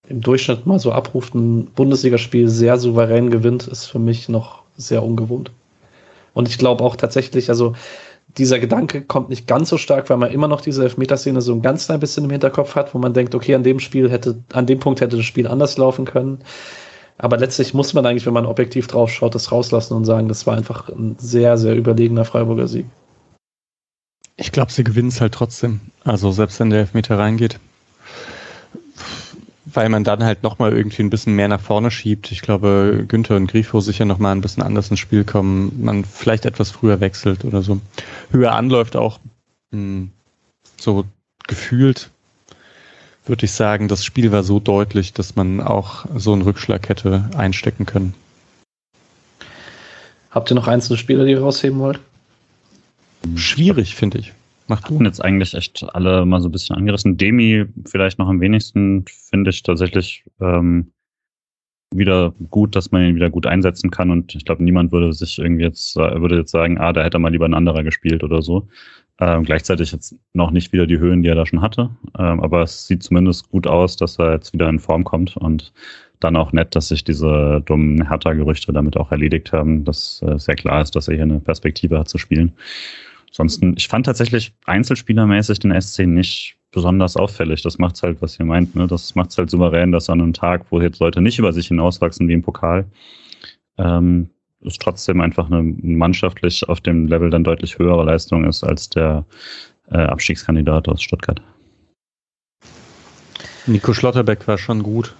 im 0.07 0.21
Durchschnitt 0.21 0.65
mal 0.65 0.79
so 0.79 0.91
abruft, 0.91 1.33
ein 1.33 1.65
Bundesligaspiel 1.67 2.47
sehr 2.47 2.77
souverän 2.77 3.31
gewinnt, 3.31 3.67
ist 3.67 3.85
für 3.85 3.99
mich 3.99 4.29
noch 4.29 4.61
sehr 4.77 5.03
ungewohnt. 5.03 5.51
Und 6.33 6.47
ich 6.47 6.57
glaube 6.57 6.83
auch 6.83 6.95
tatsächlich, 6.95 7.49
also 7.49 7.73
dieser 8.37 8.59
Gedanke 8.59 9.01
kommt 9.01 9.29
nicht 9.29 9.47
ganz 9.47 9.69
so 9.69 9.77
stark, 9.77 10.09
weil 10.09 10.17
man 10.17 10.31
immer 10.31 10.47
noch 10.47 10.61
diese 10.61 10.83
Elfmeterszene 10.83 11.41
so 11.41 11.53
ein 11.53 11.61
ganz 11.61 11.85
klein 11.85 11.99
bisschen 11.99 12.25
im 12.25 12.29
Hinterkopf 12.29 12.75
hat, 12.75 12.93
wo 12.93 12.99
man 12.99 13.13
denkt, 13.13 13.33
okay, 13.33 13.55
an 13.55 13.63
dem 13.63 13.79
Spiel 13.79 14.11
hätte, 14.11 14.43
an 14.51 14.65
dem 14.65 14.79
Punkt 14.79 15.01
hätte 15.01 15.17
das 15.17 15.25
Spiel 15.25 15.47
anders 15.47 15.77
laufen 15.77 16.05
können. 16.05 16.39
Aber 17.17 17.37
letztlich 17.37 17.73
muss 17.73 17.93
man 17.93 18.05
eigentlich, 18.05 18.25
wenn 18.25 18.33
man 18.33 18.45
objektiv 18.45 18.87
drauf 18.87 19.09
schaut, 19.09 19.35
das 19.35 19.51
rauslassen 19.51 19.95
und 19.95 20.05
sagen, 20.05 20.27
das 20.27 20.45
war 20.45 20.57
einfach 20.57 20.89
ein 20.89 21.15
sehr, 21.17 21.57
sehr 21.57 21.75
überlegener 21.75 22.25
Freiburger 22.25 22.67
Sieg. 22.67 22.85
Ich 24.37 24.51
glaube, 24.51 24.71
sie 24.71 24.83
gewinnen 24.83 25.07
es 25.07 25.21
halt 25.21 25.33
trotzdem. 25.33 25.79
Also 26.03 26.31
selbst 26.31 26.59
wenn 26.59 26.69
der 26.69 26.79
Elfmeter 26.79 27.17
reingeht. 27.17 27.59
Weil 29.65 29.89
man 29.89 30.03
dann 30.03 30.23
halt 30.23 30.43
nochmal 30.43 30.73
irgendwie 30.73 31.01
ein 31.01 31.09
bisschen 31.09 31.35
mehr 31.35 31.47
nach 31.47 31.61
vorne 31.61 31.89
schiebt. 31.89 32.31
Ich 32.31 32.41
glaube, 32.41 33.05
Günther 33.07 33.35
und 33.35 33.47
Grifo 33.47 33.79
sicher 33.79 34.05
nochmal 34.05 34.35
ein 34.35 34.41
bisschen 34.41 34.63
anders 34.63 34.89
ins 34.89 34.99
Spiel 34.99 35.23
kommen. 35.23 35.81
Man 35.81 36.05
vielleicht 36.05 36.45
etwas 36.45 36.71
früher 36.71 36.99
wechselt 36.99 37.45
oder 37.45 37.61
so. 37.61 37.79
Höher 38.31 38.53
anläuft 38.53 38.95
auch 38.95 39.19
mh, 39.71 39.77
hm, 39.79 40.11
so 40.79 41.05
gefühlt, 41.47 42.09
würde 43.25 43.45
ich 43.45 43.51
sagen, 43.51 43.87
das 43.87 44.05
Spiel 44.05 44.31
war 44.31 44.43
so 44.43 44.59
deutlich, 44.59 45.13
dass 45.13 45.35
man 45.35 45.61
auch 45.61 46.05
so 46.15 46.33
einen 46.33 46.41
Rückschlag 46.41 46.89
hätte 46.89 47.29
einstecken 47.35 47.85
können. 47.85 48.13
Habt 50.31 50.51
ihr 50.51 50.55
noch 50.55 50.67
einzelne 50.67 50.97
Spieler, 50.97 51.25
die 51.25 51.31
ihr 51.31 51.41
rausheben 51.41 51.79
wollt? 51.79 51.99
Schwierig, 53.35 53.95
finde 53.95 54.19
ich. 54.19 54.33
Mach 54.67 54.81
du. 54.81 54.99
jetzt 55.03 55.23
eigentlich 55.23 55.53
echt 55.53 55.85
alle 55.93 56.25
mal 56.25 56.41
so 56.41 56.49
ein 56.49 56.51
bisschen 56.51 56.75
angerissen. 56.75 57.17
Demi 57.17 57.65
vielleicht 57.85 58.17
noch 58.17 58.27
am 58.27 58.41
wenigsten, 58.41 59.05
finde 59.07 59.51
ich 59.51 59.61
tatsächlich, 59.61 60.23
ähm, 60.41 60.91
wieder 61.93 62.33
gut, 62.49 62.75
dass 62.75 62.91
man 62.91 63.03
ihn 63.03 63.15
wieder 63.15 63.29
gut 63.29 63.45
einsetzen 63.45 63.91
kann 63.91 64.11
und 64.11 64.35
ich 64.35 64.43
glaube, 64.43 64.63
niemand 64.63 64.91
würde 64.91 65.13
sich 65.13 65.39
irgendwie 65.39 65.63
jetzt, 65.63 65.95
würde 65.95 66.37
jetzt 66.37 66.51
sagen, 66.51 66.77
ah, 66.77 66.91
da 66.91 67.03
hätte 67.03 67.19
mal 67.19 67.31
lieber 67.31 67.45
ein 67.45 67.53
anderer 67.53 67.83
gespielt 67.83 68.23
oder 68.23 68.41
so. 68.41 68.67
Ähm, 69.19 69.43
gleichzeitig 69.43 69.93
jetzt 69.93 70.15
noch 70.33 70.51
nicht 70.51 70.73
wieder 70.73 70.87
die 70.87 70.99
Höhen, 70.99 71.21
die 71.21 71.29
er 71.29 71.35
da 71.35 71.45
schon 71.45 71.61
hatte. 71.61 71.89
Ähm, 72.19 72.41
aber 72.41 72.63
es 72.63 72.87
sieht 72.87 73.01
zumindest 73.01 73.49
gut 73.49 73.65
aus, 73.65 73.95
dass 73.95 74.19
er 74.19 74.33
jetzt 74.33 74.51
wieder 74.51 74.67
in 74.67 74.79
Form 74.79 75.05
kommt 75.05 75.37
und 75.37 75.71
dann 76.19 76.35
auch 76.35 76.51
nett, 76.51 76.75
dass 76.75 76.89
sich 76.89 77.03
diese 77.03 77.61
dummen 77.65 78.07
Hertha-Gerüchte 78.09 78.73
damit 78.73 78.97
auch 78.97 79.11
erledigt 79.11 79.53
haben, 79.53 79.85
dass 79.85 80.21
äh, 80.21 80.37
sehr 80.37 80.55
klar 80.55 80.81
ist, 80.81 80.95
dass 80.95 81.07
er 81.07 81.15
hier 81.15 81.23
eine 81.23 81.39
Perspektive 81.39 81.99
hat 81.99 82.09
zu 82.09 82.17
spielen. 82.17 82.53
Ansonsten, 83.37 83.73
ich 83.75 83.89
fand 83.89 84.05
tatsächlich 84.05 84.53
einzelspielermäßig 84.63 85.59
den 85.59 85.81
SC 85.81 86.07
nicht 86.07 86.55
besonders 86.71 87.17
auffällig. 87.17 87.61
Das 87.63 87.77
macht's 87.77 88.01
halt, 88.01 88.21
was 88.21 88.39
ihr 88.39 88.45
meint. 88.45 88.75
Ne? 88.75 88.87
Das 88.87 89.13
macht's 89.13 89.37
halt 89.37 89.49
souverän, 89.49 89.91
dass 89.91 90.09
an 90.09 90.21
einem 90.21 90.31
Tag, 90.31 90.65
wo 90.69 90.79
jetzt 90.79 90.99
Leute 90.99 91.19
nicht 91.19 91.37
über 91.37 91.51
sich 91.51 91.67
hinauswachsen 91.67 92.29
wie 92.29 92.33
im 92.33 92.41
Pokal, 92.41 92.85
ähm, 93.77 94.29
es 94.65 94.77
trotzdem 94.77 95.19
einfach 95.19 95.51
eine 95.51 95.63
mannschaftlich 95.63 96.67
auf 96.69 96.79
dem 96.79 97.07
Level 97.07 97.29
dann 97.29 97.43
deutlich 97.43 97.77
höhere 97.77 98.05
Leistung 98.05 98.45
ist 98.45 98.63
als 98.63 98.89
der 98.89 99.25
äh, 99.91 99.97
Abstiegskandidat 99.97 100.87
aus 100.87 101.01
Stuttgart. 101.01 101.41
Nico 103.67 103.93
Schlotterbeck 103.93 104.47
war 104.47 104.57
schon 104.57 104.81
gut, 104.81 105.13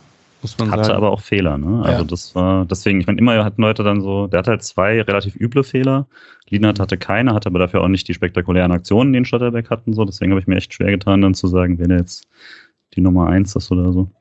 muss 0.46 0.60
man 0.60 0.70
Hatte 0.70 0.84
sagen. 0.84 0.98
aber 0.98 1.10
auch 1.10 1.22
Fehler, 1.22 1.58
ne? 1.58 1.82
Also 1.84 2.02
ja. 2.02 2.04
das 2.04 2.36
war, 2.36 2.66
deswegen, 2.66 3.00
ich 3.00 3.08
meine, 3.08 3.18
immer 3.18 3.44
hatten 3.44 3.64
Leute 3.64 3.84
dann 3.84 4.00
so, 4.02 4.28
der 4.28 4.40
hatte 4.40 4.52
halt 4.52 4.64
zwei 4.64 5.02
relativ 5.02 5.36
üble 5.36 5.64
Fehler. 5.64 6.06
Lienert 6.50 6.80
hatte 6.80 6.98
keine, 6.98 7.34
hatte 7.34 7.50
aber 7.50 7.58
dafür 7.58 7.82
auch 7.82 7.88
nicht 7.88 8.08
die 8.08 8.14
spektakulären 8.14 8.72
Aktionen, 8.72 9.12
die 9.12 9.18
in 9.18 9.26
Schlotterbeck 9.26 9.72
hatten, 9.72 9.94
so. 9.94 10.06
Deswegen 10.06 10.32
habe 10.32 10.40
ich 10.40 10.46
mir 10.46 10.58
echt 10.58 10.72
schwer 10.72 10.92
getan, 10.92 11.22
dann 11.22 11.34
zu 11.34 11.48
sagen, 11.48 11.80
wer 11.80 11.98
jetzt 11.98 12.28
die 12.94 13.02
Nummer 13.02 13.28
eins 13.28 13.56
ist 13.56 13.72
oder 13.72 13.92
so. 13.92 14.12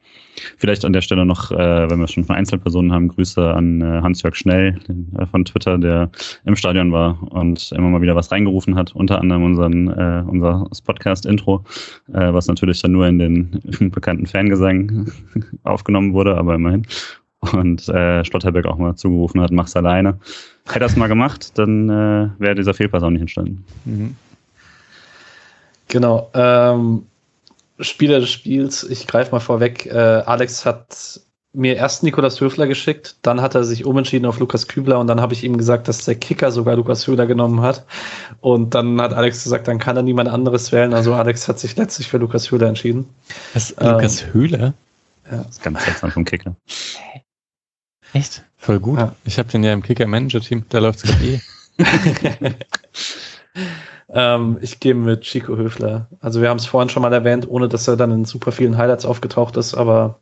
Vielleicht 0.57 0.85
an 0.85 0.93
der 0.93 1.01
Stelle 1.01 1.25
noch, 1.25 1.51
äh, 1.51 1.91
wenn 1.91 2.01
wir 2.01 2.09
schon 2.09 2.25
von 2.25 2.37
Einzelpersonen 2.37 2.93
haben, 2.93 3.09
Grüße 3.09 3.53
an 3.53 3.81
äh, 3.81 4.03
Hans-Jörg 4.03 4.35
Schnell 4.35 4.79
äh, 5.19 5.27
von 5.27 5.45
Twitter, 5.45 5.79
der 5.79 6.11
im 6.45 6.57
Stadion 6.57 6.93
war 6.93 7.19
und 7.33 7.73
immer 7.73 7.89
mal 7.89 8.03
wieder 8.03 8.17
was 8.17 8.31
reingerufen 8.31 8.75
hat, 8.77 8.95
unter 8.95 9.21
anderem 9.21 9.45
unseren, 9.45 9.89
äh, 9.89 10.25
unser 10.27 10.69
Podcast-Intro, 10.85 11.65
äh, 12.13 12.33
was 12.33 12.47
natürlich 12.47 12.83
dann 12.83 12.93
nur 12.93 13.07
in 13.07 13.19
den 13.19 13.61
bekannten 13.91 14.27
Fangesang 14.27 15.13
aufgenommen 15.63 16.13
wurde, 16.13 16.37
aber 16.37 16.55
immerhin. 16.55 16.87
Und 17.53 17.89
äh, 17.91 18.25
Schlotterberg 18.25 18.67
auch 18.67 18.79
mal 18.79 18.97
zugerufen 18.97 19.41
hat, 19.41 19.51
mach's 19.51 19.77
alleine. 19.77 20.19
Hätte 20.67 20.85
er 20.85 20.87
es 20.87 20.97
mal 20.97 21.09
gemacht, 21.09 21.59
dann 21.59 21.91
äh, 21.91 22.29
wäre 22.39 22.55
dieser 22.55 22.73
Fehlpass 22.73 23.03
auch 23.03 23.11
nicht 23.11 23.21
entstanden. 23.21 23.65
Mhm. 23.85 24.17
Genau. 25.89 26.31
Ähm 26.35 27.03
Spieler 27.81 28.21
des 28.21 28.31
Spiels, 28.31 28.85
ich 28.85 29.07
greife 29.07 29.33
mal 29.33 29.41
vorweg, 29.41 29.87
äh, 29.87 30.23
Alex 30.27 30.65
hat 30.65 31.21
mir 31.55 31.77
erst 31.77 32.03
Nikolas 32.03 32.41
Höfler 32.41 32.67
geschickt, 32.67 33.17
dann 33.23 33.41
hat 33.41 33.55
er 33.55 33.65
sich 33.65 33.87
umentschieden 33.87 34.27
auf 34.27 34.41
Lukas 34.41 34.67
Kübler 34.67 34.99
und 34.99 35.07
dann 35.07 35.21
habe 35.21 35.35
ich 35.35 35.45
ihm 35.45 35.57
gesagt, 35.57 35.87
dass 35.87 36.05
der 36.05 36.17
Kicker 36.17 36.51
sogar 36.51 36.77
Lukas 36.77 37.07
Höhler 37.07 37.27
genommen 37.27 37.61
hat. 37.61 37.87
Und 38.41 38.75
dann 38.75 39.01
hat 39.01 39.13
Alex 39.13 39.45
gesagt, 39.45 39.69
dann 39.69 39.79
kann 39.79 39.97
er 39.97 40.03
niemand 40.03 40.29
anderes 40.29 40.73
wählen. 40.73 40.93
Also 40.93 41.15
Alex 41.15 41.49
hat 41.49 41.61
sich 41.61 41.77
letztlich 41.77 42.09
für 42.09 42.19
Lukas 42.19 42.51
Höhler 42.51 42.67
entschieden. 42.67 43.09
Was, 43.55 43.73
ähm, 43.79 43.93
Lukas 43.93 44.27
Höhler? 44.33 44.75
Ja. 45.31 45.39
Das 45.39 45.51
ist 45.51 45.63
ganz 45.63 45.85
seltsam 45.85 46.11
vom 46.11 46.25
Kicker. 46.25 46.57
Echt? 48.13 48.45
Voll 48.57 48.81
gut. 48.81 48.99
Ja. 48.99 49.15
Ich 49.25 49.39
habe 49.39 49.49
den 49.49 49.63
ja 49.63 49.73
im 49.73 49.83
Kicker-Manager-Team, 49.83 50.65
da 50.69 50.79
läuft 50.79 51.05
es 51.05 51.11
gerade 51.11 51.25
eh. 51.25 51.41
Ähm, 54.15 54.59
ich 54.61 54.79
gehe 54.79 54.95
mit 54.95 55.23
Chico 55.23 55.57
Höfler. 55.57 56.07
Also 56.21 56.41
wir 56.41 56.49
haben 56.49 56.59
es 56.59 56.67
vorhin 56.67 56.89
schon 56.89 57.03
mal 57.03 57.13
erwähnt, 57.13 57.49
ohne 57.49 57.69
dass 57.69 57.89
er 57.89 57.97
dann 57.97 58.13
in 58.13 58.25
super 58.25 58.53
vielen 58.53 58.79
Highlights 58.79 59.05
aufgetaucht 59.05 59.57
ist, 59.57 59.75
aber 59.75 60.21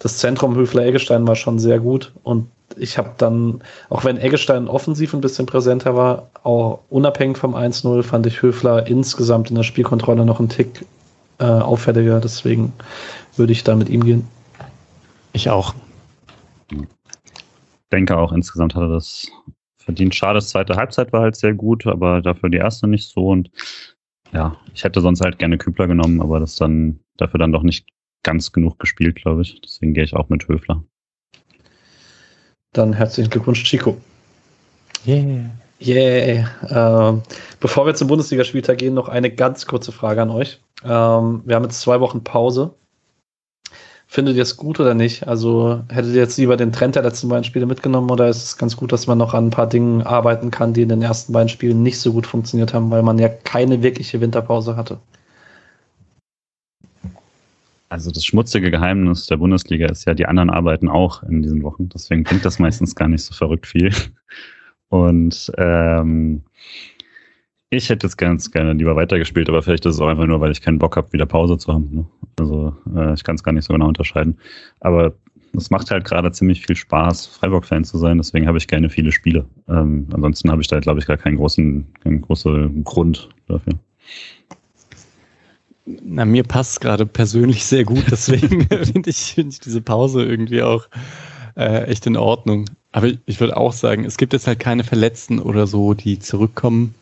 das 0.00 0.18
Zentrum 0.18 0.56
Höfler-Eggestein 0.56 1.26
war 1.26 1.36
schon 1.36 1.60
sehr 1.60 1.78
gut 1.78 2.12
und 2.24 2.48
ich 2.76 2.98
habe 2.98 3.10
dann, 3.18 3.62
auch 3.90 4.04
wenn 4.04 4.18
Eggestein 4.18 4.66
offensiv 4.66 5.14
ein 5.14 5.20
bisschen 5.20 5.46
präsenter 5.46 5.94
war, 5.94 6.30
auch 6.42 6.80
unabhängig 6.90 7.36
vom 7.36 7.54
1-0 7.54 8.02
fand 8.02 8.26
ich 8.26 8.42
Höfler 8.42 8.86
insgesamt 8.86 9.50
in 9.50 9.56
der 9.56 9.62
Spielkontrolle 9.62 10.24
noch 10.24 10.40
einen 10.40 10.48
Tick 10.48 10.84
äh, 11.38 11.44
auffälliger, 11.44 12.18
deswegen 12.18 12.72
würde 13.36 13.52
ich 13.52 13.62
da 13.62 13.76
mit 13.76 13.88
ihm 13.88 14.04
gehen. 14.04 14.26
Ich 15.32 15.48
auch. 15.48 15.74
Ich 16.70 16.78
denke 17.92 18.16
auch, 18.16 18.32
insgesamt 18.32 18.74
hat 18.74 18.82
er 18.82 18.88
das 18.88 19.26
verdient. 19.82 20.14
Schade, 20.14 20.34
das 20.34 20.50
zweite 20.50 20.76
Halbzeit 20.76 21.12
war 21.12 21.22
halt 21.22 21.36
sehr 21.36 21.54
gut, 21.54 21.86
aber 21.86 22.20
dafür 22.22 22.48
die 22.48 22.58
erste 22.58 22.88
nicht 22.88 23.08
so. 23.08 23.28
Und 23.28 23.50
ja, 24.32 24.56
ich 24.74 24.84
hätte 24.84 25.00
sonst 25.00 25.20
halt 25.20 25.38
gerne 25.38 25.58
Kübler 25.58 25.86
genommen, 25.86 26.20
aber 26.20 26.40
das 26.40 26.56
dann 26.56 27.00
dafür 27.16 27.38
dann 27.38 27.52
doch 27.52 27.62
nicht 27.62 27.86
ganz 28.22 28.52
genug 28.52 28.78
gespielt, 28.78 29.16
glaube 29.16 29.42
ich. 29.42 29.60
Deswegen 29.60 29.94
gehe 29.94 30.04
ich 30.04 30.14
auch 30.14 30.28
mit 30.28 30.48
Höfler. 30.48 30.82
Dann 32.72 32.92
herzlichen 32.92 33.30
Glückwunsch, 33.30 33.62
Chico. 33.64 34.00
Yeah. 35.06 35.50
Yeah. 35.84 37.10
Äh, 37.10 37.20
bevor 37.60 37.86
wir 37.86 37.94
zum 37.94 38.08
Bundesligaspieltag 38.08 38.78
gehen, 38.78 38.94
noch 38.94 39.08
eine 39.08 39.30
ganz 39.30 39.66
kurze 39.66 39.92
Frage 39.92 40.22
an 40.22 40.30
euch. 40.30 40.60
Ähm, 40.84 41.42
wir 41.44 41.56
haben 41.56 41.64
jetzt 41.64 41.80
zwei 41.80 42.00
Wochen 42.00 42.24
Pause. 42.24 42.74
Findet 44.12 44.36
ihr 44.36 44.42
es 44.42 44.58
gut 44.58 44.78
oder 44.78 44.92
nicht? 44.92 45.26
Also 45.26 45.84
hättet 45.88 46.12
ihr 46.12 46.20
jetzt 46.20 46.36
lieber 46.36 46.58
den 46.58 46.70
Trend 46.70 46.96
der 46.96 47.02
letzten 47.02 47.30
beiden 47.30 47.44
Spiele 47.44 47.64
mitgenommen 47.64 48.10
oder 48.10 48.28
ist 48.28 48.44
es 48.44 48.58
ganz 48.58 48.76
gut, 48.76 48.92
dass 48.92 49.06
man 49.06 49.16
noch 49.16 49.32
an 49.32 49.46
ein 49.46 49.50
paar 49.50 49.66
Dingen 49.66 50.02
arbeiten 50.02 50.50
kann, 50.50 50.74
die 50.74 50.82
in 50.82 50.90
den 50.90 51.00
ersten 51.00 51.32
beiden 51.32 51.48
Spielen 51.48 51.82
nicht 51.82 51.98
so 51.98 52.12
gut 52.12 52.26
funktioniert 52.26 52.74
haben, 52.74 52.90
weil 52.90 53.02
man 53.02 53.18
ja 53.18 53.30
keine 53.30 53.82
wirkliche 53.82 54.20
Winterpause 54.20 54.76
hatte? 54.76 54.98
Also 57.88 58.10
das 58.10 58.26
schmutzige 58.26 58.70
Geheimnis 58.70 59.28
der 59.28 59.38
Bundesliga 59.38 59.86
ist 59.86 60.04
ja, 60.04 60.12
die 60.12 60.26
anderen 60.26 60.50
arbeiten 60.50 60.90
auch 60.90 61.22
in 61.22 61.40
diesen 61.40 61.62
Wochen. 61.62 61.88
Deswegen 61.88 62.24
klingt 62.24 62.44
das 62.44 62.58
meistens 62.58 62.94
gar 62.94 63.08
nicht 63.08 63.24
so 63.24 63.32
verrückt 63.32 63.66
viel. 63.66 63.94
Und 64.90 65.50
ähm, 65.56 66.42
ich 67.72 67.88
hätte 67.88 68.06
jetzt 68.06 68.18
ganz 68.18 68.50
gerne 68.50 68.74
lieber 68.74 68.96
weitergespielt, 68.96 69.48
aber 69.48 69.62
vielleicht 69.62 69.86
ist 69.86 69.94
es 69.94 70.00
auch 70.00 70.08
einfach 70.08 70.26
nur, 70.26 70.40
weil 70.40 70.52
ich 70.52 70.60
keinen 70.60 70.78
Bock 70.78 70.96
habe, 70.96 71.12
wieder 71.14 71.24
Pause 71.24 71.56
zu 71.56 71.72
haben. 71.72 71.88
Ne? 71.90 72.04
Also 72.38 72.76
äh, 72.94 73.14
ich 73.14 73.24
kann 73.24 73.34
es 73.34 73.42
gar 73.42 73.52
nicht 73.52 73.64
so 73.64 73.72
genau 73.72 73.88
unterscheiden. 73.88 74.36
Aber 74.80 75.14
es 75.56 75.70
macht 75.70 75.90
halt 75.90 76.04
gerade 76.04 76.30
ziemlich 76.32 76.66
viel 76.66 76.76
Spaß, 76.76 77.26
Freiburg-Fan 77.26 77.84
zu 77.84 77.96
sein, 77.96 78.18
deswegen 78.18 78.46
habe 78.46 78.58
ich 78.58 78.68
gerne 78.68 78.90
viele 78.90 79.10
Spiele. 79.10 79.46
Ähm, 79.68 80.06
ansonsten 80.12 80.50
habe 80.50 80.60
ich 80.60 80.68
da, 80.68 80.80
glaube 80.80 81.00
ich, 81.00 81.06
gar 81.06 81.16
keinen 81.16 81.36
großen, 81.36 81.86
keinen 82.02 82.20
großen 82.20 82.84
Grund 82.84 83.30
dafür. 83.48 83.72
Na, 85.86 86.26
mir 86.26 86.44
passt 86.44 86.72
es 86.72 86.80
gerade 86.80 87.06
persönlich 87.06 87.64
sehr 87.64 87.84
gut, 87.84 88.04
deswegen 88.10 88.68
finde 88.84 89.08
ich, 89.08 89.34
find 89.34 89.54
ich 89.54 89.60
diese 89.60 89.80
Pause 89.80 90.24
irgendwie 90.24 90.62
auch 90.62 90.88
äh, 91.56 91.84
echt 91.84 92.06
in 92.06 92.18
Ordnung. 92.18 92.66
Aber 92.92 93.06
ich, 93.06 93.18
ich 93.24 93.40
würde 93.40 93.56
auch 93.56 93.72
sagen, 93.72 94.04
es 94.04 94.18
gibt 94.18 94.34
jetzt 94.34 94.46
halt 94.46 94.60
keine 94.60 94.84
Verletzten 94.84 95.38
oder 95.38 95.66
so, 95.66 95.94
die 95.94 96.18
zurückkommen 96.18 96.94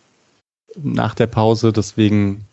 nach 0.76 1.14
der 1.14 1.26
Pause. 1.26 1.72
Deswegen, 1.72 2.46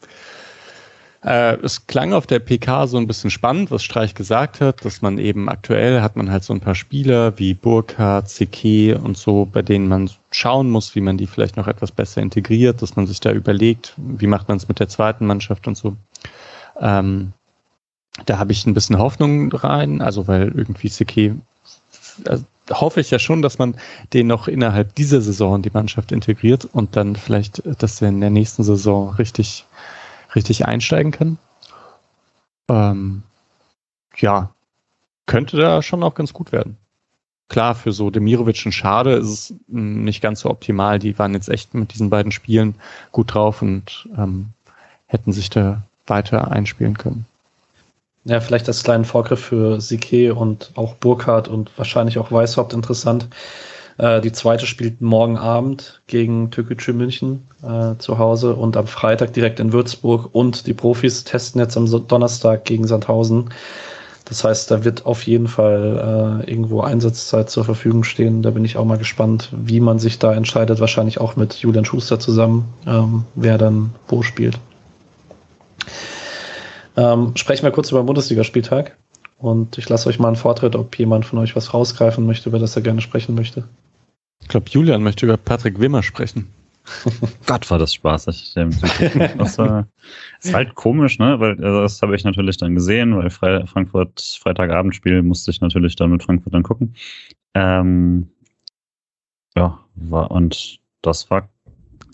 äh, 1.23 1.55
es 1.61 1.87
klang 1.87 2.13
auf 2.13 2.27
der 2.27 2.39
PK 2.39 2.87
so 2.87 2.97
ein 2.97 3.07
bisschen 3.07 3.29
spannend, 3.29 3.71
was 3.71 3.83
Streich 3.83 4.15
gesagt 4.15 4.61
hat, 4.61 4.83
dass 4.85 5.01
man 5.01 5.17
eben 5.17 5.49
aktuell 5.49 6.01
hat 6.01 6.15
man 6.15 6.31
halt 6.31 6.43
so 6.43 6.53
ein 6.53 6.59
paar 6.59 6.75
Spieler 6.75 7.37
wie 7.39 7.53
Burkhardt, 7.53 8.29
CK 8.29 8.95
und 9.01 9.17
so, 9.17 9.45
bei 9.45 9.61
denen 9.61 9.87
man 9.87 10.09
schauen 10.31 10.69
muss, 10.69 10.95
wie 10.95 11.01
man 11.01 11.17
die 11.17 11.27
vielleicht 11.27 11.57
noch 11.57 11.67
etwas 11.67 11.91
besser 11.91 12.21
integriert, 12.21 12.81
dass 12.81 12.95
man 12.95 13.07
sich 13.07 13.19
da 13.19 13.31
überlegt, 13.31 13.93
wie 13.97 14.27
macht 14.27 14.47
man 14.47 14.57
es 14.57 14.67
mit 14.67 14.79
der 14.79 14.89
zweiten 14.89 15.25
Mannschaft 15.25 15.67
und 15.67 15.77
so. 15.77 15.95
Ähm, 16.79 17.33
da 18.25 18.39
habe 18.39 18.51
ich 18.51 18.65
ein 18.65 18.73
bisschen 18.73 18.97
Hoffnung 18.97 19.51
rein, 19.51 20.01
also 20.01 20.27
weil 20.27 20.51
irgendwie 20.55 20.89
also 20.89 21.39
hoffe 22.71 22.99
ich 22.99 23.11
ja 23.11 23.19
schon, 23.19 23.41
dass 23.41 23.59
man 23.59 23.75
den 24.13 24.27
noch 24.27 24.47
innerhalb 24.47 24.95
dieser 24.95 25.21
Saison 25.21 25.55
in 25.57 25.61
die 25.61 25.71
Mannschaft 25.71 26.11
integriert 26.11 26.65
und 26.65 26.95
dann 26.95 27.15
vielleicht, 27.15 27.63
dass 27.81 28.01
wir 28.01 28.09
in 28.09 28.21
der 28.21 28.29
nächsten 28.29 28.63
Saison 28.63 29.09
richtig, 29.11 29.65
richtig 30.35 30.65
einsteigen 30.65 31.11
können. 31.11 31.37
Ähm, 32.69 33.23
ja, 34.17 34.49
könnte 35.25 35.57
da 35.57 35.81
schon 35.81 36.03
auch 36.03 36.15
ganz 36.15 36.33
gut 36.33 36.51
werden. 36.51 36.77
Klar, 37.49 37.75
für 37.75 37.93
so 37.93 38.09
Demirovic 38.09 38.65
und 38.65 38.73
Schade 38.73 39.13
ist 39.13 39.29
es 39.29 39.53
nicht 39.67 40.21
ganz 40.21 40.41
so 40.41 40.49
optimal. 40.49 40.99
Die 40.99 41.17
waren 41.17 41.33
jetzt 41.33 41.47
echt 41.47 41.73
mit 41.73 41.93
diesen 41.93 42.09
beiden 42.09 42.33
Spielen 42.33 42.75
gut 43.13 43.33
drauf 43.33 43.61
und 43.61 44.09
ähm, 44.17 44.49
hätten 45.05 45.31
sich 45.31 45.49
da 45.49 45.83
weiter 46.07 46.51
einspielen 46.51 46.97
können. 46.97 47.25
Ja, 48.27 48.41
vielleicht 48.41 48.67
als 48.67 48.83
kleinen 48.83 49.05
Vorgriff 49.05 49.39
für 49.39 49.79
Sique 49.79 50.35
und 50.35 50.71
auch 50.75 50.95
Burkhardt 50.95 51.47
und 51.47 51.71
wahrscheinlich 51.77 52.17
auch 52.17 52.29
Weishaupt 52.29 52.73
interessant. 52.73 53.29
Äh, 53.97 54.19
die 54.19 54.33
zweite 54.33 54.65
spielt 54.65 54.99
morgen 54.99 55.37
Abend 55.37 56.01
gegen 56.07 56.51
Türkgücü 56.51 56.91
München 56.91 57.47
äh, 57.63 57.97
zu 57.97 58.17
Hause 58.17 58.55
und 58.55 58.75
am 58.75 58.85
Freitag 58.85 59.31
direkt 59.31 59.61
in 59.61 59.71
Würzburg 59.71 60.29
und 60.33 60.67
die 60.67 60.73
Profis 60.73 61.23
testen 61.23 61.61
jetzt 61.61 61.77
am 61.77 61.89
Donnerstag 62.07 62.65
gegen 62.65 62.85
Sandhausen. 62.85 63.49
Das 64.25 64.43
heißt, 64.43 64.69
da 64.71 64.83
wird 64.83 65.05
auf 65.05 65.23
jeden 65.23 65.47
Fall 65.47 66.43
äh, 66.43 66.51
irgendwo 66.51 66.81
Einsatzzeit 66.81 67.49
zur 67.49 67.63
Verfügung 67.63 68.03
stehen. 68.03 68.41
Da 68.41 68.49
bin 68.49 68.65
ich 68.65 68.75
auch 68.75 68.83
mal 68.83 68.97
gespannt, 68.97 69.53
wie 69.53 69.79
man 69.79 69.99
sich 69.99 70.19
da 70.19 70.33
entscheidet. 70.33 70.81
Wahrscheinlich 70.81 71.21
auch 71.21 71.37
mit 71.37 71.53
Julian 71.55 71.85
Schuster 71.85 72.19
zusammen, 72.19 72.65
ähm, 72.85 73.23
wer 73.35 73.57
dann 73.57 73.91
wo 74.09 74.21
spielt. 74.21 74.59
Ähm, 76.97 77.33
sprechen 77.35 77.63
wir 77.63 77.71
kurz 77.71 77.91
über 77.91 78.01
den 78.01 78.07
Bundesligaspieltag. 78.07 78.97
Und 79.37 79.77
ich 79.77 79.87
lasse 79.87 80.09
euch 80.09 80.19
mal 80.19 80.29
einen 80.29 80.35
Vortritt, 80.35 80.75
ob 80.75 80.97
jemand 80.97 81.25
von 81.25 81.39
euch 81.39 81.55
was 81.55 81.73
rausgreifen 81.73 82.25
möchte, 82.25 82.49
über 82.49 82.59
das 82.59 82.75
er 82.75 82.81
gerne 82.81 83.01
sprechen 83.01 83.35
möchte. 83.35 83.65
Ich 84.41 84.47
glaube, 84.47 84.65
Julian 84.69 85.03
möchte 85.03 85.25
über 85.25 85.37
Patrick 85.37 85.79
Wimmer 85.79 86.01
sprechen. 86.01 86.47
Gott, 87.45 87.69
war 87.69 87.77
das 87.77 87.93
spaßig. 87.93 88.53
Das 88.55 89.57
war, 89.57 89.87
ist 90.41 90.53
halt 90.53 90.73
komisch, 90.75 91.19
ne? 91.19 91.39
Weil 91.39 91.63
also 91.63 91.81
das 91.81 92.01
habe 92.01 92.15
ich 92.15 92.23
natürlich 92.23 92.57
dann 92.57 92.75
gesehen, 92.75 93.15
weil 93.15 93.29
Fre 93.29 93.67
Frankfurt 93.67 94.39
Freitagabendspiel 94.41 95.21
musste 95.21 95.51
ich 95.51 95.61
natürlich 95.61 95.95
dann 95.95 96.11
mit 96.11 96.23
Frankfurt 96.23 96.53
dann 96.53 96.63
gucken. 96.63 96.95
Ähm, 97.53 98.29
ja, 99.55 99.79
war 99.95 100.31
und 100.31 100.79
das 101.01 101.29
war, 101.29 101.49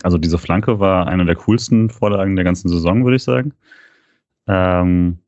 also 0.02 0.18
diese 0.18 0.40
Flanke 0.40 0.80
war 0.80 1.08
eine 1.08 1.26
der 1.26 1.36
coolsten 1.36 1.90
Vorlagen 1.90 2.36
der 2.36 2.46
ganzen 2.46 2.70
Saison, 2.70 3.04
würde 3.04 3.18
ich 3.18 3.24
sagen. 3.24 3.54
Ähm, 4.48 5.20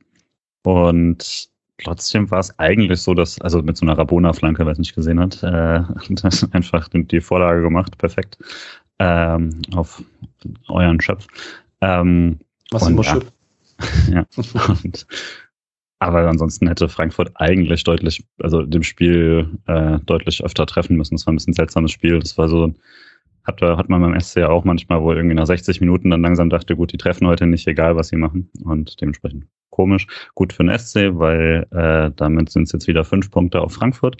und 0.63 1.49
trotzdem 1.83 2.31
war 2.31 2.39
es 2.39 2.57
eigentlich 2.59 3.01
so, 3.01 3.13
dass, 3.13 3.39
also 3.41 3.61
mit 3.61 3.77
so 3.77 3.85
einer 3.85 3.97
Rabona-Flanke, 3.97 4.65
wer 4.65 4.71
es 4.71 4.79
nicht 4.79 4.95
gesehen 4.95 5.19
hat, 5.19 5.41
äh, 5.43 5.81
einfach 6.51 6.89
die 6.91 7.21
Vorlage 7.21 7.61
gemacht, 7.61 7.97
perfekt 7.97 8.37
ähm, 8.99 9.61
auf 9.75 10.01
euren 10.69 11.01
Schöpf. 11.01 11.27
Ähm, 11.81 12.39
Was 12.71 12.87
immer 12.87 13.03
ja. 13.03 13.19
ja. 14.09 14.25
Und, 14.83 15.05
aber 15.99 16.27
ansonsten 16.27 16.67
hätte 16.67 16.89
Frankfurt 16.89 17.31
eigentlich 17.35 17.83
deutlich, 17.83 18.25
also 18.39 18.61
dem 18.63 18.83
Spiel 18.83 19.49
äh, 19.67 19.99
deutlich 20.05 20.43
öfter 20.43 20.65
treffen 20.65 20.97
müssen. 20.97 21.15
Das 21.15 21.25
war 21.25 21.33
ein 21.33 21.37
bisschen 21.37 21.51
ein 21.51 21.55
seltsames 21.55 21.91
Spiel. 21.91 22.19
Das 22.19 22.37
war 22.37 22.47
so, 22.47 22.73
hat, 23.45 23.61
hat 23.61 23.89
man 23.89 24.01
beim 24.01 24.19
SC 24.19 24.37
ja 24.37 24.49
auch 24.49 24.63
manchmal, 24.63 25.01
wo 25.01 25.11
irgendwie 25.13 25.35
nach 25.35 25.45
60 25.45 25.81
Minuten 25.81 26.09
dann 26.09 26.21
langsam 26.21 26.49
dachte, 26.49 26.75
gut, 26.75 26.91
die 26.91 26.97
treffen 26.97 27.27
heute 27.27 27.47
nicht, 27.47 27.67
egal 27.67 27.95
was 27.95 28.09
sie 28.09 28.17
machen. 28.17 28.49
Und 28.63 28.99
dementsprechend 29.01 29.45
komisch. 29.69 30.07
Gut 30.33 30.53
für 30.53 30.63
den 30.63 30.77
SC, 30.77 31.17
weil 31.17 31.67
äh, 31.71 32.11
damit 32.15 32.49
sind 32.49 32.63
es 32.63 32.71
jetzt 32.71 32.87
wieder 32.87 33.03
fünf 33.03 33.29
Punkte 33.29 33.61
auf 33.61 33.73
Frankfurt. 33.73 34.17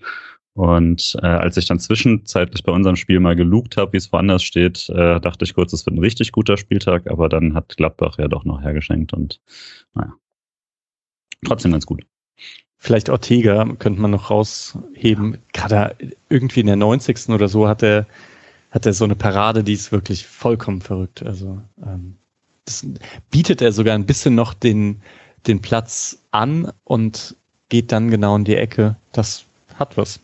Und 0.53 1.18
äh, 1.22 1.26
als 1.26 1.57
ich 1.57 1.65
dann 1.65 1.80
zwischenzeitlich 1.80 2.64
bei 2.64 2.72
unserem 2.72 2.95
Spiel 2.95 3.19
mal 3.19 3.35
gelugt 3.35 3.76
habe, 3.76 3.93
wie 3.93 3.97
es 3.97 4.11
woanders 4.14 4.43
steht, 4.43 4.89
äh, 4.89 5.19
dachte 5.19 5.43
ich 5.43 5.53
kurz, 5.53 5.73
es 5.73 5.85
wird 5.85 5.95
ein 5.95 5.99
richtig 5.99 6.31
guter 6.31 6.56
Spieltag, 6.56 7.07
aber 7.07 7.27
dann 7.27 7.56
hat 7.56 7.76
Gladbach 7.76 8.18
ja 8.19 8.30
doch 8.30 8.45
noch 8.45 8.61
hergeschenkt 8.61 9.11
und 9.11 9.41
naja, 9.93 10.14
trotzdem 11.45 11.73
ganz 11.73 11.85
gut. 11.85 12.06
Vielleicht 12.77 13.10
Ortega 13.10 13.65
könnte 13.80 13.99
man 13.99 14.11
noch 14.11 14.30
rausheben. 14.30 15.39
Gerade 15.53 15.95
irgendwie 16.30 16.60
in 16.61 16.68
der 16.68 16.76
90. 16.76 17.30
oder 17.30 17.47
so 17.47 17.68
hat 17.68 17.84
er, 17.84 18.06
hat 18.76 18.85
er 18.85 18.93
so 18.93 19.06
eine 19.06 19.15
Parade, 19.15 19.64
die 19.64 19.73
ist 19.73 19.93
wirklich 19.93 20.27
vollkommen 20.27 20.81
verrückt. 20.81 21.23
Also 21.23 21.60
ähm, 21.81 22.18
das 22.65 22.85
bietet 23.31 23.61
er 23.61 23.72
sogar 23.72 23.95
ein 23.95 24.06
bisschen 24.06 24.35
noch 24.35 24.53
den, 24.53 25.02
den 25.47 25.61
Platz 25.61 26.18
an 26.31 26.72
und 26.84 27.35
geht 27.69 27.93
dann 27.93 28.11
genau 28.11 28.35
in 28.35 28.43
die 28.43 28.57
Ecke. 28.57 28.97
Das 29.14 29.45
hat 29.80 29.95
was. 29.95 30.19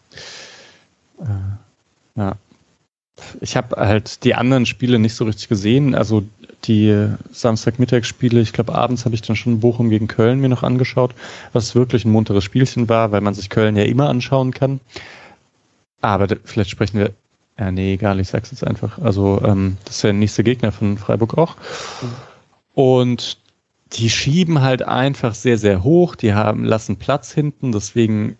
Äh, 1.22 2.20
ja. 2.20 2.36
Ich 3.40 3.56
habe 3.56 3.78
halt 3.78 4.26
die 4.26 4.36
anderen 4.36 4.66
Spiele 4.66 5.00
nicht 5.00 5.16
so 5.16 5.24
richtig 5.24 5.48
gesehen. 5.48 5.96
Also 5.96 6.24
die 6.66 7.08
Samstagmittagsspiele, 7.32 8.42
ich 8.42 8.52
glaube 8.52 8.76
abends 8.76 9.06
habe 9.06 9.16
ich 9.16 9.22
dann 9.22 9.38
schon 9.38 9.62
Bochum 9.62 9.90
gegen 9.90 10.08
Köln 10.08 10.42
mir 10.42 10.50
noch 10.50 10.64
angeschaut, 10.64 11.16
was 11.54 11.74
wirklich 11.74 12.04
ein 12.04 12.12
munteres 12.12 12.44
Spielchen 12.44 12.90
war, 12.90 13.14
weil 13.14 13.22
man 13.22 13.34
sich 13.34 13.50
Köln 13.50 13.78
ja 13.78 13.84
immer 13.84 14.10
anschauen 14.10 14.52
kann. 14.52 14.82
Aber 16.02 16.28
vielleicht 16.44 16.72
sprechen 16.72 17.00
wir, 17.00 17.14
ja 17.60 17.72
nee, 17.72 17.94
egal, 17.94 18.20
ich 18.20 18.30
sag's 18.30 18.52
jetzt 18.52 18.66
einfach. 18.66 19.00
Also 19.00 19.42
ähm, 19.44 19.78
das 19.86 19.98
ist 19.98 20.02
ja 20.04 20.08
der 20.08 20.20
nächste 20.20 20.44
Gegner 20.44 20.72
von 20.72 20.98
Freiburg 20.98 21.38
auch. 21.38 21.56
Und 22.74 23.38
die 23.94 24.10
schieben 24.10 24.62
halt 24.62 24.84
einfach 24.84 25.36
sehr, 25.36 25.58
sehr 25.58 25.84
hoch, 25.84 26.16
die 26.16 26.34
haben, 26.34 26.64
lassen 26.64 26.96
Platz 26.96 27.32
hinten, 27.32 27.72
deswegen 27.72 28.38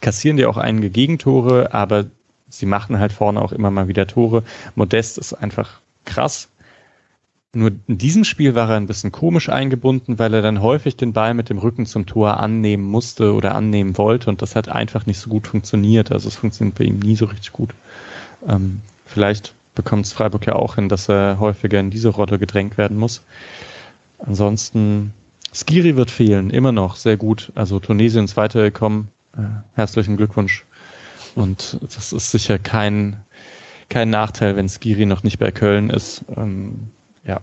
kassieren 0.00 0.36
die 0.36 0.46
auch 0.46 0.58
einige 0.58 0.90
Gegentore, 0.90 1.72
aber 1.72 2.06
sie 2.48 2.66
machen 2.66 2.98
halt 2.98 3.12
vorne 3.12 3.40
auch 3.40 3.52
immer 3.52 3.70
mal 3.70 3.88
wieder 3.88 4.06
Tore. 4.06 4.42
Modest 4.74 5.18
ist 5.18 5.32
einfach 5.32 5.80
krass. 6.04 6.48
Nur 7.54 7.70
in 7.86 7.98
diesem 7.98 8.24
Spiel 8.24 8.54
war 8.54 8.68
er 8.68 8.76
ein 8.76 8.88
bisschen 8.88 9.12
komisch 9.12 9.48
eingebunden, 9.48 10.18
weil 10.18 10.34
er 10.34 10.42
dann 10.42 10.60
häufig 10.60 10.96
den 10.96 11.12
Ball 11.12 11.34
mit 11.34 11.48
dem 11.48 11.58
Rücken 11.58 11.86
zum 11.86 12.04
Tor 12.04 12.38
annehmen 12.38 12.84
musste 12.84 13.32
oder 13.32 13.54
annehmen 13.54 13.96
wollte 13.96 14.28
und 14.28 14.42
das 14.42 14.56
hat 14.56 14.68
einfach 14.68 15.06
nicht 15.06 15.20
so 15.20 15.30
gut 15.30 15.46
funktioniert. 15.46 16.10
Also 16.10 16.28
es 16.28 16.36
funktioniert 16.36 16.76
bei 16.76 16.84
ihm 16.84 16.98
nie 16.98 17.16
so 17.16 17.26
richtig 17.26 17.52
gut. 17.52 17.70
Ähm, 18.48 18.80
vielleicht 19.04 19.54
bekommt 19.74 20.06
es 20.06 20.12
Freiburg 20.12 20.46
ja 20.46 20.54
auch 20.54 20.76
hin, 20.76 20.88
dass 20.88 21.08
er 21.08 21.38
häufiger 21.38 21.80
in 21.80 21.90
diese 21.90 22.08
Rolle 22.08 22.38
gedrängt 22.38 22.78
werden 22.78 22.96
muss. 22.96 23.22
Ansonsten, 24.18 25.12
Skiri 25.52 25.96
wird 25.96 26.10
fehlen, 26.10 26.50
immer 26.50 26.72
noch 26.72 26.96
sehr 26.96 27.16
gut. 27.16 27.52
Also 27.54 27.80
Tunesien 27.80 28.24
ist 28.24 28.36
weitergekommen, 28.36 29.08
äh, 29.36 29.42
herzlichen 29.74 30.16
Glückwunsch. 30.16 30.64
Und 31.34 31.78
das 31.82 32.12
ist 32.12 32.30
sicher 32.30 32.58
kein, 32.58 33.16
kein 33.88 34.10
Nachteil, 34.10 34.56
wenn 34.56 34.68
Skiri 34.68 35.06
noch 35.06 35.22
nicht 35.22 35.38
bei 35.38 35.50
Köln 35.50 35.90
ist. 35.90 36.24
Ähm, 36.36 36.88
ja. 37.24 37.40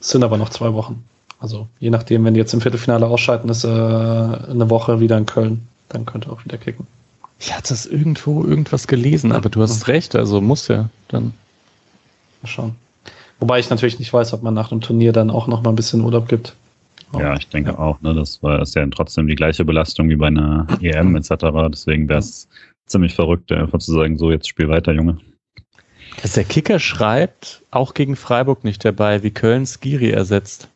Es 0.00 0.10
sind 0.10 0.22
aber 0.22 0.36
noch 0.36 0.50
zwei 0.50 0.72
Wochen. 0.74 1.04
Also 1.38 1.68
je 1.80 1.90
nachdem, 1.90 2.24
wenn 2.24 2.34
die 2.34 2.40
jetzt 2.40 2.54
im 2.54 2.60
Viertelfinale 2.60 3.06
ausschalten, 3.06 3.48
ist 3.48 3.64
äh, 3.64 3.68
eine 3.68 4.70
Woche 4.70 5.00
wieder 5.00 5.16
in 5.18 5.26
Köln. 5.26 5.68
Dann 5.88 6.06
könnte 6.06 6.28
er 6.28 6.34
auch 6.34 6.44
wieder 6.44 6.58
kicken. 6.58 6.86
Ich 7.38 7.54
hatte 7.54 7.68
das 7.70 7.86
irgendwo 7.86 8.44
irgendwas 8.44 8.86
gelesen, 8.86 9.32
aber 9.32 9.48
du 9.48 9.60
hast 9.62 9.88
recht, 9.88 10.14
also 10.14 10.40
muss 10.40 10.68
ja 10.68 10.88
dann. 11.08 11.34
Mal 12.42 12.48
schauen. 12.48 12.76
Wobei 13.40 13.58
ich 13.58 13.68
natürlich 13.68 13.98
nicht 13.98 14.12
weiß, 14.12 14.32
ob 14.32 14.42
man 14.42 14.54
nach 14.54 14.68
dem 14.68 14.80
Turnier 14.80 15.12
dann 15.12 15.30
auch 15.30 15.46
noch 15.46 15.62
mal 15.62 15.70
ein 15.70 15.76
bisschen 15.76 16.00
Urlaub 16.00 16.28
gibt. 16.28 16.54
Ja, 17.18 17.34
ich 17.36 17.48
denke 17.48 17.72
ja. 17.72 17.78
auch. 17.78 18.00
Ne? 18.00 18.14
Das 18.14 18.42
war 18.42 18.60
ist 18.62 18.74
ja 18.74 18.86
trotzdem 18.86 19.26
die 19.26 19.34
gleiche 19.34 19.64
Belastung 19.64 20.08
wie 20.08 20.16
bei 20.16 20.28
einer 20.28 20.66
EM 20.80 21.16
etc. 21.16 21.30
Deswegen 21.70 22.08
wäre 22.08 22.20
es 22.20 22.48
ziemlich 22.86 23.14
verrückt, 23.14 23.52
einfach 23.52 23.78
zu 23.78 23.92
sagen, 23.92 24.18
so 24.18 24.30
jetzt 24.30 24.48
spiel 24.48 24.68
weiter, 24.68 24.92
Junge. 24.92 25.18
Dass 26.22 26.32
der 26.32 26.44
Kicker 26.44 26.78
schreibt, 26.78 27.62
auch 27.70 27.94
gegen 27.94 28.16
Freiburg 28.16 28.64
nicht 28.64 28.84
dabei, 28.84 29.22
wie 29.22 29.30
Köln 29.30 29.66
Skiri 29.66 30.10
ersetzt. 30.10 30.68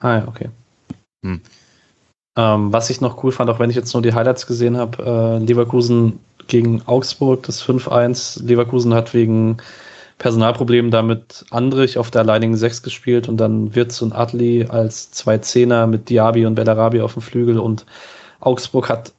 Ah 0.00 0.18
ja, 0.18 0.28
okay. 0.28 0.48
Hm. 1.24 1.40
Ähm, 2.36 2.72
was 2.72 2.90
ich 2.90 3.00
noch 3.00 3.22
cool 3.22 3.32
fand, 3.32 3.48
auch 3.50 3.58
wenn 3.58 3.70
ich 3.70 3.76
jetzt 3.76 3.92
nur 3.94 4.02
die 4.02 4.14
Highlights 4.14 4.46
gesehen 4.46 4.76
habe, 4.76 5.04
äh, 5.04 5.44
Leverkusen 5.44 6.18
gegen 6.48 6.82
Augsburg, 6.86 7.44
das 7.44 7.62
5-1. 7.62 8.44
Leverkusen 8.44 8.92
hat 8.92 9.14
wegen 9.14 9.58
Personalproblem 10.18 10.90
damit 10.90 11.44
Andrich 11.50 11.98
auf 11.98 12.10
der 12.10 12.22
alleinigen 12.22 12.56
Sechs 12.56 12.82
gespielt 12.82 13.28
und 13.28 13.36
dann 13.36 13.74
Wirtz 13.74 14.02
und 14.02 14.12
Adli 14.12 14.66
als 14.68 15.10
zwei 15.10 15.38
Zehner 15.38 15.86
mit 15.86 16.08
Diaby 16.08 16.46
und 16.46 16.54
Bellarabi 16.54 17.00
auf 17.00 17.14
dem 17.14 17.22
Flügel 17.22 17.58
und 17.58 17.86
Augsburg 18.40 18.88
hat 18.88 19.12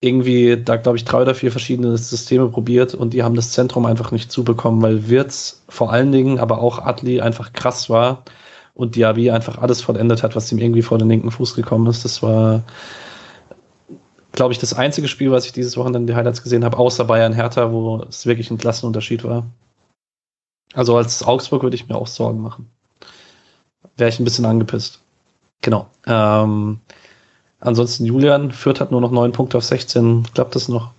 irgendwie 0.00 0.56
da, 0.62 0.76
glaube 0.76 0.96
ich, 0.98 1.04
drei 1.04 1.22
oder 1.22 1.34
vier 1.34 1.52
verschiedene 1.52 1.96
Systeme 1.96 2.48
probiert 2.48 2.94
und 2.94 3.12
die 3.12 3.22
haben 3.22 3.36
das 3.36 3.52
Zentrum 3.52 3.86
einfach 3.86 4.10
nicht 4.10 4.32
zubekommen, 4.32 4.82
weil 4.82 5.08
Wirtz 5.08 5.62
vor 5.68 5.92
allen 5.92 6.10
Dingen, 6.10 6.40
aber 6.40 6.60
auch 6.60 6.80
Adli 6.80 7.20
einfach 7.20 7.52
krass 7.52 7.88
war 7.88 8.24
und 8.74 8.96
Diaby 8.96 9.30
einfach 9.30 9.58
alles 9.58 9.82
vollendet 9.82 10.22
hat, 10.22 10.34
was 10.34 10.50
ihm 10.50 10.58
irgendwie 10.58 10.82
vor 10.82 10.98
den 10.98 11.08
linken 11.08 11.30
Fuß 11.30 11.54
gekommen 11.54 11.86
ist. 11.88 12.04
Das 12.04 12.22
war, 12.22 12.62
glaube 14.32 14.52
ich, 14.52 14.58
das 14.58 14.74
einzige 14.74 15.08
Spiel, 15.08 15.30
was 15.30 15.44
ich 15.46 15.52
dieses 15.52 15.76
Wochenende 15.76 16.12
die 16.12 16.16
Highlights 16.16 16.42
gesehen 16.42 16.64
habe, 16.64 16.78
außer 16.78 17.04
Bayern 17.04 17.32
Hertha, 17.32 17.72
wo 17.72 18.02
es 18.08 18.26
wirklich 18.26 18.50
ein 18.50 18.58
Klassenunterschied 18.58 19.24
war. 19.24 19.46
Also 20.74 20.96
als 20.96 21.22
Augsburg 21.22 21.62
würde 21.62 21.76
ich 21.76 21.88
mir 21.88 21.96
auch 21.96 22.06
Sorgen 22.06 22.40
machen. 22.40 22.70
Wäre 23.96 24.08
ich 24.08 24.18
ein 24.18 24.24
bisschen 24.24 24.46
angepisst. 24.46 25.00
Genau. 25.60 25.86
Ähm, 26.06 26.80
ansonsten 27.60 28.06
Julian, 28.06 28.52
Fürth 28.52 28.80
hat 28.80 28.90
nur 28.90 29.02
noch 29.02 29.10
neun 29.10 29.32
Punkte 29.32 29.58
auf 29.58 29.64
16. 29.64 30.28
Klappt 30.34 30.54
das 30.54 30.68
noch? 30.68 30.92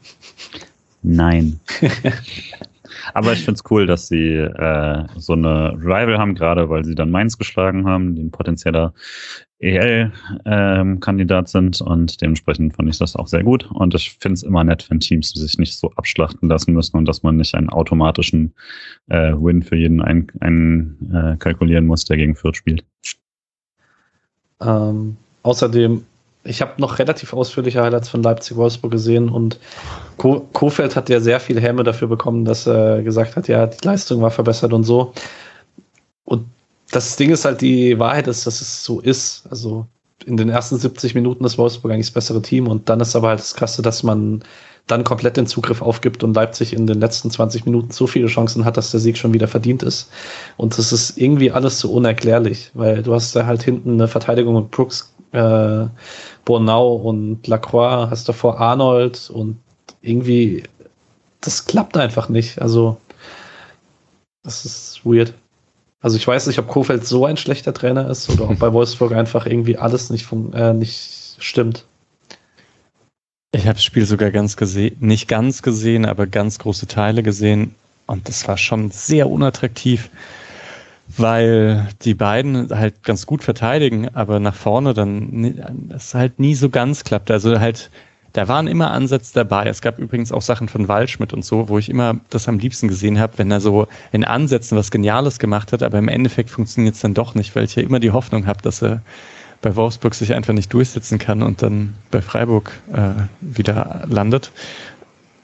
Nein. 1.02 1.60
Aber 3.14 3.34
ich 3.34 3.44
finde 3.44 3.60
es 3.64 3.72
cool, 3.72 3.86
dass 3.86 4.08
sie 4.08 4.36
äh, 4.36 5.06
so 5.18 5.34
eine 5.34 5.74
Rival 5.74 6.18
haben, 6.18 6.36
gerade 6.36 6.70
weil 6.70 6.86
sie 6.86 6.96
dann 6.96 7.12
Mainz 7.12 7.38
geschlagen 7.38 7.86
haben, 7.86 8.16
die 8.16 8.24
ein 8.24 8.32
potenzieller 8.32 8.94
EL-Kandidat 9.60 11.46
ähm, 11.46 11.48
sind 11.48 11.82
und 11.82 12.22
dementsprechend 12.22 12.76
fand 12.76 12.90
ich 12.90 12.98
das 12.98 13.16
auch 13.16 13.28
sehr 13.28 13.44
gut. 13.44 13.70
Und 13.72 13.96
ich 13.96 14.18
finde 14.20 14.34
es 14.34 14.44
immer 14.44 14.64
nett, 14.64 14.86
wenn 14.90 15.00
Teams 15.00 15.32
sich 15.32 15.58
nicht 15.58 15.78
so 15.78 15.92
abschlachten 15.96 16.50
lassen 16.50 16.74
müssen 16.74 16.98
und 16.98 17.06
dass 17.06 17.24
man 17.24 17.38
nicht 17.38 17.56
einen 17.56 17.70
automatischen 17.70 18.54
äh, 19.08 19.32
Win 19.32 19.64
für 19.64 19.78
jeden 19.78 20.02
einkalkulieren 20.02 21.84
ein, 21.84 21.88
äh, 21.88 21.88
muss, 21.88 22.06
der 22.06 22.18
gegen 22.18 22.36
Fürth 22.36 22.58
spielt. 22.58 22.84
Ähm, 24.62 25.16
außerdem, 25.44 26.04
ich 26.44 26.62
habe 26.62 26.82
noch 26.82 27.00
relativ 27.00 27.34
ausführliche 27.34 27.82
Highlights 27.82 28.10
von 28.10 28.22
Leipzig-Wolfsburg 28.22 28.92
gesehen 28.92 29.30
und 29.30 29.60
Ko 30.18 30.48
Kofeld 30.52 30.96
hat 30.96 31.10
ja 31.10 31.20
sehr 31.20 31.40
viel 31.40 31.60
Häme 31.60 31.84
dafür 31.84 32.08
bekommen, 32.08 32.46
dass 32.46 32.68
er 32.68 33.02
gesagt 33.02 33.36
hat, 33.36 33.48
ja, 33.48 33.66
die 33.68 33.86
Leistung 33.86 34.22
war 34.22 34.32
verbessert 34.32 34.74
und 34.74 34.84
so. 34.84 35.14
Und 36.26 36.46
das 36.92 37.16
Ding 37.16 37.32
ist 37.32 37.46
halt, 37.46 37.62
die 37.62 37.98
Wahrheit 37.98 38.28
ist, 38.28 38.46
dass 38.46 38.62
es 38.62 38.84
so 38.84 39.00
ist. 39.00 39.48
Also 39.50 39.88
in 40.26 40.38
den 40.38 40.50
ersten 40.50 40.78
70 40.78 41.16
Minuten 41.16 41.46
ist 41.46 41.58
Wolfsburg 41.58 41.92
eigentlich 41.92 42.08
das 42.08 42.14
bessere 42.14 42.42
Team 42.42 42.68
und 42.68 42.90
dann 42.90 43.00
ist 43.00 43.16
aber 43.16 43.30
halt 43.30 43.40
das 43.40 43.56
Krasse, 43.56 43.82
dass 43.82 44.04
man 44.04 44.44
dann 44.88 45.04
komplett 45.04 45.38
den 45.38 45.48
Zugriff 45.48 45.82
aufgibt 45.82 46.24
und 46.24 46.36
Leipzig 46.36 46.74
in 46.74 46.88
den 46.88 47.00
letzten 47.00 47.32
20 47.32 47.66
Minuten 47.66 47.92
so 47.92 48.06
viele 48.06 48.28
Chancen 48.28 48.66
hat, 48.66 48.76
dass 48.76 48.92
der 48.92 49.00
Sieg 49.00 49.18
schon 49.18 49.34
wieder 49.34 49.48
verdient 49.48 49.82
ist. 49.82 50.10
Und 50.58 50.78
das 50.78 50.92
ist 50.92 51.18
irgendwie 51.18 51.52
alles 51.52 51.80
so 51.80 51.92
unerklärlich, 51.92 52.72
weil 52.74 53.02
du 53.02 53.14
hast 53.14 53.36
da 53.36 53.46
halt 53.46 53.64
hinten 53.64 53.94
eine 53.94 54.08
Verteidigung 54.08 54.56
mit 54.56 54.72
Brooks, 54.72 55.14
äh, 55.32 55.86
Bornau 56.44 56.96
und 56.96 57.48
Lacroix, 57.48 58.10
hast 58.10 58.28
davor 58.28 58.60
Arnold 58.60 59.30
und 59.30 59.58
irgendwie, 60.02 60.64
das 61.40 61.66
klappt 61.66 61.96
einfach 61.96 62.28
nicht. 62.28 62.62
Also, 62.62 62.98
das 64.44 64.66
ist 64.66 65.02
weird. 65.06 65.34
Also 66.02 66.18
ich 66.18 66.28
weiß 66.28 66.48
nicht, 66.48 66.60
ob 66.60 66.68
Kofeld 66.68 67.08
so 67.08 67.26
ein 67.26 67.38
schlechter 67.38 67.74
Trainer 67.74 68.10
ist 68.10 68.30
oder 68.30 68.50
ob 68.50 68.60
bei 68.60 68.74
Wolfsburg 68.74 69.14
einfach 69.14 69.46
irgendwie 69.46 69.78
alles 69.78 70.10
nicht, 70.10 70.28
äh, 70.54 70.74
nicht 70.74 71.38
stimmt. 71.40 71.86
Ich 73.56 73.68
habe 73.68 73.76
das 73.76 73.84
Spiel 73.84 74.06
sogar 74.06 74.32
ganz 74.32 74.58
gesehen, 74.58 74.98
nicht 75.00 75.28
ganz 75.28 75.62
gesehen, 75.62 76.06
aber 76.06 76.26
ganz 76.26 76.58
große 76.58 76.88
Teile 76.88 77.22
gesehen. 77.22 77.76
Und 78.08 78.28
das 78.28 78.48
war 78.48 78.58
schon 78.58 78.90
sehr 78.90 79.30
unattraktiv, 79.30 80.10
weil 81.18 81.88
die 82.02 82.16
beiden 82.16 82.70
halt 82.72 83.04
ganz 83.04 83.28
gut 83.28 83.44
verteidigen, 83.44 84.10
aber 84.16 84.40
nach 84.40 84.56
vorne 84.56 84.96
dann 84.96 85.88
das 85.90 86.16
halt 86.16 86.40
nie 86.40 86.56
so 86.56 86.70
ganz 86.70 87.04
klappt. 87.04 87.30
Also 87.30 87.60
halt 87.60 87.92
da 88.34 88.48
waren 88.48 88.66
immer 88.66 88.90
Ansätze 88.90 89.32
dabei. 89.36 89.68
Es 89.68 89.82
gab 89.82 90.00
übrigens 90.00 90.32
auch 90.32 90.42
Sachen 90.42 90.68
von 90.68 90.88
Waldschmidt 90.88 91.34
und 91.34 91.46
so, 91.46 91.70
wo 91.70 91.78
ich 91.78 91.90
immer 91.90 92.20
das 92.32 92.48
am 92.48 92.58
liebsten 92.58 92.88
gesehen 92.88 93.20
habe, 93.20 93.38
wenn 93.38 93.52
er 93.52 93.62
so 93.62 93.88
in 94.12 94.26
Ansätzen 94.26 94.76
was 94.76 94.90
Geniales 94.90 95.38
gemacht 95.38 95.72
hat, 95.72 95.84
aber 95.84 96.00
im 96.00 96.08
Endeffekt 96.08 96.50
funktioniert 96.50 96.96
es 96.96 97.02
dann 97.02 97.14
doch 97.14 97.36
nicht, 97.36 97.56
weil 97.56 97.66
ich 97.66 97.76
ja 97.76 97.84
immer 97.84 98.00
die 98.00 98.10
Hoffnung 98.10 98.48
habe, 98.48 98.64
dass 98.64 98.82
er 98.82 99.04
bei 99.64 99.76
Wolfsburg 99.76 100.14
sich 100.14 100.34
einfach 100.36 100.54
nicht 100.54 100.72
durchsetzen 100.72 101.18
kann 101.18 101.42
und 101.42 101.64
dann 101.64 101.96
bei 102.12 102.22
Freiburg 102.22 102.72
äh, 102.92 103.14
wieder 103.42 104.04
landet. 104.08 104.52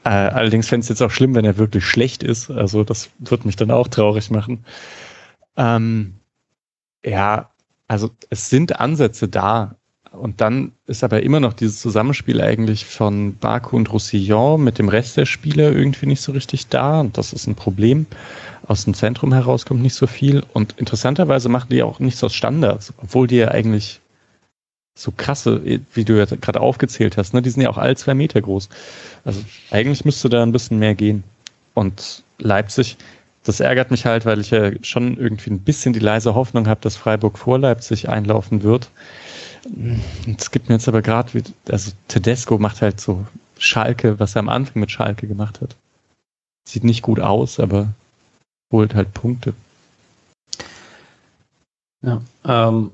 Äh, 0.04 0.10
allerdings 0.10 0.68
fände 0.68 0.84
es 0.84 0.90
jetzt 0.90 1.02
auch 1.02 1.10
schlimm, 1.10 1.34
wenn 1.34 1.46
er 1.46 1.58
wirklich 1.58 1.86
schlecht 1.86 2.22
ist. 2.22 2.52
Also 2.52 2.84
das 2.84 3.10
wird 3.18 3.46
mich 3.46 3.56
dann 3.56 3.72
auch 3.72 3.88
traurig 3.88 4.30
machen. 4.30 4.66
Ähm, 5.58 6.16
ja, 7.04 7.50
also 7.88 8.12
es 8.30 8.50
sind 8.50 8.80
Ansätze 8.80 9.28
da, 9.28 9.76
und 10.12 10.41
dann 10.41 10.72
ist 10.88 11.04
aber 11.04 11.22
immer 11.22 11.40
noch 11.40 11.54
dieses 11.54 11.80
Zusammenspiel 11.82 12.41
eigentlich 12.41 12.86
von 12.86 13.36
Baku 13.36 13.76
und 13.76 13.91
Roussillon 13.91 14.64
mit 14.64 14.80
dem 14.80 14.90
Rest 14.90 15.18
der 15.18 15.26
Spieler 15.26 15.72
irgendwie 15.72 16.08
nicht 16.08 16.22
so 16.22 16.32
richtig 16.32 16.68
da. 16.68 17.00
Und 17.00 17.18
das 17.18 17.32
ist 17.32 17.48
ein 17.48 17.56
Problem. 17.56 18.08
Aus 18.68 18.86
dem 18.86 18.94
Zentrum 18.94 19.34
heraus 19.34 19.66
kommt 19.66 19.82
nicht 19.82 19.94
so 19.94 20.08
viel. 20.08 20.44
Und 20.54 20.74
interessanterweise 20.78 21.48
machen 21.50 21.70
die 21.70 21.84
auch 21.84 22.00
nichts 22.00 22.24
aus 22.24 22.34
Standards, 22.34 22.94
obwohl 22.98 23.28
die 23.28 23.38
ja 23.38 23.50
eigentlich 23.50 24.02
so 25.00 25.14
krasse, 25.16 25.62
wie 25.94 26.04
du 26.04 26.18
ja 26.18 26.26
gerade 26.26 26.60
aufgezählt 26.60 27.16
hast, 27.16 27.34
ne? 27.34 27.42
die 27.42 27.50
sind 27.50 27.62
ja 27.62 27.70
auch 27.70 27.78
alle 27.78 27.96
zwei 27.96 28.14
Meter 28.14 28.42
groß. 28.42 28.68
Also 29.24 29.42
eigentlich 29.72 30.04
müsste 30.04 30.28
da 30.28 30.44
ein 30.44 30.52
bisschen 30.52 30.78
mehr 30.78 30.94
gehen. 30.94 31.24
Und 31.74 32.24
Leipzig, 32.38 32.98
das 33.44 33.62
ärgert 33.62 33.92
mich 33.92 34.06
halt, 34.06 34.26
weil 34.26 34.42
ich 34.42 34.52
ja 34.52 34.72
schon 34.84 35.18
irgendwie 35.18 35.52
ein 35.52 35.60
bisschen 35.60 35.94
die 35.94 36.00
leise 36.00 36.36
Hoffnung 36.36 36.68
habe, 36.68 36.82
dass 36.82 36.98
Freiburg 36.98 37.38
vor 37.38 37.58
Leipzig 37.60 38.10
einlaufen 38.10 38.62
wird. 38.64 38.90
Es 40.38 40.52
gibt 40.52 40.68
mir 40.68 40.76
jetzt 40.76 40.90
aber 40.90 41.02
gerade, 41.02 41.44
also 41.70 41.92
Tedesco 42.10 42.58
macht 42.58 42.82
halt 42.82 43.00
so 43.00 43.26
Schalke, 43.58 44.20
was 44.20 44.36
er 44.36 44.40
am 44.40 44.50
Anfang 44.50 44.82
mit 44.82 44.92
Schalke 44.92 45.28
gemacht 45.28 45.62
hat. 45.62 45.78
Sieht 46.68 46.84
nicht 46.84 47.04
gut 47.04 47.22
aus, 47.22 47.60
aber 47.60 47.88
holt 48.72 48.96
halt 48.96 49.14
Punkte. 49.14 49.54
Ja, 52.02 52.22
ähm, 52.46 52.92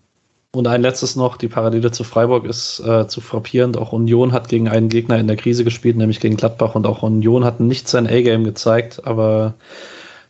und 0.56 0.68
ein 0.68 0.82
letztes 0.82 1.16
noch, 1.16 1.38
die 1.38 1.48
Parallele 1.48 1.92
zu 1.92 2.04
Freiburg 2.04 2.46
ist 2.46 2.80
äh, 2.80 3.08
zu 3.08 3.22
frappierend. 3.22 3.78
Auch 3.78 3.92
Union 3.92 4.32
hat 4.32 4.50
gegen 4.50 4.70
einen 4.70 4.90
Gegner 4.90 5.18
in 5.18 5.28
der 5.28 5.36
Krise 5.36 5.64
gespielt, 5.64 5.98
nämlich 5.98 6.20
gegen 6.20 6.38
Gladbach. 6.38 6.76
Und 6.76 6.88
auch 6.88 7.04
Union 7.04 7.44
hat 7.44 7.60
nicht 7.60 7.88
sein 7.88 8.08
A-Game 8.08 8.44
gezeigt, 8.44 9.06
aber 9.06 9.54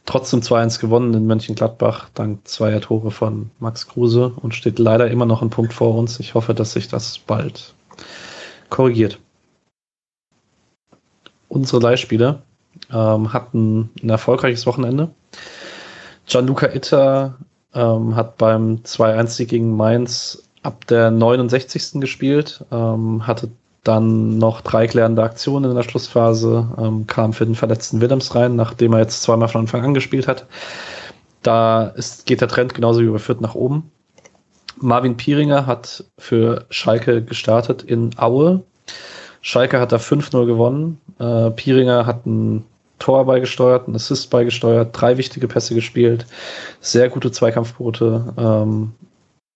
trotzdem 0.05 0.41
2-1 0.41 0.79
gewonnen 0.79 1.13
in 1.13 1.27
Mönchengladbach, 1.27 2.09
dank 2.13 2.47
zweier 2.47 2.81
Tore 2.81 3.11
von 3.11 3.51
Max 3.59 3.87
Kruse 3.87 4.33
und 4.41 4.55
steht 4.55 4.79
leider 4.79 5.09
immer 5.09 5.25
noch 5.25 5.41
ein 5.41 5.49
Punkt 5.49 5.73
vor 5.73 5.95
uns. 5.95 6.19
Ich 6.19 6.33
hoffe, 6.33 6.53
dass 6.53 6.73
sich 6.73 6.87
das 6.87 7.19
bald 7.19 7.73
korrigiert. 8.69 9.19
Unsere 11.47 11.81
Leihspieler 11.81 12.41
ähm, 12.91 13.31
hatten 13.31 13.89
ein 14.01 14.09
erfolgreiches 14.09 14.65
Wochenende. 14.65 15.09
Gianluca 16.27 16.67
Itter 16.67 17.37
ähm, 17.75 18.15
hat 18.15 18.37
beim 18.37 18.77
2-1 18.83 19.45
gegen 19.45 19.75
Mainz 19.75 20.43
ab 20.63 20.87
der 20.87 21.11
69. 21.11 21.99
gespielt, 22.01 22.65
ähm, 22.71 23.27
hatte 23.27 23.49
dann 23.83 24.39
noch 24.39 24.61
drei 24.61 24.87
klärende 24.87 25.21
Aktionen 25.21 25.69
in 25.69 25.75
der 25.75 25.83
Schlussphase, 25.83 26.67
ähm, 26.77 27.05
kam 27.05 27.33
für 27.33 27.45
den 27.45 27.55
verletzten 27.55 28.01
Willems 28.01 28.33
rein, 28.33 28.55
nachdem 28.55 28.93
er 28.93 28.99
jetzt 28.99 29.21
zweimal 29.21 29.47
von 29.47 29.61
Anfang 29.61 29.83
an 29.83 29.93
gespielt 29.93 30.27
hat. 30.27 30.47
Da 31.43 31.83
ist, 31.83 32.25
geht 32.25 32.41
der 32.41 32.47
Trend 32.47 32.73
genauso 32.73 33.01
wie 33.01 33.05
überführt 33.05 33.41
nach 33.41 33.53
oben. 33.53 33.91
Marvin 34.77 35.15
Pieringer 35.15 35.67
hat 35.67 36.03
für 36.17 36.65
Schalke 36.69 37.23
gestartet 37.23 37.83
in 37.83 38.11
Aue. 38.17 38.63
Schalke 39.41 39.79
hat 39.79 39.91
da 39.91 39.97
5-0 39.97 40.45
gewonnen. 40.47 40.99
Äh, 41.19 41.51
Pieringer 41.51 42.07
hat 42.07 42.25
ein 42.25 42.65
Tor 43.05 43.23
beigesteuert, 43.25 43.87
ein 43.87 43.93
Assist 43.93 44.31
beigesteuert, 44.31 44.89
drei 44.99 45.17
wichtige 45.17 45.47
Pässe 45.47 45.75
gespielt, 45.75 46.25
sehr 46.81 47.07
gute 47.07 47.31
Zweikampfquote. 47.31 48.33
Ähm, 48.35 48.93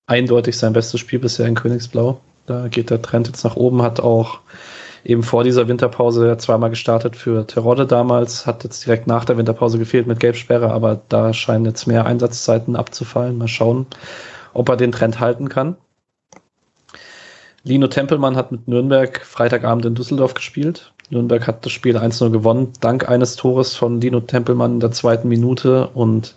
eindeutig 0.06 0.56
sein 0.56 0.74
bestes 0.74 1.00
Spiel 1.00 1.18
bisher 1.18 1.48
in 1.48 1.56
Königsblau. 1.56 2.22
Da 2.46 2.68
geht 2.68 2.92
der 2.92 3.02
Trend 3.02 3.26
jetzt 3.26 3.44
nach 3.44 3.56
oben, 3.56 3.82
hat 3.82 4.00
auch 4.02 4.42
eben 5.04 5.24
vor 5.24 5.44
dieser 5.44 5.68
Winterpause 5.68 6.38
zweimal 6.38 6.70
gestartet 6.70 7.16
für 7.16 7.48
Terodde 7.48 7.88
damals, 7.88 8.46
hat 8.46 8.64
jetzt 8.64 8.86
direkt 8.86 9.08
nach 9.08 9.26
der 9.26 9.38
Winterpause 9.38 9.80
gefehlt 9.80 10.06
mit 10.06 10.20
Gelbsperre, 10.20 10.72
aber 10.72 11.02
da 11.10 11.34
scheinen 11.34 11.66
jetzt 11.66 11.88
mehr 11.88 12.06
Einsatzzeiten 12.06 12.76
abzufallen. 12.76 13.40
Mal 13.40 13.48
schauen, 13.48 13.88
ob 14.54 14.70
er 14.70 14.78
den 14.78 14.92
Trend 14.92 15.20
halten 15.20 15.50
kann. 15.50 15.76
Lino 17.64 17.88
Tempelmann 17.88 18.36
hat 18.36 18.52
mit 18.52 18.68
Nürnberg 18.68 19.26
Freitagabend 19.26 19.86
in 19.86 19.96
Düsseldorf 19.96 20.36
gespielt. 20.36 20.94
Nürnberg 21.10 21.48
hat 21.48 21.66
das 21.66 21.72
Spiel 21.72 21.98
1-0 21.98 22.30
gewonnen, 22.30 22.74
dank 22.82 23.10
eines 23.10 23.36
Tores 23.36 23.76
von 23.76 24.00
Lino 24.00 24.20
Tempelmann 24.20 24.74
in 24.74 24.80
der 24.80 24.92
zweiten 24.92 25.28
Minute. 25.28 25.88
Und 25.94 26.36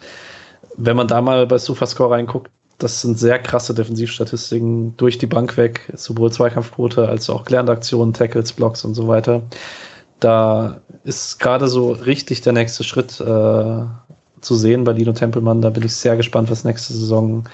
wenn 0.76 0.96
man 0.96 1.08
da 1.08 1.20
mal 1.20 1.46
bei 1.46 1.58
SufaScore 1.58 2.10
reinguckt, 2.10 2.50
das 2.78 3.00
sind 3.00 3.18
sehr 3.18 3.38
krasse 3.38 3.74
Defensivstatistiken 3.74 4.96
durch 4.96 5.18
die 5.18 5.26
Bank 5.26 5.56
weg, 5.56 5.92
sowohl 5.94 6.32
Zweikampfquote 6.32 7.08
als 7.08 7.30
auch 7.30 7.44
gelernte 7.44 7.72
Aktionen, 7.72 8.12
Tackles, 8.12 8.52
Blocks 8.52 8.84
und 8.84 8.94
so 8.94 9.06
weiter. 9.06 9.42
Da 10.18 10.80
ist 11.04 11.38
gerade 11.38 11.68
so 11.68 11.92
richtig 11.92 12.40
der 12.40 12.52
nächste 12.52 12.82
Schritt 12.82 13.20
äh, 13.20 13.84
zu 14.40 14.54
sehen 14.54 14.84
bei 14.84 14.92
Dino 14.94 15.12
Tempelmann. 15.12 15.62
Da 15.62 15.70
bin 15.70 15.84
ich 15.84 15.94
sehr 15.94 16.16
gespannt, 16.16 16.50
was 16.50 16.64
nächste 16.64 16.92
Saison 16.92 17.44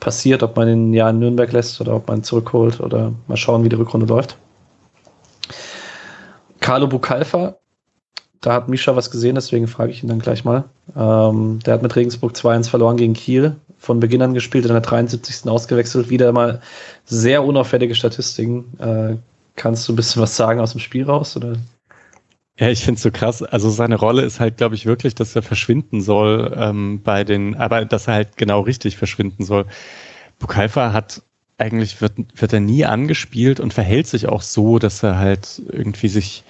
passiert, 0.00 0.42
ob 0.42 0.56
man 0.56 0.68
ihn 0.68 0.94
ja 0.94 1.10
in 1.10 1.18
Nürnberg 1.18 1.52
lässt 1.52 1.80
oder 1.80 1.94
ob 1.94 2.08
man 2.08 2.20
ihn 2.20 2.24
zurückholt 2.24 2.80
oder 2.80 3.12
mal 3.26 3.36
schauen, 3.36 3.64
wie 3.64 3.68
die 3.68 3.76
Rückrunde 3.76 4.06
läuft. 4.06 4.36
Carlo 6.60 6.86
Bukalfa 6.86 7.56
da 8.40 8.54
hat 8.54 8.68
Misha 8.68 8.96
was 8.96 9.10
gesehen, 9.10 9.34
deswegen 9.34 9.68
frage 9.68 9.92
ich 9.92 10.02
ihn 10.02 10.08
dann 10.08 10.18
gleich 10.18 10.44
mal. 10.44 10.64
Ähm, 10.96 11.58
der 11.64 11.74
hat 11.74 11.82
mit 11.82 11.94
Regensburg 11.94 12.32
2-1 12.32 12.70
verloren 12.70 12.96
gegen 12.96 13.12
Kiel, 13.12 13.56
von 13.78 14.00
Beginn 14.00 14.22
an 14.22 14.34
gespielt, 14.34 14.64
in 14.64 14.72
der 14.72 14.80
73. 14.80 15.48
ausgewechselt. 15.48 16.08
Wieder 16.08 16.32
mal 16.32 16.60
sehr 17.04 17.44
unauffällige 17.44 17.94
Statistiken. 17.94 18.78
Äh, 18.78 19.16
kannst 19.56 19.86
du 19.86 19.92
ein 19.92 19.96
bisschen 19.96 20.22
was 20.22 20.36
sagen 20.36 20.60
aus 20.60 20.72
dem 20.72 20.80
Spiel 20.80 21.04
raus? 21.04 21.36
Oder? 21.36 21.56
Ja, 22.58 22.68
ich 22.68 22.82
finde 22.82 22.96
es 22.96 23.02
so 23.02 23.10
krass. 23.10 23.42
Also 23.42 23.68
seine 23.68 23.96
Rolle 23.96 24.22
ist 24.22 24.40
halt, 24.40 24.56
glaube 24.56 24.74
ich, 24.74 24.86
wirklich, 24.86 25.14
dass 25.14 25.36
er 25.36 25.42
verschwinden 25.42 26.00
soll 26.00 26.54
ähm, 26.56 27.02
bei 27.02 27.24
den, 27.24 27.56
aber 27.56 27.84
dass 27.84 28.06
er 28.06 28.14
halt 28.14 28.36
genau 28.38 28.60
richtig 28.60 28.96
verschwinden 28.96 29.44
soll. 29.44 29.66
Bukalfa 30.38 30.94
hat 30.94 31.22
eigentlich 31.60 32.00
wird, 32.00 32.14
wird 32.34 32.52
er 32.52 32.60
nie 32.60 32.84
angespielt 32.84 33.60
und 33.60 33.74
verhält 33.74 34.06
sich 34.06 34.28
auch 34.28 34.42
so, 34.42 34.78
dass 34.78 35.02
er 35.02 35.18
halt 35.18 35.62
irgendwie 35.70 36.08
sich 36.08 36.44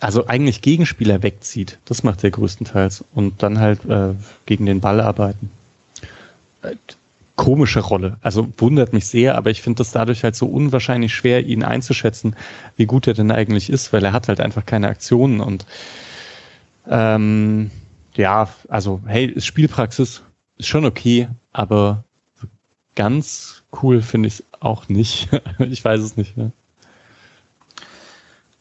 also 0.00 0.26
eigentlich 0.26 0.60
Gegenspieler 0.60 1.22
wegzieht. 1.22 1.78
Das 1.84 2.02
macht 2.02 2.24
er 2.24 2.30
größtenteils. 2.30 3.04
Und 3.14 3.42
dann 3.42 3.58
halt 3.58 3.84
äh, 3.86 4.14
gegen 4.46 4.66
den 4.66 4.80
Ball 4.80 5.00
arbeiten. 5.00 5.50
Komische 7.36 7.80
Rolle. 7.80 8.16
Also 8.20 8.48
wundert 8.58 8.92
mich 8.92 9.06
sehr, 9.06 9.36
aber 9.36 9.50
ich 9.50 9.62
finde 9.62 9.78
das 9.78 9.92
dadurch 9.92 10.22
halt 10.22 10.36
so 10.36 10.46
unwahrscheinlich 10.46 11.14
schwer, 11.14 11.44
ihn 11.44 11.62
einzuschätzen, 11.62 12.36
wie 12.76 12.86
gut 12.86 13.06
er 13.06 13.14
denn 13.14 13.30
eigentlich 13.30 13.70
ist, 13.70 13.92
weil 13.92 14.04
er 14.04 14.12
hat 14.12 14.28
halt 14.28 14.40
einfach 14.40 14.64
keine 14.64 14.88
Aktionen 14.88 15.40
und 15.40 15.66
ähm, 16.88 17.70
ja, 18.14 18.48
also 18.68 19.00
hey, 19.06 19.34
Spielpraxis 19.40 20.22
ist 20.58 20.68
schon 20.68 20.84
okay, 20.84 21.28
aber 21.52 22.04
ganz 22.94 23.63
cool 23.82 24.02
finde 24.02 24.28
ich 24.28 24.34
es 24.34 24.44
auch 24.60 24.88
nicht. 24.88 25.28
ich 25.58 25.84
weiß 25.84 26.00
es 26.00 26.16
nicht. 26.16 26.36
Ne? 26.36 26.52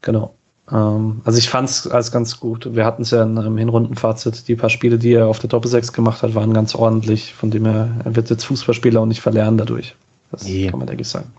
Genau. 0.01 0.33
Ähm, 0.71 1.21
also 1.25 1.37
ich 1.37 1.49
fand 1.49 1.69
es 1.69 1.87
als 1.87 2.11
ganz 2.11 2.39
gut. 2.39 2.75
Wir 2.75 2.85
hatten 2.85 3.03
es 3.03 3.11
ja 3.11 3.23
im 3.23 3.57
Hinrundenfazit. 3.57 4.47
Die 4.47 4.55
paar 4.55 4.69
Spiele, 4.69 4.97
die 4.97 5.13
er 5.13 5.27
auf 5.27 5.39
der 5.39 5.49
Doppel 5.49 5.69
6 5.69 5.93
gemacht 5.93 6.21
hat, 6.23 6.35
waren 6.35 6.53
ganz 6.53 6.75
ordentlich. 6.75 7.33
Von 7.33 7.51
dem 7.51 7.65
er, 7.65 7.89
er 8.03 8.15
wird 8.15 8.29
jetzt 8.29 8.45
Fußballspieler 8.45 9.01
und 9.01 9.09
nicht 9.09 9.21
verlernen 9.21 9.57
dadurch. 9.57 9.95
Das 10.31 10.43
nee. 10.43 10.69
kann 10.69 10.79
man 10.79 10.87
denke 10.87 11.01
ich 11.01 11.09
sagen. 11.09 11.31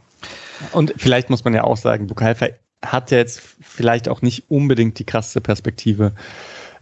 Und 0.73 0.95
vielleicht 0.97 1.31
muss 1.31 1.45
man 1.45 1.55
ja 1.55 1.65
auch 1.65 1.77
sagen, 1.77 2.07
Bukalfa 2.07 2.47
hat 2.85 3.11
ja 3.11 3.19
jetzt 3.19 3.41
vielleicht 3.61 4.09
auch 4.09 4.23
nicht 4.23 4.45
unbedingt 4.49 4.99
die 4.99 5.05
krasse 5.05 5.41
Perspektive, 5.41 6.13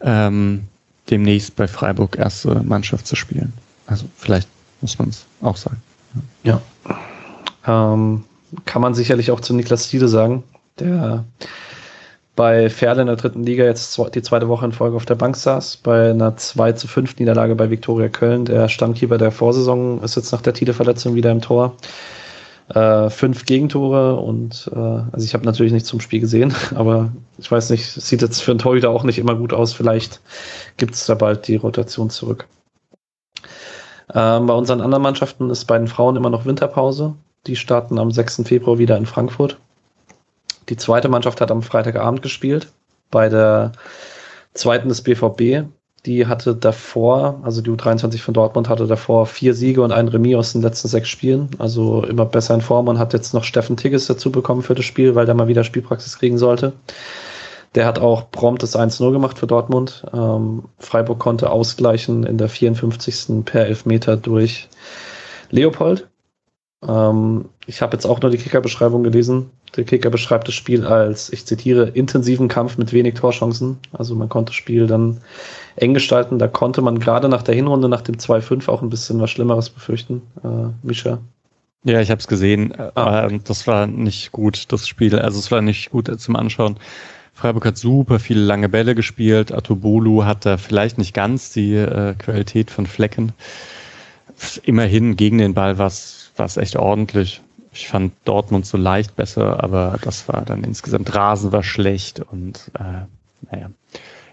ähm, 0.01 0.64
demnächst 1.10 1.56
bei 1.56 1.66
Freiburg 1.66 2.19
erste 2.19 2.62
Mannschaft 2.62 3.06
zu 3.06 3.16
spielen. 3.16 3.52
Also 3.86 4.06
vielleicht 4.16 4.48
muss 4.81 4.98
man 4.98 5.09
es 5.09 5.24
auch 5.40 5.56
sagen. 5.56 5.81
Ja. 6.43 6.60
Ähm, 7.66 8.24
kann 8.64 8.82
man 8.82 8.94
sicherlich 8.94 9.30
auch 9.30 9.40
zu 9.40 9.55
Niklas 9.55 9.89
Tiede 9.89 10.09
sagen, 10.09 10.43
der 10.78 11.24
bei 12.34 12.70
Ferl 12.70 12.98
in 12.98 13.06
der 13.06 13.16
dritten 13.16 13.44
Liga 13.44 13.64
jetzt 13.64 13.98
die 14.14 14.22
zweite 14.22 14.48
Woche 14.48 14.64
in 14.64 14.72
Folge 14.72 14.97
auf 14.97 15.05
der 15.05 15.16
Bank 15.16 15.36
saß, 15.36 15.78
bei 15.78 16.10
einer 16.10 16.36
2 16.36 16.72
zu 16.72 16.89
5 16.89 17.18
Niederlage 17.18 17.55
bei 17.55 17.70
Viktoria 17.70 18.09
Köln. 18.09 18.47
Der 18.47 18.68
Stammkeeper 18.68 19.18
der 19.18 19.30
Vorsaison 19.30 20.02
ist 20.02 20.16
jetzt 20.16 20.32
nach 20.32 20.40
der 20.40 20.55
Tide-Verletzung 20.55 21.14
wieder 21.14 21.30
im 21.30 21.43
Tor. 21.43 21.76
Äh, 22.68 23.10
fünf 23.10 23.44
Gegentore 23.44 24.16
und 24.16 24.70
äh, 24.72 24.78
also 24.78 25.26
ich 25.26 25.34
habe 25.34 25.44
natürlich 25.44 25.72
nicht 25.72 25.84
zum 25.84 26.01
Spiel 26.01 26.20
gesehen, 26.20 26.55
aber 26.74 27.12
ich 27.36 27.51
weiß 27.51 27.68
nicht, 27.70 27.84
sieht 27.86 28.22
jetzt 28.22 28.40
für 28.40 28.52
einen 28.52 28.60
Torhüter 28.60 28.89
auch 28.89 29.05
nicht 29.05 29.18
immer 29.18 29.34
gut 29.34 29.52
aus. 29.52 29.74
Vielleicht 29.74 30.20
gibt 30.78 30.94
es 30.94 31.05
da 31.05 31.14
bald 31.14 31.48
die 31.48 31.56
Rotation 31.56 32.09
zurück. 32.09 32.47
Ähm, 34.14 34.47
bei 34.47 34.55
unseren 34.55 34.80
anderen 34.80 35.02
Mannschaften 35.02 35.51
ist 35.51 35.64
bei 35.64 35.78
den 35.78 35.89
Frauen 35.89 36.16
immer 36.16 36.30
noch 36.30 36.44
Winterpause. 36.44 37.14
Die 37.47 37.56
starten 37.56 37.98
am 37.98 38.10
6. 38.10 38.43
Februar 38.44 38.78
wieder 38.78 38.97
in 38.97 39.06
Frankfurt. 39.06 39.59
Die 40.68 40.76
zweite 40.76 41.09
Mannschaft 41.09 41.40
hat 41.40 41.51
am 41.51 41.62
Freitagabend 41.62 42.22
gespielt. 42.22 42.68
Bei 43.10 43.28
der 43.28 43.72
zweiten 44.55 44.89
des 44.89 45.02
BVB. 45.02 45.66
Die 46.05 46.26
hatte 46.26 46.56
davor, 46.56 47.40
also 47.44 47.62
die 47.62 47.70
U23 47.70 48.18
von 48.18 48.34
Dortmund 48.34 48.68
hatte 48.68 48.89
davor 48.89 49.26
vier 49.26 49.55
Siege 49.55 49.82
und 49.82 49.93
ein 49.93 50.09
Remis 50.09 50.36
aus 50.36 50.52
den 50.52 50.62
letzten 50.62 50.89
sechs 50.89 51.09
Spielen. 51.09 51.51
Also 51.59 52.02
immer 52.05 52.24
besser 52.24 52.55
in 52.55 52.60
Form 52.60 52.89
und 52.89 52.98
hat 52.98 53.12
jetzt 53.12 53.34
noch 53.34 53.44
Steffen 53.44 53.76
Tigges 53.76 54.09
dazu 54.09 54.32
bekommen 54.32 54.62
für 54.62 54.74
das 54.74 54.84
Spiel, 54.84 55.14
weil 55.14 55.26
der 55.26 55.36
mal 55.36 55.47
wieder 55.47 55.62
Spielpraxis 55.62 56.18
kriegen 56.18 56.39
sollte. 56.39 56.72
Der 57.74 57.86
hat 57.86 57.99
auch 57.99 58.31
prompt 58.31 58.62
das 58.62 58.77
1-0 58.77 59.12
gemacht 59.12 59.39
für 59.39 59.47
Dortmund. 59.47 60.05
Ähm, 60.12 60.65
Freiburg 60.78 61.19
konnte 61.19 61.51
ausgleichen 61.51 62.24
in 62.24 62.36
der 62.36 62.49
54. 62.49 63.44
per 63.44 63.66
Elfmeter 63.66 64.16
durch 64.16 64.69
Leopold. 65.51 66.09
Ähm, 66.86 67.47
ich 67.66 67.81
habe 67.81 67.94
jetzt 67.94 68.07
auch 68.07 68.20
nur 68.20 68.31
die 68.31 68.39
Kicker-Beschreibung 68.39 69.03
gelesen. 69.03 69.51
Der 69.77 69.85
Kicker 69.85 70.11
beschreibt 70.11 70.49
das 70.49 70.55
Spiel 70.55 70.85
als, 70.85 71.32
ich 71.32 71.47
zitiere, 71.47 71.89
intensiven 71.89 72.49
Kampf 72.49 72.77
mit 72.77 72.93
wenig 72.93 73.15
Torchancen. 73.15 73.78
Also 73.93 74.15
man 74.15 74.28
konnte 74.28 74.51
das 74.51 74.57
Spiel 74.57 74.86
dann 74.86 75.23
eng 75.77 75.94
gestalten. 75.94 76.39
Da 76.39 76.49
konnte 76.49 76.82
man 76.82 76.99
gerade 76.99 77.28
nach 77.28 77.43
der 77.43 77.55
Hinrunde, 77.55 77.89
nach 77.89 78.03
dem 78.03 78.16
2-5 78.16 78.69
auch 78.69 78.82
ein 78.82 78.90
bisschen 78.90 79.20
was 79.20 79.31
Schlimmeres 79.31 79.70
befürchten. 79.70 80.23
Äh, 80.44 80.86
Mischa. 80.86 81.19
Ja, 81.85 82.01
ich 82.01 82.11
habe 82.11 82.20
es 82.20 82.28
gesehen. 82.28 82.74
Ah. 82.94 83.27
Äh, 83.28 83.40
das 83.43 83.66
war 83.66 83.86
nicht 83.86 84.32
gut, 84.32 84.70
das 84.73 84.86
Spiel. 84.86 85.19
Also 85.19 85.39
es 85.39 85.51
war 85.51 85.62
nicht 85.62 85.90
gut 85.90 86.20
zum 86.20 86.36
Anschauen. 86.36 86.77
Freiburg 87.34 87.64
hat 87.64 87.76
super 87.76 88.20
viele 88.20 88.40
lange 88.40 88.68
Bälle 88.68 88.94
gespielt. 88.94 89.52
Atobolu 89.52 90.24
hat 90.24 90.46
da 90.46 90.56
vielleicht 90.56 90.98
nicht 90.98 91.14
ganz 91.14 91.50
die 91.50 91.74
äh, 91.74 92.14
Qualität 92.14 92.70
von 92.70 92.86
Flecken. 92.86 93.32
Immerhin 94.62 95.16
gegen 95.16 95.38
den 95.38 95.54
Ball 95.54 95.78
war 95.78 95.86
es 95.86 96.56
echt 96.56 96.76
ordentlich. 96.76 97.40
Ich 97.72 97.88
fand 97.88 98.12
Dortmund 98.24 98.66
so 98.66 98.76
leicht 98.76 99.16
besser, 99.16 99.62
aber 99.62 99.98
das 100.02 100.28
war 100.28 100.42
dann 100.44 100.62
insgesamt 100.62 101.14
Rasen 101.14 101.52
war 101.52 101.62
schlecht 101.62 102.20
und 102.20 102.70
äh, 102.78 103.06
naja. 103.50 103.70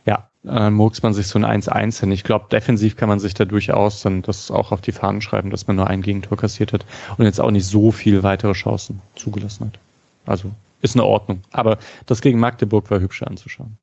Ja, 0.05 0.29
äh, 0.45 0.69
murks 0.69 1.01
man 1.01 1.13
sich 1.13 1.27
so 1.27 1.39
ein 1.39 1.45
1-1 1.45 2.01
hin. 2.01 2.11
Ich 2.11 2.23
glaube, 2.23 2.47
defensiv 2.51 2.97
kann 2.97 3.09
man 3.09 3.19
sich 3.19 3.33
da 3.33 3.45
durchaus 3.45 4.01
dann 4.01 4.21
das 4.21 4.51
auch 4.51 4.71
auf 4.71 4.81
die 4.81 4.91
Fahnen 4.91 5.21
schreiben, 5.21 5.51
dass 5.51 5.67
man 5.67 5.77
nur 5.77 5.87
ein 5.87 6.01
Gegentor 6.01 6.37
kassiert 6.37 6.73
hat 6.73 6.85
und 7.17 7.25
jetzt 7.25 7.39
auch 7.39 7.51
nicht 7.51 7.65
so 7.65 7.91
viel 7.91 8.23
weitere 8.23 8.53
Chancen 8.53 9.01
zugelassen 9.15 9.67
hat. 9.67 9.79
Also 10.25 10.51
ist 10.81 10.95
eine 10.95 11.05
Ordnung. 11.05 11.41
Aber 11.51 11.77
das 12.05 12.21
gegen 12.21 12.39
Magdeburg 12.39 12.89
war 12.91 12.99
hübscher 12.99 13.27
anzuschauen. 13.27 13.77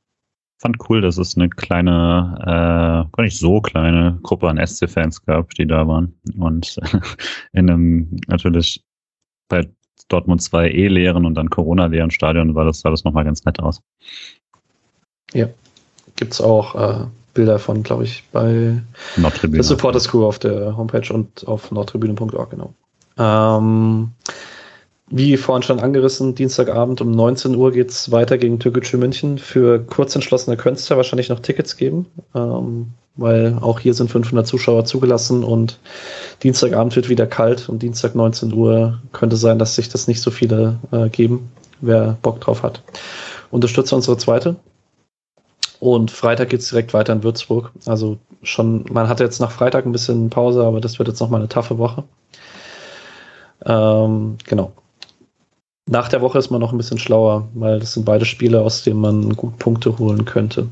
Fand 0.59 0.77
cool, 0.89 1.03
dass 1.03 1.19
es 1.19 1.37
eine 1.37 1.51
kleine, 1.51 2.39
äh, 2.41 3.17
gar 3.17 3.23
nicht 3.23 3.39
so 3.39 3.61
kleine 3.61 4.19
Gruppe 4.23 4.49
an 4.49 4.65
SC-Fans 4.65 5.25
gab, 5.27 5.51
die 5.51 5.67
da 5.67 5.87
waren. 5.87 6.19
Und 6.39 6.77
in 7.53 7.71
einem 7.71 8.17
natürlich 8.27 8.83
bei 9.49 9.69
Dortmund 10.09 10.43
2 10.43 10.71
eh 10.71 10.89
leeren 10.89 11.27
und 11.27 11.35
dann 11.35 11.51
Corona-leeren 11.51 12.11
Stadion 12.11 12.55
war 12.55 12.65
das, 12.65 12.81
sah 12.81 12.91
das 12.91 13.05
nochmal 13.05 13.25
ganz 13.25 13.45
nett 13.45 13.61
aus. 13.61 13.83
Ja. 15.33 15.49
Gibt 16.17 16.33
es 16.33 16.41
auch 16.41 16.75
äh, 16.75 17.07
Bilder 17.35 17.59
von, 17.59 17.83
glaube 17.83 18.05
ich, 18.05 18.25
bei 18.33 18.81
der 19.17 19.63
Supporters 19.63 20.09
Crew 20.09 20.25
auf 20.25 20.39
der 20.39 20.77
Homepage 20.77 21.13
und 21.13 21.47
auf 21.47 21.71
nordtribüne.org, 21.71 22.51
genau. 22.51 22.73
Ähm, 23.19 24.13
wie 25.09 25.37
vorhin 25.37 25.63
schon 25.63 25.79
angerissen, 25.79 26.35
Dienstagabend 26.35 27.01
um 27.01 27.13
19 27.13 27.55
Uhr 27.55 27.71
geht 27.71 27.91
es 27.91 28.11
weiter 28.11 28.39
gegen 28.39 28.59
Türkgücü 28.59 28.97
München. 28.97 29.39
Für 29.39 29.79
Kurzentschlossene 29.79 30.57
ja 30.57 30.97
wahrscheinlich 30.97 31.29
noch 31.29 31.41
Tickets 31.41 31.77
geben, 31.77 32.07
ähm, 32.35 32.89
weil 33.15 33.57
auch 33.61 33.79
hier 33.79 33.95
sind 33.95 34.11
500 34.11 34.47
Zuschauer 34.47 34.85
zugelassen 34.85 35.45
und 35.45 35.79
Dienstagabend 36.43 36.97
wird 36.97 37.09
wieder 37.09 37.27
kalt 37.27 37.69
und 37.69 37.83
Dienstag 37.83 38.17
19 38.17 38.53
Uhr 38.53 39.01
könnte 39.13 39.37
sein, 39.37 39.61
dass 39.61 39.77
sich 39.77 39.89
das 39.89 40.09
nicht 40.09 40.21
so 40.21 40.33
viele 40.33 40.81
äh, 40.91 41.09
geben, 41.09 41.51
wer 41.81 42.19
Bock 42.23 42.41
drauf 42.41 42.65
hat. 42.65 42.83
Unterstütze 43.53 43.95
unsere 43.95 44.19
zweite. 44.19 44.57
Und 45.79 46.11
Freitag 46.11 46.49
geht 46.49 46.61
es 46.61 46.71
direkt 46.71 46.95
weiter 46.95 47.13
in 47.13 47.23
Würzburg. 47.23 47.71
Also 47.85 48.17
schon, 48.43 48.87
man 48.91 49.09
hatte 49.09 49.23
jetzt 49.23 49.41
nach 49.41 49.51
Freitag 49.53 49.87
ein 49.87 49.93
bisschen 49.93 50.31
Pause, 50.31 50.65
aber 50.65 50.81
das 50.81 50.99
wird 50.99 51.09
jetzt 51.09 51.21
nochmal 51.21 51.41
eine 51.41 51.49
taffe 51.49 51.79
Woche. 51.79 52.03
Ähm, 53.65 54.39
genau. 54.47 54.73
Nach 55.89 56.09
der 56.09 56.21
Woche 56.21 56.39
ist 56.39 56.51
man 56.51 56.61
noch 56.61 56.73
ein 56.73 56.79
bisschen 56.79 56.99
schlauer, 56.99 57.49
weil 57.55 57.79
das 57.79 57.95
sind 57.95 58.05
beide 58.05 58.25
Spiele, 58.25 58.61
aus 58.61 58.83
denen 58.83 59.01
man 59.01 59.37
gut 59.37 59.59
Punkte 59.59 59.99
holen 59.99 60.25
könnte. 60.25 60.69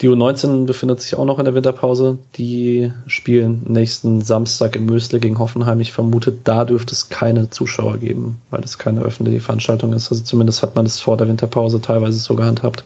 Die 0.00 0.08
U19 0.08 0.66
befindet 0.66 1.00
sich 1.00 1.14
auch 1.14 1.24
noch 1.24 1.38
in 1.38 1.44
der 1.44 1.54
Winterpause. 1.54 2.18
Die 2.36 2.92
spielen 3.06 3.62
nächsten 3.68 4.22
Samstag 4.22 4.74
in 4.74 4.86
Mösle 4.86 5.20
gegen 5.20 5.38
Hoffenheim. 5.38 5.80
Ich 5.80 5.92
vermute, 5.92 6.32
da 6.32 6.64
dürfte 6.64 6.92
es 6.92 7.08
keine 7.08 7.48
Zuschauer 7.50 7.98
geben, 7.98 8.42
weil 8.50 8.64
es 8.64 8.76
keine 8.76 9.02
öffentliche 9.02 9.40
Veranstaltung 9.40 9.92
ist. 9.92 10.10
Also 10.10 10.24
zumindest 10.24 10.62
hat 10.62 10.74
man 10.74 10.84
es 10.84 10.98
vor 10.98 11.16
der 11.16 11.28
Winterpause 11.28 11.80
teilweise 11.80 12.18
so 12.18 12.34
gehandhabt. 12.34 12.84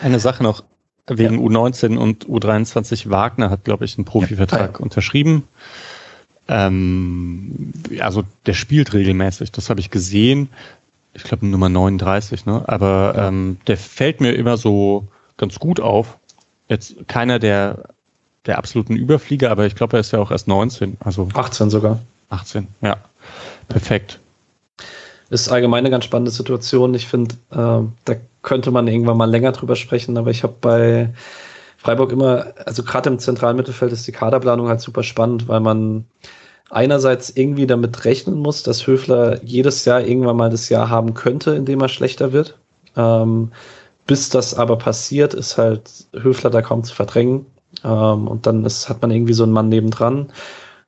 Eine 0.00 0.20
Sache 0.20 0.44
noch. 0.44 0.62
Wegen 1.08 1.40
ja. 1.40 1.40
U19 1.40 1.96
und 1.96 2.26
U23 2.26 3.10
Wagner 3.10 3.50
hat, 3.50 3.64
glaube 3.64 3.84
ich, 3.84 3.96
einen 3.96 4.04
Profivertrag 4.04 4.74
ja. 4.74 4.80
unterschrieben. 4.80 5.44
Ähm, 6.48 7.72
also 8.00 8.24
der 8.46 8.54
spielt 8.54 8.94
regelmäßig, 8.94 9.52
das 9.52 9.70
habe 9.70 9.80
ich 9.80 9.90
gesehen. 9.90 10.48
Ich 11.14 11.24
glaube 11.24 11.46
Nummer 11.46 11.68
39, 11.68 12.46
ne? 12.46 12.62
Aber 12.66 13.14
ähm, 13.16 13.58
der 13.66 13.76
fällt 13.76 14.20
mir 14.20 14.32
immer 14.32 14.56
so 14.56 15.06
ganz 15.36 15.58
gut 15.58 15.80
auf. 15.80 16.18
Jetzt 16.68 16.96
keiner 17.06 17.38
der, 17.38 17.88
der 18.46 18.58
absoluten 18.58 18.96
Überflieger, 18.96 19.50
aber 19.50 19.66
ich 19.66 19.74
glaube, 19.74 19.96
er 19.96 20.00
ist 20.00 20.12
ja 20.12 20.18
auch 20.20 20.30
erst 20.30 20.48
19. 20.48 20.96
Also 21.00 21.28
18 21.34 21.70
sogar. 21.70 22.00
18, 22.30 22.68
ja. 22.82 22.96
Perfekt. 23.68 24.18
Ist 25.30 25.50
allgemein 25.50 25.80
eine 25.80 25.90
ganz 25.90 26.04
spannende 26.04 26.30
Situation. 26.30 26.94
Ich 26.94 27.06
finde, 27.06 27.34
äh, 27.50 27.56
da 28.04 28.14
könnte 28.42 28.70
man 28.70 28.88
irgendwann 28.88 29.18
mal 29.18 29.30
länger 29.30 29.52
drüber 29.52 29.76
sprechen, 29.76 30.16
aber 30.16 30.30
ich 30.30 30.42
habe 30.42 30.54
bei 30.60 31.10
Freiburg 31.76 32.12
immer, 32.12 32.54
also 32.64 32.82
gerade 32.82 33.10
im 33.10 33.18
zentralen 33.18 33.56
Mittelfeld 33.56 33.92
ist 33.92 34.06
die 34.06 34.12
Kaderplanung 34.12 34.68
halt 34.68 34.80
super 34.80 35.02
spannend, 35.02 35.48
weil 35.48 35.60
man 35.60 36.06
einerseits 36.70 37.30
irgendwie 37.30 37.66
damit 37.66 38.04
rechnen 38.04 38.38
muss, 38.38 38.62
dass 38.62 38.86
Höfler 38.86 39.42
jedes 39.44 39.84
Jahr 39.84 40.02
irgendwann 40.02 40.36
mal 40.36 40.50
das 40.50 40.68
Jahr 40.68 40.88
haben 40.88 41.14
könnte, 41.14 41.52
in 41.52 41.64
dem 41.64 41.80
er 41.80 41.88
schlechter 41.88 42.32
wird. 42.32 42.58
Ähm, 42.96 43.52
bis 44.06 44.28
das 44.30 44.54
aber 44.54 44.76
passiert, 44.76 45.34
ist 45.34 45.58
halt 45.58 45.90
Höfler 46.14 46.50
da 46.50 46.62
kaum 46.62 46.84
zu 46.84 46.94
verdrängen. 46.94 47.46
Ähm, 47.84 48.28
und 48.28 48.46
dann 48.46 48.64
ist, 48.64 48.88
hat 48.88 49.02
man 49.02 49.10
irgendwie 49.10 49.34
so 49.34 49.44
einen 49.44 49.52
Mann 49.52 49.68
nebendran 49.68 50.28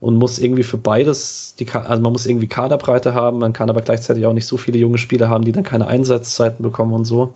und 0.01 0.17
muss 0.17 0.39
irgendwie 0.39 0.63
für 0.63 0.79
beides, 0.79 1.55
die, 1.59 1.71
also 1.71 2.03
man 2.03 2.13
muss 2.13 2.27
irgendwie 2.27 2.49
Kaderbreite 2.49 3.15
haben, 3.15 3.39
man 3.39 3.53
kann 3.53 3.69
aber 3.69 3.83
gleichzeitig 3.83 4.25
auch 4.27 4.33
nicht 4.33 4.47
so 4.47 4.57
viele 4.57 4.79
junge 4.79 4.99
Spieler 4.99 5.29
haben, 5.29 5.45
die 5.45 5.53
dann 5.53 5.63
keine 5.63 5.87
Einsatzzeiten 5.87 6.63
bekommen 6.63 6.95
und 6.95 7.05
so. 7.05 7.35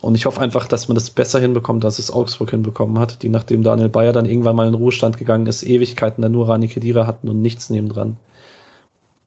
Und 0.00 0.14
ich 0.14 0.26
hoffe 0.26 0.40
einfach, 0.40 0.68
dass 0.68 0.88
man 0.88 0.94
das 0.94 1.10
besser 1.10 1.40
hinbekommt, 1.40 1.84
als 1.84 1.98
es 1.98 2.10
Augsburg 2.10 2.50
hinbekommen 2.50 2.98
hat, 2.98 3.22
die 3.22 3.28
nachdem 3.28 3.62
Daniel 3.62 3.88
Bayer 3.88 4.12
dann 4.12 4.26
irgendwann 4.26 4.54
mal 4.54 4.66
in 4.66 4.72
den 4.72 4.80
Ruhestand 4.80 5.18
gegangen 5.18 5.46
ist, 5.46 5.64
Ewigkeiten 5.64 6.22
der 6.22 6.30
nur 6.30 6.48
Rani 6.48 6.68
Kedira 6.68 7.06
hatten 7.06 7.28
und 7.28 7.42
nichts 7.42 7.68
nebendran. 7.68 8.16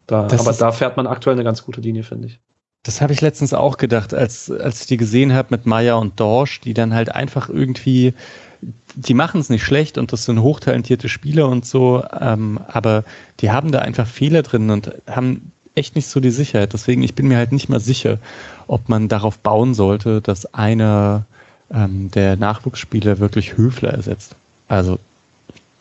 Da, 0.08 0.24
aber 0.24 0.54
da 0.54 0.72
fährt 0.72 0.98
man 0.98 1.08
aktuell 1.08 1.36
eine 1.36 1.44
ganz 1.44 1.64
gute 1.66 1.82
Linie, 1.82 2.04
finde 2.04 2.28
ich. 2.28 2.40
Das 2.84 3.00
habe 3.00 3.14
ich 3.14 3.22
letztens 3.22 3.54
auch 3.54 3.78
gedacht, 3.78 4.14
als, 4.14 4.50
als 4.50 4.82
ich 4.82 4.88
die 4.88 4.98
gesehen 4.98 5.34
habe 5.34 5.50
mit 5.52 5.66
Maya 5.66 5.96
und 5.96 6.20
Dorsch, 6.20 6.62
die 6.62 6.74
dann 6.74 6.94
halt 6.94 7.14
einfach 7.14 7.48
irgendwie, 7.48 8.14
die 8.96 9.14
machen 9.14 9.40
es 9.40 9.50
nicht 9.50 9.64
schlecht 9.64 9.98
und 9.98 10.12
das 10.12 10.26
sind 10.26 10.42
hochtalentierte 10.42 11.08
Spieler 11.08 11.48
und 11.48 11.66
so, 11.66 12.04
ähm, 12.20 12.60
aber 12.68 13.04
die 13.40 13.52
haben 13.52 13.72
da 13.72 13.80
einfach 13.80 14.08
Fehler 14.08 14.42
drin 14.42 14.70
und 14.72 14.92
haben 15.08 15.52
echt 15.76 15.96
nicht 15.96 16.08
so 16.08 16.20
die 16.20 16.32
Sicherheit. 16.32 16.74
Deswegen, 16.74 17.04
ich 17.04 17.16
bin 17.16 17.28
mir 17.28 17.38
halt 17.38 17.52
nicht 17.52 17.70
mal 17.70 17.80
sicher, 17.80 18.20
ob 18.68 18.90
man 18.90 19.08
darauf 19.08 19.38
bauen 19.40 19.74
sollte, 19.74 20.22
dass 20.22 20.54
einer 20.54 21.26
ähm, 21.72 22.12
der 22.12 22.38
Nachwuchsspieler 22.38 23.20
wirklich 23.20 23.58
Höfler 23.58 23.92
ersetzt. 23.92 24.36
Also 24.68 25.00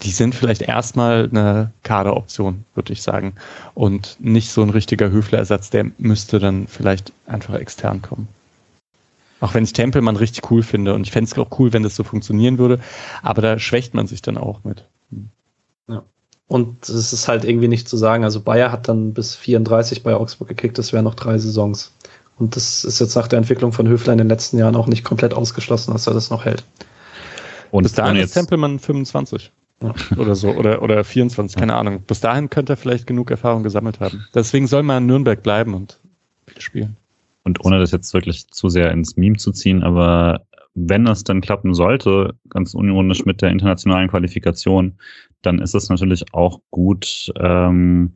die 0.03 0.11
sind 0.11 0.35
vielleicht 0.35 0.62
erstmal 0.62 1.29
eine 1.31 1.73
Kaderoption, 1.83 2.65
würde 2.75 2.93
ich 2.93 3.03
sagen. 3.03 3.35
Und 3.75 4.17
nicht 4.19 4.51
so 4.51 4.62
ein 4.62 4.71
richtiger 4.71 5.11
Höflerersatz, 5.11 5.71
der 5.71 5.87
müsste 5.99 6.39
dann 6.39 6.67
vielleicht 6.69 7.12
einfach 7.27 7.55
extern 7.55 8.01
kommen. 8.01 8.29
Auch 9.41 9.55
wenn 9.55 9.65
ich 9.65 9.73
Tempelmann 9.73 10.17
richtig 10.17 10.51
cool 10.51 10.62
finde 10.62 10.95
und 10.95 11.03
ich 11.03 11.12
fände 11.12 11.31
es 11.31 11.39
auch 11.39 11.59
cool, 11.59 11.73
wenn 11.73 11.83
das 11.83 11.97
so 11.97 12.05
funktionieren 12.05 12.59
würde, 12.59 12.79
aber 13.23 13.41
da 13.41 13.59
schwächt 13.59 13.95
man 13.95 14.07
sich 14.07 14.21
dann 14.23 14.37
auch 14.37 14.65
mit. 14.65 14.85
Ja. 15.89 16.03
Und 16.51 16.89
es 16.89 17.12
ist 17.12 17.28
halt 17.28 17.44
irgendwie 17.44 17.68
nicht 17.68 17.89
zu 17.89 17.97
sagen. 17.97 18.24
Also 18.24 18.40
Bayer 18.40 18.72
hat 18.72 18.89
dann 18.89 19.14
bis 19.14 19.36
34 19.36 20.02
bei 20.02 20.16
Augsburg 20.16 20.48
gekickt, 20.48 20.78
das 20.78 20.93
wären 20.93 21.05
noch 21.05 21.14
drei 21.14 21.39
Saisons. 21.39 21.93
Und 22.40 22.56
das 22.56 22.82
ist 22.82 22.98
jetzt 22.98 23.14
nach 23.14 23.28
der 23.28 23.39
Entwicklung 23.39 23.70
von 23.70 23.86
Höfler 23.86 24.14
in 24.14 24.18
den 24.18 24.27
letzten 24.27 24.59
Jahren 24.59 24.74
auch 24.74 24.89
nicht 24.89 25.05
komplett 25.05 25.32
ausgeschlossen, 25.32 25.93
dass 25.93 26.09
er 26.09 26.12
das 26.12 26.28
noch 26.28 26.44
hält. 26.44 26.64
Und 27.70 27.85
bis 27.85 27.93
dahin 27.93 28.16
ist 28.16 28.32
Tempelmann 28.32 28.81
25. 28.81 29.52
Ja. 29.81 29.94
Oder 30.16 30.35
so, 30.35 30.51
oder, 30.51 30.82
oder 30.82 31.05
24, 31.05 31.56
keine 31.56 31.77
Ahnung. 31.77 32.02
Bis 32.02 32.18
dahin 32.18 32.51
könnte 32.51 32.72
er 32.72 32.77
vielleicht 32.77 33.06
genug 33.06 33.31
Erfahrung 33.31 33.62
gesammelt 33.62 34.01
haben. 34.01 34.27
Deswegen 34.35 34.66
soll 34.66 34.82
man 34.82 35.05
in 35.05 35.06
Nürnberg 35.06 35.40
bleiben 35.44 35.72
und 35.74 36.01
viel 36.48 36.60
spielen. 36.60 36.97
Und 37.44 37.64
ohne 37.64 37.78
das 37.78 37.93
jetzt 37.93 38.12
wirklich 38.12 38.48
zu 38.48 38.68
sehr 38.68 38.90
ins 38.90 39.16
Meme 39.16 39.36
zu 39.36 39.52
ziehen, 39.52 39.85
aber 39.85 40.40
wenn 40.74 41.06
es 41.06 41.22
dann 41.22 41.40
klappen 41.40 41.74
sollte, 41.74 42.35
ganz 42.48 42.74
unironisch 42.74 43.24
mit 43.24 43.40
der 43.40 43.51
internationalen 43.51 44.09
Qualifikation, 44.09 44.94
dann 45.43 45.61
ist 45.61 45.75
es 45.75 45.89
natürlich 45.89 46.35
auch 46.35 46.61
gut, 46.71 47.33
ähm, 47.39 48.12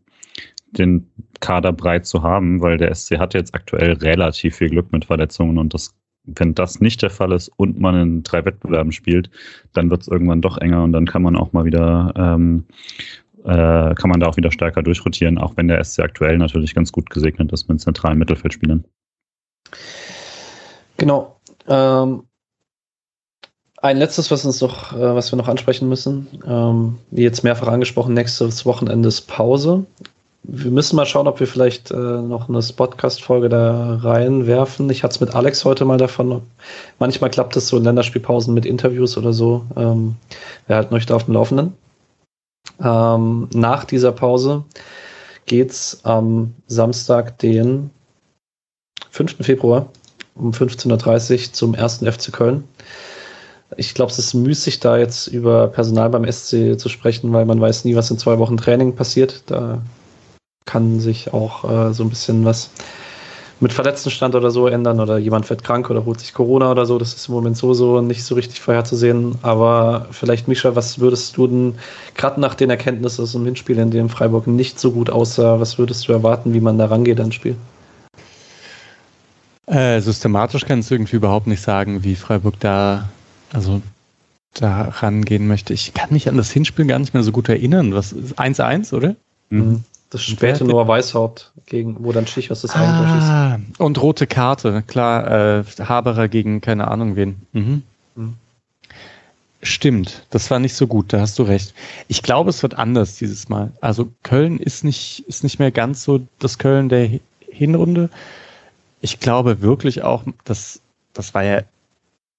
den 0.73 1.09
Kader 1.41 1.73
breit 1.73 2.07
zu 2.07 2.23
haben, 2.23 2.61
weil 2.61 2.79
der 2.79 2.95
SC 2.95 3.19
hat 3.19 3.35
jetzt 3.35 3.55
aktuell 3.55 3.93
relativ 3.93 4.57
viel 4.57 4.71
Glück 4.71 4.93
mit 4.93 5.05
Verletzungen 5.05 5.59
und 5.59 5.73
das, 5.73 5.95
wenn 6.25 6.55
das 6.55 6.81
nicht 6.81 7.03
der 7.03 7.11
Fall 7.11 7.33
ist 7.33 7.49
und 7.57 7.79
man 7.79 7.95
in 7.95 8.23
drei 8.23 8.45
Wettbewerben 8.45 8.93
spielt, 8.93 9.31
dann 9.73 9.91
wird 9.91 10.03
es 10.03 10.09
irgendwann 10.09 10.41
doch 10.41 10.59
enger 10.59 10.83
und 10.83 10.93
dann 10.93 11.07
kann 11.07 11.23
man 11.23 11.37
auch 11.37 11.53
mal 11.53 11.65
wieder 11.65 12.13
ähm, 12.17 12.65
äh, 13.45 13.95
kann 13.95 14.11
man 14.11 14.21
da 14.21 14.27
auch 14.27 14.37
wieder 14.37 14.51
stärker 14.51 14.83
durchrotieren, 14.83 15.39
auch 15.39 15.57
wenn 15.57 15.69
der 15.69 15.83
SC 15.85 16.01
aktuell 16.01 16.39
natürlich 16.39 16.75
ganz 16.75 16.91
gut 16.93 17.11
gesegnet 17.11 17.53
ist 17.53 17.69
mit 17.69 17.81
zentralen 17.81 18.19
Mittelfeldspielern. 18.19 18.85
Genau. 20.97 21.41
Ähm, 21.69 22.23
ein 23.85 23.98
letztes, 23.98 24.31
was 24.31 24.47
uns 24.47 24.62
noch, 24.62 24.94
äh, 24.94 25.15
was 25.15 25.31
wir 25.31 25.36
noch 25.36 25.48
ansprechen 25.48 25.90
müssen, 25.90 26.27
ähm, 26.47 26.98
wie 27.11 27.23
jetzt 27.23 27.44
mehrfach 27.44 27.69
angesprochen, 27.69 28.15
nächstes 28.15 28.65
Wochenende 28.65 29.09
ist 29.09 29.23
Pause. 29.27 29.85
Wir 30.43 30.70
müssen 30.70 30.97
mal 30.97 31.05
schauen, 31.05 31.28
ob 31.28 31.39
wir 31.39 31.47
vielleicht 31.47 31.90
äh, 31.90 31.94
noch 31.94 32.48
eine 32.48 32.62
Spotcast-Folge 32.62 33.51
da 33.51 33.97
reinwerfen. 33.97 34.89
Ich 34.89 35.02
hatte 35.02 35.15
es 35.15 35.20
mit 35.20 35.35
Alex 35.35 35.66
heute 35.66 35.85
mal 35.85 35.98
davon. 35.98 36.40
Manchmal 36.98 37.28
klappt 37.28 37.56
es 37.56 37.69
so 37.69 37.77
in 37.77 37.85
Länderspielpausen 37.85 38.55
mit 38.55 38.65
Interviews 38.65 39.19
oder 39.19 39.35
so. 39.35 39.66
Ähm, 39.77 40.16
wir 40.66 40.77
halten 40.77 40.94
euch 40.94 41.05
da 41.05 41.16
auf 41.16 41.24
dem 41.24 41.35
Laufenden. 41.35 41.74
Ähm, 42.82 43.48
nach 43.52 43.85
dieser 43.85 44.12
Pause 44.12 44.65
geht's 45.44 46.01
am 46.05 46.55
Samstag, 46.69 47.39
den 47.39 47.90
5. 49.11 49.44
Februar 49.44 49.89
um 50.36 50.52
15.30 50.52 51.32
Uhr 51.48 51.52
zum 51.52 51.74
ersten 51.74 52.11
FC 52.11 52.32
Köln. 52.32 52.65
Ich 53.77 53.95
glaube, 53.95 54.12
es 54.12 54.19
ist 54.19 54.35
müßig, 54.35 54.81
da 54.81 54.97
jetzt 54.97 55.27
über 55.27 55.69
Personal 55.69 56.11
beim 56.11 56.31
SC 56.31 56.78
zu 56.78 56.89
sprechen, 56.89 57.32
weil 57.32 57.45
man 57.45 57.61
weiß 57.61 57.85
nie, 57.85 57.97
was 57.97 58.11
in 58.11 58.19
zwei 58.19 58.39
Wochen 58.39 58.57
Training 58.57 58.95
passiert. 58.95 59.43
Da 59.47 59.81
kann 60.66 61.01
sich 61.01 61.32
auch 61.32 61.65
äh, 61.65 61.93
so 61.93 62.05
ein 62.05 62.11
bisschen 62.11 62.45
was 62.45 62.70
mit 63.61 63.73
Verletztenstand 63.73 64.35
oder 64.35 64.51
so 64.51 64.66
ändern 64.66 65.01
oder 65.01 65.19
jemand 65.19 65.49
wird 65.49 65.65
krank 65.65 65.89
oder 65.89 66.05
holt 66.05 66.20
sich 66.20 66.35
Corona 66.35 66.70
oder 66.70 66.86
so. 66.86 66.99
Das 66.99 67.15
ist 67.15 67.28
im 67.28 67.35
Moment 67.35 67.57
sowieso 67.57 68.01
nicht 68.01 68.24
so 68.24 68.35
richtig 68.35 68.61
vorherzusehen. 68.61 69.36
Aber 69.43 70.07
vielleicht, 70.11 70.49
Mischa, 70.49 70.74
was 70.74 70.99
würdest 70.99 71.36
du 71.36 71.47
denn, 71.47 71.74
gerade 72.15 72.41
nach 72.41 72.55
den 72.55 72.70
Erkenntnissen 72.70 73.23
aus 73.23 73.32
dem 73.32 73.45
Hinspiel, 73.45 73.78
in 73.78 73.91
dem 73.91 74.09
Freiburg 74.09 74.47
nicht 74.47 74.78
so 74.78 74.93
gut 74.93 75.11
aussah, 75.11 75.61
was 75.61 75.78
würdest 75.78 76.09
du 76.09 76.12
erwarten, 76.12 76.53
wie 76.53 76.61
man 76.61 76.78
da 76.78 76.86
rangeht 76.86 77.20
ans 77.20 77.35
Spiel? 77.35 77.57
Äh, 79.66 80.01
systematisch 80.01 80.66
kann 80.66 80.81
es 80.81 80.91
irgendwie 80.91 81.16
überhaupt 81.16 81.47
nicht 81.47 81.62
sagen, 81.62 82.05
wie 82.05 82.16
Freiburg 82.16 82.61
da, 82.61 83.09
also 83.55 83.82
da 84.55 84.82
rangehen 84.82 85.47
möchte. 85.47 85.72
Ich 85.72 85.94
kann 85.94 86.12
mich 86.12 86.28
an 86.28 86.36
das 86.36 86.51
Hinspiel 86.51 86.86
gar 86.86 86.98
nicht 86.98 87.14
mehr 87.14 87.22
so 87.22 87.32
gut 87.32 87.48
erinnern. 87.48 87.94
Was 87.94 88.14
1-1, 88.14 88.94
oder? 88.94 89.16
Mhm. 89.51 89.85
Das 90.10 90.22
späte 90.22 90.64
Noah 90.64 90.86
Weißhaupt, 90.86 91.52
gegen, 91.66 91.97
wo 92.05 92.12
dann 92.12 92.26
Schichos 92.26 92.60
das 92.60 92.70
ah, 92.76 93.56
ist. 93.56 93.81
Und 93.81 94.01
rote 94.01 94.28
Karte, 94.28 94.85
klar, 94.86 95.59
äh, 95.59 95.64
Haberer 95.81 96.28
gegen 96.28 96.60
keine 96.60 96.86
Ahnung 96.89 97.16
wen. 97.16 97.43
Mhm. 97.52 97.82
Mhm. 98.14 98.35
Stimmt, 99.60 100.24
das 100.31 100.51
war 100.52 100.60
nicht 100.60 100.74
so 100.74 100.86
gut, 100.86 101.12
da 101.12 101.20
hast 101.20 101.39
du 101.39 101.43
recht. 101.43 101.74
Ich 102.06 102.22
glaube, 102.22 102.51
es 102.51 102.62
wird 102.62 102.74
anders 102.74 103.16
dieses 103.16 103.48
Mal. 103.48 103.72
Also 103.81 104.09
Köln 104.22 104.59
ist 104.59 104.85
nicht, 104.85 105.24
ist 105.26 105.43
nicht 105.43 105.59
mehr 105.59 105.72
ganz 105.72 106.05
so 106.05 106.20
das 106.39 106.59
Köln 106.59 106.89
der 106.89 107.10
Hinrunde. 107.40 108.09
Ich 109.01 109.18
glaube 109.18 109.62
wirklich 109.62 110.02
auch, 110.02 110.22
dass 110.44 110.81
das 111.12 111.35
war 111.35 111.43
ja, 111.44 111.62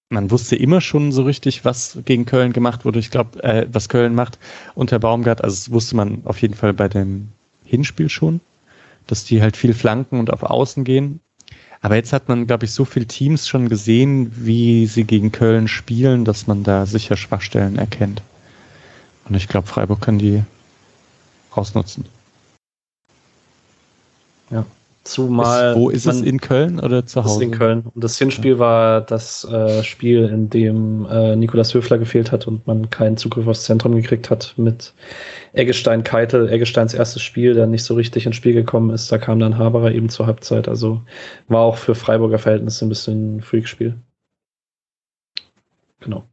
man 0.10 0.32
wusste 0.32 0.56
immer 0.56 0.82
schon 0.82 1.12
so 1.12 1.24
richtig, 1.24 1.66
was 1.66 1.98
gegen 2.06 2.26
Köln 2.26 2.54
gemacht 2.54 2.86
wurde. 2.86 3.00
Ich 3.00 3.12
glaube, 3.12 3.44
äh, 3.44 3.68
was 3.72 3.90
Köln 3.90 4.16
macht 4.16 4.38
unter 4.76 5.00
Baumgart, 5.00 5.44
also 5.44 5.56
das 5.56 5.72
wusste 5.72 5.96
man 5.96 6.22
auf 6.26 6.42
jeden 6.42 6.54
Fall 6.54 6.74
bei 6.74 6.88
dem 6.88 7.30
Hinspiel 7.66 8.10
schon, 8.10 8.40
dass 9.08 9.26
die 9.26 9.42
halt 9.42 9.58
viel 9.58 9.74
flanken 9.74 10.20
und 10.20 10.32
auf 10.32 10.44
Außen 10.44 10.84
gehen. 10.84 11.20
Aber 11.82 11.96
jetzt 11.96 12.14
hat 12.14 12.30
man, 12.30 12.48
glaube 12.48 12.66
ich, 12.66 12.72
so 12.72 12.86
viele 12.86 13.06
Teams 13.06 13.48
schon 13.48 13.70
gesehen, 13.70 14.32
wie 14.36 14.88
sie 14.88 15.04
gegen 15.04 15.32
Köln 15.32 15.68
spielen, 15.68 16.26
dass 16.26 16.48
man 16.48 16.64
da 16.64 16.86
sicher 16.86 17.18
Schwachstellen 17.18 17.78
erkennt. 17.78 18.22
Und 19.28 19.36
ich 19.36 19.48
glaube, 19.48 19.68
Freiburg 19.68 20.02
kann 20.02 20.18
die 20.18 20.44
ausnutzen. 21.52 22.06
Ja. 24.50 24.66
Zumal. 25.06 25.72
Ist, 25.72 25.78
wo 25.78 25.90
ist 25.92 26.08
es 26.08 26.22
in 26.22 26.42
Köln 26.42 26.80
oder 26.80 27.06
zu 27.06 27.24
Hause? 27.24 27.44
in 27.44 27.52
Köln. 27.52 27.84
Und 27.94 28.04
das 28.04 28.18
Hinspiel 28.18 28.54
ja. 28.54 28.60
war 28.60 29.02
das 29.02 29.46
äh, 29.46 29.84
Spiel, 29.84 30.26
in 30.26 30.50
dem 30.50 31.06
äh, 31.06 31.36
Nikolas 31.36 31.76
Höfler 31.76 32.00
gefehlt 32.00 32.32
hat 32.32 32.48
und 32.48 32.66
man 32.66 32.90
keinen 32.90 33.16
Zugriff 33.16 33.46
aufs 33.46 33.66
Zentrum 33.66 33.96
gekriegt 33.96 34.32
hat 34.32 34.56
mit 34.58 34.94
Eggestein 35.54 36.04
Keitel. 36.04 36.50
Eggesteins 36.50 36.96
erstes 36.96 37.22
Spiel, 37.22 37.54
der 37.54 37.68
nicht 37.68 37.84
so 37.84 37.94
richtig 37.94 38.26
ins 38.26 38.36
Spiel 38.36 38.54
gekommen 38.54 38.90
ist. 38.90 39.12
Da 39.12 39.20
kam 39.20 39.40
dann 39.40 39.60
Haberer 39.60 39.92
eben 39.92 40.10
zur 40.10 40.26
Halbzeit. 40.26 40.68
Also 40.68 41.04
war 41.48 41.62
auch 41.62 41.78
für 41.78 41.94
Freiburger 41.94 42.40
Verhältnisse 42.40 42.84
ein 42.84 42.90
bisschen 42.90 43.38
ein 43.38 43.42
Freakspiel. 43.42 43.96
Genau. 46.00 46.24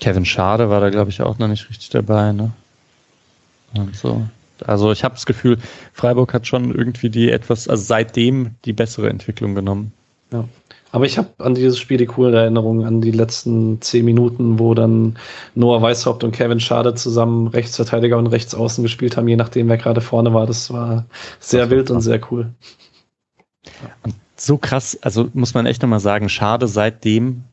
Kevin 0.00 0.24
Schade 0.24 0.70
war 0.70 0.80
da, 0.80 0.90
glaube 0.90 1.10
ich, 1.10 1.20
auch 1.20 1.38
noch 1.38 1.48
nicht 1.48 1.68
richtig 1.68 1.90
dabei, 1.90 2.30
ne? 2.30 2.52
Und 3.74 3.96
so. 3.96 4.22
Also 4.68 4.92
ich 4.92 5.04
habe 5.04 5.14
das 5.14 5.26
Gefühl, 5.26 5.58
Freiburg 5.92 6.34
hat 6.34 6.46
schon 6.46 6.74
irgendwie 6.74 7.10
die 7.10 7.30
etwas, 7.30 7.68
also 7.68 7.82
seitdem 7.82 8.52
die 8.64 8.72
bessere 8.72 9.08
Entwicklung 9.08 9.54
genommen. 9.54 9.92
Ja. 10.32 10.44
Aber 10.92 11.06
ich 11.06 11.16
habe 11.16 11.28
an 11.38 11.54
dieses 11.54 11.78
Spiel 11.78 11.96
die 11.96 12.06
coole 12.06 12.36
Erinnerung 12.36 12.84
an 12.84 13.00
die 13.00 13.12
letzten 13.12 13.80
zehn 13.80 14.04
Minuten, 14.04 14.58
wo 14.58 14.74
dann 14.74 15.18
Noah 15.54 15.80
Weishaupt 15.80 16.22
und 16.22 16.32
Kevin 16.32 16.60
Schade 16.60 16.94
zusammen 16.94 17.46
Rechtsverteidiger 17.46 18.18
und 18.18 18.26
Rechtsaußen 18.26 18.84
gespielt 18.84 19.16
haben, 19.16 19.26
je 19.26 19.36
nachdem, 19.36 19.68
wer 19.68 19.78
gerade 19.78 20.02
vorne 20.02 20.34
war. 20.34 20.46
Das 20.46 20.70
war 20.70 21.06
sehr 21.40 21.62
das 21.62 21.70
wild 21.70 21.88
war 21.88 21.96
und 21.96 22.02
sehr 22.02 22.20
cool. 22.30 22.50
Und 24.02 24.14
so 24.36 24.58
krass, 24.58 24.98
also 25.00 25.28
muss 25.32 25.54
man 25.54 25.64
echt 25.64 25.80
nochmal 25.80 26.00
sagen, 26.00 26.28
Schade 26.28 26.68
seitdem, 26.68 27.44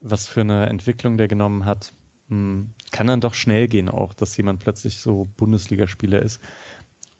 was 0.00 0.26
für 0.26 0.42
eine 0.42 0.66
Entwicklung 0.66 1.16
der 1.16 1.28
genommen 1.28 1.64
hat. 1.64 1.92
Hm, 2.28 2.70
kann 2.90 3.06
dann 3.06 3.20
doch 3.20 3.34
schnell 3.34 3.68
gehen 3.68 3.88
auch, 3.88 4.14
dass 4.14 4.36
jemand 4.36 4.60
plötzlich 4.60 4.98
so 4.98 5.28
Bundesligaspieler 5.36 6.20
ist. 6.20 6.40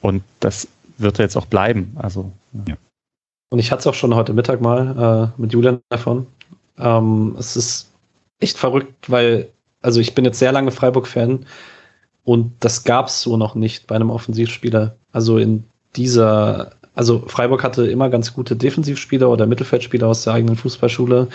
Und 0.00 0.22
das 0.40 0.68
wird 0.98 1.18
jetzt 1.18 1.36
auch 1.36 1.46
bleiben. 1.46 1.92
Also, 1.96 2.32
ja. 2.66 2.76
Und 3.50 3.58
ich 3.58 3.70
hatte 3.70 3.80
es 3.80 3.86
auch 3.86 3.94
schon 3.94 4.14
heute 4.14 4.32
Mittag 4.32 4.60
mal 4.60 5.32
äh, 5.36 5.40
mit 5.40 5.52
Julian 5.52 5.80
davon. 5.88 6.26
Ähm, 6.78 7.36
es 7.38 7.56
ist 7.56 7.90
echt 8.40 8.58
verrückt, 8.58 9.10
weil, 9.10 9.48
also 9.80 10.00
ich 10.00 10.14
bin 10.14 10.24
jetzt 10.24 10.38
sehr 10.38 10.52
lange 10.52 10.72
Freiburg-Fan 10.72 11.46
und 12.24 12.52
das 12.60 12.84
gab 12.84 13.06
es 13.06 13.22
so 13.22 13.36
noch 13.36 13.54
nicht 13.54 13.86
bei 13.86 13.94
einem 13.94 14.10
Offensivspieler. 14.10 14.96
Also 15.12 15.38
in 15.38 15.64
dieser, 15.94 16.72
also 16.94 17.22
Freiburg 17.26 17.62
hatte 17.62 17.86
immer 17.86 18.10
ganz 18.10 18.34
gute 18.34 18.56
Defensivspieler 18.56 19.30
oder 19.30 19.46
Mittelfeldspieler 19.46 20.08
aus 20.08 20.24
der 20.24 20.34
eigenen 20.34 20.56
Fußballschule. 20.56 21.28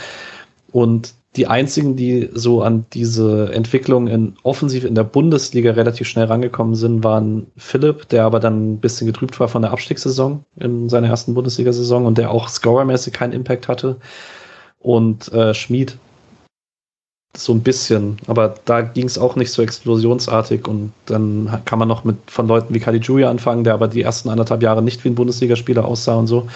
Und 0.71 1.13
die 1.37 1.47
einzigen, 1.47 1.95
die 1.95 2.29
so 2.33 2.61
an 2.61 2.85
diese 2.91 3.53
Entwicklung 3.53 4.07
in 4.07 4.35
offensiv 4.43 4.83
in 4.83 4.95
der 4.95 5.05
Bundesliga 5.05 5.71
relativ 5.71 6.07
schnell 6.07 6.25
rangekommen 6.25 6.75
sind, 6.75 7.03
waren 7.03 7.47
Philipp, 7.55 8.09
der 8.09 8.25
aber 8.25 8.41
dann 8.41 8.73
ein 8.73 8.79
bisschen 8.79 9.07
getrübt 9.07 9.39
war 9.39 9.47
von 9.47 9.61
der 9.61 9.71
Abstiegssaison 9.71 10.43
in 10.57 10.89
seiner 10.89 11.07
ersten 11.07 11.33
Bundesliga-Saison 11.33 12.05
und 12.05 12.17
der 12.17 12.31
auch 12.31 12.49
scorermäßig 12.49 13.13
keinen 13.13 13.31
Impact 13.31 13.69
hatte. 13.69 13.97
Und 14.79 15.31
äh, 15.31 15.53
Schmid 15.53 15.97
so 17.37 17.53
ein 17.53 17.61
bisschen, 17.61 18.17
aber 18.27 18.55
da 18.65 18.81
ging 18.81 19.05
es 19.05 19.17
auch 19.17 19.37
nicht 19.37 19.51
so 19.51 19.61
explosionsartig 19.61 20.67
und 20.67 20.91
dann 21.05 21.61
kann 21.63 21.79
man 21.79 21.87
noch 21.87 22.03
mit 22.03 22.17
von 22.27 22.45
Leuten 22.47 22.73
wie 22.73 22.79
Caligiuri 22.79 23.23
anfangen, 23.23 23.63
der 23.63 23.73
aber 23.73 23.87
die 23.87 24.01
ersten 24.01 24.27
anderthalb 24.27 24.61
Jahre 24.61 24.81
nicht 24.81 25.01
wie 25.05 25.09
ein 25.09 25.15
Bundesligaspieler 25.15 25.85
aussah 25.85 26.15
und 26.15 26.27
so. 26.27 26.49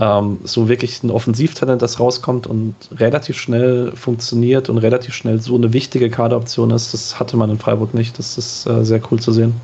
Ähm, 0.00 0.40
so 0.44 0.68
wirklich 0.68 1.02
ein 1.02 1.10
Offensivtalent, 1.10 1.80
das 1.82 2.00
rauskommt 2.00 2.46
und 2.46 2.74
relativ 2.92 3.38
schnell 3.38 3.92
funktioniert 3.94 4.68
und 4.68 4.78
relativ 4.78 5.14
schnell 5.14 5.40
so 5.40 5.54
eine 5.54 5.72
wichtige 5.72 6.10
Kaderoption 6.10 6.70
ist, 6.70 6.94
das 6.94 7.18
hatte 7.18 7.36
man 7.36 7.50
in 7.50 7.58
Freiburg 7.58 7.94
nicht. 7.94 8.18
Das 8.18 8.36
ist 8.38 8.66
äh, 8.66 8.84
sehr 8.84 9.00
cool 9.10 9.20
zu 9.20 9.32
sehen. 9.32 9.54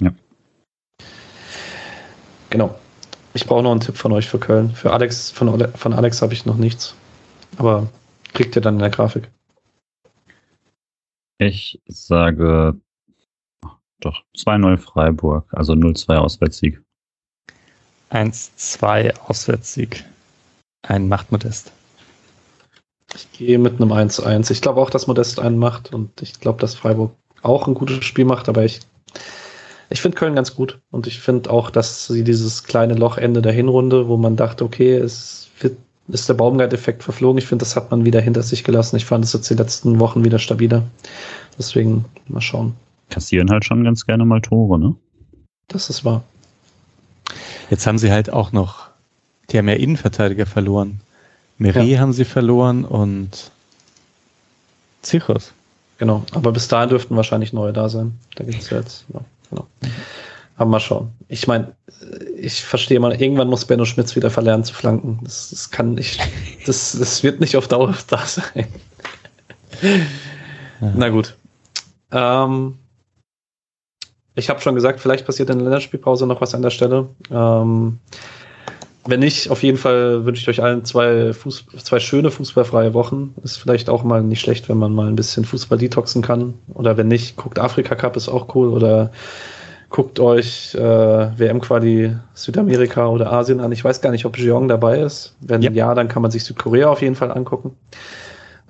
Ja. 0.00 0.12
Genau. 2.50 2.74
Ich 3.34 3.44
brauche 3.44 3.62
noch 3.62 3.72
einen 3.72 3.80
Tipp 3.80 3.96
von 3.96 4.12
euch 4.12 4.28
für 4.28 4.38
Köln. 4.38 4.70
Für 4.70 4.92
Alex, 4.92 5.30
von, 5.30 5.68
von 5.74 5.92
Alex 5.92 6.22
habe 6.22 6.32
ich 6.32 6.46
noch 6.46 6.56
nichts. 6.56 6.94
Aber 7.58 7.86
kriegt 8.32 8.56
ihr 8.56 8.62
dann 8.62 8.74
in 8.74 8.80
der 8.80 8.90
Grafik. 8.90 9.30
Ich 11.38 11.80
sage 11.86 12.74
doch 14.00 14.22
2-0 14.36 14.78
Freiburg, 14.78 15.46
also 15.52 15.74
0-2 15.74 16.16
Auswärtssieg. 16.16 16.82
1-2 18.10 19.18
Auswärtssieg. 19.26 20.04
Ein 20.82 21.08
macht 21.08 21.32
Modest. 21.32 21.72
Ich 23.14 23.32
gehe 23.32 23.58
mit 23.58 23.80
einem 23.80 23.92
1-1. 23.92 24.50
Ich 24.50 24.60
glaube 24.60 24.80
auch, 24.80 24.90
dass 24.90 25.06
Modest 25.06 25.40
einen 25.40 25.58
macht 25.58 25.92
und 25.92 26.22
ich 26.22 26.40
glaube, 26.40 26.60
dass 26.60 26.74
Freiburg 26.74 27.12
auch 27.42 27.66
ein 27.66 27.74
gutes 27.74 28.04
Spiel 28.04 28.24
macht, 28.24 28.48
aber 28.48 28.64
ich, 28.64 28.80
ich 29.90 30.00
finde 30.00 30.16
Köln 30.16 30.34
ganz 30.34 30.54
gut 30.54 30.80
und 30.90 31.06
ich 31.06 31.20
finde 31.20 31.50
auch, 31.50 31.70
dass 31.70 32.06
sie 32.06 32.24
dieses 32.24 32.64
kleine 32.64 32.94
Loch 32.94 33.16
Ende 33.16 33.42
der 33.42 33.52
Hinrunde, 33.52 34.08
wo 34.08 34.16
man 34.16 34.36
dachte, 34.36 34.64
okay, 34.64 34.94
es 34.94 35.48
wird, 35.60 35.78
ist 36.08 36.28
der 36.28 36.34
Baumgart-Effekt 36.34 37.02
verflogen. 37.02 37.38
Ich 37.38 37.46
finde, 37.46 37.64
das 37.64 37.76
hat 37.76 37.90
man 37.90 38.04
wieder 38.04 38.20
hinter 38.20 38.42
sich 38.42 38.64
gelassen. 38.64 38.96
Ich 38.96 39.06
fand 39.06 39.24
es 39.24 39.32
jetzt 39.32 39.48
die 39.50 39.54
letzten 39.54 39.98
Wochen 39.98 40.24
wieder 40.24 40.38
stabiler. 40.38 40.82
Deswegen 41.58 42.04
mal 42.28 42.40
schauen. 42.40 42.74
Kassieren 43.08 43.50
halt 43.50 43.64
schon 43.64 43.84
ganz 43.84 44.04
gerne 44.04 44.24
mal 44.24 44.40
Tore, 44.40 44.78
ne? 44.78 44.96
Das 45.68 45.90
ist 45.90 46.04
wahr. 46.04 46.22
Jetzt 47.70 47.86
haben 47.86 47.98
sie 47.98 48.10
halt 48.10 48.32
auch 48.32 48.52
noch, 48.52 48.88
die 49.50 49.58
haben 49.58 49.68
ja 49.68 49.74
Innenverteidiger 49.74 50.46
verloren. 50.46 51.00
Meret 51.58 51.86
ja. 51.86 51.98
haben 52.00 52.12
sie 52.12 52.24
verloren 52.24 52.84
und 52.84 53.50
Zichos. 55.02 55.52
Genau, 55.98 56.24
aber 56.32 56.52
bis 56.52 56.68
dahin 56.68 56.90
dürften 56.90 57.16
wahrscheinlich 57.16 57.52
neue 57.52 57.72
da 57.72 57.88
sein. 57.88 58.18
Da 58.34 58.44
gibt 58.44 58.62
es 58.62 58.70
jetzt, 58.70 59.06
ja, 59.14 59.20
genau. 59.50 59.66
Aber 60.56 60.70
mal 60.70 60.80
schauen. 60.80 61.10
Ich 61.28 61.46
meine, 61.46 61.74
ich 62.36 62.62
verstehe 62.62 63.00
mal, 63.00 63.18
irgendwann 63.20 63.48
muss 63.48 63.64
Benno 63.64 63.84
Schmitz 63.84 64.16
wieder 64.16 64.30
verlernen 64.30 64.64
zu 64.64 64.74
flanken. 64.74 65.20
Das, 65.22 65.50
das 65.50 65.70
kann 65.70 65.94
nicht, 65.94 66.20
das, 66.66 66.92
das 66.98 67.22
wird 67.22 67.40
nicht 67.40 67.56
auf 67.56 67.68
Dauer 67.68 67.94
da 68.08 68.24
sein. 68.26 68.66
Ja. 70.80 70.92
Na 70.94 71.08
gut. 71.08 71.34
Ähm, 72.10 72.78
ich 74.36 74.50
habe 74.50 74.60
schon 74.60 74.74
gesagt, 74.74 75.00
vielleicht 75.00 75.26
passiert 75.26 75.50
in 75.50 75.58
der 75.58 75.64
Länderspielpause 75.64 76.26
noch 76.26 76.40
was 76.40 76.54
an 76.54 76.62
der 76.62 76.70
Stelle. 76.70 77.08
Ähm, 77.30 77.98
wenn 79.06 79.20
nicht, 79.20 79.50
auf 79.50 79.62
jeden 79.62 79.78
Fall 79.78 80.26
wünsche 80.26 80.42
ich 80.42 80.48
euch 80.48 80.62
allen 80.62 80.84
zwei, 80.84 81.32
Fuß, 81.32 81.66
zwei 81.78 82.00
schöne 82.00 82.30
fußballfreie 82.30 82.92
Wochen. 82.92 83.34
Ist 83.42 83.56
vielleicht 83.56 83.88
auch 83.88 84.04
mal 84.04 84.22
nicht 84.22 84.40
schlecht, 84.40 84.68
wenn 84.68 84.78
man 84.78 84.94
mal 84.94 85.08
ein 85.08 85.16
bisschen 85.16 85.44
Fußball 85.44 85.78
detoxen 85.78 86.22
kann. 86.22 86.54
Oder 86.74 86.96
wenn 86.96 87.08
nicht, 87.08 87.36
guckt 87.36 87.58
Afrika 87.58 87.94
Cup, 87.94 88.16
ist 88.16 88.28
auch 88.28 88.54
cool. 88.54 88.68
Oder 88.68 89.10
guckt 89.88 90.20
euch 90.20 90.74
äh, 90.74 90.80
WM-Quali 90.80 92.16
Südamerika 92.34 93.06
oder 93.06 93.32
Asien 93.32 93.60
an. 93.60 93.72
Ich 93.72 93.84
weiß 93.84 94.00
gar 94.02 94.10
nicht, 94.10 94.26
ob 94.26 94.36
Jeong 94.36 94.68
dabei 94.68 94.98
ist. 94.98 95.34
Wenn 95.40 95.62
ja. 95.62 95.70
ja, 95.70 95.94
dann 95.94 96.08
kann 96.08 96.22
man 96.22 96.30
sich 96.30 96.44
Südkorea 96.44 96.90
auf 96.90 97.00
jeden 97.00 97.14
Fall 97.14 97.30
angucken. 97.30 97.76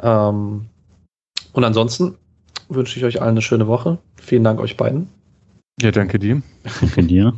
Ähm, 0.00 0.66
und 1.54 1.64
ansonsten 1.64 2.16
wünsche 2.68 2.98
ich 2.98 3.04
euch 3.04 3.20
allen 3.20 3.30
eine 3.30 3.42
schöne 3.42 3.66
Woche. 3.66 3.98
Vielen 4.16 4.44
Dank 4.44 4.60
euch 4.60 4.76
beiden. 4.76 5.08
Ja, 5.80 5.90
danke 5.90 6.18
dir. 6.18 6.42
Danke 6.80 7.02
dir. 7.02 7.34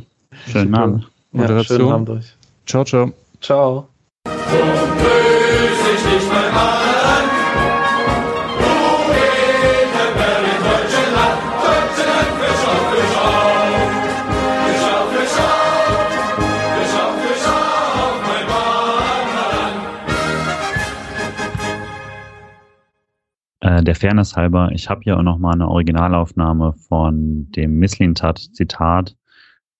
Schönen 0.47 0.73
Abend. 0.73 1.11
Ja, 1.33 1.63
schönen 1.63 1.91
Abend 1.91 2.09
euch. 2.09 2.35
Ciao, 2.65 2.85
ciao. 2.85 3.11
Ciao. 3.41 3.89
Äh, 23.79 23.83
der 23.83 23.95
Fairness 23.95 24.35
halber, 24.35 24.71
ich 24.71 24.89
habe 24.89 25.01
hier 25.03 25.17
auch 25.17 25.23
noch 25.23 25.37
mal 25.37 25.53
eine 25.53 25.67
Originalaufnahme 25.67 26.73
von 26.73 27.49
dem 27.51 27.79
Misslintat-Zitat, 27.79 29.15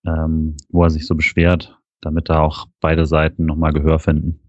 ähm, 0.06 0.56
wo 0.70 0.84
er 0.84 0.90
sich 0.90 1.06
so 1.06 1.16
beschwert, 1.16 1.78
damit 2.02 2.30
da 2.30 2.40
auch 2.40 2.68
beide 2.80 3.06
Seiten 3.06 3.46
noch 3.46 3.56
mal 3.56 3.74
Gehör 3.74 4.00
finden. 4.00 4.40